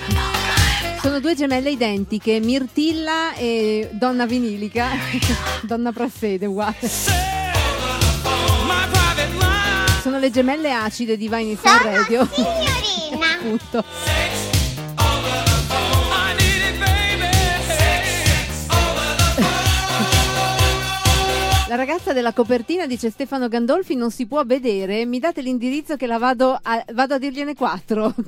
Sono 1.01 1.21
due 1.21 1.35
gemelle 1.35 1.71
identiche, 1.71 2.41
Mirtilla 2.41 3.35
e 3.35 3.89
Donna 3.93 4.27
Vinilica. 4.27 4.89
Donna 5.65 5.93
Prassede, 5.93 6.45
uguale. 6.45 7.44
Sono 10.05 10.19
le 10.19 10.29
gemelle 10.29 10.71
acide 10.71 11.17
di 11.17 11.29
Vine 11.29 11.53
in 11.53 11.57
San 11.57 11.83
Radio. 11.83 12.29
signorina. 12.31 13.37
Appunto. 13.41 13.83
La 21.69 21.75
ragazza 21.75 22.13
della 22.13 22.35
copertina 22.35 22.87
dice 22.87 23.09
Stefano 23.09 23.49
Gandolfi 23.49 23.95
non 23.95 24.11
si 24.11 24.27
può 24.27 24.45
vedere, 24.45 25.07
mi 25.07 25.19
date 25.21 25.41
l'indirizzo 25.41 25.97
che 25.97 26.07
la 26.07 26.19
vado 26.19 26.59
a, 26.63 26.85
vado 26.93 27.15
a 27.15 27.19
dirgliene 27.19 27.55
quattro. 27.55 28.13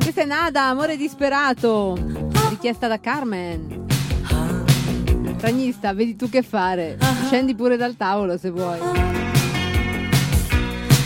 Questa 0.00 0.22
è 0.22 0.24
Nada, 0.24 0.62
amore 0.62 0.96
disperato, 0.96 1.98
richiesta 2.48 2.88
da 2.88 2.98
Carmen. 2.98 3.85
Ragnista, 5.46 5.94
vedi 5.94 6.16
tu 6.16 6.28
che 6.28 6.42
fare. 6.42 6.98
Scendi 7.26 7.54
pure 7.54 7.76
dal 7.76 7.96
tavolo 7.96 8.36
se 8.36 8.50
vuoi. 8.50 8.80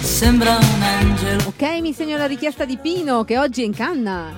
Sembra 0.00 0.56
un 0.56 0.82
angelo 0.82 1.42
Ok, 1.48 1.80
mi 1.82 1.92
segno 1.92 2.16
la 2.16 2.24
richiesta 2.24 2.64
di 2.64 2.78
Pino 2.78 3.22
che 3.24 3.36
oggi 3.36 3.60
è 3.60 3.66
in 3.66 3.74
canna. 3.74 4.32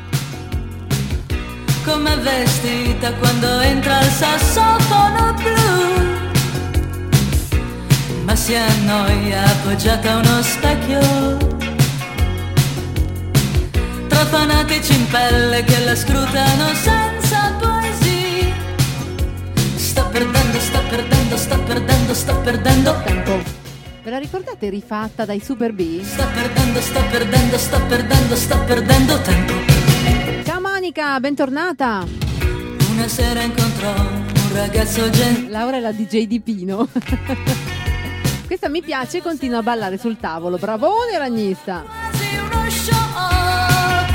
come 1.85 2.17
vestita 2.17 3.13
quando 3.15 3.61
entra 3.61 4.01
il 4.01 4.11
sassofono 4.11 5.35
blu. 5.35 6.01
ma 8.25 8.35
si 8.35 8.57
annoia 8.57 9.45
appoggiata 9.45 10.15
a 10.15 10.17
uno 10.17 10.43
specchio. 10.43 11.01
Tra 14.09 14.25
fanatici 14.27 14.95
in 14.95 15.07
pelle 15.09 15.63
che 15.63 15.85
la 15.85 15.95
scrutano 15.95 16.75
senza 16.75 17.32
perdendo, 20.13 20.61
sta 20.61 20.81
perdendo, 20.91 21.37
sta 21.37 21.59
perdendo, 21.59 22.15
sta 22.15 22.35
perdendo 22.35 23.03
tempo. 23.05 23.43
Ve 24.03 24.11
la 24.11 24.19
ricordate 24.19 24.69
rifatta 24.69 25.25
dai 25.25 25.41
Super 25.41 25.73
B? 25.73 26.03
Sta 26.03 26.27
perdendo, 26.27 26.81
sta 26.81 27.01
perdendo, 27.05 27.57
sta 27.57 27.81
perdendo, 27.81 28.37
sta 28.37 28.59
perdendo 28.59 29.21
tempo. 29.23 29.53
Ciao 30.45 30.61
Monica, 30.61 31.19
bentornata. 31.19 32.07
Una 32.91 33.09
sera 33.09 33.41
incontrò 33.41 33.91
un 33.91 34.55
ragazzo 34.55 35.09
gentile. 35.09 35.49
Laura 35.49 35.79
è 35.79 35.81
la 35.81 35.93
DJ 35.93 36.27
di 36.27 36.41
Pino. 36.41 36.87
Questa 38.47 38.69
mi 38.69 38.83
piace 38.83 39.19
e 39.19 39.23
continua 39.23 39.59
a 39.59 39.63
ballare 39.63 39.97
sul 39.97 40.19
tavolo. 40.19 40.59
Bravone 40.59 41.17
ragnista. 41.17 41.85
quasi 41.87 42.37
uno 42.37 42.71
shock. 42.71 44.11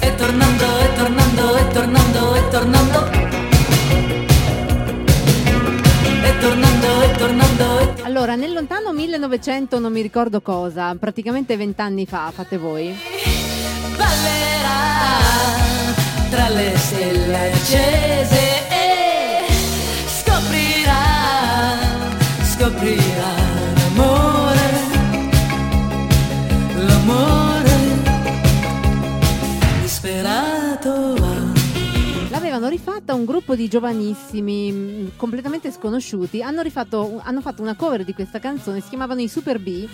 E 0.00 0.14
tornando, 0.14 0.78
e 0.78 0.92
tornando, 0.94 1.56
e 1.56 1.68
tornando, 1.68 2.34
e 2.34 2.48
tornando. 2.48 3.37
E 6.22 6.38
tornando, 6.38 7.02
e 7.02 7.10
tornando, 7.12 7.80
e 7.80 8.02
Allora, 8.02 8.34
nel 8.34 8.52
lontano 8.52 8.92
1900 8.92 9.78
non 9.78 9.92
mi 9.92 10.02
ricordo 10.02 10.40
cosa, 10.40 10.94
praticamente 10.98 11.56
vent'anni 11.56 12.06
fa, 12.06 12.30
fate 12.32 12.58
voi. 12.58 12.94
ballerà 13.96 14.76
tra 16.30 16.48
le 16.50 16.76
stelle 16.76 17.52
accese 17.52 18.68
e 18.68 19.46
scoprirà, 20.06 20.96
scoprirà 22.42 23.07
L'avevano 32.68 32.70
rifatta 32.70 33.14
un 33.14 33.24
gruppo 33.24 33.54
di 33.54 33.66
giovanissimi 33.66 34.70
mh, 34.70 35.16
completamente 35.16 35.70
sconosciuti. 35.72 36.42
Hanno, 36.42 36.60
rifatto, 36.60 37.18
hanno 37.22 37.40
fatto 37.40 37.62
una 37.62 37.74
cover 37.74 38.04
di 38.04 38.12
questa 38.12 38.38
canzone, 38.38 38.80
si 38.80 38.90
chiamavano 38.90 39.22
i 39.22 39.28
Super 39.28 39.58
B. 39.58 39.88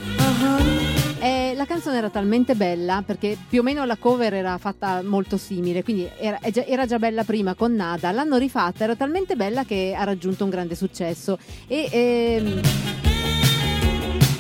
E 1.21 1.53
la 1.55 1.65
canzone 1.65 1.99
era 1.99 2.11
talmente 2.11 2.55
bella 2.55 3.03
perché 3.07 3.39
più 3.49 3.61
o 3.61 3.63
meno 3.63 3.85
la 3.85 3.97
cover 3.97 4.35
era 4.35 4.59
fatta 4.59 5.03
molto 5.03 5.37
simile, 5.37 5.85
quindi 5.85 6.09
era, 6.19 6.39
era 6.41 6.85
già 6.85 6.99
bella 6.99 7.23
prima 7.23 7.55
con 7.55 7.75
Nada. 7.75 8.11
L'hanno 8.11 8.37
rifatta, 8.37 8.83
era 8.85 8.97
talmente 8.97 9.37
bella 9.37 9.65
che 9.65 9.95
ha 9.97 10.03
raggiunto 10.03 10.43
un 10.43 10.51
grande 10.51 10.75
successo. 10.75 11.39
E. 11.69 11.89
ehm, 11.91 13.14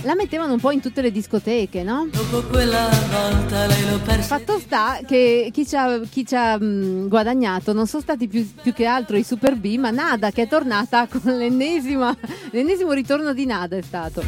la 0.04 0.14
mettevano 0.14 0.52
un 0.54 0.60
po' 0.60 0.70
in 0.70 0.80
tutte 0.80 1.00
le 1.02 1.10
discoteche, 1.10 1.82
no? 1.82 2.06
Dopo 2.10 2.42
quella 2.48 2.88
volta 3.10 3.66
lei 3.66 3.90
lo 3.90 3.98
perse. 3.98 4.22
Fatto 4.28 4.58
sta 4.58 4.98
che 5.06 5.50
chi 5.52 5.66
ci 5.66 5.76
ha, 5.76 6.00
chi 6.08 6.26
ci 6.26 6.34
ha, 6.34 6.58
mh, 6.58 7.08
guadagnato 7.08 7.72
non 7.72 7.86
sono 7.86 8.02
stati 8.02 8.28
più, 8.28 8.46
più 8.62 8.72
che 8.72 8.86
altro 8.86 9.16
i 9.16 9.24
Super 9.24 9.56
B, 9.56 9.76
ma 9.76 9.90
Nada 9.90 10.30
che 10.30 10.42
è 10.42 10.48
tornata 10.48 11.06
con 11.10 11.20
l'ennesima, 11.36 12.14
l'ennesimo 12.50 12.92
ritorno 12.92 13.32
di 13.32 13.46
Nada 13.46 13.76
è 13.76 13.82
stato. 13.82 14.22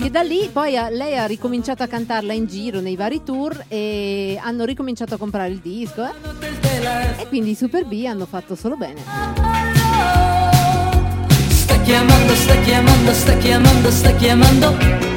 Che 0.00 0.10
da 0.10 0.22
lì 0.22 0.48
poi 0.50 0.72
lei 0.72 1.18
ha 1.18 1.26
ricominciato 1.26 1.82
a 1.82 1.86
cantarla 1.86 2.32
in 2.32 2.46
giro 2.46 2.80
nei 2.80 2.96
vari 2.96 3.22
tour 3.22 3.64
e 3.68 4.38
hanno 4.42 4.64
ricominciato 4.64 5.14
a 5.14 5.18
comprare 5.18 5.50
il 5.50 5.58
disco. 5.58 6.02
eh. 6.04 7.20
E 7.20 7.28
quindi 7.28 7.50
i 7.50 7.54
Super 7.54 7.84
B 7.84 8.04
hanno 8.06 8.24
fatto 8.26 8.54
solo 8.54 8.76
bene. 8.76 10.35
Sta 11.86 11.94
chiamando, 11.94 12.34
sta 12.34 12.54
chiamando, 12.62 13.12
sta 13.12 13.36
chiamando, 13.36 13.90
sta 13.92 14.12
chiamando. 14.16 14.66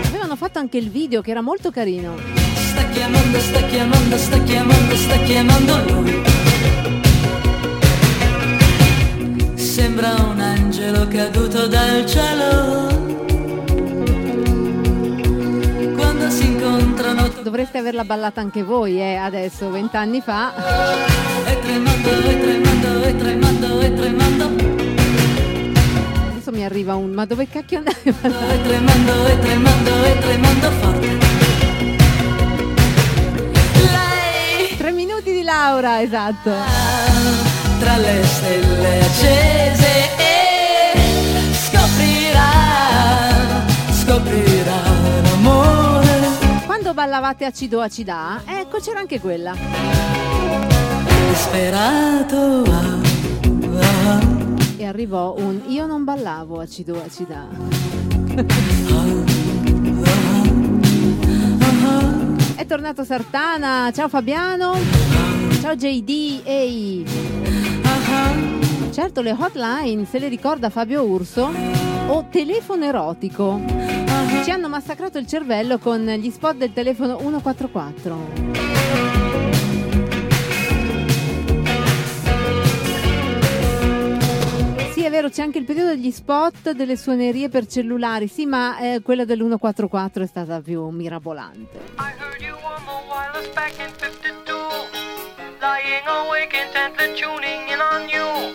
Avevano 0.06 0.36
fatto 0.36 0.60
anche 0.60 0.78
il 0.78 0.91
video 0.91 1.20
che 1.20 1.32
era 1.32 1.41
molto 1.41 1.72
carino. 1.72 2.14
Sta 2.54 2.84
chiamando, 2.90 3.40
sta 3.40 3.60
chiamando, 3.64 4.18
sta 4.18 4.44
chiamando, 4.44 4.96
sta 4.96 5.18
chiamando 5.24 5.78
lui. 5.88 6.24
Sembra 9.56 10.14
un 10.30 10.40
angelo 10.40 11.08
caduto 11.08 11.66
dal 11.66 12.06
cielo. 12.06 12.88
Quando 15.96 16.30
si 16.30 16.46
incontrano 16.46 17.32
Dovreste 17.41 17.80
averla 17.80 18.04
ballata 18.04 18.41
anche 18.41 18.62
voi, 18.62 19.02
eh, 19.02 19.16
adesso, 19.16 19.72
vent'anni 19.72 20.22
fa. 20.22 20.54
e 21.48 21.60
tremando, 21.62 22.10
e 22.10 22.40
tremando, 22.40 23.04
e 23.06 23.18
tremando, 23.18 23.80
e 23.80 23.94
tremando. 23.96 24.78
Adesso 26.49 26.51
mi 26.51 26.65
arriva 26.65 26.95
un 26.95 27.11
ma 27.11 27.26
dove 27.26 27.47
cacchio 27.47 27.77
andavi 27.77 28.09
a 28.09 28.13
ballare? 28.19 28.55
E 28.55 28.61
tremando, 28.63 29.27
e 29.27 29.39
tremando, 29.39 30.03
e 30.03 30.19
tremando 30.19 30.71
forte. 30.71 31.07
Lei 33.91 34.76
Tre 34.76 34.91
minuti 34.91 35.31
di 35.31 35.43
Laura, 35.43 36.01
esatto. 36.01 36.51
tra 37.80 37.97
le 37.97 38.23
stelle 38.23 38.99
accese 38.99 39.88
e 40.17 40.93
scoprirà, 41.53 42.47
scoprirà 43.91 44.81
l'amore. 45.21 46.17
Quando 46.65 46.95
ballavate 46.95 47.45
acido 47.45 47.80
acida, 47.80 48.41
ecco 48.45 48.80
c'era 48.80 48.99
anche 48.99 49.19
quella. 49.19 49.55
Disperato. 51.30 52.63
ah, 52.71 52.97
ah. 53.81 54.39
E 54.80 54.85
arrivò 54.85 55.35
un 55.38 55.64
io 55.68 55.85
non 55.85 56.06
ballavo 56.06 56.61
acido 56.61 57.03
acida. 57.03 57.49
È 62.56 62.65
tornato 62.65 63.03
Sartana, 63.03 63.91
ciao 63.93 64.07
Fabiano, 64.07 64.77
ciao 65.60 65.76
JD, 65.76 66.43
ehi. 66.45 67.06
Certo 68.91 69.22
le 69.22 69.35
hotline, 69.38 70.06
se 70.06 70.18
le 70.18 70.30
ricorda 70.30 70.69
Fabio 70.69 71.03
Urso, 71.03 71.51
o 72.07 72.27
telefono 72.31 72.85
erotico. 72.85 73.60
Ci 74.45 74.49
hanno 74.49 74.69
massacrato 74.69 75.18
il 75.18 75.27
cervello 75.27 75.77
con 75.77 76.06
gli 76.06 76.30
spot 76.30 76.56
del 76.56 76.72
telefono 76.72 77.18
144. 77.18 78.78
Vero, 85.20 85.30
c'è 85.30 85.41
anche 85.41 85.58
il 85.58 85.66
periodo 85.66 85.90
degli 85.90 86.12
spot 86.12 86.72
delle 86.72 86.96
suonerie 86.96 87.50
per 87.50 87.68
cellulari. 87.68 88.30
Sì, 88.30 88.46
ma 88.46 88.78
eh, 88.80 89.02
quella 89.02 89.26
dell'144 89.26 90.22
è 90.22 90.26
stata 90.26 90.62
più 90.62 90.88
mirabolante. 90.88 91.80
wireless 93.10 93.54
back 93.54 93.78
in 93.80 93.91
52. 94.00 94.56
Lying 95.60 96.08
awake 96.08 96.56
intently 96.56 97.14
tuning 97.16 97.68
in 97.68 97.80
on 97.80 98.08
you. 98.08 98.54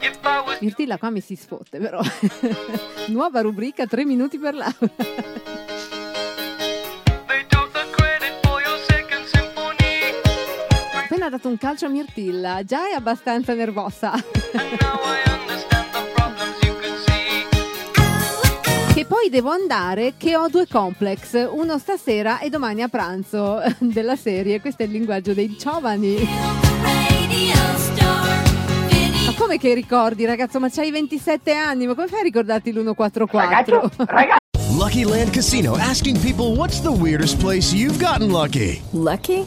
If 0.00 0.18
I 0.24 0.42
was 0.44 0.58
Mirtilla 0.60 0.98
qua 0.98 1.10
mi 1.10 1.20
si 1.20 1.36
sfotte, 1.36 1.78
però. 1.78 2.00
Nuova 3.08 3.40
rubrica, 3.40 3.86
3 3.86 4.04
minuti 4.04 4.38
per 4.38 4.54
the 4.56 4.66
symphony. 9.26 10.10
Appena 11.04 11.28
dato 11.28 11.46
un 11.46 11.56
calcio 11.56 11.86
a 11.86 11.88
Mirtilla, 11.88 12.64
già 12.64 12.88
è 12.88 12.94
abbastanza 12.94 13.54
nervosa. 13.54 14.12
poi 19.24 19.32
devo 19.32 19.50
andare, 19.50 20.14
che 20.18 20.36
ho 20.36 20.48
due 20.48 20.66
complex, 20.68 21.48
uno 21.50 21.78
stasera 21.78 22.40
e 22.40 22.50
domani 22.50 22.82
a 22.82 22.88
pranzo 22.88 23.58
della 23.80 24.16
serie. 24.16 24.60
Questo 24.60 24.82
è 24.82 24.86
il 24.86 24.92
linguaggio 24.92 25.32
dei 25.32 25.56
giovani. 25.56 26.28
Ma 29.24 29.32
come 29.34 29.56
che 29.56 29.72
ricordi, 29.72 30.26
ragazzo? 30.26 30.60
Ma 30.60 30.68
c'hai 30.68 30.90
27 30.90 31.54
anni, 31.54 31.86
ma 31.86 31.94
come 31.94 32.08
fai 32.08 32.20
a 32.20 32.22
ricordarti 32.22 32.70
l'144? 32.72 34.42
Lucky 34.76 35.04
Land 35.04 35.30
Casino 35.30 35.76
asking 35.78 36.18
people 36.20 36.56
what's 36.56 36.82
the 36.82 36.90
weirdest 36.90 37.38
place 37.38 37.72
you've 37.72 37.98
gotten 37.98 38.30
lucky? 38.30 38.82
Lucky? 38.90 39.46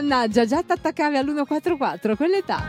Mannaggia, 0.00 0.44
già 0.44 0.62
t'attaccavi 0.62 1.16
all'144, 1.16 2.14
quell'età. 2.14 2.62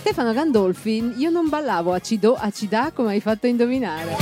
Stefano 0.00 0.32
Gandolfi, 0.32 1.12
io 1.18 1.28
non 1.28 1.50
ballavo 1.50 1.92
a 1.92 1.98
Cido, 1.98 2.34
a 2.34 2.48
Cidà 2.50 2.90
come 2.94 3.10
hai 3.10 3.20
fatto 3.20 3.44
a 3.44 3.50
indovinare. 3.50 4.16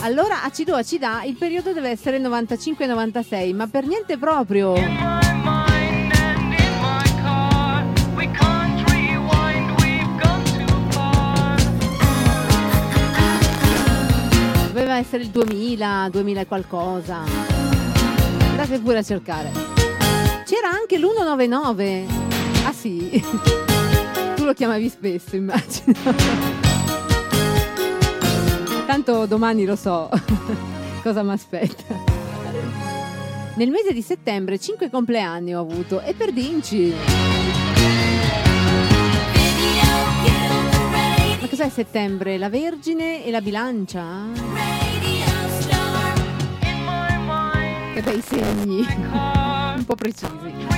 Allora 0.00 0.42
a 0.42 0.50
Cido, 0.50 0.74
a 0.74 0.82
Cidà 0.82 1.22
il 1.24 1.36
periodo 1.36 1.74
deve 1.74 1.90
essere 1.90 2.18
95-96, 2.18 3.54
ma 3.54 3.66
per 3.66 3.84
niente 3.84 4.16
proprio. 4.16 5.27
Doveva 14.78 14.98
essere 14.98 15.24
il 15.24 15.30
2000, 15.30 16.08
2000 16.08 16.40
e 16.40 16.46
qualcosa. 16.46 17.24
Andate 18.50 18.78
pure 18.78 18.98
a 18.98 19.02
cercare. 19.02 19.50
C'era 20.44 20.68
anche 20.70 21.00
l'199. 21.00 22.04
Ah 22.64 22.72
sì. 22.72 23.10
Tu 24.36 24.44
lo 24.44 24.52
chiamavi 24.52 24.88
spesso, 24.88 25.34
immagino. 25.34 25.94
Tanto 28.86 29.26
domani 29.26 29.64
lo 29.64 29.74
so 29.74 30.08
cosa 31.02 31.24
mi 31.24 31.32
aspetta. 31.32 31.96
Nel 33.56 33.70
mese 33.70 33.92
di 33.92 34.00
settembre 34.00 34.60
5 34.60 34.90
compleanni 34.90 35.56
ho 35.56 35.60
avuto 35.60 36.00
e 36.02 36.14
per 36.14 36.30
Dinci. 36.30 36.94
Cos'è 41.58 41.70
settembre? 41.70 42.38
La 42.38 42.48
Vergine 42.48 43.24
e 43.24 43.32
la 43.32 43.40
bilancia? 43.40 44.26
Che 47.94 48.02
bei 48.02 48.20
segni. 48.20 48.86
Un 49.76 49.84
po' 49.84 49.96
precisi. 49.96 50.77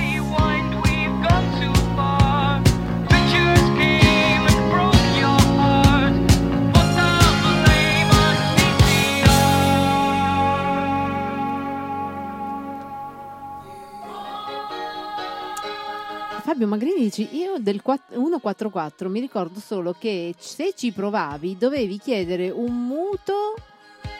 Fabio 16.51 16.67
Magrini 16.67 17.03
dice 17.03 17.21
io 17.21 17.59
del 17.59 17.81
4 17.81 18.13
144 18.13 19.07
mi 19.07 19.21
ricordo 19.21 19.61
solo 19.61 19.95
che 19.97 20.35
se 20.37 20.73
ci 20.75 20.91
provavi 20.91 21.55
dovevi 21.57 21.97
chiedere 21.97 22.49
un 22.49 22.87
mutuo, 22.87 23.53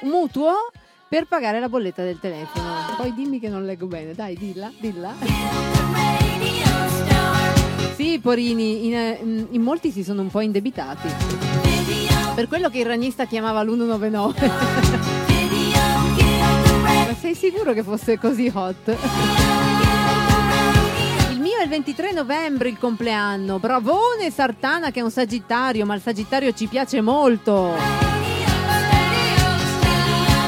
mutuo 0.03 0.53
per 1.09 1.25
pagare 1.25 1.59
la 1.59 1.67
bolletta 1.67 2.03
del 2.03 2.21
telefono. 2.21 2.95
Poi 2.95 3.13
dimmi 3.13 3.37
che 3.37 3.49
non 3.49 3.65
leggo 3.65 3.85
bene, 3.87 4.13
dai, 4.13 4.37
dilla, 4.37 4.71
dilla. 4.79 5.13
Sì, 7.95 8.17
Porini, 8.19 8.85
in, 8.85 8.95
eh, 8.95 9.19
in 9.49 9.61
molti 9.61 9.91
si 9.91 10.01
sono 10.01 10.21
un 10.21 10.29
po' 10.29 10.39
indebitati. 10.39 11.09
Per 12.33 12.47
quello 12.47 12.69
che 12.69 12.79
il 12.79 12.85
ragnista 12.85 13.25
chiamava 13.25 13.61
l'199. 13.61 14.49
Ma 16.81 17.13
sei 17.19 17.35
sicuro 17.35 17.73
che 17.73 17.83
fosse 17.83 18.17
così 18.17 18.49
hot? 18.53 19.70
Mio 21.41 21.57
è 21.57 21.63
il 21.63 21.69
23 21.69 22.11
novembre 22.11 22.69
il 22.69 22.77
compleanno. 22.77 23.57
Bravone 23.57 24.29
Sartana 24.29 24.91
che 24.91 24.99
è 24.99 25.03
un 25.03 25.09
sagittario, 25.09 25.87
ma 25.87 25.95
il 25.95 26.01
sagittario 26.01 26.53
ci 26.53 26.67
piace 26.67 27.01
molto. 27.01 27.73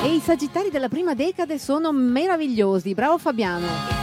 E 0.04 0.14
i 0.14 0.20
sagittari 0.20 0.70
della 0.70 0.90
prima 0.90 1.16
decade 1.16 1.58
sono 1.58 1.92
meravigliosi. 1.92 2.94
Bravo 2.94 3.18
Fabiano. 3.18 4.03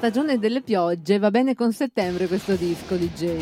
Stagione 0.00 0.38
delle 0.38 0.62
piogge 0.62 1.18
va 1.18 1.30
bene 1.30 1.54
con 1.54 1.74
settembre 1.74 2.26
questo 2.26 2.54
disco 2.54 2.96
DJ. 2.96 3.36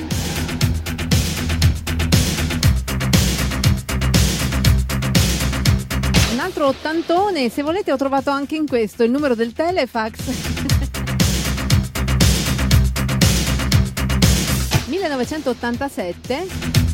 Un 6.32 6.38
altro 6.40 6.66
ottantone, 6.66 7.48
se 7.48 7.62
volete 7.62 7.92
ho 7.92 7.96
trovato 7.96 8.30
anche 8.30 8.56
in 8.56 8.66
questo 8.66 9.04
il 9.04 9.12
numero 9.12 9.36
del 9.36 9.52
telefax. 9.52 10.18
1987, 14.90 16.46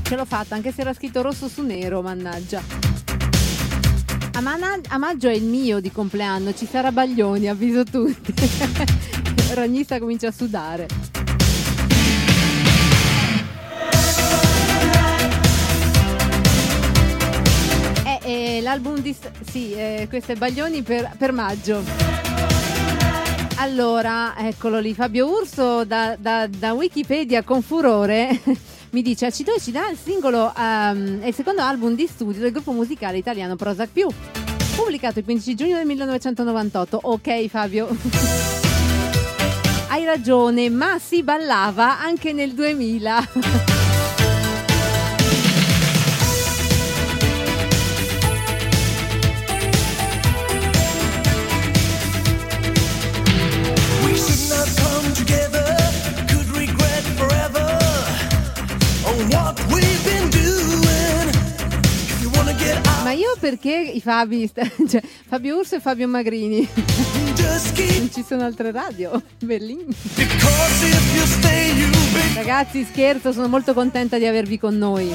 ce 0.02 0.14
l'ho 0.14 0.26
fatta 0.26 0.56
anche 0.56 0.72
se 0.72 0.82
era 0.82 0.92
scritto 0.92 1.22
rosso 1.22 1.48
su 1.48 1.62
nero, 1.62 2.02
mannaggia. 2.02 2.60
A, 4.34 4.40
mana- 4.42 4.78
a 4.88 4.98
maggio 4.98 5.28
è 5.28 5.34
il 5.34 5.44
mio 5.44 5.80
di 5.80 5.90
compleanno, 5.90 6.52
ci 6.52 6.66
sarà 6.66 6.92
Baglioni, 6.92 7.48
avviso 7.48 7.82
tutti. 7.82 8.34
Ragnista 9.55 9.99
comincia 9.99 10.28
a 10.28 10.33
sudare. 10.33 10.86
Eh, 18.05 18.20
eh, 18.23 18.60
l'album 18.60 18.99
di... 18.99 19.15
Sì, 19.49 19.73
eh, 19.73 20.07
questo 20.08 20.33
è 20.33 20.34
Baglioni 20.36 20.83
per, 20.83 21.15
per 21.16 21.33
maggio. 21.33 21.83
Allora, 23.57 24.34
eccolo 24.36 24.81
lì, 24.81 24.94
Fabio 24.94 25.28
Urso 25.28 25.84
da, 25.84 26.16
da- 26.18 26.49
da 26.49 26.73
Wikipedia 26.73 27.44
con 27.44 27.62
furore 27.62 28.41
mi 28.91 29.02
dice 29.02 29.26
Acido 29.26 29.55
e 29.55 29.60
Cida 29.60 29.89
il 29.89 29.97
singolo 29.97 30.52
è 30.55 30.92
il 31.24 31.34
secondo 31.34 31.62
album 31.62 31.94
di 31.94 32.07
studio 32.07 32.41
del 32.41 32.52
gruppo 32.52 32.73
musicale 32.73 33.16
italiano 33.18 33.57
Prozac 33.57 33.91
Più, 33.92 34.08
pubblicato 34.76 35.20
il 35.20 35.24
15 35.24 35.55
giugno 35.55 35.76
del 35.76 35.86
1998. 35.86 37.00
Ok 37.02 37.47
Fabio. 37.49 37.89
Hai 39.94 40.05
ragione, 40.05 40.70
ma 40.70 40.98
si 40.98 41.23
ballava 41.23 42.00
anche 42.00 42.32
nel 42.32 42.52
2000. 42.52 43.83
Io 63.14 63.36
perché 63.38 63.72
i 63.72 64.00
Fabi, 64.00 64.50
cioè 64.52 65.02
Fabio 65.26 65.56
Urso 65.56 65.76
e 65.76 65.80
Fabio 65.80 66.08
Magrini? 66.08 66.68
Non 67.98 68.10
ci 68.12 68.24
sono 68.26 68.44
altre 68.44 68.70
radio, 68.72 69.22
Berlino. 69.38 69.92
Ragazzi, 72.34 72.84
scherzo, 72.84 73.32
sono 73.32 73.48
molto 73.48 73.72
contenta 73.72 74.18
di 74.18 74.26
avervi 74.26 74.58
con 74.58 74.76
noi. 74.76 75.14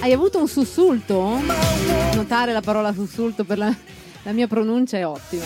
Hai 0.00 0.12
avuto 0.12 0.38
un 0.38 0.48
sussulto? 0.48 1.40
Notare 2.14 2.52
la 2.52 2.60
parola 2.60 2.92
sussulto 2.92 3.44
per 3.44 3.58
la, 3.58 3.74
la 4.22 4.32
mia 4.32 4.46
pronuncia 4.46 4.96
è 4.96 5.06
ottima. 5.06 5.44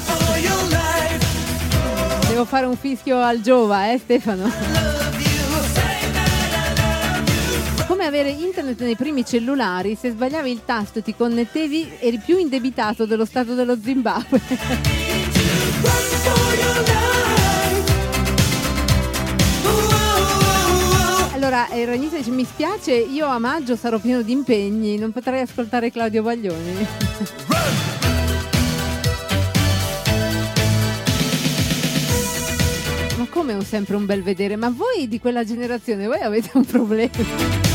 Devo 2.29 2.45
fare 2.45 2.67
un 2.67 2.77
fischio 2.77 3.21
al 3.21 3.41
Giova, 3.41 3.93
eh 3.93 3.99
Stefano? 3.99 5.10
Come 8.01 8.17
avere 8.17 8.31
internet 8.31 8.81
nei 8.81 8.97
primi 8.97 9.27
cellulari, 9.27 9.95
se 9.95 10.13
sbagliavi 10.13 10.51
il 10.51 10.63
tasto 10.65 11.03
ti 11.03 11.15
connettevi 11.15 11.99
eri 12.01 12.17
più 12.17 12.39
indebitato 12.39 13.05
dello 13.05 13.27
stato 13.27 13.53
dello 13.53 13.79
Zimbabwe. 13.79 14.41
Allora, 21.35 21.69
eh, 21.69 21.85
Ragnita 21.85 22.17
dice, 22.17 22.31
mi 22.31 22.47
spiace, 22.47 22.95
io 22.95 23.27
a 23.27 23.39
maggio 23.39 23.77
sarò 23.77 23.99
pieno 23.99 24.23
di 24.23 24.33
impegni, 24.33 24.97
non 24.97 25.13
potrei 25.13 25.43
ascoltare 25.43 25.91
Claudio 25.91 26.23
Baglioni. 26.23 26.77
Ma 33.19 33.27
come 33.29 33.53
un 33.53 33.63
sempre 33.63 33.97
un 33.97 34.07
bel 34.07 34.23
vedere? 34.23 34.57
Ma 34.57 34.71
voi 34.71 35.07
di 35.07 35.21
quella 35.21 35.45
generazione, 35.45 36.07
voi 36.07 36.21
avete 36.21 36.49
un 36.55 36.65
problema. 36.65 37.70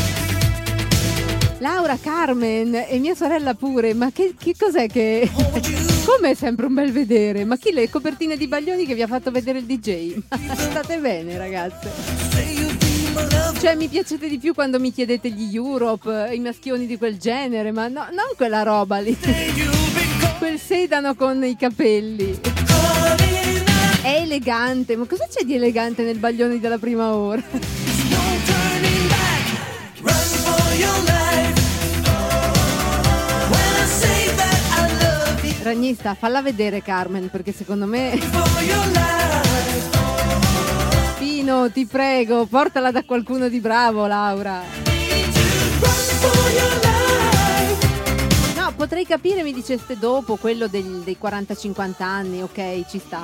Laura, 1.58 1.96
Carmen 1.96 2.74
e 2.74 2.98
mia 2.98 3.14
sorella 3.14 3.54
pure, 3.54 3.94
ma 3.94 4.10
che, 4.12 4.34
che 4.38 4.54
cos'è 4.58 4.88
che... 4.88 5.28
Come 6.04 6.30
è 6.30 6.34
sempre 6.34 6.66
un 6.66 6.74
bel 6.74 6.92
vedere? 6.92 7.44
Ma 7.44 7.56
chi 7.56 7.72
le 7.72 7.88
copertine 7.88 8.36
di 8.36 8.46
Baglioni 8.46 8.84
che 8.84 8.94
vi 8.94 9.02
ha 9.02 9.06
fatto 9.06 9.30
vedere 9.30 9.58
il 9.58 9.64
DJ? 9.64 10.18
State 10.54 10.98
bene 10.98 11.38
ragazze? 11.38 11.90
Cioè 13.58 13.74
mi 13.74 13.88
piacete 13.88 14.28
di 14.28 14.38
più 14.38 14.52
quando 14.52 14.78
mi 14.78 14.92
chiedete 14.92 15.30
gli 15.30 15.56
Europe, 15.56 16.30
i 16.32 16.38
maschioni 16.38 16.86
di 16.86 16.98
quel 16.98 17.16
genere, 17.16 17.72
ma 17.72 17.88
no, 17.88 18.06
non 18.10 18.26
quella 18.36 18.62
roba 18.62 18.98
lì. 18.98 19.16
Quel 20.38 20.58
sedano 20.60 21.14
con 21.14 21.42
i 21.42 21.56
capelli. 21.56 22.38
È 24.02 24.20
elegante, 24.20 24.94
ma 24.94 25.06
cosa 25.06 25.26
c'è 25.26 25.44
di 25.44 25.54
elegante 25.54 26.02
nel 26.02 26.18
Baglioni 26.18 26.60
della 26.60 26.76
prima 26.76 27.14
ora? 27.14 27.42
Ragnista, 35.66 36.14
falla 36.14 36.42
vedere 36.42 36.80
Carmen, 36.80 37.28
perché 37.28 37.50
secondo 37.50 37.86
me... 37.86 38.16
Pino, 41.18 41.68
ti 41.72 41.86
prego, 41.86 42.46
portala 42.46 42.92
da 42.92 43.02
qualcuno 43.02 43.48
di 43.48 43.58
bravo, 43.58 44.06
Laura. 44.06 44.62
No, 48.56 48.72
potrei 48.76 49.04
capire, 49.04 49.42
mi 49.42 49.52
diceste 49.52 49.98
dopo, 49.98 50.36
quello 50.36 50.68
del- 50.68 51.02
dei 51.02 51.16
40-50 51.20 51.94
anni, 51.98 52.42
ok, 52.42 52.88
ci 52.88 53.00
sta. 53.04 53.22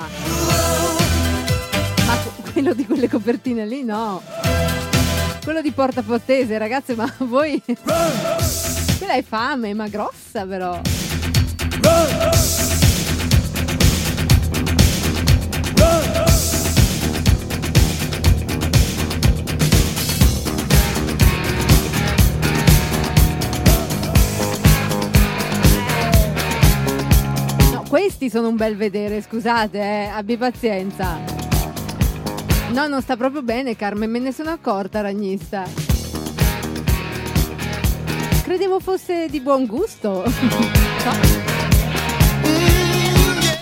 Ma 2.05 2.17
quello 2.51 2.73
di 2.73 2.85
quelle 2.85 3.07
copertine 3.07 3.65
lì, 3.65 3.85
no. 3.85 4.21
Quello 5.41 5.61
di 5.61 5.71
Porta 5.71 6.01
Fortese, 6.01 6.57
ragazze, 6.57 6.93
ma 6.93 7.09
voi... 7.19 7.63
Quella 7.63 9.13
è 9.13 9.23
fame, 9.23 9.73
ma 9.73 9.87
grossa 9.87 10.45
però. 10.45 10.81
Questi 27.93 28.29
sono 28.29 28.47
un 28.47 28.55
bel 28.55 28.75
vedere, 28.75 29.21
scusate, 29.21 29.77
eh, 29.77 30.05
abbi 30.05 30.37
pazienza. 30.37 31.19
No, 32.71 32.87
non 32.87 33.01
sta 33.01 33.15
proprio 33.17 33.41
bene, 33.43 33.75
Carmen, 33.75 34.09
me 34.09 34.19
ne 34.19 34.31
sono 34.31 34.49
accorta, 34.49 35.01
ragnista. 35.01 35.63
Credevo 38.43 38.79
fosse 38.79 39.27
di 39.29 39.41
buon 39.41 39.65
gusto. 39.65 40.23
No. 41.03 41.52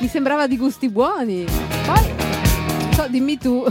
Mi 0.02 0.08
sembrava 0.08 0.48
di 0.48 0.58
gusti 0.58 0.90
buoni. 0.90 1.46
Poi, 1.86 2.14
so, 2.96 3.06
dimmi 3.08 3.38
tu. 3.38 3.64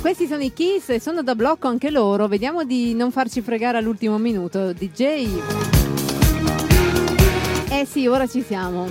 Questi 0.00 0.26
sono 0.26 0.42
i 0.42 0.50
Kiss 0.54 0.88
e 0.88 0.98
sono 0.98 1.22
da 1.22 1.34
blocco 1.34 1.68
anche 1.68 1.90
loro. 1.90 2.26
Vediamo 2.26 2.64
di 2.64 2.94
non 2.94 3.12
farci 3.12 3.42
fregare 3.42 3.76
all'ultimo 3.76 4.16
minuto. 4.16 4.72
DJ. 4.72 5.28
Eh 7.68 7.84
sì, 7.84 8.06
ora 8.06 8.26
ci 8.26 8.42
siamo. 8.42 8.88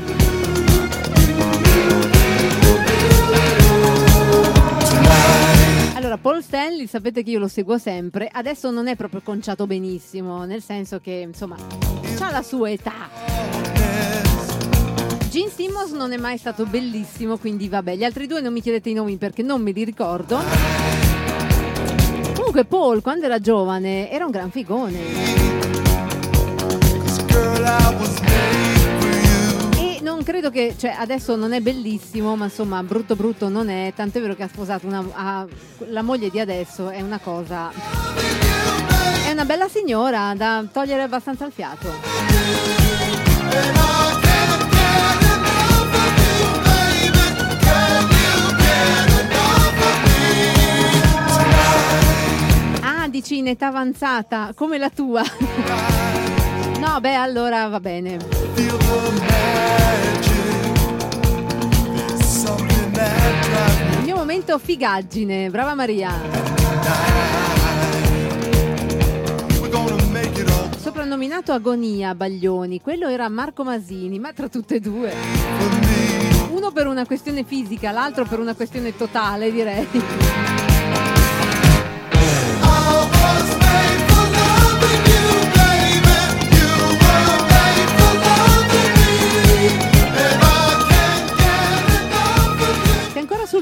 Allora, 6.02 6.18
Paul 6.18 6.42
Stanley, 6.42 6.88
sapete 6.88 7.22
che 7.22 7.30
io 7.30 7.38
lo 7.38 7.48
seguo 7.48 7.78
sempre. 7.78 8.28
Adesso 8.32 8.72
non 8.72 8.88
è 8.88 8.96
proprio 8.96 9.22
conciato 9.24 9.68
benissimo, 9.68 10.46
nel 10.46 10.64
senso 10.64 11.00
che, 11.00 11.12
insomma, 11.12 11.56
ha 12.18 12.32
la 12.32 12.42
sua 12.42 12.72
età. 12.72 13.08
Gene 15.30 15.50
Simmons 15.52 15.92
non 15.92 16.12
è 16.12 16.18
mai 16.18 16.40
stato 16.40 16.66
bellissimo, 16.66 17.38
quindi 17.38 17.70
vabbè, 17.70 17.96
gli 17.96 18.04
altri 18.04 18.26
due 18.26 18.42
non 18.42 18.52
mi 18.52 18.62
chiedete 18.62 18.90
i 18.90 18.94
nomi 18.94 19.18
perché 19.18 19.44
non 19.44 19.62
me 19.62 19.70
li 19.70 19.84
ricordo. 19.84 20.40
Comunque 22.34 22.66
Paul, 22.66 23.04
quando 23.04 23.26
era 23.26 23.38
giovane, 23.38 24.10
era 24.10 24.26
un 24.26 24.32
gran 24.32 24.50
figone. 24.50 25.52
Non 30.22 30.30
credo 30.30 30.52
che, 30.52 30.76
cioè 30.78 30.94
adesso 30.96 31.36
non 31.36 31.52
è 31.52 31.62
bellissimo, 31.62 32.36
ma 32.36 32.46
insomma 32.46 32.84
brutto 32.84 33.16
brutto 33.16 33.50
non 33.50 33.70
è, 33.70 33.92
tant'è 33.96 34.22
vero 34.22 34.36
che 34.36 34.44
ha 34.44 34.48
sposato 34.48 34.86
una, 34.86 35.04
ha- 35.14 35.48
la 35.88 36.04
moglie 36.04 36.30
di 36.30 36.40
adesso, 36.40 36.92
è 36.92 37.02
una 37.02 37.18
cosa... 37.18 37.72
È 39.26 39.32
una 39.32 39.46
bella 39.46 39.68
signora 39.68 40.36
da 40.36 40.64
togliere 40.72 41.02
abbastanza 41.02 41.48
il 41.48 41.52
fiato. 41.52 41.92
Ah, 52.82 53.08
dici 53.08 53.40
in 53.40 53.48
età 53.48 53.66
avanzata, 53.70 54.52
come 54.54 54.78
la 54.78 54.92
tua. 54.92 55.24
No, 56.82 57.00
beh, 57.00 57.14
allora 57.14 57.68
va 57.68 57.80
bene. 57.80 58.18
Il 64.00 64.04
mio 64.04 64.16
momento 64.16 64.58
figaggine, 64.58 65.52
brava 65.52 65.76
Maria. 65.76 66.12
Soprannominato 70.80 71.52
Agonia 71.52 72.16
Baglioni, 72.16 72.82
quello 72.82 73.08
era 73.10 73.30
Marco 73.30 73.64
Masini, 73.64 74.18
ma 74.18 74.34
tra 74.34 74.48
tutte 74.48 74.78
e 74.78 74.80
due. 74.80 75.14
Uno 76.50 76.72
per 76.72 76.88
una 76.88 77.06
questione 77.06 77.44
fisica, 77.44 77.92
l'altro 77.92 78.26
per 78.26 78.40
una 78.40 78.56
questione 78.56 78.98
totale, 78.98 79.52
direi. 79.52 79.88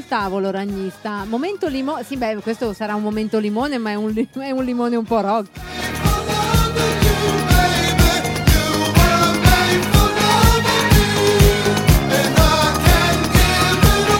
Tavolo, 0.09 0.51
ragnista. 0.51 1.23
Momento 1.25 1.67
limone. 1.67 2.03
Sì, 2.03 2.17
beh, 2.17 2.39
questo 2.41 2.73
sarà 2.73 2.95
un 2.95 3.03
momento 3.03 3.37
limone, 3.39 3.77
ma 3.77 3.91
è 3.91 3.95
un, 3.95 4.09
li- 4.09 4.27
è 4.39 4.51
un 4.51 4.65
limone 4.65 4.97
un 4.97 5.05
po' 5.05 5.21
rock. 5.21 5.47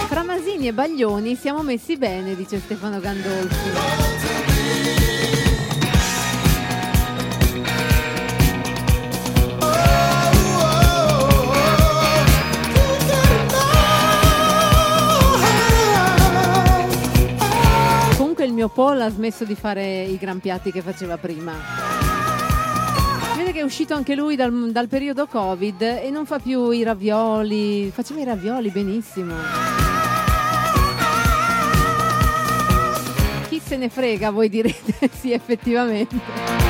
Fra 0.07 0.23
Masini 0.23 0.67
e 0.67 0.73
Baglioni 0.73 1.35
siamo 1.35 1.61
messi 1.63 1.97
bene, 1.97 2.35
dice 2.35 2.59
Stefano 2.59 2.99
Gandolfi. 2.99 4.08
Mio 18.59 18.67
Paul 18.67 18.99
ha 18.99 19.09
smesso 19.09 19.45
di 19.45 19.55
fare 19.55 20.01
i 20.03 20.17
gran 20.17 20.41
piatti 20.41 20.69
che 20.69 20.81
faceva 20.81 21.15
prima. 21.15 21.53
Vede 23.37 23.53
che 23.53 23.59
è 23.59 23.63
uscito 23.63 23.93
anche 23.93 24.15
lui 24.15 24.35
dal, 24.35 24.71
dal 24.73 24.89
periodo 24.89 25.27
Covid 25.27 25.81
e 25.81 26.09
non 26.11 26.25
fa 26.25 26.39
più 26.39 26.69
i 26.71 26.83
ravioli. 26.83 27.89
Faceva 27.89 28.19
i 28.19 28.25
ravioli 28.25 28.69
benissimo. 28.69 29.33
Chi 33.47 33.61
se 33.63 33.77
ne 33.77 33.87
frega, 33.87 34.29
voi 34.29 34.49
direte? 34.49 35.09
sì, 35.17 35.31
effettivamente. 35.31 36.68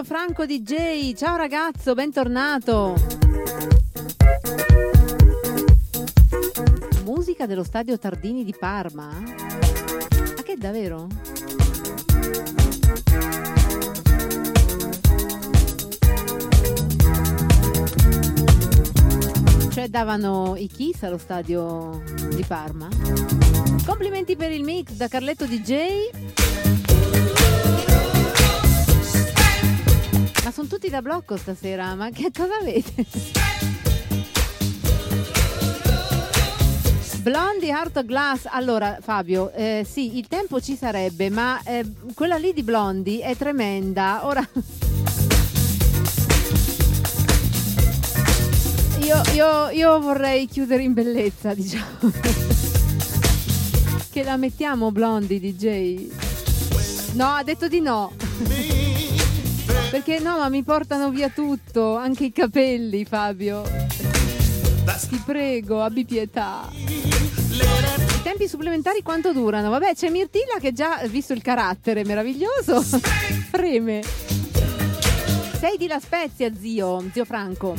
Zio 0.00 0.04
Franco 0.04 0.46
DJ. 0.46 1.14
Ciao 1.14 1.36
ragazzo, 1.36 1.94
bentornato. 1.94 2.94
Musica 7.04 7.46
dello 7.46 7.64
stadio 7.64 7.98
Tardini 7.98 8.44
di 8.44 8.54
Parma? 8.58 9.08
Ma 9.08 10.42
che 10.42 10.56
davvero? 10.56 11.06
Cioè 19.70 19.88
davano 19.88 20.54
i 20.56 20.68
Kiss 20.68 21.02
allo 21.02 21.18
stadio 21.18 22.02
di 22.34 22.44
Parma. 22.46 22.88
Complimenti 23.84 24.36
per 24.36 24.50
il 24.50 24.62
mix 24.62 24.92
da 24.92 25.08
Carletto 25.08 25.46
DJ. 25.46 26.39
Ma 30.50 30.56
sono 30.56 30.66
tutti 30.66 30.88
da 30.88 31.00
blocco 31.00 31.36
stasera, 31.36 31.94
ma 31.94 32.10
che 32.10 32.32
cosa 32.36 32.56
avete? 32.60 33.06
Blondie 37.22 37.68
Heart 37.68 38.04
Glass. 38.04 38.46
Allora, 38.50 38.98
Fabio, 39.00 39.52
eh, 39.52 39.86
sì, 39.88 40.18
il 40.18 40.26
tempo 40.26 40.60
ci 40.60 40.74
sarebbe, 40.74 41.30
ma 41.30 41.62
eh, 41.62 41.84
quella 42.14 42.34
lì 42.34 42.52
di 42.52 42.64
Blondie 42.64 43.22
è 43.22 43.36
tremenda. 43.36 44.26
Ora. 44.26 44.44
Io, 49.02 49.22
io- 49.32 49.70
io 49.70 50.00
vorrei 50.00 50.48
chiudere 50.48 50.82
in 50.82 50.94
bellezza, 50.94 51.54
diciamo. 51.54 52.10
che 54.10 54.22
la 54.24 54.36
mettiamo 54.36 54.90
Blondie, 54.90 55.38
DJ? 55.38 56.10
No, 57.12 57.34
ha 57.34 57.44
detto 57.44 57.68
di 57.68 57.80
no. 57.80 58.79
Perché 59.90 60.20
no, 60.20 60.38
ma 60.38 60.48
mi 60.48 60.62
portano 60.62 61.10
via 61.10 61.28
tutto, 61.30 61.96
anche 61.96 62.26
i 62.26 62.32
capelli, 62.32 63.04
Fabio. 63.04 63.62
Ti 65.08 65.22
prego, 65.24 65.82
abbi 65.82 66.04
pietà. 66.04 66.68
I 66.72 68.22
tempi 68.22 68.46
supplementari 68.46 69.02
quanto 69.02 69.32
durano? 69.32 69.68
Vabbè, 69.70 69.94
c'è 69.94 70.08
Mirtilla 70.08 70.58
che 70.60 70.72
già, 70.72 71.00
visto 71.08 71.32
il 71.32 71.42
carattere 71.42 72.04
meraviglioso, 72.04 72.84
preme. 73.50 74.02
Sei 75.58 75.76
di 75.76 75.88
La 75.88 75.98
Spezia, 75.98 76.52
zio, 76.54 77.04
zio 77.12 77.24
Franco. 77.24 77.74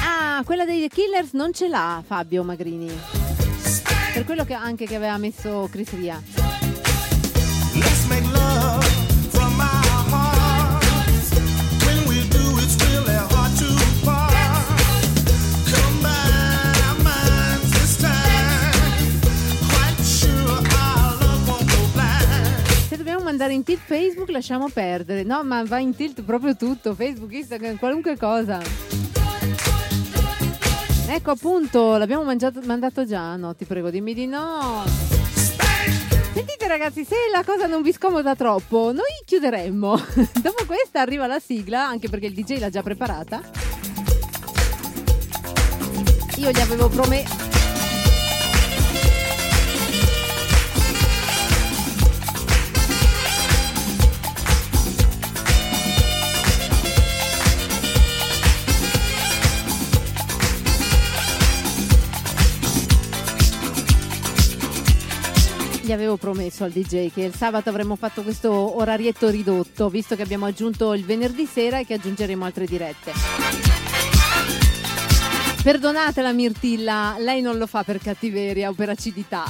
Ah, 0.00 0.42
quella 0.44 0.64
dei 0.64 0.88
Killers 0.88 1.32
non 1.32 1.52
ce 1.52 1.66
l'ha 1.66 2.02
Fabio 2.06 2.44
Magrini. 2.44 2.96
Per 4.12 4.24
quello 4.24 4.44
che 4.44 4.54
anche 4.54 4.86
che 4.86 4.94
aveva 4.94 5.16
messo 5.16 5.68
Chris 5.70 5.90
Ria. 5.90 6.22
Let's 7.74 8.06
make 8.06 8.24
love 8.32 8.65
dobbiamo 23.26 23.30
mandare 23.30 23.54
in 23.54 23.64
tilt 23.64 23.80
Facebook 23.84 24.30
lasciamo 24.30 24.68
perdere. 24.68 25.24
No, 25.24 25.42
ma 25.42 25.64
va 25.64 25.78
in 25.78 25.94
tilt 25.94 26.22
proprio 26.22 26.54
tutto, 26.54 26.94
Facebook, 26.94 27.32
Instagram, 27.32 27.76
qualunque 27.76 28.16
cosa. 28.16 28.60
Ecco 31.08 31.30
appunto, 31.30 31.96
l'abbiamo 31.96 32.24
mangiato- 32.24 32.60
mandato 32.64 33.04
già, 33.04 33.36
no? 33.36 33.54
Ti 33.54 33.64
prego, 33.64 33.90
dimmi 33.90 34.14
di 34.14 34.26
no. 34.26 34.84
Sentite 36.32 36.68
ragazzi, 36.68 37.04
se 37.04 37.16
la 37.32 37.42
cosa 37.44 37.66
non 37.66 37.82
vi 37.82 37.92
scomoda 37.92 38.34
troppo, 38.36 38.92
noi 38.92 39.04
chiuderemmo. 39.24 39.96
Dopo 40.42 40.64
questa 40.66 41.00
arriva 41.00 41.26
la 41.26 41.40
sigla, 41.40 41.86
anche 41.86 42.08
perché 42.08 42.26
il 42.26 42.34
DJ 42.34 42.58
l'ha 42.58 42.70
già 42.70 42.82
preparata. 42.82 43.40
Io 46.36 46.50
gli 46.50 46.60
avevo 46.60 46.88
promesso... 46.88 47.55
Gli 65.86 65.92
avevo 65.92 66.16
promesso 66.16 66.64
al 66.64 66.72
DJ 66.72 67.12
che 67.12 67.22
il 67.22 67.32
sabato 67.32 67.68
avremmo 67.68 67.94
fatto 67.94 68.22
questo 68.24 68.76
orarietto 68.76 69.28
ridotto, 69.28 69.88
visto 69.88 70.16
che 70.16 70.22
abbiamo 70.22 70.44
aggiunto 70.44 70.92
il 70.94 71.04
venerdì 71.04 71.46
sera 71.46 71.78
e 71.78 71.86
che 71.86 71.94
aggiungeremo 71.94 72.44
altre 72.44 72.66
dirette. 72.66 73.12
Perdonate 75.62 76.22
la 76.22 76.32
Mirtilla, 76.32 77.14
lei 77.20 77.40
non 77.40 77.56
lo 77.56 77.68
fa 77.68 77.84
per 77.84 78.00
cattiveria 78.00 78.68
o 78.68 78.72
per 78.72 78.88
acidità. 78.88 79.44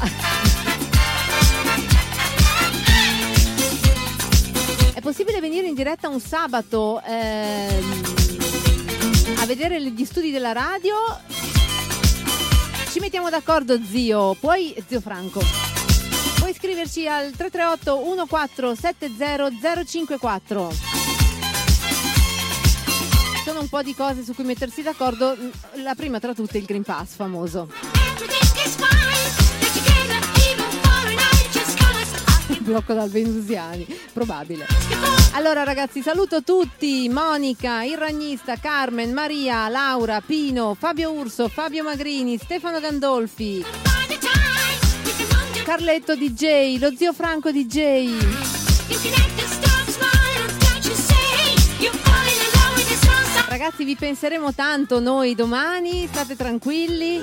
È 4.92 5.00
possibile 5.00 5.40
venire 5.40 5.68
in 5.68 5.74
diretta 5.74 6.10
un 6.10 6.20
sabato 6.20 7.00
ehm, 7.02 8.02
a 9.38 9.46
vedere 9.46 9.82
gli 9.82 10.04
studi 10.04 10.30
della 10.30 10.52
radio? 10.52 10.96
Ci 12.92 13.00
mettiamo 13.00 13.30
d'accordo, 13.30 13.80
zio. 13.82 14.36
Poi, 14.38 14.74
zio 14.86 15.00
Franco. 15.00 15.75
Puoi 16.46 16.58
scriverci 16.58 17.08
al 17.08 17.32
338 17.32 18.04
1470 18.04 19.84
054. 19.84 20.72
Sono 23.44 23.60
un 23.62 23.68
po' 23.68 23.82
di 23.82 23.92
cose 23.96 24.22
su 24.22 24.32
cui 24.32 24.44
mettersi 24.44 24.82
d'accordo. 24.82 25.36
La 25.82 25.96
prima 25.96 26.20
tra 26.20 26.34
tutte 26.34 26.58
il 26.58 26.64
Green 26.64 26.84
Pass 26.84 27.16
famoso. 27.16 27.68
Blocco 32.60 32.94
dal 32.94 33.10
Venusiani, 33.10 33.84
probabile. 34.12 34.68
Allora 35.32 35.64
ragazzi, 35.64 36.00
saluto 36.00 36.44
tutti, 36.44 37.08
Monica, 37.08 37.82
il 37.82 37.98
ragnista, 37.98 38.54
Carmen, 38.54 39.12
Maria, 39.12 39.68
Laura, 39.68 40.20
Pino, 40.20 40.76
Fabio 40.78 41.10
Urso, 41.10 41.48
Fabio 41.48 41.82
Magrini, 41.82 42.38
Stefano 42.38 42.78
Gandolfi, 42.78 43.64
Carletto 45.66 46.14
DJ, 46.14 46.78
lo 46.78 46.94
zio 46.94 47.12
Franco 47.12 47.50
DJ. 47.50 48.08
Ragazzi, 53.48 53.82
vi 53.82 53.96
penseremo 53.96 54.54
tanto 54.54 55.00
noi 55.00 55.34
domani, 55.34 56.06
state 56.06 56.36
tranquilli. 56.36 57.20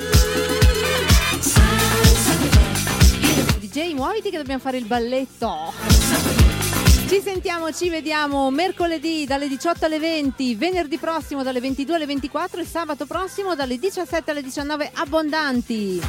DJ, 3.60 3.94
muoviti 3.94 4.30
che 4.30 4.36
dobbiamo 4.36 4.60
fare 4.60 4.76
il 4.76 4.88
balletto. 4.88 5.72
Ci 7.08 7.22
sentiamo, 7.22 7.72
ci 7.72 7.88
vediamo 7.88 8.52
mercoledì 8.52 9.24
dalle 9.26 9.48
18 9.48 9.86
alle 9.86 10.00
20, 10.00 10.56
venerdì 10.56 10.98
prossimo 10.98 11.44
dalle 11.44 11.62
22 11.62 11.96
alle 11.96 12.06
24 12.08 12.60
e 12.60 12.66
sabato 12.66 13.06
prossimo 13.06 13.56
dalle 13.56 13.80
17 13.80 14.32
alle 14.32 14.44
19 14.44 14.92
abbondanti. 14.96 16.02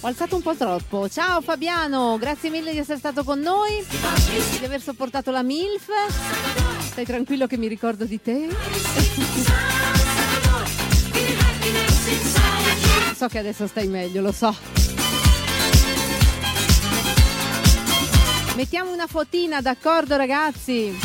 Ho 0.00 0.06
alzato 0.06 0.36
un 0.36 0.42
po' 0.42 0.54
troppo. 0.54 1.08
Ciao 1.08 1.40
Fabiano, 1.40 2.16
grazie 2.18 2.50
mille 2.50 2.72
di 2.72 2.78
essere 2.78 2.98
stato 2.98 3.24
con 3.24 3.40
noi, 3.40 3.84
di 4.58 4.64
aver 4.64 4.82
sopportato 4.82 5.30
la 5.30 5.42
MILF. 5.42 5.88
Stai 6.90 7.04
tranquillo 7.04 7.46
che 7.46 7.56
mi 7.56 7.66
ricordo 7.66 8.04
di 8.04 8.20
te. 8.20 8.48
So 13.16 13.28
che 13.28 13.38
adesso 13.38 13.66
stai 13.66 13.86
meglio, 13.86 14.20
lo 14.20 14.32
so. 14.32 14.54
Mettiamo 18.56 18.92
una 18.92 19.06
fotina, 19.06 19.60
d'accordo 19.60 20.16
ragazzi? 20.16 20.96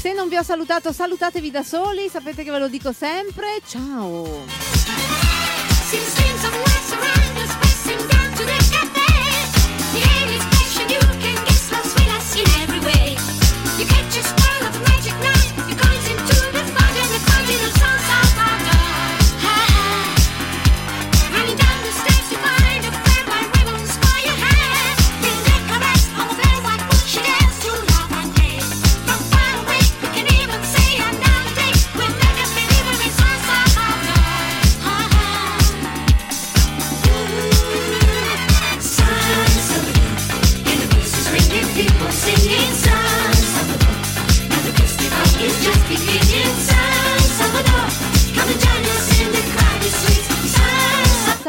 Se 0.00 0.12
non 0.12 0.28
vi 0.28 0.36
ho 0.36 0.42
salutato, 0.44 0.92
salutatevi 0.92 1.50
da 1.50 1.64
soli, 1.64 2.08
sapete 2.08 2.44
che 2.44 2.50
ve 2.52 2.58
lo 2.60 2.68
dico 2.68 2.92
sempre. 2.92 3.60
Ciao! 3.66 4.44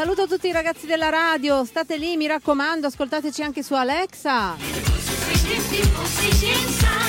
Saluto 0.00 0.26
tutti 0.26 0.48
i 0.48 0.52
ragazzi 0.52 0.86
della 0.86 1.10
radio, 1.10 1.62
state 1.66 1.98
lì, 1.98 2.16
mi 2.16 2.26
raccomando, 2.26 2.86
ascoltateci 2.86 3.42
anche 3.42 3.62
su 3.62 3.74
Alexa. 3.74 4.56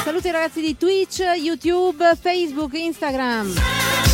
Saluti 0.04 0.28
ai 0.28 0.34
ragazzi 0.34 0.60
di 0.60 0.76
Twitch, 0.76 1.20
YouTube, 1.20 2.18
Facebook, 2.20 2.74
Instagram. 2.74 4.11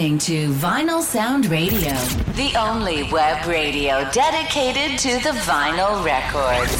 Listening 0.00 0.18
to 0.18 0.50
Vinyl 0.54 1.02
Sound 1.02 1.44
Radio, 1.46 1.92
the 2.32 2.54
only 2.58 3.02
web 3.12 3.46
radio 3.46 4.08
dedicated 4.12 4.98
to 4.98 5.12
the 5.22 5.36
vinyl 5.40 6.02
record. 6.02 6.79